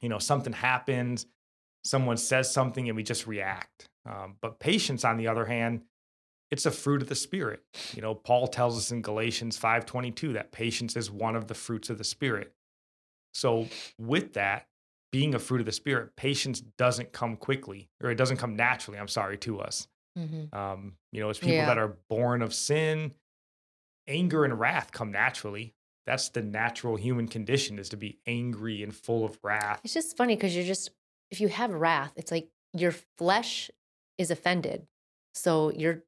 You 0.00 0.08
know, 0.08 0.18
something 0.18 0.52
happens, 0.52 1.26
someone 1.84 2.16
says 2.16 2.50
something, 2.52 2.88
and 2.88 2.96
we 2.96 3.02
just 3.02 3.26
react. 3.26 3.88
Um, 4.04 4.36
but 4.40 4.60
patience, 4.60 5.04
on 5.04 5.16
the 5.16 5.28
other 5.28 5.44
hand, 5.44 5.82
it's 6.50 6.66
a 6.66 6.70
fruit 6.70 7.02
of 7.02 7.08
the 7.08 7.14
spirit. 7.14 7.62
You 7.94 8.02
know, 8.02 8.14
Paul 8.14 8.46
tells 8.48 8.76
us 8.78 8.90
in 8.92 9.02
Galatians 9.02 9.58
5:22 9.58 10.32
that 10.34 10.52
patience 10.52 10.96
is 10.96 11.10
one 11.10 11.36
of 11.36 11.48
the 11.48 11.54
fruits 11.54 11.90
of 11.90 11.98
the 11.98 12.04
spirit. 12.04 12.54
So, 13.34 13.68
with 13.98 14.32
that 14.34 14.68
being 15.12 15.34
a 15.34 15.38
fruit 15.38 15.60
of 15.60 15.66
the 15.66 15.72
spirit, 15.72 16.16
patience 16.16 16.60
doesn't 16.60 17.12
come 17.12 17.36
quickly 17.36 17.88
or 18.02 18.10
it 18.10 18.16
doesn't 18.16 18.36
come 18.38 18.56
naturally, 18.56 18.98
I'm 18.98 19.08
sorry, 19.08 19.38
to 19.38 19.60
us. 19.60 19.88
hmm 20.16 20.44
Um, 20.52 20.96
you 21.12 21.20
know, 21.20 21.28
it's 21.30 21.38
people 21.38 21.54
Yeah. 21.56 21.66
that 21.66 21.78
are 21.78 21.96
born 22.08 22.42
of 22.42 22.54
sin, 22.54 23.14
anger 24.08 24.44
and 24.44 24.58
wrath 24.58 24.92
come 24.92 25.10
naturally. 25.10 25.74
That's 26.06 26.28
the 26.28 26.42
natural 26.42 26.96
human 26.96 27.26
condition 27.28 27.78
is 27.78 27.88
to 27.90 27.96
be 27.96 28.18
angry 28.26 28.82
and 28.82 28.94
full 28.94 29.24
of 29.24 29.38
wrath. 29.42 29.80
It's 29.84 29.92
just 29.94 30.16
funny 30.16 30.36
because 30.36 30.54
you're 30.54 30.64
just, 30.64 30.90
if 31.30 31.40
you 31.40 31.48
have 31.48 31.72
wrath, 31.74 32.12
it's 32.16 32.30
like 32.30 32.48
your 32.72 32.92
flesh 33.18 33.70
is 34.16 34.30
offended. 34.30 34.86
So 35.34 35.72
you're 35.72 36.04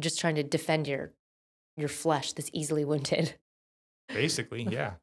just 0.00 0.18
trying 0.20 0.36
to 0.36 0.42
defend 0.42 0.88
your 0.88 1.14
your 1.76 1.88
flesh 1.88 2.32
that's 2.32 2.50
easily 2.52 2.84
wounded. 2.86 3.38
Basically, 4.12 4.62
yeah. 4.62 4.94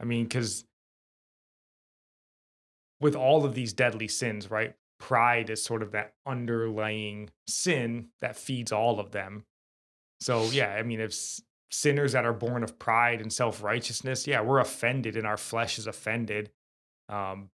I 0.00 0.04
mean, 0.04 0.24
because 0.24 0.64
with 3.00 3.14
all 3.14 3.44
of 3.44 3.54
these 3.54 3.72
deadly 3.72 4.08
sins, 4.08 4.50
right? 4.50 4.74
Pride 4.98 5.50
is 5.50 5.62
sort 5.62 5.82
of 5.82 5.92
that 5.92 6.14
underlying 6.24 7.30
sin 7.46 8.08
that 8.20 8.36
feeds 8.36 8.72
all 8.72 8.98
of 8.98 9.10
them. 9.12 9.44
So, 10.20 10.50
yeah, 10.50 10.74
I 10.74 10.82
mean, 10.82 11.00
if 11.00 11.14
sinners 11.70 12.12
that 12.12 12.26
are 12.26 12.34
born 12.34 12.62
of 12.64 12.78
pride 12.78 13.20
and 13.20 13.32
self 13.32 13.62
righteousness, 13.62 14.26
yeah, 14.26 14.42
we're 14.42 14.60
offended 14.60 15.16
and 15.16 15.26
our 15.26 15.36
flesh 15.38 15.78
is 15.78 15.86
offended. 15.86 16.50
Um, 17.08 17.50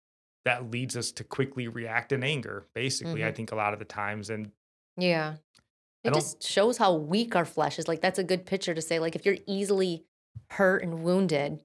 that 0.45 0.71
leads 0.71 0.97
us 0.97 1.11
to 1.13 1.23
quickly 1.25 1.67
react 1.67 2.11
in 2.13 2.23
anger, 2.23 2.67
basically, 2.75 3.25
I 3.25 3.31
hmm 3.31 3.33
think 3.33 3.51
a 3.51 3.55
lot 3.55 3.73
of 3.73 3.79
the 3.79 3.85
times. 3.85 4.29
And 4.29 4.51
Yeah. 4.97 5.37
It 6.07 6.13
just 6.13 6.43
shows 6.43 6.77
how 6.77 6.93
weak 6.93 7.35
our 7.35 7.45
flesh 7.45 7.79
is. 7.79 7.87
Like 7.87 8.01
that's 8.01 8.19
a 8.19 8.23
good 8.23 8.45
picture 8.45 8.73
to 8.73 8.81
say, 8.81 8.99
like, 8.99 9.15
if 9.15 9.25
you're 9.25 9.37
easily 9.45 10.05
hurt 10.51 10.83
and 10.83 11.03
wounded, 11.03 11.61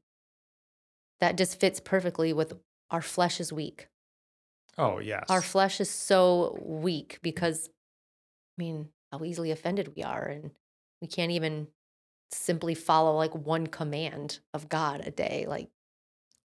that 1.21 1.37
just 1.37 1.61
fits 1.61 1.81
perfectly 1.81 2.33
with 2.33 2.53
our 2.91 3.03
flesh 3.03 3.41
is 3.41 3.53
weak. 3.53 3.89
oh, 4.79 4.99
yes. 4.99 5.25
Our 5.29 5.43
flesh 5.43 5.81
is 5.81 5.91
so 5.91 6.59
weak 6.63 7.19
because, 7.23 7.69
I 7.69 8.63
mean, 8.63 8.89
how 9.11 9.25
easily 9.25 9.51
offended 9.51 9.93
we 9.97 10.03
are. 10.03 10.25
And 10.25 10.51
we 11.01 11.07
can't 11.09 11.31
even 11.31 11.69
simply 12.31 12.75
follow 12.75 13.15
like 13.17 13.35
one 13.35 13.67
command 13.67 14.41
of 14.55 14.69
God 14.69 15.03
a 15.07 15.11
day. 15.11 15.45
Like, 15.49 15.69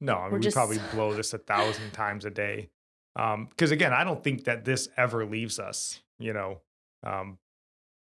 No, 0.02 0.18
I 0.18 0.26
mean, 0.26 0.34
we 0.36 0.40
just, 0.42 0.56
probably 0.56 0.80
blow 0.92 1.14
this 1.14 1.34
a 1.34 1.38
thousand 1.38 1.92
times 1.92 2.26
a 2.26 2.30
day. 2.32 2.70
Um, 3.16 3.48
because 3.50 3.72
again, 3.72 3.94
I 3.94 4.04
don't 4.04 4.24
think 4.24 4.44
that 4.46 4.66
this 4.66 4.90
ever 4.98 5.26
leaves 5.26 5.58
us, 5.58 6.02
you 6.20 6.34
know, 6.34 6.62
um, 7.04 7.38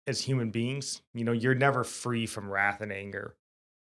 as 0.06 0.22
human 0.22 0.50
beings. 0.50 1.02
You 1.14 1.24
know, 1.24 1.32
you're 1.32 1.54
never 1.54 1.84
free 1.84 2.26
from 2.26 2.50
wrath 2.50 2.80
and 2.80 2.92
anger. 2.92 3.36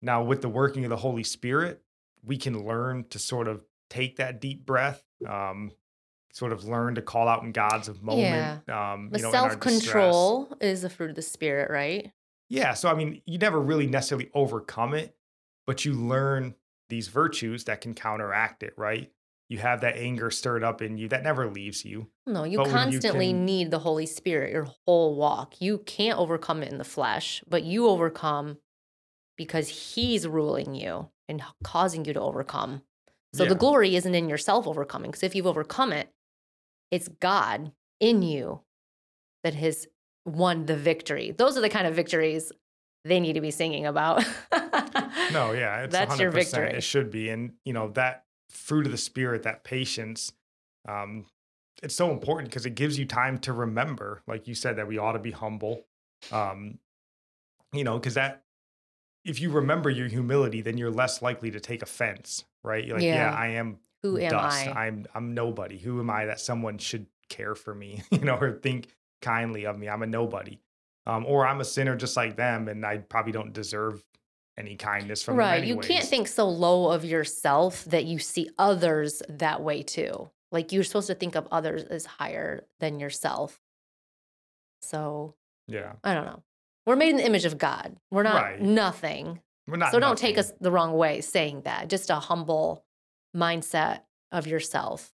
Now, 0.02 0.23
with 0.23 0.41
the 0.41 0.49
working 0.49 0.86
of 0.86 0.90
the 0.90 0.98
Holy 0.98 1.23
Spirit, 1.23 1.81
we 2.23 2.38
can 2.38 2.65
learn 2.65 3.06
to 3.10 3.19
sort 3.19 3.48
of 3.48 3.61
take 3.90 4.18
that 4.18 4.40
deep 4.40 4.65
breath, 4.65 5.03
um, 5.27 5.72
sort 6.31 6.52
of 6.52 6.64
learn 6.64 6.95
to 6.95 7.02
call 7.02 7.27
out 7.27 7.44
in 7.44 7.52
God's 7.52 7.88
of 7.88 7.98
yeah. 7.98 8.03
moment, 8.03 8.69
um, 8.69 9.10
The 9.11 9.19
you 9.19 9.23
know, 9.26 9.31
self 9.31 9.60
control 9.60 10.56
is 10.61 10.84
the 10.84 10.90
fruit 10.90 11.10
of 11.10 11.15
the 11.15 11.22
spirit, 11.22 11.69
right? 11.69 12.11
Yeah. 12.49 12.73
So, 12.73 12.90
I 12.90 12.95
mean, 12.95 13.22
you 13.26 13.38
never 13.38 13.60
really 13.60 13.88
necessarily 13.88 14.30
overcome 14.34 14.94
it, 14.94 15.15
but 15.68 15.86
you 15.86 15.94
learn 15.94 16.56
these 16.90 17.07
virtues 17.07 17.65
that 17.65 17.81
can 17.81 17.94
counteract 17.94 18.64
it, 18.64 18.73
right? 18.76 19.11
You 19.49 19.57
have 19.57 19.81
that 19.81 19.97
anger 19.97 20.30
stirred 20.31 20.63
up 20.63 20.81
in 20.81 20.97
you 20.97 21.07
that 21.09 21.23
never 21.23 21.49
leaves 21.49 21.84
you. 21.84 22.07
No, 22.27 22.43
you 22.43 22.57
But 22.57 22.67
when 22.67 22.76
you 22.76 22.91
constantly 22.99 23.27
can- 23.31 23.45
need 23.45 23.71
the 23.71 23.80
Holy 23.80 24.05
Spirit 24.05 24.51
your 24.53 24.67
whole 24.85 25.15
walk. 25.15 25.59
You 25.59 25.80
can't 25.80 26.17
overcome 26.19 26.61
it 26.63 26.71
in 26.71 26.77
the 26.77 26.84
flesh, 26.84 27.43
but 27.47 27.63
you 27.63 27.88
overcome 27.88 28.59
because 29.38 29.95
He's 29.95 30.27
ruling 30.27 30.76
you 30.76 31.09
and 31.27 31.41
causing 31.63 32.05
you 32.05 32.13
to 32.13 32.21
overcome. 32.21 32.84
So 33.34 33.43
Yeah. 33.43 33.49
the 33.49 33.55
glory 33.55 33.95
isn't 33.95 34.15
in 34.15 34.30
yourself 34.30 34.67
overcoming, 34.67 35.11
because 35.11 35.23
if 35.23 35.34
you've 35.35 35.47
overcome 35.47 35.93
it, 35.93 36.09
it's 36.91 37.07
God 37.07 37.71
in 37.99 38.21
you 38.21 38.61
that 39.43 39.53
has 39.55 39.88
won 40.26 40.65
the 40.65 40.76
victory. 40.76 41.31
Those 41.31 41.57
are 41.57 41.61
the 41.61 41.69
kind 41.69 41.88
of 41.88 41.95
victories 41.95 42.51
they 43.05 43.19
need 43.19 43.34
to 43.34 43.41
be 43.41 43.51
singing 43.51 43.85
about. 43.85 44.23
No, 45.31 45.51
yeah, 45.53 45.81
it's 45.84 45.91
That's 45.93 46.15
100%. 46.15 46.19
your 46.19 46.31
victory. 46.31 46.69
It 46.73 46.81
should 46.84 47.09
be, 47.11 47.30
and 47.30 47.53
you 47.65 47.73
know 47.73 47.89
that 47.91 48.26
fruit 48.49 48.85
of 48.85 48.91
the 48.91 48.97
spirit, 48.97 49.43
that 49.43 49.63
patience, 49.63 50.31
um, 50.88 51.26
it's 51.81 51.95
so 51.95 52.11
important 52.11 52.49
because 52.49 52.65
it 52.65 52.76
gives 52.76 52.99
you 52.99 53.05
time 53.05 53.38
to 53.39 53.53
remember, 53.53 54.21
like 54.27 54.47
you 54.47 54.55
said, 54.55 54.76
that 54.77 54.88
we 54.88 54.97
ought 54.97 55.13
to 55.13 55.19
be 55.19 55.31
humble. 55.31 55.85
Um, 56.31 56.80
you 57.71 57.84
know, 57.84 57.97
because 57.97 58.15
that 58.15 58.43
if 59.23 59.39
you 59.39 59.51
remember 59.51 59.89
your 59.89 60.07
humility, 60.07 60.61
then 60.61 60.77
you're 60.77 60.91
less 60.91 61.21
likely 61.21 61.51
to 61.51 61.59
take 61.59 61.81
offense, 61.81 62.43
right? 62.63 62.84
You're 62.84 62.97
like, 62.97 63.05
yeah, 63.05 63.31
Yeah. 63.31 63.38
I 63.38 63.47
am 63.49 63.80
Who 64.01 64.17
am 64.17 64.31
dust. 64.31 64.67
I? 64.67 64.88
I'm 64.88 65.05
I'm 65.13 65.34
nobody. 65.34 65.77
Who 65.77 65.99
am 65.99 66.09
I 66.09 66.26
that 66.26 66.39
someone 66.39 66.77
should 66.77 67.05
care 67.30 67.55
for 67.55 67.73
me, 67.73 68.01
you 68.11 68.19
know, 68.19 68.35
or 68.35 68.51
think 68.53 68.88
kindly 69.21 69.65
of 69.65 69.77
me? 69.77 69.88
I'm 69.88 70.03
a 70.03 70.07
nobody. 70.07 70.59
Um, 71.05 71.26
or 71.26 71.47
I'm 71.47 71.61
a 71.61 71.65
sinner 71.65 71.95
just 71.95 72.17
like 72.17 72.35
them, 72.35 72.67
and 72.67 72.85
I 72.85 72.97
probably 72.97 73.31
don't 73.31 73.53
deserve 73.53 74.03
any 74.60 74.76
kindness 74.76 75.23
from 75.23 75.38
right. 75.38 75.64
You 75.64 75.77
can't 75.77 76.06
think 76.06 76.27
so 76.27 76.48
low 76.49 76.91
of 76.91 77.06
yourself 77.06 77.86
that 77.86 78.06
you 78.06 78.19
see 78.19 78.49
others 78.60 79.23
that 79.30 79.61
way 79.61 79.81
too. 79.81 80.30
Like 80.52 80.72
you're 80.72 80.84
supposed 80.84 81.07
to 81.07 81.15
think 81.15 81.36
of 81.36 81.48
others 81.52 81.84
as 81.84 82.06
higher 82.06 82.65
than 82.80 82.99
yourself. 82.99 83.60
So 84.81 85.36
Yeah. 85.68 85.94
I 86.03 86.14
don't 86.14 86.26
know. 86.26 86.44
We're 86.86 86.95
made 86.95 87.10
in 87.11 87.18
the 87.18 87.26
image 87.26 87.45
of 87.45 87.57
God. 87.57 87.95
We're 88.11 88.23
not 88.23 88.41
Right. 88.44 88.61
nothing. 88.61 89.41
We're 89.68 89.77
not 89.77 89.91
so 89.91 89.99
don't 89.99 90.18
take 90.18 90.38
us 90.38 90.52
the 90.60 90.72
wrong 90.72 90.94
way 90.94 91.22
saying 91.22 91.61
that. 91.61 91.88
Just 91.90 92.10
a 92.10 92.15
humble 92.15 92.84
mindset 93.36 94.02
of 94.31 94.48
yourself. 94.48 95.14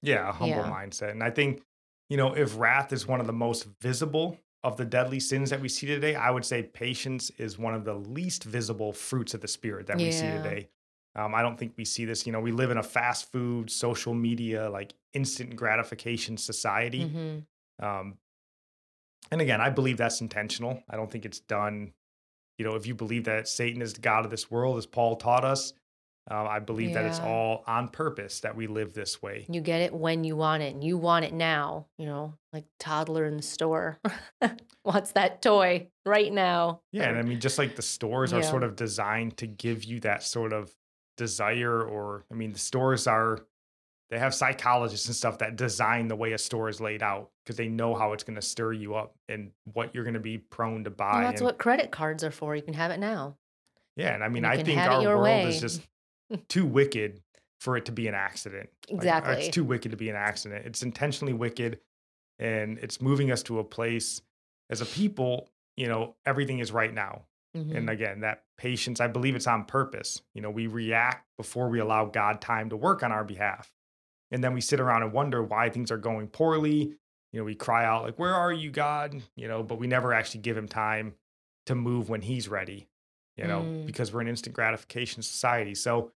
Yeah, 0.00 0.28
a 0.28 0.32
humble 0.32 0.56
Yeah. 0.56 0.70
mindset. 0.70 1.10
And 1.10 1.22
I 1.22 1.30
think, 1.30 1.62
you 2.08 2.16
know, 2.16 2.34
if 2.34 2.56
wrath 2.58 2.92
is 2.92 3.06
one 3.06 3.20
of 3.20 3.26
the 3.26 3.32
most 3.34 3.66
visible 3.80 4.38
of 4.64 4.76
the 4.76 4.84
deadly 4.84 5.18
sins 5.18 5.50
that 5.50 5.60
we 5.60 5.68
see 5.68 5.86
today, 5.86 6.14
I 6.14 6.30
would 6.30 6.44
say 6.44 6.62
patience 6.62 7.30
is 7.38 7.58
one 7.58 7.74
of 7.74 7.84
the 7.84 7.94
least 7.94 8.44
visible 8.44 8.92
fruits 8.92 9.34
of 9.34 9.40
the 9.40 9.48
spirit 9.48 9.86
that 9.88 9.96
we 9.96 10.12
see 10.12 10.26
today. 10.26 10.68
Um, 11.14 11.34
I 11.34 11.42
don't 11.42 11.58
think 11.58 11.74
we 11.76 11.84
see 11.84 12.04
this. 12.04 12.26
You 12.26 12.32
know, 12.32 12.40
we 12.40 12.52
live 12.52 12.70
in 12.70 12.78
a 12.78 12.82
fast 12.82 13.30
food, 13.32 13.70
social 13.70 14.14
media, 14.14 14.70
like 14.70 14.94
instant 15.12 15.56
gratification 15.56 16.36
society. 16.36 17.04
Mhm. 17.04 17.46
Um, 17.84 18.18
and 19.30 19.40
again, 19.40 19.60
I 19.60 19.70
believe 19.70 19.96
that's 19.96 20.20
intentional. 20.20 20.82
I 20.88 20.96
don't 20.96 21.10
think 21.10 21.24
it's 21.24 21.40
done. 21.40 21.92
You 22.58 22.64
know, 22.64 22.76
if 22.76 22.86
you 22.86 22.94
believe 22.94 23.24
that 23.24 23.48
Satan 23.48 23.82
is 23.82 23.94
the 23.94 24.00
God 24.00 24.24
of 24.24 24.30
this 24.30 24.50
world, 24.50 24.78
as 24.78 24.86
Paul 24.86 25.16
taught 25.16 25.44
us, 25.44 25.72
uh, 26.30 26.44
I 26.44 26.60
believe 26.60 26.94
that 26.94 27.04
it's 27.04 27.18
all 27.18 27.64
on 27.66 27.88
purpose 27.88 28.40
that 28.40 28.54
we 28.54 28.66
live 28.68 28.92
this 28.92 29.20
way. 29.20 29.44
You 29.48 29.60
get 29.60 29.80
it 29.80 29.92
when 29.92 30.22
you 30.24 30.36
want 30.36 30.62
it 30.62 30.72
and 30.74 30.82
you 30.84 30.96
want 30.96 31.24
it 31.24 31.32
now, 31.32 31.86
you 31.98 32.06
know, 32.06 32.34
like 32.52 32.64
toddler 32.78 33.24
in 33.24 33.36
the 33.36 33.42
store 33.42 33.98
wants 34.84 35.12
that 35.12 35.42
toy 35.42 35.88
right 36.06 36.32
now. 36.32 36.80
Yeah, 36.92 37.08
and 37.08 37.18
I 37.18 37.22
mean, 37.22 37.40
just 37.40 37.58
like 37.58 37.74
the 37.76 37.82
stores 37.82 38.32
are 38.32 38.40
Yeah. 38.40 38.50
sort 38.50 38.62
of 38.62 38.76
designed 38.76 39.36
to 39.38 39.46
give 39.46 39.84
you 39.84 40.00
that 40.00 40.22
sort 40.22 40.52
of 40.52 40.72
desire, 41.16 41.82
or 41.82 42.24
I 42.30 42.34
mean, 42.34 42.52
the 42.52 42.58
stores 42.58 43.06
are 43.06 43.40
they 44.10 44.18
have 44.18 44.34
psychologists 44.34 45.06
and 45.06 45.16
stuff 45.16 45.38
that 45.38 45.56
design 45.56 46.06
the 46.06 46.16
way 46.16 46.32
a 46.32 46.38
store 46.38 46.68
is 46.68 46.80
laid 46.80 47.02
out 47.02 47.30
because 47.44 47.56
they 47.56 47.68
know 47.68 47.94
how 47.94 48.12
it's 48.12 48.22
going 48.24 48.36
to 48.36 48.42
stir 48.42 48.74
you 48.74 48.94
up 48.94 49.14
and 49.28 49.50
what 49.72 49.94
you're 49.94 50.04
going 50.04 50.14
to 50.14 50.20
be 50.20 50.36
prone 50.36 50.84
to 50.84 50.90
buy. 50.90 51.14
Well, 51.14 51.22
that's 51.22 51.40
and, 51.40 51.46
what 51.46 51.58
credit 51.58 51.90
cards 51.90 52.22
are 52.22 52.30
for. 52.30 52.54
You 52.54 52.60
can 52.62 52.74
have 52.74 52.90
it 52.90 53.00
now. 53.00 53.38
yeah, 53.96 54.14
and 54.14 54.22
I 54.22 54.28
mean, 54.28 54.44
you 54.44 54.50
I 54.50 54.62
think 54.62 54.78
our 54.78 55.02
world 55.02 55.22
way. 55.24 55.48
is 55.48 55.60
just 55.60 55.80
too 56.48 56.66
wicked 56.66 57.22
for 57.60 57.76
it 57.76 57.84
to 57.86 57.92
be 57.92 58.08
an 58.08 58.14
accident. 58.14 58.70
Like, 58.88 58.92
uh, 58.92 58.96
Exactly. 58.96 59.34
it's 59.34 59.48
too 59.54 59.64
wicked 59.64 59.90
to 59.92 59.96
be 59.96 60.08
an 60.10 60.16
accident. 60.16 60.66
It's 60.66 60.82
intentionally 60.82 61.32
wicked, 61.32 61.80
and 62.38 62.78
it's 62.78 63.00
moving 63.00 63.30
us 63.30 63.42
to 63.44 63.58
a 63.58 63.64
place 63.64 64.20
as 64.70 64.80
a 64.80 64.86
people. 64.86 65.48
You 65.76 65.86
know, 65.88 66.16
everything 66.26 66.58
is 66.58 66.72
right 66.72 66.92
now. 66.92 67.26
Mhm. 67.56 67.76
And 67.76 67.90
again, 67.90 68.20
that 68.20 68.44
patience, 68.56 69.00
I 69.00 69.06
believe 69.08 69.36
it's 69.36 69.46
on 69.46 69.64
purpose. 69.64 70.22
You 70.34 70.40
know, 70.42 70.50
we 70.50 70.66
react 70.66 71.26
before 71.36 71.68
we 71.68 71.78
allow 71.80 72.06
God 72.06 72.40
time 72.40 72.70
to 72.70 72.76
work 72.76 73.02
on 73.02 73.12
our 73.12 73.24
behalf. 73.24 73.72
And 74.30 74.42
then 74.42 74.54
we 74.54 74.60
sit 74.62 74.80
around 74.80 75.02
and 75.02 75.12
wonder 75.12 75.42
why 75.42 75.68
things 75.68 75.90
are 75.90 75.98
going 75.98 76.28
poorly. 76.28 76.96
You 77.32 77.40
know, 77.40 77.44
we 77.44 77.54
cry 77.54 77.84
out, 77.84 78.02
like, 78.04 78.18
Where 78.18 78.34
are 78.34 78.52
you, 78.52 78.70
God? 78.70 79.22
You 79.36 79.48
know, 79.48 79.62
but 79.62 79.78
we 79.78 79.86
never 79.86 80.12
actually 80.14 80.40
give 80.40 80.56
him 80.56 80.68
time 80.68 81.14
to 81.66 81.74
move 81.74 82.08
when 82.08 82.22
he's 82.22 82.48
ready, 82.48 82.88
you 83.36 83.46
know, 83.46 83.62
Mm. 83.62 83.86
because 83.86 84.12
we're 84.12 84.20
an 84.20 84.28
instant 84.28 84.54
gratification 84.54 85.22
society. 85.22 85.74
So 85.74 86.12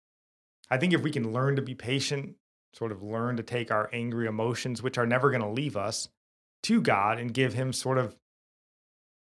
I 0.70 0.78
think 0.78 0.92
if 0.92 1.02
we 1.02 1.10
can 1.10 1.32
learn 1.32 1.56
to 1.56 1.62
be 1.62 1.74
patient, 1.74 2.36
sort 2.74 2.92
of 2.92 3.02
learn 3.02 3.36
to 3.38 3.42
take 3.42 3.70
our 3.70 3.88
angry 3.92 4.26
emotions, 4.26 4.82
which 4.82 4.98
are 4.98 5.06
never 5.06 5.30
going 5.30 5.42
to 5.42 5.48
leave 5.48 5.76
us, 5.76 6.08
to 6.64 6.80
God 6.80 7.18
and 7.18 7.32
give 7.32 7.54
him 7.54 7.72
sort 7.72 7.96
of 7.98 8.16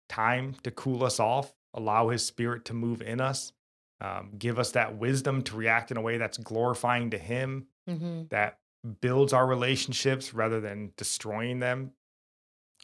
time 0.08 0.54
to 0.62 0.70
cool 0.70 1.02
us 1.04 1.18
off, 1.18 1.54
allow 1.74 2.08
his 2.08 2.24
spirit 2.24 2.64
to 2.66 2.74
move 2.74 3.02
in 3.02 3.20
us, 3.20 3.52
um, 4.00 4.32
give 4.38 4.58
us 4.58 4.72
that 4.72 4.96
wisdom 4.96 5.42
to 5.42 5.56
react 5.56 5.90
in 5.90 5.96
a 5.96 6.00
way 6.00 6.16
that's 6.18 6.38
glorifying 6.38 7.10
to 7.10 7.18
him, 7.18 7.66
Mhm. 7.88 8.28
that 8.30 8.60
builds 9.00 9.32
our 9.32 9.46
relationships 9.46 10.32
rather 10.34 10.60
than 10.60 10.92
destroying 10.96 11.58
them. 11.58 11.92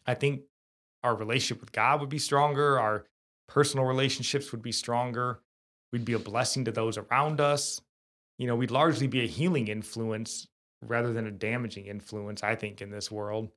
I 0.06 0.14
think 0.14 0.42
our 1.02 1.14
relationship 1.14 1.60
with 1.60 1.72
God 1.72 2.00
would 2.00 2.08
be 2.08 2.18
stronger, 2.18 2.78
our 2.78 3.06
personal 3.50 3.84
relationships 3.84 4.52
would 4.52 4.62
be 4.62 4.72
stronger. 4.72 5.40
We'd 5.92 6.04
be 6.04 6.12
a 6.12 6.18
blessing 6.20 6.64
to 6.66 6.72
those 6.72 6.96
around 6.96 7.40
us. 7.40 7.82
You 8.38 8.46
know, 8.46 8.54
we'd 8.54 8.70
largely 8.70 9.08
be 9.08 9.22
a 9.22 9.26
healing 9.26 9.66
influence 9.68 10.46
rather 10.82 11.12
than 11.12 11.26
a 11.26 11.32
damaging 11.32 11.86
influence, 11.86 12.42
I 12.44 12.54
think, 12.54 12.80
in 12.80 12.90
this 12.90 13.10
world. 13.10 13.50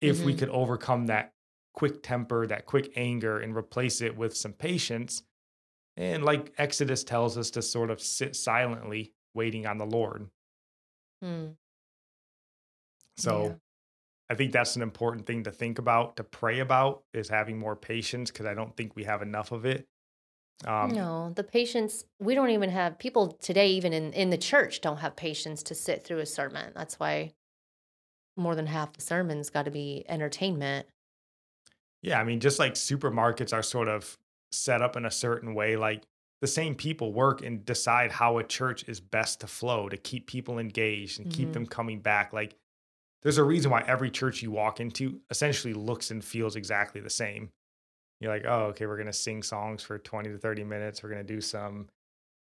If 0.00 0.24
we 0.24 0.32
Mhm. 0.32 0.38
could 0.38 0.48
overcome 0.50 1.06
that 1.06 1.34
quick 1.74 2.02
temper, 2.02 2.46
that 2.46 2.66
quick 2.66 2.92
anger, 2.96 3.40
and 3.40 3.54
replace 3.54 4.00
it 4.00 4.16
with 4.16 4.34
some 4.36 4.52
patience. 4.52 5.24
And 5.96 6.24
like 6.24 6.54
Exodus 6.56 7.02
tells 7.02 7.36
us 7.36 7.50
to 7.52 7.62
sort 7.62 7.90
of 7.90 8.00
sit 8.00 8.36
silently, 8.36 9.12
waiting 9.34 9.66
on 9.66 9.78
the 9.78 9.86
Lord. 9.86 10.30
Mm. 11.22 11.56
So. 13.16 13.60
I 14.28 14.34
think 14.34 14.52
that's 14.52 14.76
an 14.76 14.82
important 14.82 15.26
thing 15.26 15.44
to 15.44 15.52
think 15.52 15.78
about, 15.78 16.16
to 16.16 16.24
pray 16.24 16.58
about, 16.60 17.04
is 17.14 17.28
having 17.28 17.58
more 17.58 17.76
patience 17.76 18.30
because 18.30 18.46
I 18.46 18.54
don't 18.54 18.76
think 18.76 18.96
we 18.96 19.04
have 19.04 19.22
enough 19.22 19.52
of 19.52 19.64
it. 19.64 19.86
Um, 20.66 20.92
no, 20.92 21.30
the 21.34 21.44
patience, 21.44 22.04
we 22.18 22.34
don't 22.34 22.50
even 22.50 22.70
have 22.70 22.98
people 22.98 23.32
today, 23.32 23.68
even 23.70 23.92
in, 23.92 24.12
in 24.12 24.30
the 24.30 24.38
church, 24.38 24.80
don't 24.80 24.98
have 24.98 25.16
patience 25.16 25.62
to 25.64 25.74
sit 25.74 26.04
through 26.04 26.18
a 26.18 26.26
sermon. 26.26 26.72
That's 26.74 26.98
why 27.00 27.32
more 28.36 28.54
than 28.54 28.66
half 28.66 28.92
the 28.92 29.00
sermons 29.00 29.50
got 29.50 29.64
to 29.64 29.70
be 29.70 30.04
entertainment. 30.08 30.86
Yeah, 32.02 32.20
I 32.20 32.24
mean, 32.24 32.40
just 32.40 32.58
like 32.58 32.74
supermarkets 32.74 33.52
are 33.52 33.62
sort 33.62 33.88
of 33.88 34.18
set 34.52 34.82
up 34.82 34.96
in 34.96 35.04
a 35.04 35.10
certain 35.10 35.54
way, 35.54 35.76
like 35.76 36.04
the 36.40 36.46
same 36.46 36.74
people 36.74 37.12
work 37.12 37.42
and 37.42 37.64
decide 37.64 38.12
how 38.12 38.38
a 38.38 38.44
church 38.44 38.86
is 38.88 39.00
best 39.00 39.40
to 39.40 39.46
flow 39.46 39.88
to 39.88 39.96
keep 39.96 40.26
people 40.26 40.58
engaged 40.58 41.18
and 41.18 41.28
keep 41.28 41.48
Mhm. 41.48 41.52
them 41.52 41.66
coming 41.66 42.00
back. 42.00 42.32
Like, 42.32 42.56
there's 43.26 43.38
a 43.38 43.44
reason 43.44 43.72
why 43.72 43.82
every 43.88 44.08
church 44.08 44.40
you 44.40 44.52
walk 44.52 44.78
into 44.78 45.18
essentially 45.30 45.74
looks 45.74 46.12
and 46.12 46.24
feels 46.24 46.54
exactly 46.54 47.00
the 47.00 47.10
same. 47.10 47.50
You're 48.20 48.32
like, 48.32 48.44
oh, 48.46 48.66
okay, 48.66 48.86
we're 48.86 48.94
going 48.94 49.08
to 49.08 49.12
sing 49.12 49.42
songs 49.42 49.82
for 49.82 49.98
20 49.98 50.28
to 50.28 50.38
30 50.38 50.62
minutes. 50.62 51.02
We're 51.02 51.08
going 51.08 51.26
to 51.26 51.34
do 51.34 51.40
some 51.40 51.88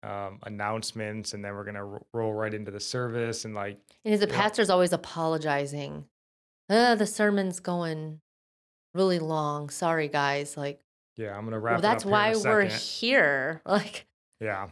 um, 0.03 0.39
announcements 0.43 1.33
and 1.33 1.41
then 1.43 1.55
we're 1.55 1.63
going 1.63 1.75
to 1.75 2.05
roll 2.13 2.33
right 2.33 2.53
into 2.53 2.69
the 2.69 2.81
service. 2.81 3.45
And 3.45 3.55
like, 3.55 3.79
And 4.03 4.21
the 4.21 4.27
pastor's 4.27 4.69
always 4.69 4.91
apologizing, 4.91 6.03
uh, 6.69 6.95
the 6.95 7.07
sermon's 7.07 7.61
going 7.61 8.19
really 8.93 9.19
long. 9.19 9.69
Sorry, 9.69 10.09
guys. 10.09 10.57
Like, 10.57 10.81
yeah, 11.15 11.33
I'm 11.33 11.43
going 11.43 11.53
to 11.53 11.59
wrap 11.59 11.75
well, 11.75 11.81
that's 11.81 12.03
why 12.03 12.35
we're 12.35 12.65
here. 12.65 13.61
Like, 13.65 14.05
Yeah. 14.41 14.67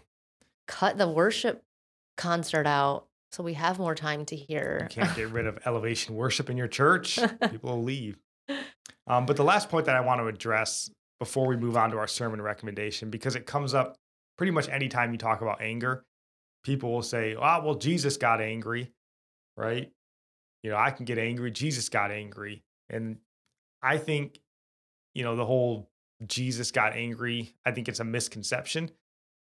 cut 0.67 0.97
the 0.97 1.07
worship 1.07 1.63
concert 2.17 2.67
out 2.67 3.05
so 3.31 3.43
we 3.43 3.53
have 3.53 3.79
more 3.79 3.95
time 3.95 4.25
to 4.25 4.35
You 4.35 4.45
hear. 4.47 4.87
can't 4.91 5.15
get 5.15 5.29
rid 5.29 5.45
of 5.45 5.59
elevation 5.65 6.15
worship 6.15 6.49
in 6.49 6.57
your 6.57 6.67
church. 6.67 7.19
People 7.49 7.71
will 7.77 7.83
leave. 7.83 8.17
Um, 9.07 9.25
but 9.25 9.35
the 9.35 9.43
last 9.43 9.67
point 9.67 9.87
that 9.87 9.95
I 9.95 10.01
want 10.01 10.21
to 10.21 10.27
address 10.27 10.89
before 11.19 11.47
we 11.47 11.57
move 11.57 11.75
on 11.75 11.89
to 11.91 11.97
our 11.97 12.07
sermon 12.07 12.41
recommendation, 12.41 13.09
because 13.09 13.35
it 13.35 13.45
comes 13.47 13.73
up 13.73 13.97
pretty 14.37 14.51
much 14.51 14.69
anytime 14.69 15.11
you 15.11 15.17
talk 15.17 15.41
about 15.41 15.59
anger, 15.59 16.05
people 16.63 16.91
will 16.91 17.01
say, 17.01 17.35
oh, 17.35 17.61
well, 17.63 17.75
Jesus 17.75 18.15
got 18.17 18.39
angry, 18.41 18.91
right? 19.57 19.91
You 20.63 20.69
know, 20.69 20.77
I 20.77 20.91
can 20.91 21.05
get 21.05 21.17
angry. 21.17 21.51
Jesus 21.51 21.89
got 21.89 22.11
angry. 22.11 22.63
And 22.89 23.17
I 23.81 23.97
think, 23.97 24.39
you 25.15 25.23
know, 25.23 25.35
the 25.35 25.45
whole 25.45 25.89
Jesus 26.25 26.71
got 26.71 26.93
angry, 26.93 27.55
I 27.65 27.71
think 27.71 27.89
it's 27.89 27.99
a 27.99 28.05
misconception 28.05 28.91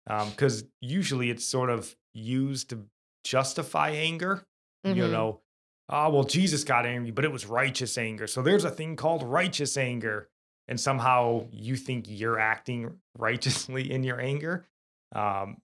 because 0.06 0.64
usually 0.80 1.30
it's 1.30 1.44
sort 1.44 1.68
of 1.70 1.94
used 2.14 2.70
to 2.70 2.80
justify 3.24 3.90
anger. 3.90 4.46
You 4.84 4.94
Mhm. 4.94 5.10
know, 5.10 5.40
oh, 5.88 6.10
well, 6.10 6.24
Jesus 6.24 6.64
got 6.64 6.86
angry, 6.86 7.10
but 7.10 7.24
it 7.24 7.30
was 7.30 7.46
righteous 7.46 7.96
anger. 7.96 8.26
So 8.26 8.42
there's 8.42 8.64
a 8.64 8.70
thing 8.70 8.96
called 8.96 9.22
righteous 9.22 9.76
anger. 9.76 10.28
And 10.68 10.80
somehow 10.80 11.48
you 11.50 11.76
think 11.76 12.06
you're 12.08 12.38
acting 12.38 13.00
righteously 13.18 13.90
in 13.90 14.04
your 14.04 14.20
anger. 14.20 14.66
Um, 15.12 15.60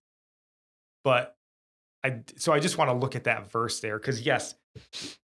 but 1.05 1.37
I, 2.05 2.23
so 2.37 2.53
I 2.53 2.61
just 2.61 2.79
want 2.79 2.91
to 2.91 2.97
look 2.97 3.17
at 3.17 3.25
that 3.25 3.51
verse 3.51 3.81
there 3.81 3.99
because, 3.99 4.21
yes, 4.21 4.55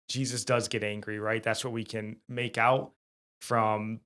Jesus 0.09 0.45
does 0.45 0.69
get 0.69 0.85
angry, 0.85 1.19
right? 1.19 1.43
That's 1.43 1.65
what 1.65 1.73
we 1.73 1.85
can 1.85 2.21
make 2.29 2.59
out 2.59 2.93
from 3.41 4.01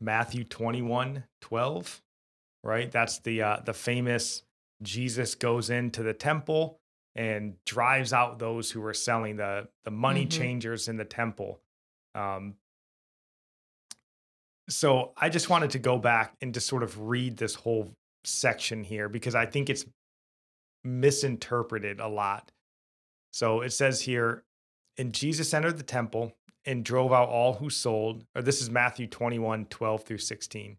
Matthew 0.00 0.44
21 0.44 1.24
12, 1.40 2.02
right? 2.62 2.90
That's 2.90 3.18
the, 3.20 3.42
uh, 3.42 3.60
the 3.64 3.72
famous 3.74 4.42
Jesus 4.82 5.34
goes 5.34 5.70
into 5.70 6.02
the 6.02 6.12
temple 6.14 6.80
and 7.16 7.54
drives 7.64 8.12
out 8.12 8.38
those 8.38 8.70
who 8.70 8.80
were 8.80 8.94
selling 8.94 9.36
the 9.36 9.68
the 9.84 9.90
money 9.90 10.26
Mhm. 10.26 10.30
changers 10.30 10.86
in 10.86 10.96
the 10.96 11.04
temple. 11.04 11.60
Um, 12.14 12.56
so 14.68 15.12
I 15.16 15.28
just 15.28 15.48
wanted 15.48 15.70
to 15.70 15.78
go 15.78 15.98
back 15.98 16.36
and 16.40 16.52
just 16.52 16.66
sort 16.66 16.82
of 16.82 16.98
read 17.00 17.36
this 17.36 17.54
whole 17.54 17.94
section 18.24 18.84
here 18.84 19.08
because 19.08 19.34
I 19.34 19.46
think 19.46 19.70
it's 19.70 19.84
misinterpreted 20.84 22.00
a 22.00 22.08
lot. 22.08 22.52
So 23.32 23.60
it 23.60 23.70
says 23.70 24.02
here, 24.02 24.44
and 24.98 25.12
Jesus 25.12 25.52
entered 25.54 25.78
the 25.78 25.82
temple 25.84 26.32
and 26.64 26.84
drove 26.84 27.12
out 27.12 27.28
all 27.28 27.54
who 27.54 27.70
sold, 27.70 28.26
or 28.34 28.42
this 28.42 28.60
is 28.60 28.70
Matthew 28.70 29.06
21, 29.06 29.66
12 29.66 30.04
through 30.04 30.18
16 30.18 30.78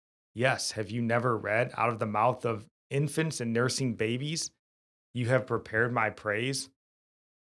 Yes, 0.33 0.71
have 0.71 0.89
you 0.89 1.01
never 1.01 1.37
read 1.37 1.71
out 1.77 1.89
of 1.89 1.99
the 1.99 2.05
mouth 2.05 2.45
of 2.45 2.65
infants 2.89 3.41
and 3.41 3.53
nursing 3.53 3.95
babies, 3.95 4.51
you 5.13 5.27
have 5.27 5.45
prepared 5.47 5.93
my 5.93 6.09
praise? 6.09 6.69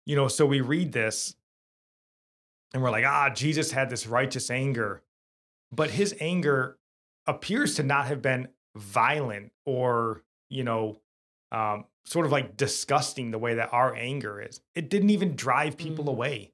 You 0.07 0.17
know, 0.17 0.29
so 0.29 0.45
we 0.45 0.61
read 0.61 0.93
this 0.93 1.35
and 2.73 2.83
we're 2.83 2.91
like, 2.91 3.05
ah, 3.05 3.31
Jesus 3.31 3.71
had 3.71 3.91
this 3.91 4.07
righteous 4.07 4.51
anger, 4.51 5.03
but 5.73 5.91
his 5.91 6.15
anger 6.21 6.77
appears 7.27 7.77
to 7.77 7.83
not 7.83 8.07
have 8.07 8.21
been 8.21 8.49
violent 8.77 9.53
or, 9.65 10.23
you 10.51 10.65
know, 10.65 11.01
um, 11.53 11.85
sort 12.05 12.27
of 12.27 12.33
like 12.33 12.57
disgusting 12.57 13.31
the 13.31 13.39
way 13.39 13.55
that 13.55 13.73
our 13.73 13.95
anger 13.95 14.43
is. 14.43 14.61
It 14.75 14.91
didn't 14.91 15.11
even 15.11 15.37
drive 15.37 15.77
people 15.79 16.05
Mhm. 16.05 16.09
away. 16.09 16.53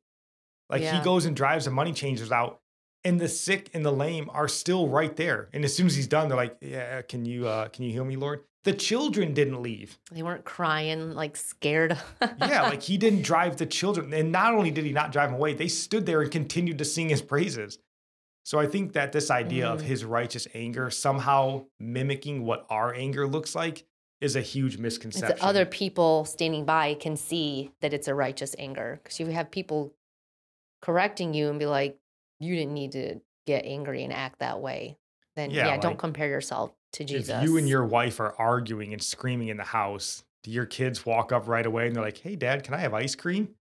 Like 0.69 0.83
Yeah. 0.83 0.99
he 0.99 1.05
goes 1.05 1.25
and 1.25 1.35
drives 1.35 1.65
the 1.65 1.71
money 1.73 1.93
changers 1.93 2.31
out 2.31 2.61
and 3.05 3.21
the 3.21 3.29
sick 3.29 3.71
and 3.75 3.85
the 3.85 3.93
lame 3.93 4.29
are 4.33 4.49
still 4.49 4.89
right 4.89 5.15
there. 5.17 5.49
And 5.53 5.65
as 5.65 5.75
soon 5.75 5.87
as 5.87 5.97
he's 5.97 6.07
done, 6.07 6.29
they're 6.29 6.37
like, 6.37 6.57
"Yeah, 6.61 7.03
can 7.03 7.25
you 7.25 7.47
uh, 7.49 7.69
can 7.69 7.85
you 7.85 7.93
heal 7.93 8.05
me, 8.05 8.17
Lord?" 8.17 8.41
The 8.65 8.75
children 8.75 9.33
didn't 9.33 9.63
leave. 9.63 9.99
They 10.13 10.23
weren't 10.23 10.45
crying, 10.45 11.13
like 11.15 11.37
scared. 11.37 11.97
Yeah, 12.41 12.63
like 12.65 12.83
he 12.83 12.99
didn't 12.99 13.23
drive 13.23 13.57
the 13.57 13.65
children, 13.67 14.13
and 14.13 14.31
not 14.31 14.53
only 14.55 14.71
did 14.71 14.85
he 14.85 14.93
not 14.93 15.13
drive 15.13 15.31
them 15.31 15.37
away, 15.37 15.55
they 15.55 15.69
stood 15.69 16.05
there 16.07 16.21
and 16.21 16.31
continued 16.31 16.77
to 16.79 16.85
sing 16.85 17.09
his 17.09 17.23
praises. 17.23 17.79
So 18.45 18.59
I 18.59 18.67
think 18.67 18.93
that 18.95 19.13
this 19.13 19.31
idea 19.31 19.67
of 19.67 19.81
Mhm. 19.81 19.85
his 19.85 20.05
righteous 20.05 20.47
anger 20.55 20.91
somehow 20.91 21.67
mimicking 21.79 22.45
what 22.45 22.67
our 22.69 22.93
anger 22.95 23.27
looks 23.27 23.55
like 23.55 23.85
is 24.21 24.37
a 24.37 24.41
huge 24.43 24.77
misconception. 24.77 25.39
that 25.39 25.43
other 25.45 25.65
people 25.65 26.25
standing 26.27 26.65
by 26.67 26.93
can 26.95 27.17
see 27.17 27.71
that 27.81 27.95
it's 27.95 28.09
a 28.09 28.15
righteous 28.15 28.55
anger 28.59 29.01
because 29.03 29.19
you 29.21 29.27
have 29.29 29.51
people 29.51 29.95
correcting 30.83 31.33
you 31.35 31.49
and 31.49 31.59
be 31.59 31.67
like, 31.67 31.97
you 32.41 32.57
didn't 32.57 32.75
need 32.75 32.93
to 32.93 33.21
get 33.47 33.65
angry 33.65 34.03
and 34.03 34.13
act 34.13 34.41
that 34.41 34.61
way. 34.61 34.97
Then 35.37 35.51
Yeah, 35.51 35.67
yeah, 35.69 35.77
don't 35.79 35.99
compare 35.99 36.29
yourself 36.29 36.73
to 36.95 37.05
Jesus. 37.05 37.29
If 37.37 37.43
you 37.43 37.57
and 37.57 37.69
your 37.69 37.85
wife 37.85 38.19
are 38.19 38.35
arguing 38.37 38.93
and 38.93 39.03
screaming 39.03 39.49
in 39.49 39.57
the 39.59 39.65
house, 39.65 40.25
do 40.43 40.51
your 40.51 40.67
kids 40.67 41.07
walk 41.07 41.31
up 41.33 41.47
right 41.47 41.65
away 41.65 41.87
and 41.87 41.95
they're 41.95 42.03
like, 42.03 42.19
"Hey, 42.19 42.35
Dad, 42.35 42.65
can 42.65 42.75
I 42.75 42.79
have 42.79 42.95
ice 42.95 43.15
cream?" 43.15 43.55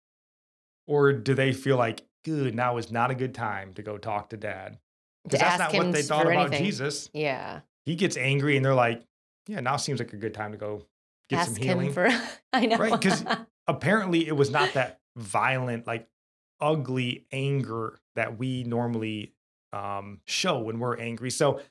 Or 0.88 1.14
do 1.14 1.34
they 1.35 1.53
feel 1.53 1.77
like, 1.77 2.01
"Good, 2.26 2.56
now 2.56 2.77
is 2.77 2.91
not 2.91 3.11
a 3.11 3.15
good 3.15 3.35
time 3.35 3.73
to 3.76 3.84
go 3.84 3.97
talk 3.97 4.30
to 4.30 4.38
Dad"? 4.38 4.80
Because 5.23 5.41
that's 5.41 5.60
not 5.60 5.73
what 5.73 5.91
they 5.91 6.01
thought 6.01 6.26
about 6.26 6.47
anything. 6.47 6.65
Jesus. 6.65 7.10
Yeah, 7.14 7.61
He 7.85 7.95
gets 7.95 8.18
angry 8.18 8.56
and 8.56 8.65
they're 8.65 8.73
like, 8.76 9.03
"Yeah, 9.47 9.60
now 9.60 9.77
seems 9.77 9.99
like 9.99 10.14
a 10.14 10.18
good 10.18 10.34
time 10.34 10.51
to 10.53 10.57
go 10.57 10.85
get 11.30 11.39
ask 11.39 11.53
some 11.53 11.61
healing." 11.61 11.91
for. 11.93 12.07
I 12.53 12.65
know, 12.65 12.77
Right, 12.77 12.99
'cause 12.99 13.23
Apparently, 13.68 14.27
it 14.27 14.35
was 14.35 14.49
not 14.49 14.73
that 14.73 14.99
violent, 15.15 15.85
like 15.85 16.07
ugly 16.60 17.27
anger 17.31 17.99
that 18.20 18.38
we 18.38 18.64
normally 18.66 19.34
um, 19.72 20.20
show 20.26 20.60
when 20.60 20.78
we're 20.78 20.98
angry. 20.98 21.32
So 21.32 21.62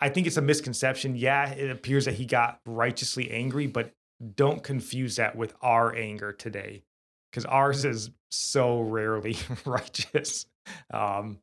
I 0.00 0.08
think 0.08 0.28
it's 0.28 0.36
a 0.36 0.42
misconception. 0.42 1.16
Yeah, 1.16 1.50
it 1.50 1.68
appears 1.68 2.04
that 2.04 2.14
he 2.14 2.24
got 2.26 2.60
righteously 2.64 3.28
angry, 3.30 3.66
but 3.66 3.92
don't 4.36 4.62
confuse 4.62 5.16
that 5.16 5.34
with 5.34 5.52
our 5.60 5.92
anger 5.94 6.32
today 6.32 6.84
because 7.30 7.44
ours 7.44 7.84
is 7.84 8.10
so 8.30 8.80
rarely 8.80 9.36
righteous, 9.66 10.46
um, 10.94 11.38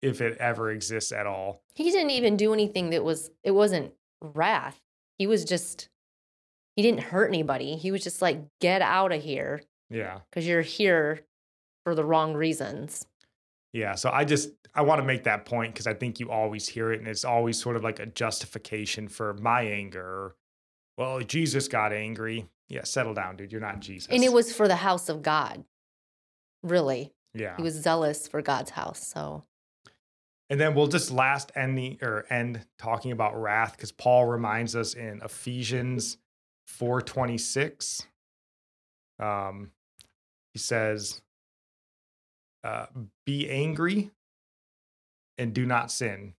if 0.00 0.20
it 0.22 0.38
ever 0.38 0.70
exists 0.70 1.12
at 1.12 1.26
all. 1.26 1.60
he 1.74 1.90
didn't 1.90 2.10
even 2.10 2.36
do 2.38 2.54
anything 2.54 2.90
that 2.90 3.04
was. 3.04 3.30
It 3.44 3.50
wasn't 3.50 3.92
wrath. 4.22 4.80
He 5.18 5.26
was 5.26 5.44
just. 5.44 5.88
He 6.76 6.82
didn't 6.82 7.04
hurt 7.04 7.28
anybody. 7.28 7.76
He 7.76 7.90
was 7.90 8.02
just 8.02 8.20
like, 8.22 8.38
get 8.60 8.80
out 8.82 9.10
of 9.12 9.22
here 9.22 9.62
Yeah. 9.90 10.20
because 10.30 10.46
you're 10.46 10.60
here 10.62 11.20
for 11.84 11.94
the 11.94 12.04
wrong 12.04 12.34
reasons. 12.34 13.06
Yeah. 13.72 13.94
So 13.94 14.10
I 14.10 14.24
just, 14.24 14.50
I 14.74 14.82
want 14.82 15.00
to 15.00 15.06
make 15.06 15.24
that 15.24 15.44
point 15.44 15.74
because 15.74 15.86
I 15.86 15.94
think 15.94 16.18
you 16.20 16.30
always 16.30 16.68
hear 16.68 16.92
it 16.92 16.98
and 16.98 17.08
it's 17.08 17.24
always 17.24 17.60
sort 17.60 17.76
of 17.76 17.84
like 17.84 17.98
a 17.98 18.06
justification 18.06 19.08
for 19.08 19.34
my 19.34 19.62
anger. 19.62 20.34
Well, 20.96 21.20
Jesus 21.20 21.68
got 21.68 21.92
angry. 21.92 22.48
Yeah. 22.68 22.84
Settle 22.84 23.14
down, 23.14 23.36
dude. 23.36 23.52
You're 23.52 23.60
not 23.60 23.80
Jesus. 23.80 24.08
And 24.10 24.24
it 24.24 24.32
was 24.32 24.52
for 24.52 24.66
the 24.66 24.76
house 24.76 25.08
of 25.08 25.22
God. 25.22 25.64
Really. 26.62 27.12
yeah. 27.34 27.56
He 27.56 27.62
was 27.62 27.74
zealous 27.74 28.26
for 28.26 28.40
God's 28.42 28.70
house. 28.70 29.06
So 29.06 29.44
And 30.50 30.58
then 30.58 30.74
we'll 30.74 30.86
just 30.86 31.10
last 31.10 31.52
end 31.54 31.76
the 31.76 31.98
or 32.02 32.24
end 32.30 32.66
talking 32.78 33.12
about 33.12 33.40
wrath 33.40 33.72
because 33.76 33.92
Paul 33.92 34.24
reminds 34.26 34.74
us 34.74 34.94
in 34.94 35.20
Ephesians 35.22 36.18
426. 36.66 38.06
Um 39.20 39.70
he 40.52 40.58
says, 40.58 41.20
uh, 42.66 42.86
be 43.24 43.48
angry 43.48 44.10
and 45.38 45.52
do 45.52 45.64
not 45.64 45.92
sin. 45.92 46.34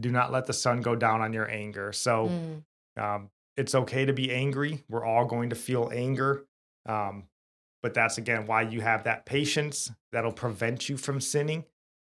Do 0.00 0.10
not 0.10 0.32
let 0.32 0.46
the 0.46 0.54
sun 0.54 0.80
go 0.80 0.96
down 0.96 1.20
on 1.20 1.32
your 1.32 1.48
anger. 1.50 1.92
So 1.92 2.30
mm, 2.30 3.02
um, 3.02 3.30
it's 3.56 3.74
okay 3.74 4.06
to 4.06 4.12
be 4.12 4.32
angry. 4.32 4.82
We're 4.88 5.04
all 5.04 5.26
going 5.26 5.50
to 5.50 5.56
feel 5.56 5.90
anger. 5.92 6.46
Um, 6.86 7.24
but 7.82 7.92
that's 7.92 8.16
again 8.16 8.46
why 8.46 8.62
you 8.62 8.80
have 8.80 9.04
that 9.04 9.26
patience 9.26 9.92
that'll 10.12 10.32
prevent 10.32 10.88
you 10.88 10.96
from 10.96 11.20
sinning. 11.20 11.64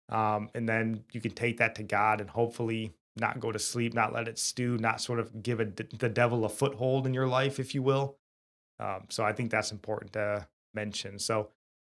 Um, 0.10 0.50
and 0.54 0.68
then 0.68 1.06
you 1.14 1.22
can 1.22 1.32
take 1.32 1.58
that 1.60 1.76
to 1.76 1.84
God 1.84 2.20
and 2.20 2.30
hopefully 2.30 2.94
not 3.16 3.40
go 3.40 3.52
to 3.52 3.60
sleep, 3.60 3.94
not 3.94 4.12
let 4.12 4.28
it 4.28 4.38
stew, 4.38 4.78
not 4.78 5.00
sort 5.00 5.20
of 5.20 5.42
give 5.42 5.62
a, 5.62 5.66
the 5.66 6.10
devil 6.10 6.44
a 6.44 6.50
foothold 6.50 7.08
in 7.08 7.14
your 7.14 7.28
life, 7.28 7.60
if 7.60 7.74
you 7.74 7.82
will. 7.82 8.18
Um, 8.80 9.06
so 9.10 9.24
I 9.24 9.32
think 9.32 9.52
that's 9.52 9.72
important 9.72 10.12
to 10.14 10.48
mention. 10.74 11.18
So 11.18 11.50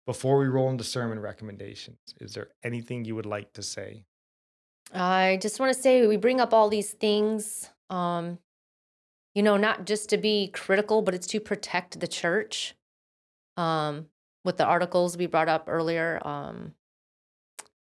before 0.05 0.37
we 0.37 0.45
roll 0.45 0.69
into 0.69 0.83
sermon 0.83 1.19
recommendations, 1.19 1.97
is 2.19 2.33
there 2.33 2.49
anything 2.63 3.05
you 3.05 3.15
would 3.15 3.25
like 3.25 3.53
to 3.53 3.63
say? 3.63 4.03
I 4.93 5.39
just 5.41 5.59
want 5.59 5.75
to 5.75 5.81
say 5.81 6.05
we 6.05 6.17
bring 6.17 6.39
up 6.39 6.53
all 6.53 6.69
these 6.69 6.91
things, 6.91 7.69
um, 7.89 8.37
you 9.33 9.41
know, 9.41 9.57
not 9.57 9.85
just 9.85 10.09
to 10.09 10.17
be 10.17 10.49
critical, 10.49 11.01
but 11.01 11.15
it's 11.15 11.27
to 11.27 11.39
protect 11.39 11.99
the 11.99 12.07
church. 12.07 12.75
Um, 13.57 14.07
with 14.43 14.57
the 14.57 14.65
articles 14.65 15.17
we 15.17 15.25
brought 15.25 15.49
up 15.49 15.65
earlier, 15.67 16.21
um, 16.25 16.73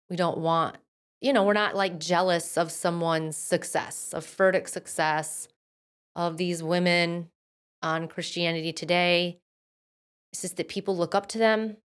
we 0.09 0.17
don't 0.17 0.39
want, 0.39 0.79
you 1.21 1.33
know, 1.33 1.45
we're 1.45 1.53
not 1.53 1.77
like 1.77 2.01
jealous 2.01 2.57
of 2.57 2.73
someone's 2.73 3.37
success, 3.37 4.15
of 4.15 4.25
Furtick's 4.25 4.73
success, 4.73 5.49
of 6.17 6.39
these 6.39 6.63
women 6.63 7.29
on 7.83 8.09
Christianity 8.09 8.73
Today. 8.73 9.41
It's 10.33 10.41
just 10.41 10.57
that 10.57 10.69
people 10.69 10.97
look 10.97 11.15
up 11.15 11.27
to 11.29 11.39
them 11.39 11.77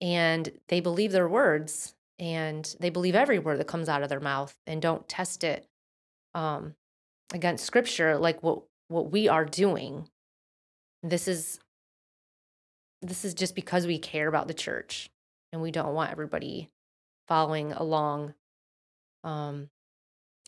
and 0.00 0.50
they 0.68 0.80
believe 0.80 1.12
their 1.12 1.28
words 1.28 1.94
and 2.18 2.74
they 2.80 2.90
believe 2.90 3.14
every 3.14 3.38
word 3.38 3.58
that 3.58 3.66
comes 3.66 3.88
out 3.88 4.02
of 4.02 4.08
their 4.08 4.20
mouth 4.20 4.56
and 4.66 4.82
don't 4.82 5.08
test 5.08 5.44
it 5.44 5.66
um, 6.34 6.74
against 7.32 7.64
scripture 7.64 8.16
like 8.16 8.42
what 8.42 8.62
what 8.88 9.10
we 9.10 9.28
are 9.28 9.44
doing 9.44 10.08
this 11.02 11.28
is 11.28 11.60
this 13.02 13.24
is 13.24 13.34
just 13.34 13.54
because 13.54 13.86
we 13.86 13.98
care 13.98 14.28
about 14.28 14.48
the 14.48 14.54
church 14.54 15.10
and 15.52 15.62
we 15.62 15.70
don't 15.70 15.94
want 15.94 16.10
everybody 16.10 16.70
following 17.26 17.72
along. 17.72 18.34
Um, 19.24 19.68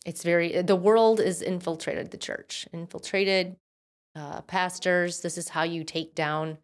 it's 0.04 0.22
very, 0.22 0.62
the 0.62 0.76
world 0.76 1.20
is 1.20 1.42
infiltrated 1.42 2.10
the 2.10 2.16
church, 2.16 2.66
infiltrated 2.72 3.56
uh, 4.16 4.40
pastors. 4.42 5.20
This 5.20 5.38
is 5.38 5.50
how 5.50 5.62
you 5.62 5.84
take 5.84 6.14
down 6.14 6.58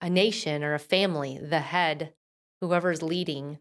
a 0.00 0.10
nation 0.10 0.62
or 0.62 0.74
a 0.74 0.78
family, 0.78 1.38
the 1.42 1.60
head, 1.60 2.12
whoever's 2.60 3.02
leading 3.02 3.58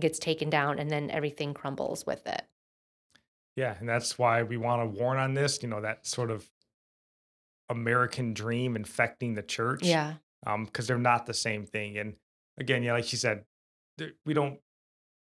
gets 0.00 0.18
taken 0.18 0.50
down 0.50 0.78
and 0.78 0.90
then 0.90 1.10
everything 1.10 1.54
crumbles 1.54 2.04
with 2.06 2.26
it. 2.26 2.42
Yeah, 3.56 3.76
and 3.78 3.88
that's 3.88 4.18
why 4.18 4.42
we 4.42 4.56
want 4.56 4.82
to 4.82 5.00
warn 5.00 5.18
on 5.18 5.34
this, 5.34 5.62
you 5.62 5.68
know, 5.68 5.80
that 5.80 6.06
sort 6.06 6.30
of 6.30 6.48
American 7.68 8.34
dream 8.34 8.76
infecting 8.76 9.34
the 9.34 9.42
church. 9.42 9.84
Yeah. 9.84 10.14
Um, 10.46 10.64
because 10.64 10.86
they're 10.86 10.98
not 10.98 11.26
the 11.26 11.34
same 11.34 11.64
thing. 11.64 11.96
And 11.96 12.16
again, 12.58 12.82
yeah, 12.82 12.92
like 12.92 13.04
she 13.04 13.16
said, 13.16 13.44
we 14.26 14.34
don't 14.34 14.58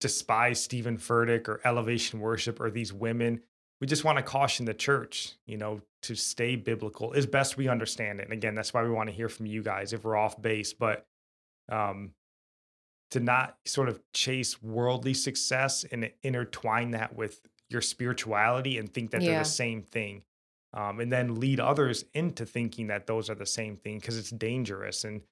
despise 0.01 0.63
Steven 0.63 0.99
Furtick 0.99 1.49
or 1.49 1.61
elevation 1.65 2.19
worship 2.19 2.61
or 2.61 2.71
these 2.71 2.93
women. 2.93 3.43
We 3.81 3.87
just 3.87 4.05
want 4.05 4.19
to 4.19 4.23
caution 4.23 4.67
the 4.67 4.75
church, 4.75 5.35
you 5.47 5.57
know, 5.57 5.81
to 6.03 6.15
stay 6.15 6.57
biblical 6.57 7.13
as 7.15 7.27
best 7.27 7.57
we 7.57 7.69
understand 7.69 8.21
it. 8.21 8.25
And 8.25 8.33
again, 8.33 8.55
that's 8.55 8.73
why 8.73 8.83
we 8.83 8.91
want 8.91 9.09
to 9.09 9.15
hear 9.15 9.29
from 9.29 9.47
you 9.47 9.63
guys 9.63 9.93
if 9.93 10.05
we're 10.05 10.17
off 10.17 10.41
base. 10.41 10.73
But 10.73 11.07
um, 11.71 12.13
to 13.11 13.21
not 13.21 13.57
sort 13.65 13.89
of 13.89 14.01
chase 14.13 14.63
worldly 14.63 15.15
success 15.15 15.85
and 15.91 16.11
intertwine 16.23 16.93
that 16.93 17.15
with 17.15 17.41
your 17.71 17.81
spirituality 17.81 18.79
and 18.79 18.93
think 18.93 19.11
that 19.11 19.23
yeah. 19.23 19.31
they're 19.31 19.39
the 19.41 19.45
same 19.45 19.83
thing. 19.83 20.25
Um, 20.73 20.99
and 20.99 21.13
then 21.13 21.39
lead 21.39 21.61
others 21.61 22.05
into 22.15 22.45
thinking 22.45 22.89
that 22.89 23.07
those 23.07 23.31
are 23.31 23.37
the 23.37 23.47
same 23.47 23.77
thing 23.77 23.99
because 23.99 24.19
it's 24.19 24.31
dangerous 24.31 25.05
and 25.05 25.23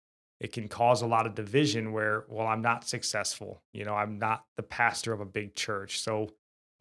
it 0.40 0.52
can 0.52 0.68
cause 0.68 1.02
a 1.02 1.06
lot 1.06 1.26
of 1.26 1.34
division 1.34 1.92
where, 1.92 2.24
well, 2.28 2.46
I'm 2.46 2.62
not 2.62 2.86
successful. 2.86 3.62
You 3.72 3.84
know, 3.84 3.94
I'm 3.94 4.18
not 4.18 4.44
the 4.56 4.62
pastor 4.62 5.12
of 5.12 5.20
a 5.20 5.24
big 5.24 5.54
church. 5.54 6.00
So 6.00 6.30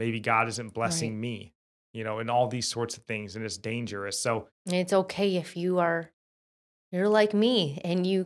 maybe 0.01 0.19
God 0.19 0.47
isn't 0.47 0.73
blessing 0.73 1.11
right. 1.11 1.19
me, 1.19 1.53
you 1.93 2.03
know, 2.03 2.17
and 2.17 2.31
all 2.31 2.47
these 2.47 2.67
sorts 2.67 2.97
of 2.97 3.03
things. 3.03 3.35
And 3.35 3.45
it's 3.45 3.59
dangerous. 3.59 4.19
So 4.19 4.47
it's 4.65 4.93
okay 4.93 5.37
if 5.37 5.55
you 5.55 5.77
are, 5.77 6.09
you're 6.91 7.07
like 7.07 7.35
me 7.35 7.79
and 7.83 8.07
you 8.07 8.25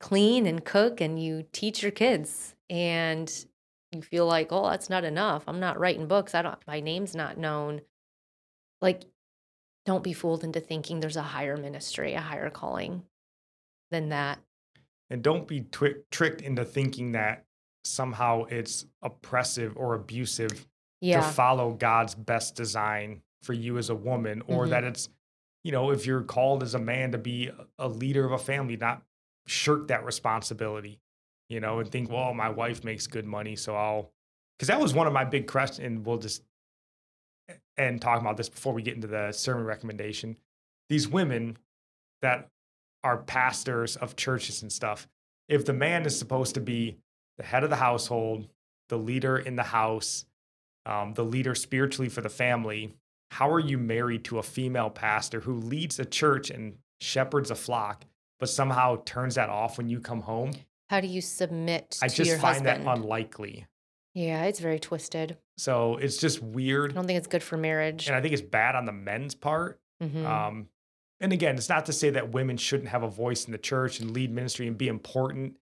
clean 0.00 0.46
and 0.46 0.64
cook 0.64 1.02
and 1.02 1.22
you 1.22 1.44
teach 1.52 1.82
your 1.82 1.92
kids 1.92 2.54
and 2.70 3.30
you 3.92 4.00
feel 4.00 4.26
like, 4.26 4.48
oh, 4.50 4.70
that's 4.70 4.88
not 4.88 5.04
enough. 5.04 5.44
I'm 5.46 5.60
not 5.60 5.78
writing 5.78 6.06
books. 6.06 6.34
I 6.34 6.40
don't, 6.40 6.56
my 6.66 6.80
name's 6.80 7.14
not 7.14 7.36
known. 7.36 7.82
Like, 8.80 9.02
don't 9.84 10.02
be 10.02 10.14
fooled 10.14 10.42
into 10.42 10.60
thinking 10.60 11.00
there's 11.00 11.16
a 11.18 11.22
higher 11.22 11.58
ministry, 11.58 12.14
a 12.14 12.20
higher 12.22 12.48
calling 12.48 13.02
than 13.90 14.08
that. 14.08 14.38
And 15.10 15.22
don't 15.22 15.46
be 15.46 15.60
twi- 15.70 15.96
tricked 16.10 16.40
into 16.40 16.64
thinking 16.64 17.12
that 17.12 17.44
somehow 17.84 18.44
it's 18.44 18.86
oppressive 19.02 19.74
or 19.76 19.94
abusive 19.94 20.66
yeah. 21.00 21.20
to 21.20 21.26
follow 21.26 21.72
God's 21.72 22.14
best 22.14 22.54
design 22.54 23.22
for 23.42 23.52
you 23.52 23.78
as 23.78 23.90
a 23.90 23.94
woman, 23.94 24.42
or 24.46 24.62
mm-hmm. 24.62 24.70
that 24.70 24.84
it's, 24.84 25.08
you 25.64 25.72
know, 25.72 25.90
if 25.90 26.06
you're 26.06 26.22
called 26.22 26.62
as 26.62 26.74
a 26.74 26.78
man 26.78 27.12
to 27.12 27.18
be 27.18 27.50
a 27.78 27.88
leader 27.88 28.24
of 28.24 28.32
a 28.32 28.38
family, 28.38 28.76
not 28.76 29.02
shirk 29.46 29.88
that 29.88 30.04
responsibility, 30.04 30.98
you 31.48 31.60
know, 31.60 31.78
and 31.78 31.90
think, 31.90 32.10
well, 32.10 32.34
my 32.34 32.48
wife 32.48 32.84
makes 32.84 33.06
good 33.06 33.26
money, 33.26 33.56
so 33.56 33.74
I'll. 33.74 34.10
Because 34.56 34.68
that 34.68 34.80
was 34.80 34.92
one 34.92 35.06
of 35.06 35.12
my 35.12 35.24
big 35.24 35.46
questions, 35.46 35.86
and 35.86 36.04
we'll 36.04 36.18
just 36.18 36.42
and 37.76 38.00
talking 38.00 38.24
about 38.24 38.36
this 38.36 38.48
before 38.48 38.72
we 38.72 38.82
get 38.82 38.94
into 38.94 39.06
the 39.06 39.32
sermon 39.32 39.64
recommendation. 39.64 40.36
These 40.88 41.08
women 41.08 41.56
that 42.22 42.48
are 43.04 43.18
pastors 43.18 43.96
of 43.96 44.16
churches 44.16 44.62
and 44.62 44.72
stuff, 44.72 45.06
if 45.48 45.64
the 45.64 45.72
man 45.72 46.04
is 46.04 46.18
supposed 46.18 46.54
to 46.54 46.60
be 46.60 46.96
the 47.38 47.44
head 47.44 47.62
of 47.62 47.70
the 47.70 47.76
household, 47.76 48.48
the 48.88 48.98
leader 48.98 49.38
in 49.38 49.54
the 49.54 49.62
house, 49.62 50.26
um, 50.88 51.14
the 51.14 51.24
leader 51.24 51.54
spiritually 51.54 52.08
for 52.08 52.20
the 52.20 52.28
family, 52.28 52.94
how 53.30 53.50
are 53.50 53.60
you 53.60 53.78
married 53.78 54.24
to 54.24 54.38
a 54.38 54.42
female 54.42 54.90
pastor 54.90 55.40
who 55.40 55.54
leads 55.54 55.98
a 55.98 56.04
church 56.04 56.50
and 56.50 56.78
shepherds 57.00 57.50
a 57.50 57.54
flock 57.54 58.04
but 58.38 58.48
somehow 58.48 59.02
turns 59.04 59.34
that 59.34 59.48
off 59.48 59.78
when 59.78 59.88
you 59.88 60.00
come 60.00 60.20
home. 60.20 60.52
How 60.88 61.00
do 61.00 61.06
you 61.06 61.20
submit 61.20 61.98
I 62.02 62.08
just 62.08 62.30
find 62.32 62.56
husband? 62.64 62.86
that 62.86 62.96
unlikely. 62.96 63.66
Yeah, 64.14 64.44
it's 64.44 64.60
very 64.60 64.78
twisted. 64.78 65.36
So 65.58 65.96
it's 65.96 66.16
just 66.16 66.42
weird. 66.42 66.92
I 66.92 66.94
don't 66.94 67.06
think 67.06 67.18
it's 67.18 67.26
good 67.26 67.42
for 67.42 67.56
marriage. 67.56 68.06
And 68.06 68.16
I 68.16 68.20
think 68.20 68.32
it's 68.32 68.42
bad 68.42 68.74
on 68.74 68.84
the 68.84 68.92
men's 68.92 69.34
part. 69.34 69.80
Mm-hmm. 70.02 70.24
Um, 70.24 70.68
and 71.20 71.32
again, 71.32 71.56
it's 71.56 71.68
not 71.68 71.86
to 71.86 71.92
say 71.92 72.10
that 72.10 72.32
women 72.32 72.56
shouldn't 72.56 72.88
have 72.88 73.02
a 73.02 73.08
voice 73.08 73.44
in 73.44 73.52
the 73.52 73.58
church 73.58 74.00
and 74.00 74.12
lead 74.12 74.32
ministry 74.32 74.66
and 74.66 74.78
be 74.78 74.88
important. 74.88 75.56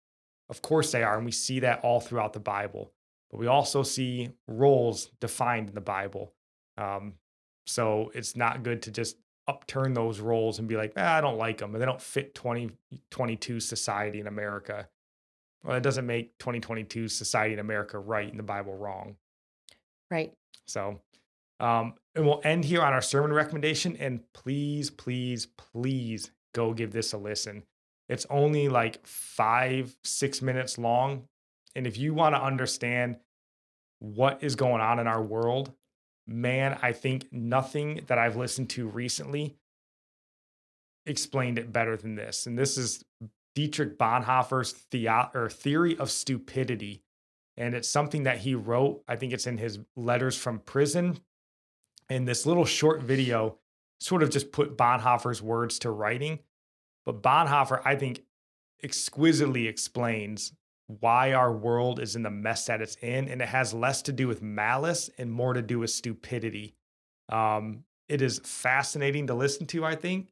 Of 0.48 0.62
course 0.62 0.92
they 0.92 1.02
are. 1.02 1.16
And 1.16 1.24
we 1.24 1.32
see 1.32 1.60
that 1.60 1.80
all 1.82 2.00
throughout 2.00 2.34
the 2.34 2.40
Bible. 2.40 2.92
But 3.30 3.40
we 3.40 3.46
also 3.46 3.82
see 3.82 4.30
roles 4.46 5.10
defined 5.20 5.68
in 5.68 5.74
the 5.74 5.80
Bible. 5.80 6.32
Um, 6.78 7.14
so 7.66 8.10
it's 8.14 8.36
not 8.36 8.62
good 8.62 8.82
to 8.82 8.90
just 8.90 9.16
upturn 9.48 9.94
those 9.94 10.20
roles 10.20 10.58
and 10.58 10.68
be 10.68 10.76
like, 10.76 10.92
ah, 10.96 11.16
I 11.16 11.20
don't 11.20 11.38
like 11.38 11.58
them 11.58 11.72
and 11.72 11.80
they 11.80 11.86
don't 11.86 12.00
fit 12.00 12.34
2022 12.34 13.60
society 13.60 14.20
in 14.20 14.26
America. 14.26 14.88
Well, 15.62 15.74
that 15.74 15.82
doesn't 15.82 16.06
make 16.06 16.36
2022 16.38 17.08
society 17.08 17.54
in 17.54 17.60
America 17.60 17.98
right 17.98 18.28
and 18.28 18.38
the 18.38 18.44
Bible 18.44 18.76
wrong. 18.76 19.16
Right. 20.10 20.32
So, 20.66 21.00
um, 21.60 21.94
and 22.14 22.26
we'll 22.26 22.40
end 22.44 22.64
here 22.64 22.82
on 22.82 22.92
our 22.92 23.00
sermon 23.00 23.32
recommendation. 23.32 23.96
And 23.96 24.20
please, 24.32 24.90
please, 24.90 25.46
please 25.46 26.30
go 26.54 26.72
give 26.72 26.92
this 26.92 27.12
a 27.12 27.18
listen. 27.18 27.64
It's 28.08 28.26
only 28.30 28.68
like 28.68 29.04
five, 29.06 29.96
six 30.04 30.40
minutes 30.40 30.78
long. 30.78 31.24
And 31.76 31.86
if 31.86 31.98
you 31.98 32.14
want 32.14 32.34
to 32.34 32.42
understand 32.42 33.18
what 33.98 34.42
is 34.42 34.56
going 34.56 34.80
on 34.80 34.98
in 34.98 35.06
our 35.06 35.22
world, 35.22 35.72
man, 36.26 36.78
I 36.80 36.92
think 36.92 37.30
nothing 37.30 38.00
that 38.06 38.18
I've 38.18 38.34
listened 38.34 38.70
to 38.70 38.88
recently 38.88 39.58
explained 41.04 41.58
it 41.58 41.72
better 41.72 41.94
than 41.96 42.14
this. 42.14 42.46
And 42.46 42.58
this 42.58 42.78
is 42.78 43.04
Dietrich 43.54 43.98
Bonhoeffer's 43.98 44.86
the- 44.90 45.30
or 45.34 45.50
theory 45.50 45.96
of 45.98 46.10
stupidity. 46.10 47.02
And 47.58 47.74
it's 47.74 47.88
something 47.88 48.22
that 48.22 48.38
he 48.38 48.54
wrote. 48.54 49.04
I 49.06 49.16
think 49.16 49.34
it's 49.34 49.46
in 49.46 49.58
his 49.58 49.78
letters 49.94 50.36
from 50.36 50.60
prison. 50.60 51.20
And 52.08 52.26
this 52.26 52.46
little 52.46 52.64
short 52.64 53.02
video 53.02 53.58
sort 54.00 54.22
of 54.22 54.30
just 54.30 54.50
put 54.50 54.78
Bonhoeffer's 54.78 55.42
words 55.42 55.78
to 55.80 55.90
writing. 55.90 56.38
But 57.04 57.22
Bonhoeffer, 57.22 57.82
I 57.84 57.96
think, 57.96 58.24
exquisitely 58.82 59.68
explains 59.68 60.54
why 60.86 61.32
our 61.32 61.52
world 61.52 62.00
is 62.00 62.16
in 62.16 62.22
the 62.22 62.30
mess 62.30 62.66
that 62.66 62.80
it's 62.80 62.96
in, 62.96 63.28
and 63.28 63.42
it 63.42 63.48
has 63.48 63.74
less 63.74 64.02
to 64.02 64.12
do 64.12 64.28
with 64.28 64.42
malice 64.42 65.10
and 65.18 65.30
more 65.30 65.52
to 65.52 65.62
do 65.62 65.80
with 65.80 65.90
stupidity. 65.90 66.74
Um, 67.28 67.84
it 68.08 68.22
is 68.22 68.40
fascinating 68.44 69.26
to 69.26 69.34
listen 69.34 69.66
to. 69.68 69.84
I 69.84 69.96
think 69.96 70.28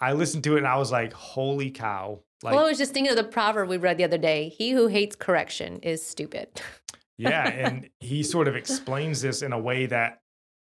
I 0.00 0.12
listened 0.12 0.44
to 0.44 0.54
it 0.54 0.58
and 0.58 0.66
I 0.66 0.76
was 0.76 0.92
like, 0.92 1.12
"Holy 1.12 1.70
cow!" 1.70 2.20
Like, 2.42 2.54
well, 2.54 2.64
I 2.64 2.68
was 2.68 2.78
just 2.78 2.92
thinking 2.92 3.10
of 3.10 3.16
the 3.16 3.24
proverb 3.24 3.68
we 3.68 3.76
read 3.76 3.98
the 3.98 4.04
other 4.04 4.18
day: 4.18 4.48
"He 4.48 4.70
who 4.70 4.86
hates 4.86 5.16
correction 5.16 5.80
is 5.80 6.04
stupid." 6.04 6.60
yeah, 7.18 7.48
and 7.48 7.88
he 8.00 8.22
sort 8.22 8.48
of 8.48 8.56
explains 8.56 9.20
this 9.20 9.42
in 9.42 9.52
a 9.52 9.58
way 9.58 9.86
that 9.86 10.20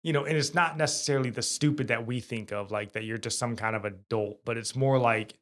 you 0.04 0.12
know, 0.12 0.26
and 0.26 0.38
it's 0.38 0.54
not 0.54 0.78
necessarily 0.78 1.30
the 1.30 1.42
stupid 1.42 1.88
that 1.88 2.06
we 2.06 2.20
think 2.20 2.52
of, 2.52 2.72
like 2.72 2.92
that 2.92 3.06
you're 3.06 3.18
just 3.18 3.40
some 3.40 3.56
kind 3.56 3.76
of 3.76 3.86
adult, 3.86 4.44
but 4.44 4.58
it's 4.58 4.76
more 4.76 5.00
like 5.00 5.34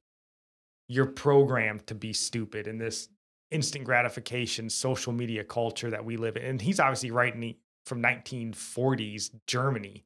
you're 0.88 1.08
programmed 1.08 1.88
to 1.88 1.96
be 1.96 2.14
stupid 2.14 2.68
in 2.68 2.78
this 2.78 3.10
instant 3.52 3.84
gratification 3.86 4.70
social 4.70 5.14
media 5.14 5.44
culture 5.44 5.90
that 5.90 6.04
we 6.04 6.18
live 6.18 6.38
in. 6.38 6.44
And 6.44 6.62
he's 6.62 6.80
obviously 6.80 7.12
writing 7.12 7.56
from 7.86 8.02
1940s 8.02 9.32
Germany, 9.48 10.06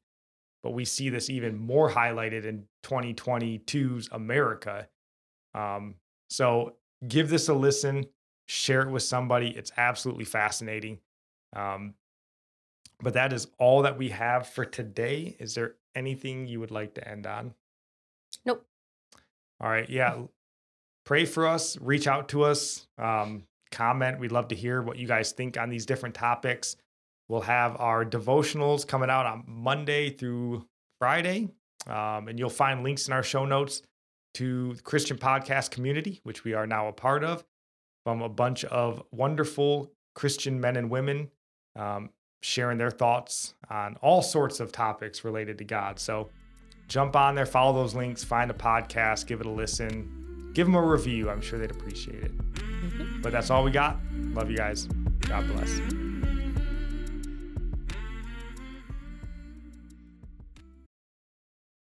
but 0.62 0.72
we 0.72 0.84
see 0.84 1.08
this 1.08 1.30
even 1.30 1.56
more 1.56 1.90
highlighted 1.90 2.44
in 2.44 2.64
2022's 2.82 4.08
America. 4.12 4.88
Um, 5.54 5.94
so 6.28 6.76
give 7.06 7.28
this 7.30 7.48
a 7.48 7.54
listen, 7.54 8.06
share 8.46 8.82
it 8.82 8.90
with 8.90 9.02
somebody. 9.02 9.50
It's 9.50 9.72
absolutely 9.76 10.24
fascinating. 10.24 10.98
Um, 11.54 11.94
but 13.00 13.14
that 13.14 13.32
is 13.32 13.48
all 13.58 13.82
that 13.82 13.98
we 13.98 14.08
have 14.08 14.48
for 14.48 14.64
today. 14.64 15.36
Is 15.38 15.54
there 15.54 15.74
anything 15.94 16.46
you 16.46 16.60
would 16.60 16.70
like 16.70 16.94
to 16.94 17.06
end 17.06 17.26
on? 17.26 17.54
Nope. 18.44 18.66
All 19.60 19.68
right. 19.68 19.88
Yeah 19.88 20.22
pray 21.06 21.24
for 21.24 21.46
us, 21.46 21.78
reach 21.80 22.06
out 22.06 22.28
to 22.28 22.42
us, 22.42 22.86
um, 22.98 23.44
comment. 23.70 24.18
We'd 24.18 24.32
love 24.32 24.48
to 24.48 24.54
hear 24.54 24.82
what 24.82 24.98
you 24.98 25.06
guys 25.06 25.32
think 25.32 25.56
on 25.56 25.70
these 25.70 25.86
different 25.86 26.14
topics. 26.14 26.76
We'll 27.28 27.42
have 27.42 27.76
our 27.80 28.04
devotionals 28.04 28.86
coming 28.86 29.08
out 29.08 29.24
on 29.24 29.44
Monday 29.46 30.10
through 30.10 30.66
Friday. 30.98 31.48
Um, 31.86 32.28
and 32.28 32.38
you'll 32.38 32.50
find 32.50 32.82
links 32.82 33.06
in 33.06 33.12
our 33.12 33.22
show 33.22 33.44
notes 33.44 33.82
to 34.34 34.74
the 34.74 34.82
Christian 34.82 35.16
podcast 35.16 35.70
community, 35.70 36.20
which 36.24 36.44
we 36.44 36.52
are 36.52 36.66
now 36.66 36.88
a 36.88 36.92
part 36.92 37.22
of, 37.22 37.44
from 38.04 38.20
a 38.20 38.28
bunch 38.28 38.64
of 38.64 39.02
wonderful 39.12 39.92
Christian 40.14 40.60
men 40.60 40.76
and 40.76 40.90
women 40.90 41.30
um, 41.76 42.10
sharing 42.42 42.78
their 42.78 42.90
thoughts 42.90 43.54
on 43.70 43.96
all 44.02 44.22
sorts 44.22 44.58
of 44.58 44.72
topics 44.72 45.24
related 45.24 45.58
to 45.58 45.64
God. 45.64 46.00
So 46.00 46.30
jump 46.88 47.14
on 47.14 47.36
there, 47.36 47.46
follow 47.46 47.72
those 47.72 47.94
links, 47.94 48.24
find 48.24 48.50
a 48.50 48.54
podcast, 48.54 49.26
give 49.26 49.40
it 49.40 49.46
a 49.46 49.50
listen 49.50 50.25
give 50.56 50.66
them 50.66 50.74
a 50.74 50.80
review. 50.80 51.28
I'm 51.28 51.42
sure 51.42 51.58
they'd 51.58 51.70
appreciate 51.70 52.24
it. 52.24 52.32
Mhm. 52.54 53.20
But 53.22 53.30
that's 53.30 53.50
all 53.50 53.62
we 53.62 53.70
got. 53.70 54.00
Love 54.32 54.50
you 54.50 54.56
guys. 54.56 54.88
God 55.20 55.46
bless. 55.48 55.80